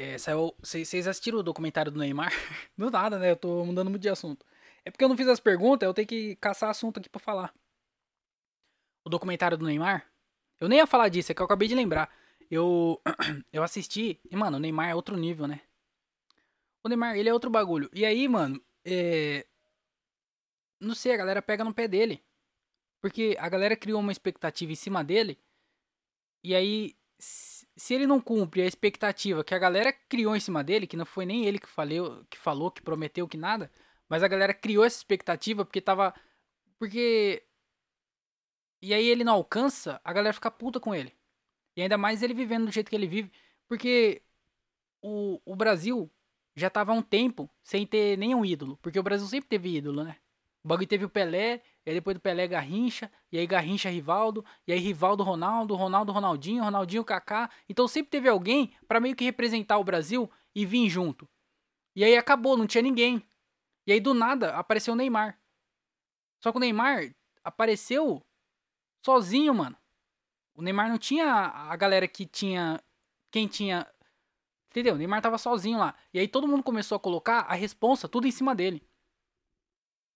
é, 0.00 0.16
saiu. 0.16 0.54
Vocês 0.58 1.06
assistiram 1.06 1.38
o 1.38 1.42
documentário 1.42 1.92
do 1.92 1.98
Neymar? 1.98 2.32
Do 2.76 2.90
nada, 2.90 3.18
né? 3.18 3.30
Eu 3.32 3.36
tô 3.36 3.64
mudando 3.66 3.90
muito 3.90 4.00
de 4.02 4.08
assunto. 4.08 4.46
É 4.82 4.90
porque 4.90 5.04
eu 5.04 5.08
não 5.10 5.16
fiz 5.16 5.28
as 5.28 5.38
perguntas, 5.38 5.86
eu 5.86 5.92
tenho 5.92 6.08
que 6.08 6.36
caçar 6.36 6.70
assunto 6.70 6.98
aqui 6.98 7.08
para 7.10 7.20
falar. 7.20 7.54
O 9.04 9.10
documentário 9.10 9.58
do 9.58 9.66
Neymar? 9.66 10.10
Eu 10.58 10.68
nem 10.68 10.78
ia 10.78 10.86
falar 10.86 11.08
disso, 11.10 11.30
é 11.30 11.34
que 11.34 11.42
eu 11.42 11.44
acabei 11.44 11.68
de 11.68 11.74
lembrar. 11.74 12.10
Eu, 12.50 13.00
eu 13.52 13.62
assisti 13.62 14.18
e, 14.30 14.34
mano, 14.34 14.56
o 14.56 14.60
Neymar 14.60 14.88
é 14.88 14.94
outro 14.94 15.16
nível, 15.18 15.46
né? 15.46 15.60
O 16.82 16.88
Neymar, 16.88 17.16
ele 17.18 17.28
é 17.28 17.32
outro 17.34 17.50
bagulho. 17.50 17.90
E 17.92 18.06
aí, 18.06 18.26
mano, 18.26 18.58
é... 18.82 19.46
Não 20.80 20.94
sei, 20.94 21.12
a 21.12 21.18
galera 21.18 21.42
pega 21.42 21.62
no 21.62 21.74
pé 21.74 21.86
dele. 21.86 22.24
Porque 23.02 23.36
a 23.38 23.50
galera 23.50 23.76
criou 23.76 24.00
uma 24.00 24.12
expectativa 24.12 24.72
em 24.72 24.76
cima 24.76 25.04
dele. 25.04 25.38
E 26.42 26.54
aí, 26.54 26.96
se 27.80 27.94
ele 27.94 28.06
não 28.06 28.20
cumpre 28.20 28.60
a 28.60 28.66
expectativa 28.66 29.42
que 29.42 29.54
a 29.54 29.58
galera 29.58 29.90
criou 29.90 30.36
em 30.36 30.40
cima 30.40 30.62
dele, 30.62 30.86
que 30.86 30.98
não 30.98 31.06
foi 31.06 31.24
nem 31.24 31.46
ele 31.46 31.58
que, 31.58 31.66
falou, 31.66 32.22
que 32.28 32.36
falou, 32.36 32.70
que 32.70 32.82
prometeu, 32.82 33.26
que 33.26 33.38
nada. 33.38 33.72
Mas 34.06 34.22
a 34.22 34.28
galera 34.28 34.52
criou 34.52 34.84
essa 34.84 34.98
expectativa 34.98 35.64
porque 35.64 35.80
tava. 35.80 36.14
Porque 36.78 37.42
e 38.82 38.92
aí 38.92 39.06
ele 39.06 39.24
não 39.24 39.32
alcança, 39.32 39.98
a 40.04 40.12
galera 40.12 40.34
fica 40.34 40.50
puta 40.50 40.78
com 40.78 40.94
ele. 40.94 41.16
E 41.74 41.80
ainda 41.80 41.96
mais 41.96 42.22
ele 42.22 42.34
vivendo 42.34 42.66
do 42.66 42.72
jeito 42.72 42.90
que 42.90 42.94
ele 42.96 43.06
vive. 43.06 43.32
Porque 43.66 44.20
o, 45.00 45.40
o 45.42 45.56
Brasil 45.56 46.10
já 46.54 46.68
tava 46.68 46.92
há 46.92 46.94
um 46.94 47.02
tempo 47.02 47.48
sem 47.62 47.86
ter 47.86 48.18
nenhum 48.18 48.44
ídolo. 48.44 48.76
Porque 48.82 48.98
o 49.00 49.02
Brasil 49.02 49.26
sempre 49.26 49.48
teve 49.48 49.78
ídolo, 49.78 50.04
né? 50.04 50.18
O 50.62 50.68
bagulho 50.68 50.86
teve 50.86 51.04
o 51.04 51.08
Pelé, 51.08 51.62
e 51.86 51.90
aí 51.90 51.94
depois 51.94 52.14
do 52.14 52.20
Pelé 52.20 52.46
Garrincha, 52.46 53.10
e 53.32 53.38
aí 53.38 53.46
Garrincha 53.46 53.88
Rivaldo, 53.88 54.44
e 54.66 54.72
aí 54.72 54.78
Rivaldo 54.78 55.22
Ronaldo, 55.22 55.74
Ronaldo 55.74 56.12
Ronaldinho, 56.12 56.62
Ronaldinho 56.62 57.04
Kaká. 57.04 57.50
Então 57.68 57.88
sempre 57.88 58.10
teve 58.10 58.28
alguém 58.28 58.74
para 58.86 59.00
meio 59.00 59.16
que 59.16 59.24
representar 59.24 59.78
o 59.78 59.84
Brasil 59.84 60.30
e 60.54 60.66
vir 60.66 60.88
junto. 60.88 61.28
E 61.96 62.04
aí 62.04 62.16
acabou, 62.16 62.56
não 62.56 62.66
tinha 62.66 62.82
ninguém. 62.82 63.22
E 63.86 63.92
aí 63.92 64.00
do 64.00 64.12
nada 64.12 64.54
apareceu 64.56 64.92
o 64.94 64.96
Neymar. 64.96 65.40
Só 66.42 66.52
que 66.52 66.58
o 66.58 66.60
Neymar 66.60 67.14
apareceu 67.42 68.22
sozinho, 69.04 69.54
mano. 69.54 69.76
O 70.54 70.62
Neymar 70.62 70.88
não 70.88 70.98
tinha 70.98 71.26
a 71.26 71.74
galera 71.76 72.06
que 72.06 72.26
tinha. 72.26 72.78
Quem 73.30 73.48
tinha. 73.48 73.86
Entendeu? 74.70 74.94
O 74.94 74.98
Neymar 74.98 75.22
tava 75.22 75.38
sozinho 75.38 75.78
lá. 75.78 75.96
E 76.12 76.18
aí 76.18 76.28
todo 76.28 76.46
mundo 76.46 76.62
começou 76.62 76.96
a 76.96 77.00
colocar 77.00 77.40
a 77.40 77.54
responsa 77.54 78.08
tudo 78.08 78.26
em 78.26 78.30
cima 78.30 78.54
dele. 78.54 78.86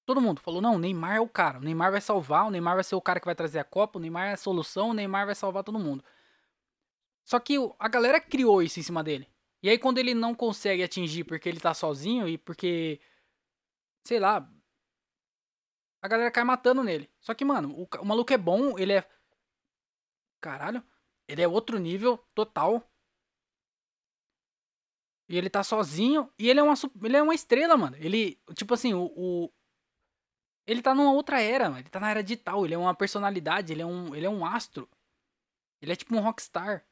Todo 0.04 0.20
mundo 0.20 0.40
falou: 0.40 0.60
não, 0.60 0.74
o 0.76 0.78
Neymar 0.78 1.16
é 1.16 1.20
o 1.20 1.28
cara. 1.28 1.58
O 1.58 1.62
Neymar 1.62 1.90
vai 1.92 2.00
salvar. 2.00 2.46
O 2.46 2.50
Neymar 2.50 2.74
vai 2.74 2.84
ser 2.84 2.94
o 2.94 3.00
cara 3.00 3.20
que 3.20 3.26
vai 3.26 3.34
trazer 3.34 3.58
a 3.58 3.64
Copa. 3.64 3.98
O 3.98 4.02
Neymar 4.02 4.28
é 4.28 4.32
a 4.32 4.36
solução. 4.36 4.90
O 4.90 4.94
Neymar 4.94 5.26
vai 5.26 5.34
salvar 5.34 5.64
todo 5.64 5.78
mundo. 5.78 6.04
Só 7.24 7.38
que 7.40 7.56
a 7.78 7.88
galera 7.88 8.20
criou 8.20 8.62
isso 8.62 8.78
em 8.78 8.82
cima 8.82 9.02
dele. 9.02 9.28
E 9.62 9.70
aí 9.70 9.78
quando 9.78 9.98
ele 9.98 10.14
não 10.14 10.34
consegue 10.34 10.82
atingir 10.82 11.24
porque 11.24 11.48
ele 11.48 11.60
tá 11.60 11.74
sozinho 11.74 12.28
e 12.28 12.36
porque. 12.36 13.00
Sei 14.06 14.20
lá, 14.20 14.46
a 16.04 16.08
galera 16.08 16.30
cai 16.30 16.44
matando 16.44 16.84
nele. 16.84 17.10
Só 17.18 17.32
que, 17.32 17.46
mano, 17.46 17.70
o, 17.70 17.88
o 17.98 18.04
maluco 18.04 18.30
é 18.30 18.36
bom, 18.36 18.78
ele 18.78 18.92
é. 18.92 19.08
Caralho. 20.38 20.84
Ele 21.26 21.40
é 21.40 21.48
outro 21.48 21.78
nível 21.78 22.18
total. 22.34 22.86
E 25.26 25.38
ele 25.38 25.48
tá 25.48 25.64
sozinho. 25.64 26.30
E 26.38 26.50
ele 26.50 26.60
é 26.60 26.62
uma, 26.62 26.74
ele 27.02 27.16
é 27.16 27.22
uma 27.22 27.34
estrela, 27.34 27.74
mano. 27.78 27.96
Ele, 27.96 28.38
tipo 28.54 28.74
assim, 28.74 28.92
o, 28.92 29.10
o. 29.16 29.50
Ele 30.66 30.82
tá 30.82 30.94
numa 30.94 31.12
outra 31.12 31.40
era, 31.40 31.68
mano. 31.68 31.80
Ele 31.80 31.88
tá 31.88 32.00
na 32.00 32.10
era 32.10 32.22
digital. 32.22 32.64
Ele 32.64 32.74
é 32.74 32.78
uma 32.78 32.94
personalidade. 32.94 33.72
Ele 33.72 33.82
é 33.82 33.86
um, 33.86 34.14
ele 34.14 34.26
é 34.26 34.30
um 34.30 34.44
astro. 34.44 34.88
Ele 35.80 35.92
é 35.92 35.96
tipo 35.96 36.14
um 36.16 36.20
rockstar. 36.20 36.84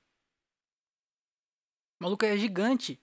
O 2.01 2.05
maluco 2.05 2.25
é 2.25 2.37
gigante. 2.37 3.01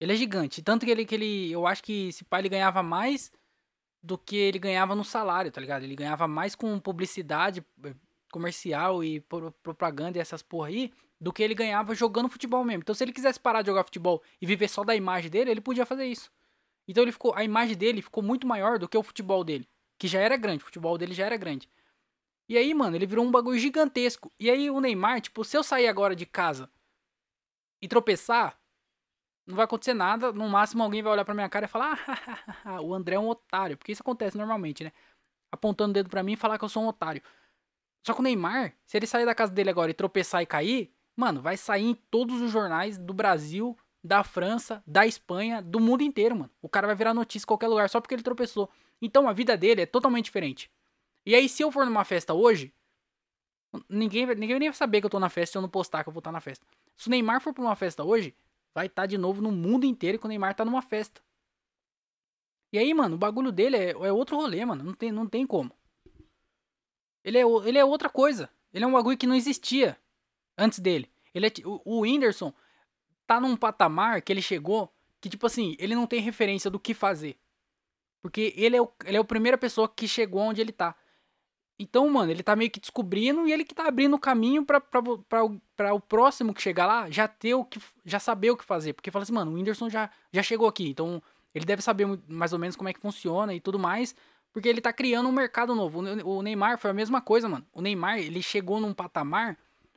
Ele 0.00 0.12
é 0.12 0.16
gigante. 0.16 0.62
Tanto 0.62 0.86
que 0.86 0.92
ele, 0.92 1.04
que 1.04 1.14
ele. 1.14 1.50
Eu 1.50 1.66
acho 1.66 1.82
que 1.82 2.08
esse 2.08 2.24
pai 2.24 2.40
ele 2.40 2.48
ganhava 2.48 2.82
mais 2.82 3.32
do 4.02 4.16
que 4.16 4.36
ele 4.36 4.58
ganhava 4.58 4.94
no 4.94 5.04
salário, 5.04 5.50
tá 5.50 5.60
ligado? 5.60 5.82
Ele 5.82 5.96
ganhava 5.96 6.28
mais 6.28 6.54
com 6.54 6.78
publicidade 6.78 7.64
eh, 7.84 7.94
comercial 8.30 9.02
e 9.02 9.20
propaganda 9.62 10.18
e 10.18 10.20
essas 10.20 10.40
porra 10.40 10.68
aí 10.68 10.92
do 11.20 11.32
que 11.32 11.42
ele 11.42 11.54
ganhava 11.54 11.94
jogando 11.94 12.28
futebol 12.28 12.64
mesmo. 12.64 12.82
Então, 12.82 12.94
se 12.94 13.02
ele 13.02 13.12
quisesse 13.12 13.40
parar 13.40 13.62
de 13.62 13.66
jogar 13.68 13.84
futebol 13.84 14.22
e 14.40 14.46
viver 14.46 14.68
só 14.68 14.84
da 14.84 14.94
imagem 14.94 15.30
dele, 15.30 15.50
ele 15.50 15.60
podia 15.60 15.84
fazer 15.84 16.06
isso. 16.06 16.30
Então, 16.88 17.04
ele 17.04 17.12
ficou, 17.12 17.34
a 17.34 17.44
imagem 17.44 17.76
dele 17.76 18.02
ficou 18.02 18.22
muito 18.22 18.46
maior 18.46 18.78
do 18.78 18.88
que 18.88 18.96
o 18.96 19.02
futebol 19.02 19.44
dele, 19.44 19.68
que 19.98 20.08
já 20.08 20.20
era 20.20 20.36
grande, 20.36 20.62
o 20.62 20.66
futebol 20.66 20.96
dele 20.98 21.14
já 21.14 21.26
era 21.26 21.36
grande. 21.36 21.68
E 22.48 22.56
aí, 22.56 22.72
mano, 22.72 22.96
ele 22.96 23.06
virou 23.06 23.24
um 23.24 23.30
bagulho 23.30 23.58
gigantesco. 23.58 24.32
E 24.40 24.50
aí, 24.50 24.70
o 24.70 24.80
Neymar, 24.80 25.20
tipo, 25.20 25.44
se 25.44 25.56
eu 25.56 25.62
sair 25.62 25.86
agora 25.86 26.16
de 26.16 26.24
casa 26.24 26.70
e 27.82 27.86
tropeçar, 27.86 28.58
não 29.46 29.56
vai 29.56 29.64
acontecer 29.64 29.94
nada. 29.94 30.32
No 30.32 30.48
máximo, 30.48 30.82
alguém 30.82 31.02
vai 31.02 31.12
olhar 31.12 31.24
pra 31.24 31.34
minha 31.34 31.48
cara 31.48 31.66
e 31.66 31.68
falar: 31.68 31.98
ah, 32.64 32.80
o 32.80 32.94
André 32.94 33.16
é 33.16 33.18
um 33.18 33.28
otário. 33.28 33.76
Porque 33.76 33.92
isso 33.92 34.02
acontece 34.02 34.36
normalmente, 34.36 34.84
né? 34.84 34.92
Apontando 35.52 35.90
o 35.90 35.94
dedo 35.94 36.10
pra 36.10 36.22
mim 36.22 36.32
e 36.32 36.36
falar 36.36 36.58
que 36.58 36.64
eu 36.64 36.68
sou 36.68 36.82
um 36.82 36.88
otário. 36.88 37.22
Só 38.06 38.14
que 38.14 38.20
o 38.20 38.22
Neymar, 38.22 38.74
se 38.86 38.96
ele 38.96 39.06
sair 39.06 39.26
da 39.26 39.34
casa 39.34 39.52
dele 39.52 39.70
agora 39.70 39.90
e 39.90 39.94
tropeçar 39.94 40.42
e 40.42 40.46
cair, 40.46 40.94
mano, 41.16 41.42
vai 41.42 41.56
sair 41.56 41.84
em 41.84 41.94
todos 41.94 42.40
os 42.40 42.50
jornais 42.50 42.96
do 42.96 43.12
Brasil, 43.12 43.76
da 44.02 44.22
França, 44.22 44.82
da 44.86 45.06
Espanha, 45.06 45.60
do 45.60 45.80
mundo 45.80 46.02
inteiro, 46.02 46.36
mano. 46.36 46.50
O 46.62 46.68
cara 46.68 46.86
vai 46.86 46.96
virar 46.96 47.14
notícia 47.14 47.44
em 47.44 47.48
qualquer 47.48 47.68
lugar 47.68 47.88
só 47.90 48.00
porque 48.00 48.14
ele 48.14 48.22
tropeçou. 48.22 48.70
Então 49.00 49.28
a 49.28 49.32
vida 49.32 49.56
dele 49.56 49.82
é 49.82 49.86
totalmente 49.86 50.26
diferente. 50.26 50.70
E 51.26 51.34
aí, 51.34 51.48
se 51.48 51.62
eu 51.62 51.70
for 51.70 51.84
numa 51.84 52.04
festa 52.04 52.32
hoje, 52.32 52.72
ninguém, 53.88 54.26
ninguém 54.26 54.50
vai 54.50 54.58
nem 54.60 54.72
saber 54.72 55.00
que 55.00 55.06
eu 55.06 55.10
tô 55.10 55.20
na 55.20 55.28
festa 55.28 55.52
se 55.52 55.58
eu 55.58 55.62
não 55.62 55.68
postar 55.68 56.02
que 56.02 56.08
eu 56.08 56.12
vou 56.12 56.20
estar 56.20 56.32
na 56.32 56.40
festa. 56.40 56.66
Se 56.96 57.08
o 57.08 57.10
Neymar 57.10 57.40
for 57.40 57.52
pra 57.52 57.62
uma 57.62 57.76
festa 57.76 58.02
hoje, 58.02 58.34
vai 58.74 58.86
estar 58.86 59.02
tá 59.02 59.06
de 59.06 59.18
novo 59.18 59.42
no 59.42 59.52
mundo 59.52 59.84
inteiro 59.84 60.18
que 60.18 60.24
o 60.24 60.28
Neymar 60.28 60.54
tá 60.54 60.64
numa 60.64 60.82
festa. 60.82 61.20
E 62.72 62.78
aí, 62.78 62.92
mano, 62.92 63.16
o 63.16 63.18
bagulho 63.18 63.50
dele 63.50 63.76
é, 63.76 63.90
é 63.90 64.12
outro 64.12 64.36
rolê, 64.36 64.64
mano. 64.64 64.84
Não 64.84 64.92
tem, 64.92 65.10
não 65.10 65.26
tem 65.26 65.46
como. 65.46 65.72
Ele 67.24 67.38
é, 67.38 67.42
ele 67.42 67.78
é 67.78 67.84
outra 67.84 68.08
coisa. 68.08 68.50
Ele 68.72 68.84
é 68.84 68.86
um 68.86 68.92
bagulho 68.92 69.16
que 69.16 69.26
não 69.26 69.34
existia 69.34 69.98
antes 70.56 70.78
dele. 70.78 71.10
Ele 71.34 71.46
é, 71.46 71.52
o, 71.64 71.80
o 71.84 72.00
Whindersson 72.00 72.52
tá 73.28 73.38
num 73.38 73.54
patamar 73.54 74.22
que 74.22 74.32
ele 74.32 74.40
chegou 74.40 74.90
que, 75.20 75.28
tipo 75.28 75.46
assim, 75.46 75.76
ele 75.78 75.94
não 75.94 76.06
tem 76.06 76.20
referência 76.20 76.70
do 76.70 76.80
que 76.80 76.94
fazer. 76.94 77.36
Porque 78.22 78.54
ele 78.56 78.76
é, 78.76 78.80
o, 78.80 78.90
ele 79.04 79.18
é 79.18 79.20
a 79.20 79.24
primeira 79.24 79.58
pessoa 79.58 79.88
que 79.88 80.08
chegou 80.08 80.40
onde 80.40 80.60
ele 80.62 80.72
tá. 80.72 80.96
Então, 81.78 82.08
mano, 82.08 82.32
ele 82.32 82.42
tá 82.42 82.56
meio 82.56 82.70
que 82.70 82.80
descobrindo 82.80 83.46
e 83.46 83.52
ele 83.52 83.64
que 83.64 83.74
tá 83.74 83.86
abrindo 83.86 84.14
o 84.14 84.18
caminho 84.18 84.64
pra, 84.64 84.82
o 85.94 86.00
próximo 86.00 86.54
que 86.54 86.62
chegar 86.62 86.86
lá 86.86 87.08
já 87.10 87.28
ter 87.28 87.54
o 87.54 87.64
que. 87.64 87.80
já 88.04 88.18
saber 88.18 88.50
o 88.50 88.56
que 88.56 88.64
fazer. 88.64 88.94
Porque 88.94 89.10
fala 89.10 89.24
assim, 89.24 89.32
mano, 89.32 89.52
o 89.52 89.54
Whindersson 89.54 89.90
já, 89.90 90.10
já 90.32 90.42
chegou 90.42 90.66
aqui. 90.66 90.88
Então, 90.88 91.22
ele 91.54 91.66
deve 91.66 91.82
saber 91.82 92.06
mais 92.26 92.52
ou 92.52 92.58
menos 92.58 92.76
como 92.76 92.88
é 92.88 92.94
que 92.94 93.00
funciona 93.00 93.54
e 93.54 93.60
tudo 93.60 93.78
mais. 93.78 94.16
Porque 94.52 94.68
ele 94.68 94.80
tá 94.80 94.92
criando 94.92 95.28
um 95.28 95.32
mercado 95.32 95.74
novo. 95.74 96.00
O 96.24 96.42
Neymar 96.42 96.78
foi 96.78 96.90
a 96.90 96.94
mesma 96.94 97.20
coisa, 97.20 97.48
mano. 97.48 97.66
O 97.72 97.82
Neymar, 97.82 98.18
ele 98.18 98.42
chegou 98.42 98.80
num 98.80 98.94
patamar 98.94 99.56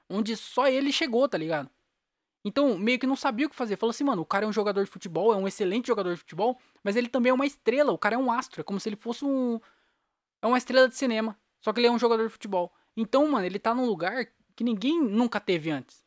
onde 0.09 0.35
só 0.35 0.67
ele 0.67 0.91
chegou, 0.91 1.27
tá 1.27 1.37
ligado? 1.37 1.69
Então, 2.43 2.77
meio 2.77 2.97
que 2.97 3.05
não 3.05 3.15
sabia 3.15 3.45
o 3.45 3.49
que 3.49 3.55
fazer. 3.55 3.77
Falou 3.77 3.91
assim, 3.91 4.03
mano, 4.03 4.23
o 4.23 4.25
cara 4.25 4.45
é 4.45 4.47
um 4.47 4.53
jogador 4.53 4.83
de 4.83 4.89
futebol, 4.89 5.33
é 5.33 5.37
um 5.37 5.47
excelente 5.47 5.87
jogador 5.87 6.13
de 6.13 6.19
futebol, 6.19 6.57
mas 6.83 6.95
ele 6.95 7.07
também 7.07 7.29
é 7.29 7.33
uma 7.33 7.45
estrela, 7.45 7.91
o 7.91 7.97
cara 7.97 8.15
é 8.15 8.17
um 8.17 8.31
astro, 8.31 8.61
é 8.61 8.63
como 8.63 8.79
se 8.79 8.89
ele 8.89 8.95
fosse 8.95 9.23
um. 9.23 9.59
É 10.41 10.47
uma 10.47 10.57
estrela 10.57 10.89
de 10.89 10.95
cinema. 10.95 11.37
Só 11.61 11.71
que 11.71 11.79
ele 11.79 11.87
é 11.87 11.91
um 11.91 11.99
jogador 11.99 12.23
de 12.23 12.33
futebol. 12.33 12.73
Então, 12.97 13.27
mano, 13.27 13.45
ele 13.45 13.59
tá 13.59 13.73
num 13.73 13.85
lugar 13.85 14.27
que 14.55 14.63
ninguém 14.63 14.99
nunca 14.99 15.39
teve 15.39 15.69
antes. 15.69 16.03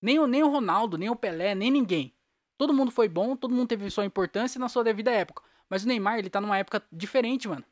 Nem 0.00 0.18
o, 0.18 0.26
nem 0.26 0.42
o 0.42 0.48
Ronaldo, 0.48 0.98
nem 0.98 1.08
o 1.08 1.16
Pelé, 1.16 1.54
nem 1.54 1.70
ninguém. 1.70 2.14
Todo 2.58 2.74
mundo 2.74 2.90
foi 2.90 3.08
bom, 3.08 3.34
todo 3.34 3.54
mundo 3.54 3.68
teve 3.68 3.88
sua 3.90 4.04
importância 4.04 4.58
na 4.58 4.68
sua 4.68 4.84
devida 4.84 5.10
época. 5.10 5.42
Mas 5.68 5.84
o 5.84 5.88
Neymar, 5.88 6.18
ele 6.18 6.28
tá 6.28 6.40
numa 6.40 6.58
época 6.58 6.82
diferente, 6.92 7.48
mano. 7.48 7.64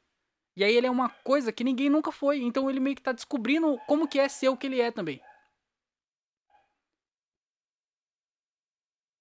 E 0.56 0.64
aí 0.64 0.74
ele 0.74 0.86
é 0.86 0.90
uma 0.90 1.08
coisa 1.08 1.52
que 1.52 1.62
ninguém 1.62 1.88
nunca 1.88 2.10
foi. 2.10 2.42
Então 2.42 2.68
ele 2.68 2.80
meio 2.80 2.96
que 2.96 3.02
tá 3.02 3.12
descobrindo 3.12 3.78
como 3.86 4.08
que 4.08 4.18
é 4.18 4.28
ser 4.28 4.48
o 4.48 4.56
que 4.56 4.66
ele 4.66 4.80
é 4.80 4.90
também. 4.90 5.20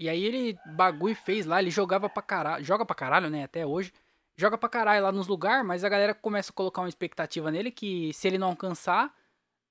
E 0.02 0.10
aí 0.10 0.26
ele 0.26 0.58
bagulho 0.66 1.16
fez 1.16 1.46
lá, 1.46 1.62
ele 1.62 1.70
jogava 1.70 2.10
pra 2.10 2.24
caralho, 2.24 2.66
joga 2.66 2.84
pra 2.84 2.96
caralho, 2.96 3.30
né, 3.30 3.44
até 3.44 3.68
hoje. 3.68 3.94
Joga 4.36 4.58
pra 4.58 4.68
caralho 4.68 5.04
lá 5.04 5.12
nos 5.12 5.28
lugares, 5.28 5.64
mas 5.64 5.84
a 5.84 5.90
galera 5.90 6.16
começa 6.16 6.52
a 6.52 6.56
colocar 6.56 6.82
uma 6.82 6.90
expectativa 6.90 7.52
nele 7.52 7.70
que 7.70 8.12
se 8.12 8.28
ele 8.28 8.40
não 8.40 8.48
alcançar, 8.48 9.16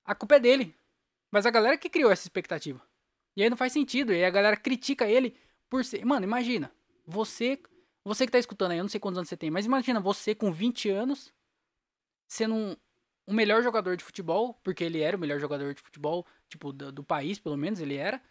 a 0.05 0.15
culpa 0.15 0.35
é 0.35 0.39
dele. 0.39 0.73
Mas 1.29 1.45
a 1.45 1.49
galera 1.49 1.77
que 1.77 1.89
criou 1.89 2.09
essa 2.09 2.23
expectativa. 2.23 2.81
E 3.35 3.43
aí 3.43 3.49
não 3.49 3.57
faz 3.57 3.73
sentido, 3.73 4.13
e 4.13 4.15
aí 4.15 4.23
a 4.23 4.29
galera 4.29 4.55
critica 4.55 5.05
ele 5.05 5.35
por 5.69 5.83
ser, 5.83 6.05
mano, 6.05 6.23
imagina, 6.23 6.71
você, 7.05 7.61
você 8.05 8.25
que 8.25 8.31
tá 8.31 8.39
escutando 8.39 8.71
aí, 8.71 8.77
eu 8.77 8.85
não 8.85 8.89
sei 8.89 9.01
quantos 9.01 9.17
anos 9.17 9.27
você 9.27 9.35
tem, 9.35 9.51
mas 9.51 9.65
imagina 9.65 9.99
você 9.99 10.33
com 10.33 10.49
20 10.49 10.89
anos 10.89 11.33
sendo 12.29 12.55
um, 12.55 12.75
o 13.27 13.33
melhor 13.33 13.61
jogador 13.61 13.97
de 13.97 14.03
futebol, 14.05 14.53
porque 14.63 14.85
ele 14.85 15.01
era 15.01 15.17
o 15.17 15.19
melhor 15.19 15.41
jogador 15.41 15.73
de 15.73 15.81
futebol, 15.81 16.25
tipo, 16.47 16.71
do, 16.71 16.89
do 16.89 17.03
país, 17.03 17.37
pelo 17.37 17.57
menos 17.57 17.81
ele 17.81 17.97
era. 17.97 18.21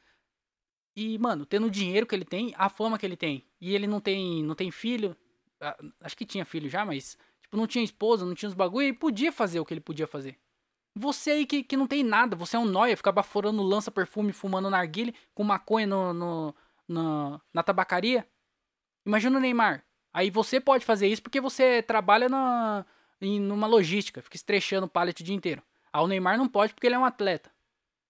E, 0.97 1.19
mano, 1.19 1.47
tendo 1.47 1.67
o 1.67 1.71
dinheiro 1.71 2.07
que 2.07 2.15
ele 2.15 2.25
tem, 2.25 2.53
a 2.57 2.69
fama 2.69 2.99
que 2.99 3.07
ele 3.07 3.17
tem, 3.17 3.45
e 3.61 3.75
ele 3.75 3.87
não 3.87 4.01
tem, 4.01 4.43
não 4.43 4.55
tem 4.55 4.71
filho, 4.71 5.17
acho 6.01 6.17
que 6.17 6.27
tinha 6.27 6.45
filho 6.45 6.69
já, 6.69 6.85
mas, 6.85 7.17
tipo, 7.41 7.57
não 7.57 7.67
tinha 7.67 7.85
esposa, 7.85 8.25
não 8.25 8.35
tinha 8.35 8.49
os 8.49 8.55
bagulho, 8.55 8.89
e 8.89 8.93
podia 8.93 9.31
fazer 9.31 9.61
o 9.61 9.65
que 9.65 9.73
ele 9.73 9.81
podia 9.81 10.07
fazer. 10.07 10.39
Você 10.95 11.31
aí 11.31 11.47
que, 11.47 11.63
que 11.63 11.77
não 11.77 11.87
tem 11.87 12.03
nada, 12.03 12.35
você 12.35 12.57
é 12.57 12.59
um 12.59 12.65
nóia, 12.65 12.97
fica 12.97 13.13
baforando 13.13 13.63
lança-perfume, 13.63 14.33
fumando 14.33 14.69
narguile, 14.69 15.15
com 15.35 15.45
maconha 15.45 15.87
no, 15.87 16.13
no, 16.13 16.55
no, 16.89 17.41
na 17.55 17.63
tabacaria. 17.63 18.27
Imagina 19.07 19.39
o 19.39 19.41
Neymar. 19.41 19.85
Aí 20.13 20.31
você 20.31 20.61
pode 20.61 20.85
fazer 20.85 21.07
isso 21.07 21.23
porque 21.23 21.41
você 21.41 21.83
trabalha 21.83 22.29
na, 22.29 22.85
em 23.21 23.39
numa 23.39 23.69
logística, 23.69 24.21
fica 24.21 24.37
estrechando 24.37 24.89
pallet 24.89 25.21
o 25.21 25.25
dia 25.25 25.35
inteiro. 25.35 25.63
Ah, 25.93 26.03
o 26.03 26.09
Neymar 26.09 26.37
não 26.37 26.49
pode 26.49 26.75
porque 26.75 26.89
ele 26.89 26.97
é 26.97 26.99
um 26.99 27.05
atleta. 27.05 27.51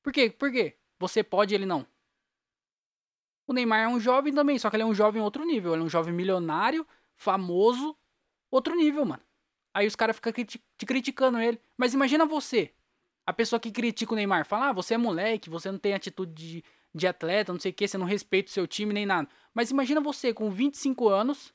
Por 0.03 0.12
quê? 0.12 0.31
Por 0.31 0.51
quê? 0.51 0.76
Você 0.99 1.22
pode 1.22 1.55
ele 1.55 1.66
não. 1.66 1.87
O 3.51 3.53
Neymar 3.53 3.80
é 3.80 3.88
um 3.88 3.98
jovem 3.98 4.32
também, 4.32 4.57
só 4.61 4.70
que 4.70 4.76
ele 4.76 4.84
é 4.84 4.86
um 4.86 4.94
jovem 4.94 5.20
outro 5.20 5.44
nível. 5.44 5.72
Ele 5.72 5.82
é 5.82 5.84
um 5.84 5.88
jovem 5.88 6.14
milionário, 6.14 6.86
famoso, 7.16 7.96
outro 8.48 8.76
nível, 8.76 9.05
mano. 9.05 9.24
Aí 9.74 9.88
os 9.88 9.96
caras 9.96 10.14
ficam 10.14 10.32
te 10.32 10.86
criticando 10.86 11.36
ele. 11.36 11.61
Mas 11.76 11.92
imagina 11.92 12.24
você, 12.24 12.72
a 13.26 13.32
pessoa 13.32 13.59
que 13.59 13.72
critica 13.72 14.12
o 14.12 14.14
Neymar, 14.14 14.46
fala: 14.46 14.68
ah, 14.68 14.72
você 14.72 14.94
é 14.94 14.96
moleque, 14.96 15.51
você 15.51 15.68
não 15.68 15.80
tem 15.80 15.94
atitude 15.94 16.32
de, 16.32 16.64
de 16.94 17.09
atleta, 17.09 17.53
não 17.53 17.59
sei 17.59 17.72
o 17.72 17.74
que, 17.74 17.88
você 17.88 17.98
não 17.98 18.07
respeita 18.07 18.51
o 18.51 18.53
seu 18.53 18.68
time 18.68 18.94
nem 18.94 19.05
nada. 19.05 19.28
Mas 19.53 19.72
imagina 19.72 20.01
você 20.01 20.32
com 20.32 20.48
25 20.48 21.09
anos, 21.09 21.53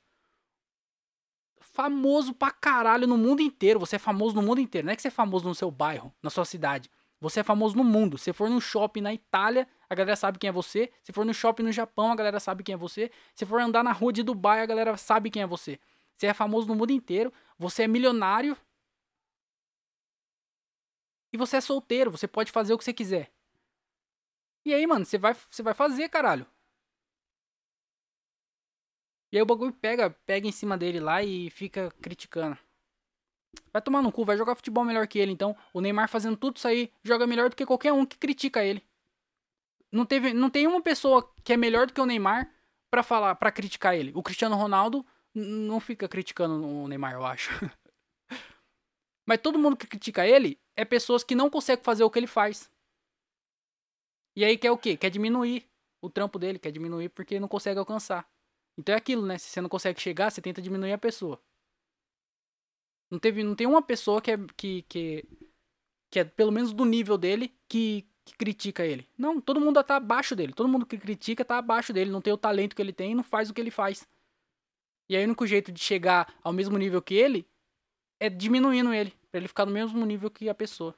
famoso 1.62 2.34
pra 2.34 2.52
caralho 2.52 3.08
no 3.08 3.18
mundo 3.18 3.42
inteiro. 3.42 3.80
Você 3.80 3.96
é 3.96 4.00
famoso 4.00 4.36
no 4.36 4.42
mundo 4.42 4.60
inteiro. 4.60 4.86
Não 4.86 4.92
é 4.92 4.98
que 4.98 5.02
você 5.02 5.08
é 5.08 5.12
famoso 5.12 5.48
no 5.48 5.56
seu 5.56 5.72
bairro, 5.72 6.14
na 6.22 6.30
sua 6.30 6.44
cidade. 6.44 6.92
Você 7.22 7.40
é 7.40 7.44
famoso 7.44 7.78
no 7.78 7.86
mundo. 7.86 8.18
Se 8.18 8.34
for 8.34 8.50
num 8.50 8.60
shopping 8.60 9.00
na 9.00 9.14
Itália, 9.14 9.66
a 9.90 9.96
galera 9.96 10.16
sabe 10.16 10.40
quem 10.40 10.48
é 10.48 10.52
você. 10.52 10.92
Se 11.04 11.12
for 11.12 11.26
no 11.26 11.34
shopping 11.34 11.64
no 11.64 11.72
Japão, 11.72 12.12
a 12.12 12.16
galera 12.16 12.40
sabe 12.40 12.64
quem 12.64 12.74
é 12.74 12.78
você. 12.78 13.12
Se 13.34 13.46
for 13.46 13.60
andar 13.60 13.84
na 13.84 13.92
rua 13.92 14.12
de 14.12 14.24
Dubai, 14.24 14.62
a 14.62 14.66
galera 14.66 14.98
sabe 14.98 15.30
quem 15.30 15.42
é 15.42 15.48
você. 15.48 15.80
Você 16.16 16.28
é 16.28 16.34
famoso 16.34 16.68
no 16.68 16.76
mundo 16.76 16.92
inteiro. 16.92 17.32
Você 17.58 17.84
é 17.84 17.88
milionário. 17.88 18.58
E 21.32 21.38
você 21.38 21.58
é 21.58 21.62
solteiro. 21.62 22.12
Você 22.12 22.28
pode 22.28 22.52
fazer 22.52 22.74
o 22.74 22.78
que 22.78 22.84
você 22.84 22.94
quiser. 22.94 23.32
E 24.66 24.74
aí, 24.74 24.88
mano, 24.88 25.06
você 25.06 25.18
vai, 25.18 25.36
você 25.50 25.62
vai 25.62 25.74
fazer, 25.74 26.10
caralho. 26.10 26.48
E 29.32 29.38
aí 29.38 29.42
o 29.42 29.46
bagulho 29.46 29.74
pega, 29.74 30.10
pega 30.26 30.48
em 30.48 30.52
cima 30.52 30.78
dele 30.78 31.00
lá 31.00 31.22
e 31.22 31.50
fica 31.50 31.92
criticando. 32.02 32.58
Vai 33.72 33.82
tomar 33.82 34.02
no 34.02 34.12
cu, 34.12 34.24
vai 34.24 34.38
jogar 34.38 34.56
futebol 34.56 34.86
melhor 34.86 35.08
que 35.08 35.20
ele. 35.20 35.32
Então, 35.32 35.56
o 35.74 35.82
Neymar 35.82 36.10
fazendo 36.10 36.38
tudo 36.38 36.58
isso 36.58 36.68
aí, 36.68 36.92
joga 37.04 37.28
melhor 37.28 37.50
do 37.50 37.56
que 37.56 37.66
qualquer 37.66 37.92
um 37.92 38.06
que 38.06 38.18
critica 38.18 38.64
ele. 38.64 38.82
Não, 39.96 40.06
teve, 40.06 40.34
não 40.34 40.50
tem 40.50 40.68
uma 40.68 40.82
pessoa 40.82 41.34
que 41.42 41.54
é 41.54 41.58
melhor 41.58 41.88
do 41.88 41.94
que 41.94 42.02
o 42.02 42.06
Neymar 42.06 42.54
para 42.92 43.02
falar, 43.02 43.34
para 43.36 43.50
criticar 43.50 43.96
ele. 43.96 44.12
O 44.14 44.22
Cristiano 44.22 44.58
Ronaldo 44.58 45.06
não 45.34 45.80
fica 45.80 46.06
criticando 46.06 46.68
o 46.68 46.86
Neymar, 46.90 47.14
eu 47.14 47.26
acho. 47.26 47.50
Mas 49.26 49.40
todo 49.40 49.58
mundo 49.58 49.78
que 49.78 49.88
critica 49.88 50.28
ele 50.28 50.60
é 50.76 50.84
pessoas 50.84 51.24
que 51.24 51.34
não 51.34 51.50
conseguem 51.50 51.82
fazer 51.82 52.04
o 52.04 52.10
que 52.10 52.20
ele 52.20 52.28
faz. 52.28 52.70
E 54.36 54.44
aí 54.44 54.58
quer 54.58 54.72
o 54.72 54.78
quê? 54.78 54.98
Quer 54.98 55.10
diminuir 55.10 55.66
o 56.02 56.10
trampo 56.10 56.38
dele, 56.38 56.60
quer 56.60 56.72
diminuir 56.72 57.08
porque 57.08 57.40
não 57.40 57.48
consegue 57.48 57.80
alcançar. 57.80 58.30
Então 58.78 58.94
é 58.94 58.98
aquilo, 58.98 59.26
né? 59.26 59.38
Se 59.38 59.50
você 59.50 59.62
não 59.62 59.70
consegue 59.70 60.02
chegar, 60.02 60.30
você 60.30 60.42
tenta 60.42 60.62
diminuir 60.62 60.92
a 60.92 60.98
pessoa. 60.98 61.42
Não, 63.10 63.18
teve, 63.18 63.44
não 63.44 63.56
tem 63.56 63.66
uma 63.66 63.82
pessoa 63.82 64.22
que 64.22 64.32
é, 64.32 64.38
que, 64.58 64.82
que, 64.84 65.26
que 66.12 66.20
é 66.20 66.26
pelo 66.26 66.52
menos 66.52 66.74
do 66.74 66.84
nível 66.84 67.18
dele 67.18 67.58
que, 67.70 68.06
que 68.26 68.36
critica 68.36 68.84
ele. 68.84 69.08
Não, 69.18 69.40
todo 69.40 69.62
mundo 69.62 69.82
tá 69.84 69.98
abaixo 69.98 70.36
dele. 70.36 70.52
Todo 70.52 70.68
mundo 70.68 70.86
que 70.86 70.98
critica 70.98 71.46
tá 71.46 71.60
abaixo 71.60 71.94
dele. 71.94 72.10
Não 72.10 72.22
tem 72.22 72.34
o 72.34 72.38
talento 72.38 72.76
que 72.76 72.82
ele 72.82 72.92
tem 72.92 73.12
e 73.12 73.16
não 73.16 73.24
faz 73.24 73.50
o 73.50 73.54
que 73.54 73.62
ele 73.62 73.72
faz. 73.72 74.08
E 75.08 75.16
aí 75.16 75.22
o 75.22 75.26
único 75.26 75.46
jeito 75.46 75.72
de 75.72 75.80
chegar 75.80 76.34
ao 76.44 76.52
mesmo 76.52 76.78
nível 76.78 77.02
que 77.02 77.14
ele 77.14 77.48
é 78.20 78.28
diminuindo 78.28 78.92
ele. 78.92 79.14
Pra 79.32 79.40
ele 79.40 79.48
ficar 79.48 79.66
no 79.66 79.72
mesmo 79.72 80.04
nível 80.06 80.32
que 80.32 80.50
a 80.50 80.56
pessoa. 80.56 80.96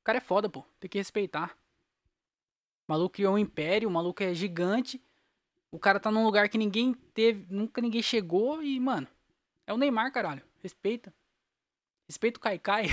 O 0.00 0.04
cara 0.04 0.18
é 0.18 0.22
foda, 0.22 0.48
pô. 0.48 0.64
Tem 0.80 0.88
que 0.88 0.96
respeitar. 0.96 1.54
O 2.88 2.92
maluco 2.92 3.20
é 3.20 3.28
um 3.28 3.38
império, 3.38 3.88
o 3.88 3.92
maluco 3.92 4.22
é 4.22 4.32
gigante. 4.32 5.00
O 5.70 5.78
cara 5.78 6.00
tá 6.00 6.10
num 6.10 6.24
lugar 6.24 6.48
que 6.48 6.58
ninguém 6.58 6.94
teve, 7.14 7.46
nunca 7.48 7.80
ninguém 7.80 8.02
chegou 8.02 8.62
e, 8.62 8.80
mano, 8.80 9.06
é 9.66 9.72
o 9.72 9.76
Neymar, 9.76 10.10
caralho. 10.10 10.42
Respeita. 10.62 11.14
Respeita 12.08 12.38
o 12.38 12.40
Kaikai. 12.40 12.86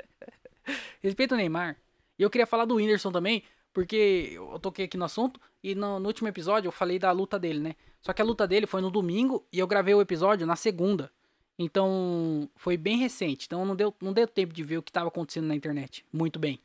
Respeita 1.00 1.34
o 1.34 1.38
Neymar. 1.38 1.76
E 2.18 2.22
eu 2.22 2.30
queria 2.30 2.46
falar 2.46 2.64
do 2.64 2.76
Whindersson 2.76 3.12
também, 3.12 3.42
porque 3.72 4.32
eu 4.34 4.58
toquei 4.58 4.86
aqui 4.86 4.96
no 4.96 5.04
assunto 5.04 5.40
e 5.62 5.74
no, 5.74 5.98
no, 5.98 6.06
último 6.06 6.28
episódio 6.28 6.68
eu 6.68 6.72
falei 6.72 6.98
da 6.98 7.12
luta 7.12 7.38
dele, 7.38 7.60
né? 7.60 7.76
Só 8.00 8.12
que 8.12 8.22
a 8.22 8.24
luta 8.24 8.46
dele 8.46 8.66
foi 8.66 8.80
no 8.80 8.90
domingo 8.90 9.46
e 9.52 9.58
eu 9.58 9.66
gravei 9.66 9.94
o 9.94 10.00
episódio 10.00 10.46
na 10.46 10.56
segunda. 10.56 11.12
Então 11.58 12.48
foi 12.56 12.76
bem 12.76 12.96
recente. 12.96 13.46
Então 13.46 13.64
não 13.64 13.76
deu, 13.76 13.94
não 14.00 14.12
deu 14.12 14.26
tempo 14.26 14.54
de 14.54 14.62
ver 14.62 14.78
o 14.78 14.82
que 14.82 14.92
tava 14.92 15.08
acontecendo 15.08 15.46
na 15.46 15.54
internet. 15.54 16.04
Muito 16.12 16.38
bem. 16.38 16.60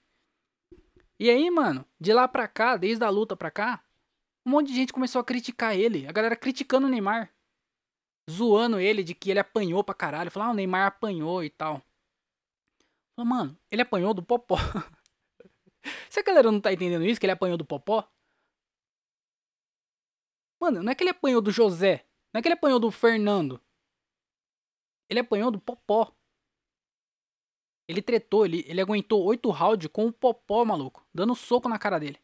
E 1.19 1.29
aí, 1.29 1.51
mano, 1.51 1.85
de 1.99 2.13
lá 2.13 2.27
pra 2.27 2.47
cá, 2.47 2.77
desde 2.77 3.03
a 3.03 3.09
luta 3.09 3.35
pra 3.35 3.51
cá, 3.51 3.83
um 4.45 4.51
monte 4.51 4.67
de 4.67 4.75
gente 4.75 4.93
começou 4.93 5.19
a 5.19 5.23
criticar 5.23 5.75
ele. 5.75 6.07
A 6.07 6.11
galera 6.11 6.35
criticando 6.35 6.87
o 6.87 6.89
Neymar. 6.89 7.31
Zoando 8.29 8.79
ele 8.79 9.03
de 9.03 9.13
que 9.13 9.29
ele 9.29 9.39
apanhou 9.39 9.83
pra 9.83 9.93
caralho. 9.93 10.31
Falando, 10.31 10.49
ah, 10.49 10.51
o 10.53 10.55
Neymar 10.55 10.87
apanhou 10.87 11.43
e 11.43 11.49
tal. 11.49 11.81
Falei, 13.15 13.29
mano, 13.29 13.57
ele 13.69 13.81
apanhou 13.81 14.13
do 14.13 14.23
Popó. 14.23 14.57
Se 16.09 16.19
a 16.19 16.23
galera 16.23 16.51
não 16.51 16.61
tá 16.61 16.71
entendendo 16.71 17.05
isso, 17.05 17.19
que 17.19 17.25
ele 17.25 17.33
apanhou 17.33 17.57
do 17.57 17.65
Popó. 17.65 18.07
Mano, 20.59 20.83
não 20.83 20.91
é 20.91 20.95
que 20.95 21.03
ele 21.03 21.09
apanhou 21.09 21.41
do 21.41 21.51
José. 21.51 22.05
Não 22.33 22.39
é 22.39 22.41
que 22.41 22.47
ele 22.47 22.53
apanhou 22.53 22.79
do 22.79 22.91
Fernando. 22.91 23.59
Ele 25.09 25.19
apanhou 25.19 25.51
do 25.51 25.59
Popó. 25.59 26.13
Ele 27.87 28.01
tretou, 28.01 28.45
ele, 28.45 28.63
ele 28.67 28.79
aguentou 28.79 29.23
oito 29.25 29.49
rounds 29.49 29.89
com 29.91 30.05
o 30.05 30.13
Popó, 30.13 30.63
maluco. 30.63 31.05
Dando 31.13 31.35
soco 31.35 31.67
na 31.67 31.77
cara 31.77 31.99
dele. 31.99 32.17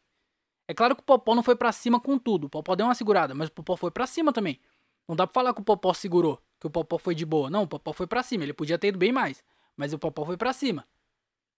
É 0.66 0.74
claro 0.74 0.94
que 0.94 1.02
o 1.02 1.04
Popó 1.04 1.34
não 1.34 1.42
foi 1.42 1.56
para 1.56 1.72
cima 1.72 2.00
com 2.00 2.18
tudo. 2.18 2.46
O 2.46 2.50
Popó 2.50 2.76
deu 2.76 2.86
uma 2.86 2.94
segurada, 2.94 3.34
mas 3.34 3.48
o 3.48 3.52
Popó 3.52 3.76
foi 3.76 3.90
para 3.90 4.06
cima 4.06 4.32
também. 4.32 4.60
Não 5.08 5.16
dá 5.16 5.26
pra 5.26 5.34
falar 5.34 5.54
que 5.54 5.60
o 5.60 5.64
Popó 5.64 5.94
segurou, 5.94 6.42
que 6.60 6.66
o 6.66 6.70
Popó 6.70 6.98
foi 6.98 7.14
de 7.14 7.24
boa. 7.24 7.48
Não, 7.48 7.62
o 7.62 7.66
Popó 7.66 7.94
foi 7.94 8.06
para 8.06 8.22
cima. 8.22 8.44
Ele 8.44 8.52
podia 8.52 8.78
ter 8.78 8.88
ido 8.88 8.98
bem 8.98 9.10
mais, 9.10 9.42
mas 9.74 9.94
o 9.94 9.98
Popó 9.98 10.26
foi 10.26 10.36
para 10.36 10.52
cima. 10.52 10.86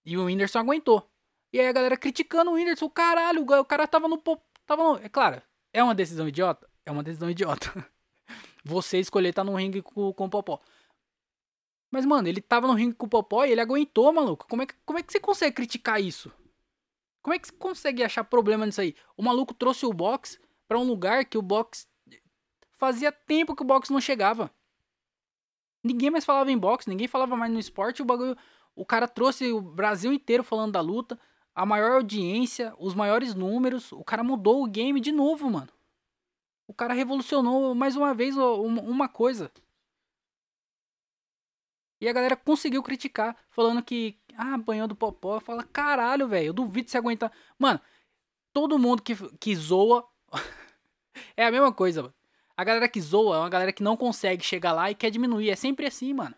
E 0.05 0.17
o 0.17 0.25
Whindersson 0.25 0.59
aguentou. 0.59 1.10
E 1.53 1.59
aí 1.59 1.67
a 1.67 1.71
galera 1.71 1.97
criticando 1.97 2.51
o 2.51 2.53
Whindersson, 2.53 2.89
caralho, 2.89 3.43
o 3.43 3.65
cara 3.65 3.87
tava 3.87 4.07
no. 4.07 4.17
Tava 4.65 4.83
no... 4.83 4.95
É 4.97 5.09
claro, 5.09 5.41
é 5.73 5.83
uma 5.83 5.95
decisão 5.95 6.27
idiota? 6.27 6.69
É 6.85 6.91
uma 6.91 7.03
decisão 7.03 7.29
idiota. 7.29 7.71
Você 8.63 8.99
escolher 8.99 9.29
estar 9.29 9.43
tá 9.43 9.49
no 9.49 9.57
ringue 9.57 9.81
com, 9.81 10.13
com 10.13 10.25
o 10.25 10.29
Popó. 10.29 10.61
Mas, 11.89 12.05
mano, 12.05 12.27
ele 12.27 12.41
tava 12.41 12.67
no 12.67 12.73
ringue 12.73 12.95
com 12.95 13.05
o 13.05 13.09
Popó 13.09 13.43
e 13.43 13.51
ele 13.51 13.61
aguentou, 13.61 14.13
maluco. 14.13 14.47
Como 14.47 14.61
é, 14.61 14.65
que, 14.65 14.75
como 14.85 14.99
é 14.99 15.03
que 15.03 15.11
você 15.11 15.19
consegue 15.19 15.55
criticar 15.55 16.01
isso? 16.01 16.31
Como 17.21 17.33
é 17.33 17.39
que 17.39 17.47
você 17.47 17.53
consegue 17.53 18.03
achar 18.03 18.23
problema 18.23 18.65
nisso 18.65 18.81
aí? 18.81 18.95
O 19.17 19.21
maluco 19.21 19.53
trouxe 19.53 19.85
o 19.85 19.93
box 19.93 20.39
para 20.67 20.79
um 20.79 20.83
lugar 20.83 21.25
que 21.25 21.37
o 21.37 21.41
box. 21.41 21.87
Fazia 22.71 23.11
tempo 23.11 23.55
que 23.55 23.61
o 23.61 23.65
box 23.65 23.89
não 23.91 24.01
chegava. 24.01 24.49
Ninguém 25.83 26.09
mais 26.09 26.25
falava 26.25 26.51
em 26.51 26.57
boxe, 26.57 26.89
ninguém 26.89 27.07
falava 27.07 27.35
mais 27.35 27.51
no 27.51 27.59
esporte. 27.59 28.01
O 28.01 28.05
bagulho. 28.05 28.37
O 28.73 28.85
cara 28.85 29.07
trouxe 29.07 29.51
o 29.51 29.61
Brasil 29.61 30.13
inteiro 30.13 30.43
falando 30.43 30.71
da 30.71 30.81
luta, 30.81 31.19
a 31.53 31.65
maior 31.65 31.91
audiência, 31.91 32.73
os 32.77 32.93
maiores 32.93 33.35
números. 33.35 33.91
O 33.91 34.03
cara 34.03 34.23
mudou 34.23 34.63
o 34.63 34.67
game 34.67 34.99
de 34.99 35.11
novo, 35.11 35.49
mano. 35.49 35.69
O 36.67 36.73
cara 36.73 36.93
revolucionou 36.93 37.75
mais 37.75 37.95
uma 37.95 38.13
vez 38.13 38.35
uma 38.37 39.09
coisa. 39.09 39.51
E 41.99 42.07
a 42.07 42.13
galera 42.13 42.35
conseguiu 42.35 42.81
criticar, 42.81 43.37
falando 43.51 43.83
que, 43.83 44.17
ah, 44.35 44.57
banhou 44.57 44.87
do 44.87 44.95
Popó. 44.95 45.39
Fala, 45.39 45.63
caralho, 45.63 46.27
velho, 46.27 46.47
eu 46.47 46.53
duvido 46.53 46.89
se 46.89 46.97
aguentar. 46.97 47.31
Mano, 47.59 47.79
todo 48.51 48.79
mundo 48.79 49.03
que, 49.03 49.15
que 49.37 49.55
zoa 49.55 50.07
é 51.37 51.45
a 51.45 51.51
mesma 51.51 51.71
coisa, 51.71 52.03
mano. 52.03 52.13
A 52.57 52.63
galera 52.63 52.87
que 52.87 52.99
zoa 53.01 53.35
é 53.35 53.39
uma 53.39 53.49
galera 53.49 53.73
que 53.73 53.83
não 53.83 53.97
consegue 53.97 54.43
chegar 54.43 54.71
lá 54.71 54.89
e 54.89 54.95
quer 54.95 55.09
diminuir. 55.09 55.49
É 55.49 55.55
sempre 55.55 55.85
assim, 55.85 56.13
mano. 56.13 56.35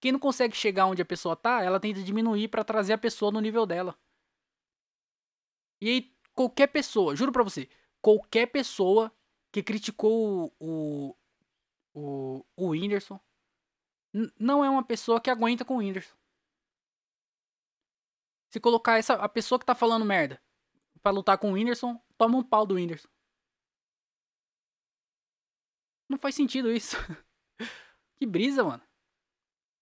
Quem 0.00 0.12
não 0.12 0.18
consegue 0.18 0.56
chegar 0.56 0.86
onde 0.86 1.00
a 1.00 1.04
pessoa 1.04 1.36
tá, 1.36 1.62
ela 1.62 1.78
tenta 1.78 2.02
diminuir 2.02 2.48
para 2.48 2.64
trazer 2.64 2.92
a 2.92 2.98
pessoa 2.98 3.30
no 3.30 3.40
nível 3.40 3.64
dela. 3.64 3.96
E 5.82 5.88
aí, 5.88 6.16
qualquer 6.32 6.68
pessoa, 6.68 7.16
juro 7.16 7.32
pra 7.32 7.42
você, 7.42 7.68
qualquer 8.00 8.46
pessoa 8.46 9.12
que 9.50 9.64
criticou 9.64 10.54
o, 10.60 11.16
o, 11.92 12.46
o 12.56 12.68
Whindersson 12.68 13.18
não 14.38 14.64
é 14.64 14.70
uma 14.70 14.84
pessoa 14.84 15.20
que 15.20 15.28
aguenta 15.28 15.64
com 15.64 15.74
o 15.74 15.78
Whindersson. 15.78 16.14
Se 18.52 18.60
colocar 18.60 18.96
essa, 18.96 19.14
a 19.14 19.28
pessoa 19.28 19.58
que 19.58 19.66
tá 19.66 19.74
falando 19.74 20.04
merda 20.04 20.40
para 21.02 21.10
lutar 21.10 21.36
com 21.36 21.50
o 21.50 21.54
Whindersson, 21.54 22.00
toma 22.16 22.38
um 22.38 22.44
pau 22.44 22.64
do 22.64 22.76
Whindersson. 22.76 23.08
Não 26.08 26.16
faz 26.16 26.36
sentido 26.36 26.70
isso. 26.70 26.96
que 28.14 28.24
brisa, 28.24 28.62
mano. 28.62 28.84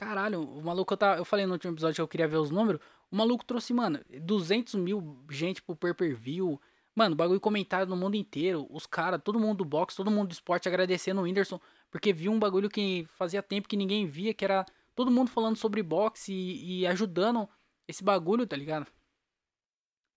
Caralho, 0.00 0.40
o 0.40 0.62
maluco, 0.64 0.94
eu, 0.94 1.08
eu 1.18 1.24
falei 1.26 1.44
no 1.44 1.52
último 1.52 1.74
episódio 1.74 1.96
que 1.96 2.00
eu 2.00 2.08
queria 2.08 2.26
ver 2.26 2.38
os 2.38 2.50
números. 2.50 2.80
O 3.10 3.16
maluco 3.16 3.44
trouxe, 3.44 3.74
mano, 3.74 4.00
200 4.22 4.76
mil 4.76 5.22
gente 5.30 5.60
pro 5.60 5.76
pay 5.76 5.92
per 5.92 6.16
view. 6.16 6.58
Mano, 6.94 7.14
bagulho 7.14 7.38
comentado 7.38 7.86
no 7.86 7.96
mundo 7.96 8.14
inteiro. 8.14 8.66
Os 8.70 8.86
caras, 8.86 9.20
todo 9.22 9.38
mundo 9.38 9.58
do 9.58 9.64
boxe, 9.66 9.98
todo 9.98 10.10
mundo 10.10 10.28
do 10.28 10.32
esporte 10.32 10.66
agradecendo 10.66 11.20
o 11.20 11.24
Whindersson. 11.24 11.60
Porque 11.90 12.14
viu 12.14 12.32
um 12.32 12.38
bagulho 12.38 12.70
que 12.70 13.06
fazia 13.10 13.42
tempo 13.42 13.68
que 13.68 13.76
ninguém 13.76 14.06
via, 14.06 14.32
que 14.32 14.42
era 14.42 14.64
todo 14.94 15.10
mundo 15.10 15.30
falando 15.30 15.56
sobre 15.56 15.82
boxe 15.82 16.32
e, 16.32 16.80
e 16.80 16.86
ajudando 16.86 17.46
esse 17.86 18.02
bagulho, 18.02 18.46
tá 18.46 18.56
ligado? 18.56 18.86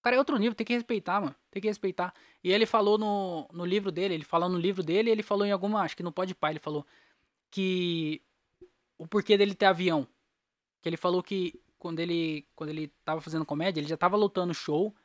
Cara 0.01 0.15
é 0.15 0.19
outro 0.19 0.37
nível, 0.37 0.55
tem 0.55 0.65
que 0.65 0.73
respeitar, 0.73 1.19
mano. 1.19 1.35
Tem 1.51 1.61
que 1.61 1.67
respeitar. 1.67 2.13
E 2.41 2.53
ele 2.53 2.65
falou 2.65 2.97
no, 2.97 3.49
no 3.51 3.65
livro 3.65 3.91
dele, 3.91 4.13
ele 4.13 4.23
falou 4.23 4.47
no 4.47 4.57
livro 4.57 4.81
dele, 4.81 5.09
ele 5.09 5.23
falou 5.23 5.45
em 5.45 5.51
alguma, 5.51 5.81
acho 5.81 5.97
que 5.97 6.03
no 6.03 6.11
Pode 6.11 6.33
Pai, 6.33 6.53
ele 6.53 6.59
falou 6.59 6.85
que 7.51 8.21
o 9.03 9.07
porquê 9.07 9.37
dele 9.37 9.53
ter 9.53 9.65
avião. 9.65 10.07
Que 10.81 10.89
ele 10.89 10.97
falou 10.97 11.21
que 11.21 11.59
quando 11.77 11.99
ele 11.99 12.47
quando 12.55 12.69
ele 12.69 12.87
tava 13.03 13.19
fazendo 13.19 13.45
comédia, 13.45 13.81
ele 13.81 13.87
já 13.87 13.97
tava 13.97 14.15
lutando 14.15 14.53
show, 14.53 14.95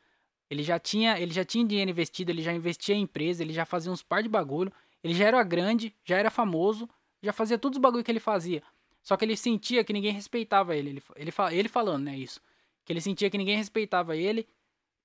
ele 0.48 0.62
já 0.62 0.78
tinha, 0.78 1.18
ele 1.18 1.32
já 1.32 1.44
tinha 1.44 1.64
dinheiro 1.64 1.90
investido, 1.90 2.30
ele 2.30 2.42
já 2.42 2.52
investia 2.52 2.94
em 2.94 3.02
empresa, 3.02 3.42
ele 3.42 3.52
já 3.52 3.64
fazia 3.64 3.90
uns 3.92 4.02
par 4.02 4.22
de 4.22 4.28
bagulho. 4.28 4.72
Ele 5.02 5.14
já 5.14 5.26
era 5.26 5.42
grande, 5.42 5.94
já 6.04 6.16
era 6.16 6.30
famoso, 6.30 6.88
já 7.22 7.32
fazia 7.32 7.58
todos 7.58 7.76
os 7.76 7.82
bagulho 7.82 8.04
que 8.04 8.10
ele 8.10 8.20
fazia. 8.20 8.62
Só 9.02 9.16
que 9.16 9.24
ele 9.24 9.36
sentia 9.36 9.84
que 9.84 9.92
ninguém 9.92 10.12
respeitava 10.12 10.76
ele. 10.76 10.90
Ele, 10.90 11.02
ele, 11.16 11.32
ele 11.52 11.68
falando, 11.68 12.04
né, 12.04 12.16
isso. 12.16 12.40
Que 12.84 12.92
ele 12.92 13.00
sentia 13.00 13.28
que 13.30 13.38
ninguém 13.38 13.56
respeitava 13.56 14.16
ele. 14.16 14.48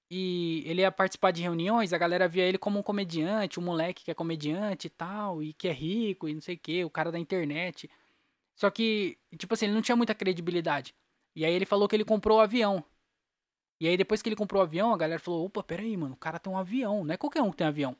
E 0.09 0.63
ele 0.65 0.81
ia 0.81 0.91
participar 0.91 1.31
de 1.31 1.41
reuniões, 1.41 1.91
a 1.91 1.97
galera 1.97 2.27
via 2.27 2.43
ele 2.43 2.57
como 2.57 2.77
um 2.77 2.83
comediante, 2.83 3.59
um 3.59 3.63
moleque 3.63 4.03
que 4.03 4.11
é 4.11 4.13
comediante 4.13 4.85
e 4.85 4.89
tal, 4.89 5.41
e 5.41 5.53
que 5.53 5.67
é 5.67 5.71
rico 5.71 6.29
e 6.29 6.33
não 6.35 6.41
sei 6.41 6.55
o 6.55 6.59
que, 6.59 6.85
o 6.85 6.89
cara 6.89 7.11
da 7.11 7.17
internet. 7.17 7.89
Só 8.55 8.69
que, 8.69 9.17
tipo 9.37 9.53
assim, 9.53 9.65
ele 9.65 9.73
não 9.73 9.81
tinha 9.81 9.95
muita 9.95 10.13
credibilidade. 10.15 10.95
E 11.35 11.45
aí 11.45 11.53
ele 11.53 11.65
falou 11.65 11.87
que 11.87 11.95
ele 11.95 12.05
comprou 12.05 12.37
o 12.37 12.41
avião. 12.41 12.83
E 13.79 13.87
aí 13.87 13.97
depois 13.97 14.21
que 14.21 14.29
ele 14.29 14.35
comprou 14.35 14.61
o 14.61 14.65
avião, 14.65 14.93
a 14.93 14.97
galera 14.97 15.19
falou, 15.19 15.45
opa, 15.45 15.63
peraí, 15.63 15.97
mano, 15.97 16.13
o 16.13 16.17
cara 16.17 16.39
tem 16.39 16.51
um 16.51 16.57
avião. 16.57 17.03
Não 17.03 17.13
é 17.13 17.17
qualquer 17.17 17.41
um 17.41 17.51
que 17.51 17.57
tem 17.57 17.67
avião. 17.67 17.95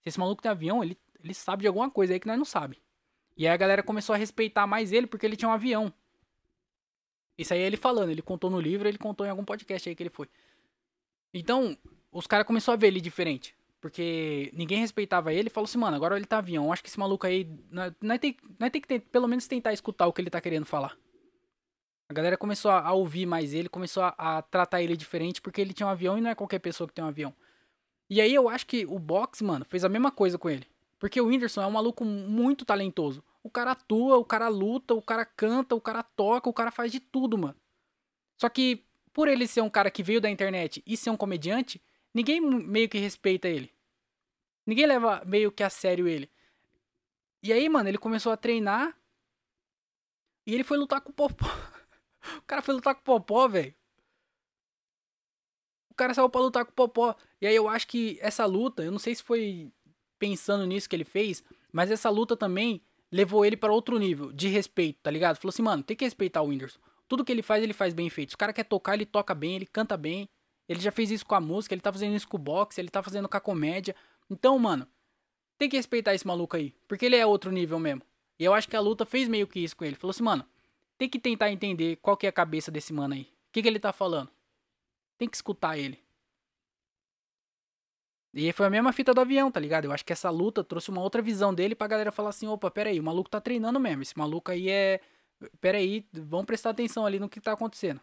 Se 0.00 0.08
esse 0.08 0.18
maluco 0.18 0.42
tem 0.42 0.50
avião, 0.50 0.82
ele 0.82 0.98
ele 1.22 1.34
sabe 1.34 1.62
de 1.62 1.68
alguma 1.68 1.90
coisa 1.90 2.12
aí 2.12 2.20
que 2.20 2.26
nós 2.26 2.36
não 2.36 2.44
sabe. 2.44 2.82
E 3.36 3.46
aí 3.46 3.52
a 3.52 3.56
galera 3.56 3.82
começou 3.82 4.14
a 4.14 4.18
respeitar 4.18 4.66
mais 4.66 4.92
ele 4.92 5.06
porque 5.06 5.24
ele 5.24 5.36
tinha 5.36 5.48
um 5.48 5.52
avião. 5.52 5.92
Isso 7.38 7.54
aí 7.54 7.60
é 7.60 7.66
ele 7.66 7.76
falando, 7.76 8.10
ele 8.10 8.20
contou 8.20 8.50
no 8.50 8.60
livro, 8.60 8.88
ele 8.88 8.98
contou 8.98 9.26
em 9.26 9.30
algum 9.30 9.44
podcast 9.44 9.88
aí 9.88 9.94
que 9.94 10.02
ele 10.02 10.10
foi. 10.10 10.28
Então, 11.32 11.76
os 12.10 12.26
caras 12.26 12.46
começaram 12.46 12.76
a 12.76 12.80
ver 12.80 12.88
ele 12.88 13.00
diferente. 13.00 13.56
Porque 13.82 14.48
ninguém 14.54 14.78
respeitava 14.78 15.34
ele 15.34 15.48
e 15.48 15.50
falou 15.50 15.64
assim, 15.64 15.76
mano, 15.76 15.96
agora 15.96 16.16
ele 16.16 16.24
tá 16.24 16.38
avião. 16.38 16.72
Acho 16.72 16.84
que 16.84 16.88
esse 16.88 17.00
maluco 17.00 17.26
aí. 17.26 17.50
Nós, 17.68 17.92
tem, 18.20 18.32
que 18.80 19.00
pelo 19.00 19.26
menos 19.26 19.48
tentar 19.48 19.72
escutar 19.72 20.06
o 20.06 20.12
que 20.12 20.20
ele 20.20 20.30
tá 20.30 20.40
querendo 20.40 20.64
falar. 20.64 20.96
A 22.08 22.14
galera 22.14 22.36
começou 22.36 22.70
a, 22.70 22.78
a 22.78 22.92
ouvir 22.92 23.26
mais 23.26 23.52
ele, 23.52 23.68
começou 23.68 24.04
a, 24.04 24.14
a, 24.16 24.42
tratar 24.42 24.80
ele 24.82 24.96
diferente 24.96 25.42
porque 25.42 25.60
ele 25.60 25.72
tinha 25.72 25.88
um 25.88 25.90
avião 25.90 26.16
e 26.16 26.20
não 26.20 26.30
é 26.30 26.34
qualquer 26.34 26.60
pessoa 26.60 26.86
que 26.86 26.94
tem 26.94 27.04
um 27.04 27.08
avião. 27.08 27.34
E 28.08 28.20
aí 28.20 28.32
eu 28.32 28.48
acho 28.48 28.68
que 28.68 28.86
o 28.86 29.00
box, 29.00 29.42
mano, 29.42 29.64
fez 29.64 29.84
a 29.84 29.88
mesma 29.88 30.12
coisa 30.12 30.38
com 30.38 30.48
ele. 30.48 30.66
Porque 31.00 31.20
o 31.20 31.26
Whindersson 31.26 31.62
é 31.62 31.66
um 31.66 31.72
maluco 31.72 32.04
muito 32.04 32.64
talentoso. 32.64 33.24
O 33.42 33.50
cara 33.50 33.72
atua, 33.72 34.16
o 34.16 34.24
cara 34.24 34.46
luta, 34.46 34.94
o 34.94 35.02
cara 35.02 35.24
canta, 35.24 35.74
o 35.74 35.80
cara 35.80 36.04
toca, 36.04 36.48
o 36.48 36.52
cara 36.52 36.70
faz 36.70 36.92
de 36.92 37.00
tudo, 37.00 37.36
mano. 37.36 37.56
Só 38.38 38.48
que 38.48 38.84
por 39.12 39.26
ele 39.26 39.48
ser 39.48 39.60
um 39.60 39.70
cara 39.70 39.90
que 39.90 40.04
veio 40.04 40.20
da 40.20 40.30
internet 40.30 40.84
e 40.86 40.96
ser 40.96 41.10
um 41.10 41.16
comediante, 41.16 41.82
ninguém 42.14 42.40
meio 42.40 42.88
que 42.88 42.98
respeita 42.98 43.48
ele. 43.48 43.72
Ninguém 44.66 44.86
leva 44.86 45.22
meio 45.24 45.50
que 45.50 45.62
a 45.62 45.70
sério 45.70 46.06
ele. 46.06 46.30
E 47.42 47.52
aí, 47.52 47.68
mano, 47.68 47.88
ele 47.88 47.98
começou 47.98 48.32
a 48.32 48.36
treinar 48.36 48.96
e 50.46 50.54
ele 50.54 50.64
foi 50.64 50.78
lutar 50.78 51.00
com 51.00 51.10
o 51.10 51.14
Popó. 51.14 51.46
o 52.38 52.42
cara 52.42 52.62
foi 52.62 52.74
lutar 52.74 52.94
com 52.94 53.00
o 53.00 53.04
Popó, 53.04 53.48
velho. 53.48 53.74
O 55.90 55.94
cara 55.94 56.14
saiu 56.14 56.28
pra 56.30 56.40
lutar 56.40 56.64
com 56.64 56.70
o 56.70 56.74
Popó. 56.74 57.14
E 57.40 57.46
aí 57.46 57.54
eu 57.54 57.68
acho 57.68 57.86
que 57.86 58.18
essa 58.22 58.46
luta, 58.46 58.82
eu 58.82 58.90
não 58.90 58.98
sei 58.98 59.14
se 59.14 59.22
foi 59.22 59.70
pensando 60.18 60.64
nisso 60.66 60.88
que 60.88 60.96
ele 60.96 61.04
fez, 61.04 61.44
mas 61.70 61.90
essa 61.90 62.08
luta 62.08 62.34
também 62.34 62.82
levou 63.10 63.44
ele 63.44 63.58
para 63.58 63.72
outro 63.72 63.98
nível 63.98 64.32
de 64.32 64.48
respeito, 64.48 65.00
tá 65.02 65.10
ligado? 65.10 65.36
Falou 65.36 65.50
assim, 65.50 65.62
mano, 65.62 65.82
tem 65.82 65.94
que 65.94 66.04
respeitar 66.04 66.40
o 66.40 66.46
Whindersson. 66.46 66.80
Tudo 67.06 67.24
que 67.24 67.30
ele 67.30 67.42
faz, 67.42 67.62
ele 67.62 67.74
faz 67.74 67.92
bem 67.92 68.08
feito. 68.08 68.30
Se 68.30 68.34
o 68.34 68.38
cara 68.38 68.54
quer 68.54 68.64
tocar, 68.64 68.94
ele 68.94 69.04
toca 69.04 69.34
bem, 69.34 69.56
ele 69.56 69.66
canta 69.66 69.96
bem. 69.98 70.28
Ele 70.72 70.80
já 70.80 70.90
fez 70.90 71.10
isso 71.10 71.26
com 71.26 71.34
a 71.34 71.40
música, 71.40 71.74
ele 71.74 71.82
tá 71.82 71.92
fazendo 71.92 72.16
isso 72.16 72.26
com 72.26 72.36
o 72.36 72.40
boxe, 72.40 72.80
ele 72.80 72.88
tá 72.88 73.02
fazendo 73.02 73.28
com 73.28 73.36
a 73.36 73.40
comédia. 73.40 73.94
Então, 74.30 74.58
mano, 74.58 74.86
tem 75.58 75.68
que 75.68 75.76
respeitar 75.76 76.14
esse 76.14 76.26
maluco 76.26 76.56
aí, 76.56 76.74
porque 76.88 77.06
ele 77.06 77.16
é 77.16 77.26
outro 77.26 77.52
nível 77.52 77.78
mesmo. 77.78 78.02
E 78.38 78.44
eu 78.44 78.54
acho 78.54 78.68
que 78.68 78.74
a 78.74 78.80
luta 78.80 79.04
fez 79.04 79.28
meio 79.28 79.46
que 79.46 79.60
isso 79.60 79.76
com 79.76 79.84
ele. 79.84 79.96
Falou 79.96 80.10
assim, 80.10 80.22
mano, 80.22 80.44
tem 80.96 81.08
que 81.08 81.18
tentar 81.18 81.50
entender 81.50 81.96
qual 81.96 82.16
que 82.16 82.26
é 82.26 82.28
a 82.28 82.32
cabeça 82.32 82.70
desse 82.70 82.92
mano 82.92 83.14
aí. 83.14 83.22
O 83.22 83.52
que, 83.52 83.62
que 83.62 83.68
ele 83.68 83.78
tá 83.78 83.92
falando? 83.92 84.30
Tem 85.18 85.28
que 85.28 85.36
escutar 85.36 85.76
ele. 85.76 86.02
E 88.34 88.50
foi 88.52 88.66
a 88.66 88.70
mesma 88.70 88.92
fita 88.92 89.12
do 89.12 89.20
avião, 89.20 89.50
tá 89.50 89.60
ligado? 89.60 89.84
Eu 89.84 89.92
acho 89.92 90.04
que 90.04 90.12
essa 90.12 90.30
luta 90.30 90.64
trouxe 90.64 90.88
uma 90.88 91.02
outra 91.02 91.20
visão 91.20 91.52
dele 91.52 91.74
pra 91.74 91.86
galera 91.86 92.10
falar 92.10 92.30
assim: 92.30 92.46
opa, 92.46 92.70
peraí, 92.70 92.98
o 92.98 93.02
maluco 93.02 93.28
tá 93.28 93.40
treinando 93.40 93.78
mesmo. 93.78 94.02
Esse 94.02 94.16
maluco 94.16 94.50
aí 94.50 94.70
é. 94.70 95.00
Peraí, 95.60 96.06
vamos 96.12 96.46
prestar 96.46 96.70
atenção 96.70 97.04
ali 97.04 97.18
no 97.18 97.28
que 97.28 97.40
tá 97.40 97.52
acontecendo. 97.52 98.00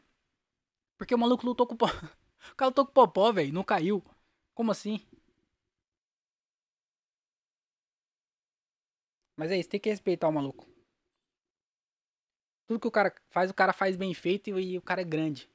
Porque 0.97 1.15
o 1.15 1.17
maluco 1.17 1.45
lutou 1.45 1.65
com 1.65 1.73
o. 1.73 1.77
O 2.51 2.55
cara 2.55 2.73
o 2.75 2.85
popó, 2.85 3.31
velho, 3.31 3.53
não 3.53 3.63
caiu. 3.63 4.03
Como 4.53 4.71
assim? 4.71 5.01
Mas 9.35 9.51
é 9.51 9.57
isso, 9.57 9.69
tem 9.69 9.79
que 9.79 9.89
respeitar 9.89 10.27
o 10.27 10.33
maluco. 10.33 10.67
Tudo 12.67 12.79
que 12.79 12.87
o 12.87 12.91
cara 12.91 13.13
faz, 13.29 13.49
o 13.49 13.53
cara 13.53 13.73
faz 13.73 13.95
bem 13.95 14.13
feito 14.13 14.59
e, 14.59 14.77
o 14.77 14.81
cara 14.81 15.01
é 15.01 15.03
grande. 15.05 15.49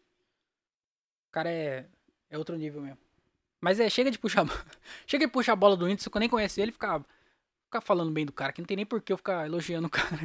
O 1.28 1.32
cara 1.32 1.50
é, 1.50 1.86
é 2.30 2.38
outro 2.38 2.56
nível 2.56 2.80
mesmo. 2.80 2.98
Mas 3.60 3.78
é, 3.78 3.88
chega 3.90 4.10
de 4.10 4.18
puxar. 4.18 4.44
chega 5.06 5.26
de 5.26 5.32
puxar 5.32 5.52
a 5.52 5.56
bola 5.56 5.76
do 5.76 5.84
Whindersson, 5.84 6.10
que 6.10 6.16
eu 6.16 6.20
nem 6.20 6.28
conheço 6.28 6.60
ele, 6.60 6.72
ficar, 6.72 7.04
ficar 7.66 7.80
falando 7.80 8.10
bem 8.10 8.26
do 8.26 8.32
cara, 8.32 8.52
que 8.52 8.60
não 8.60 8.66
tem 8.66 8.76
nem 8.76 8.86
por 8.86 9.02
que 9.02 9.12
eu 9.12 9.16
ficar 9.16 9.46
elogiando 9.46 9.86
o 9.86 9.90
cara. 9.90 10.18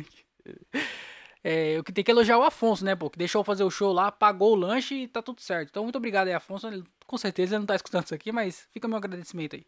É, 1.43 1.77
eu 1.77 1.83
que 1.83 1.91
tenho 1.91 2.03
que 2.03 2.11
elogiar 2.11 2.37
o 2.37 2.43
Afonso, 2.43 2.83
né, 2.83 2.95
pô? 2.95 3.09
Que 3.09 3.17
deixou 3.17 3.43
fazer 3.43 3.63
o 3.63 3.71
show 3.71 3.93
lá, 3.93 4.11
pagou 4.11 4.51
o 4.51 4.55
lanche 4.55 5.03
e 5.03 5.07
tá 5.07 5.21
tudo 5.21 5.41
certo. 5.41 5.69
Então, 5.69 5.83
muito 5.83 5.95
obrigado 5.97 6.27
aí, 6.27 6.33
Afonso. 6.33 6.67
Ele, 6.67 6.83
com 7.07 7.17
certeza 7.17 7.55
ele 7.55 7.59
não 7.59 7.65
tá 7.65 7.75
escutando 7.75 8.05
isso 8.05 8.15
aqui, 8.15 8.31
mas 8.31 8.67
fica 8.71 8.87
meu 8.87 8.97
agradecimento 8.97 9.55
aí. 9.55 9.65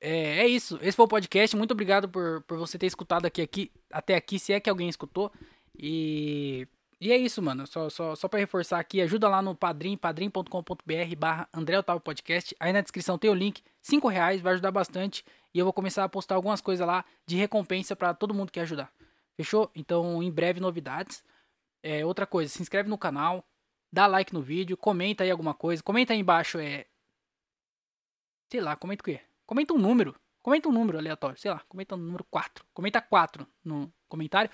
É, 0.00 0.40
é, 0.40 0.46
isso. 0.48 0.78
Esse 0.82 0.96
foi 0.96 1.04
o 1.04 1.08
podcast. 1.08 1.56
Muito 1.56 1.70
obrigado 1.70 2.08
por, 2.08 2.42
por 2.42 2.58
você 2.58 2.76
ter 2.76 2.86
escutado 2.86 3.24
aqui, 3.24 3.40
aqui 3.40 3.70
até 3.90 4.16
aqui, 4.16 4.36
se 4.38 4.52
é 4.52 4.58
que 4.58 4.68
alguém 4.68 4.88
escutou. 4.88 5.30
E 5.78 6.66
E 7.00 7.12
é 7.12 7.16
isso, 7.16 7.40
mano. 7.40 7.66
Só, 7.68 7.88
só, 7.88 8.16
só 8.16 8.26
pra 8.26 8.40
reforçar 8.40 8.80
aqui, 8.80 9.00
ajuda 9.00 9.28
lá 9.28 9.40
no 9.40 9.54
padrim, 9.54 9.96
padrim.com.br 9.96 11.16
barra 11.16 11.48
André 11.54 11.78
Otávio 11.78 12.00
Podcast. 12.00 12.56
Aí 12.58 12.72
na 12.72 12.80
descrição 12.80 13.16
tem 13.16 13.30
o 13.30 13.34
link, 13.34 13.62
5 13.80 14.08
reais, 14.08 14.40
vai 14.40 14.54
ajudar 14.54 14.72
bastante. 14.72 15.24
E 15.54 15.58
eu 15.60 15.64
vou 15.64 15.72
começar 15.72 16.02
a 16.02 16.08
postar 16.08 16.34
algumas 16.34 16.60
coisas 16.60 16.84
lá 16.84 17.04
de 17.24 17.36
recompensa 17.36 17.94
para 17.94 18.12
todo 18.12 18.34
mundo 18.34 18.50
que 18.50 18.58
ajudar. 18.58 18.92
Fechou? 19.36 19.70
Então, 19.74 20.22
em 20.22 20.30
breve, 20.30 20.60
novidades. 20.60 21.24
É, 21.82 22.04
outra 22.04 22.26
coisa, 22.26 22.52
se 22.52 22.62
inscreve 22.62 22.88
no 22.88 22.96
canal, 22.96 23.44
dá 23.92 24.06
like 24.06 24.32
no 24.32 24.40
vídeo, 24.40 24.76
comenta 24.76 25.24
aí 25.24 25.30
alguma 25.30 25.54
coisa. 25.54 25.82
Comenta 25.82 26.12
aí 26.12 26.18
embaixo, 26.18 26.58
é... 26.58 26.86
Sei 28.50 28.60
lá, 28.60 28.76
comenta 28.76 29.02
o 29.02 29.04
quê? 29.04 29.20
Comenta 29.46 29.74
um 29.74 29.78
número. 29.78 30.14
Comenta 30.42 30.68
um 30.68 30.72
número 30.72 30.98
aleatório, 30.98 31.38
sei 31.38 31.50
lá, 31.50 31.60
comenta 31.68 31.94
o 31.94 31.98
um 31.98 32.00
número 32.00 32.24
4. 32.24 32.64
Comenta 32.74 33.00
4 33.00 33.46
no 33.64 33.92
comentário. 34.08 34.50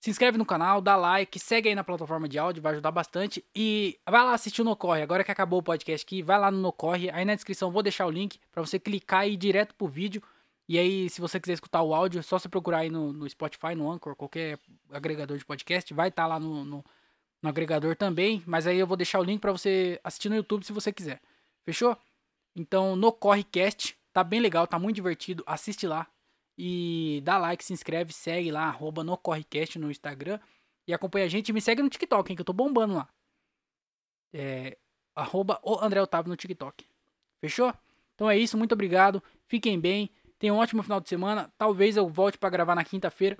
Se 0.00 0.10
inscreve 0.10 0.36
no 0.36 0.44
canal, 0.44 0.82
dá 0.82 0.96
like, 0.96 1.38
segue 1.38 1.70
aí 1.70 1.74
na 1.74 1.82
plataforma 1.82 2.28
de 2.28 2.38
áudio, 2.38 2.62
vai 2.62 2.72
ajudar 2.72 2.90
bastante. 2.90 3.42
E 3.54 3.98
vai 4.06 4.22
lá 4.22 4.34
assistir 4.34 4.60
o 4.60 4.64
Nocorre. 4.64 5.00
Agora 5.00 5.24
que 5.24 5.32
acabou 5.32 5.60
o 5.60 5.62
podcast 5.62 6.04
aqui, 6.04 6.22
vai 6.22 6.38
lá 6.38 6.50
no 6.50 6.58
Nocorre. 6.58 7.10
Aí 7.10 7.24
na 7.24 7.34
descrição 7.34 7.70
vou 7.70 7.82
deixar 7.82 8.06
o 8.06 8.10
link 8.10 8.38
para 8.52 8.64
você 8.64 8.78
clicar 8.78 9.26
e 9.26 9.32
ir 9.32 9.36
direto 9.36 9.74
pro 9.74 9.88
vídeo. 9.88 10.22
E 10.66 10.78
aí, 10.78 11.10
se 11.10 11.20
você 11.20 11.38
quiser 11.38 11.54
escutar 11.54 11.82
o 11.82 11.94
áudio, 11.94 12.20
é 12.20 12.22
só 12.22 12.38
você 12.38 12.48
procurar 12.48 12.78
aí 12.78 12.90
no, 12.90 13.12
no 13.12 13.28
Spotify, 13.28 13.74
no 13.74 13.90
Anchor, 13.90 14.16
qualquer 14.16 14.58
agregador 14.90 15.36
de 15.36 15.44
podcast. 15.44 15.92
Vai 15.92 16.08
estar 16.08 16.22
tá 16.22 16.26
lá 16.26 16.40
no, 16.40 16.64
no, 16.64 16.84
no, 17.42 17.48
agregador 17.48 17.94
também. 17.94 18.42
Mas 18.46 18.66
aí 18.66 18.78
eu 18.78 18.86
vou 18.86 18.96
deixar 18.96 19.20
o 19.20 19.24
link 19.24 19.40
para 19.40 19.52
você 19.52 20.00
assistir 20.02 20.30
no 20.30 20.36
YouTube 20.36 20.64
se 20.64 20.72
você 20.72 20.90
quiser. 20.90 21.20
Fechou? 21.64 21.96
Então, 22.56 22.96
no 22.96 23.12
Correcast, 23.12 23.96
tá 24.12 24.24
bem 24.24 24.40
legal, 24.40 24.66
tá 24.66 24.78
muito 24.78 24.96
divertido. 24.96 25.42
Assiste 25.46 25.86
lá. 25.86 26.06
E 26.56 27.20
dá 27.24 27.36
like, 27.36 27.64
se 27.64 27.72
inscreve, 27.72 28.12
segue 28.12 28.50
lá, 28.50 28.64
arroba 28.64 29.04
no 29.04 29.18
Correcast 29.18 29.78
no 29.78 29.90
Instagram. 29.90 30.40
E 30.86 30.94
acompanha 30.94 31.26
a 31.26 31.28
gente. 31.28 31.50
E 31.50 31.52
me 31.52 31.60
segue 31.60 31.82
no 31.82 31.90
TikTok, 31.90 32.30
hein, 32.30 32.36
que 32.36 32.40
eu 32.40 32.46
tô 32.46 32.52
bombando 32.54 32.94
lá. 32.94 33.08
É, 34.32 34.78
arroba 35.14 35.60
o 35.62 35.78
André 35.78 36.00
Otávio 36.00 36.30
no 36.30 36.36
TikTok. 36.36 36.86
Fechou? 37.40 37.72
Então 38.14 38.30
é 38.30 38.38
isso, 38.38 38.56
muito 38.56 38.72
obrigado. 38.72 39.22
Fiquem 39.46 39.78
bem. 39.78 40.10
Tenham 40.38 40.56
um 40.56 40.58
ótimo 40.58 40.82
final 40.82 41.00
de 41.00 41.08
semana. 41.08 41.52
Talvez 41.56 41.96
eu 41.96 42.08
volte 42.08 42.38
para 42.38 42.50
gravar 42.50 42.74
na 42.74 42.84
quinta-feira. 42.84 43.36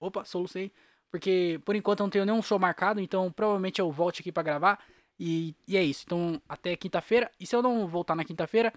Opa, 0.00 0.24
solucei. 0.24 0.72
Porque 1.10 1.60
por 1.64 1.76
enquanto 1.76 2.00
eu 2.00 2.04
não 2.04 2.10
tenho 2.10 2.24
nenhum 2.24 2.42
show 2.42 2.58
marcado. 2.58 3.00
Então 3.00 3.30
provavelmente 3.32 3.80
eu 3.80 3.90
volte 3.90 4.20
aqui 4.20 4.32
para 4.32 4.42
gravar. 4.42 4.84
E, 5.18 5.54
e 5.66 5.76
é 5.76 5.82
isso. 5.82 6.04
Então 6.06 6.40
até 6.48 6.76
quinta-feira. 6.76 7.30
E 7.38 7.46
se 7.46 7.54
eu 7.54 7.62
não 7.62 7.86
voltar 7.86 8.14
na 8.14 8.24
quinta-feira, 8.24 8.72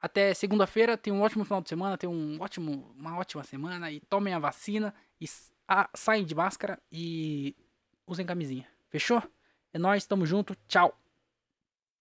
até 0.00 0.32
segunda-feira, 0.32 0.96
tenha 0.96 1.14
um 1.14 1.20
ótimo 1.20 1.44
final 1.44 1.60
de 1.60 1.68
semana, 1.68 1.98
tenha 1.98 2.10
um 2.10 2.40
ótimo, 2.40 2.94
uma 2.96 3.18
ótima 3.18 3.44
semana 3.44 3.90
e 3.90 4.00
tomem 4.00 4.32
a 4.32 4.38
vacina 4.38 4.94
e 5.20 5.26
a, 5.68 5.90
saem 5.94 6.24
de 6.24 6.34
máscara 6.34 6.80
e 6.90 7.54
usem 8.06 8.24
camisinha. 8.24 8.66
Fechou? 8.88 9.22
É 9.72 9.78
nóis, 9.78 10.06
tamo 10.06 10.24
junto, 10.24 10.56
tchau. 10.66 10.98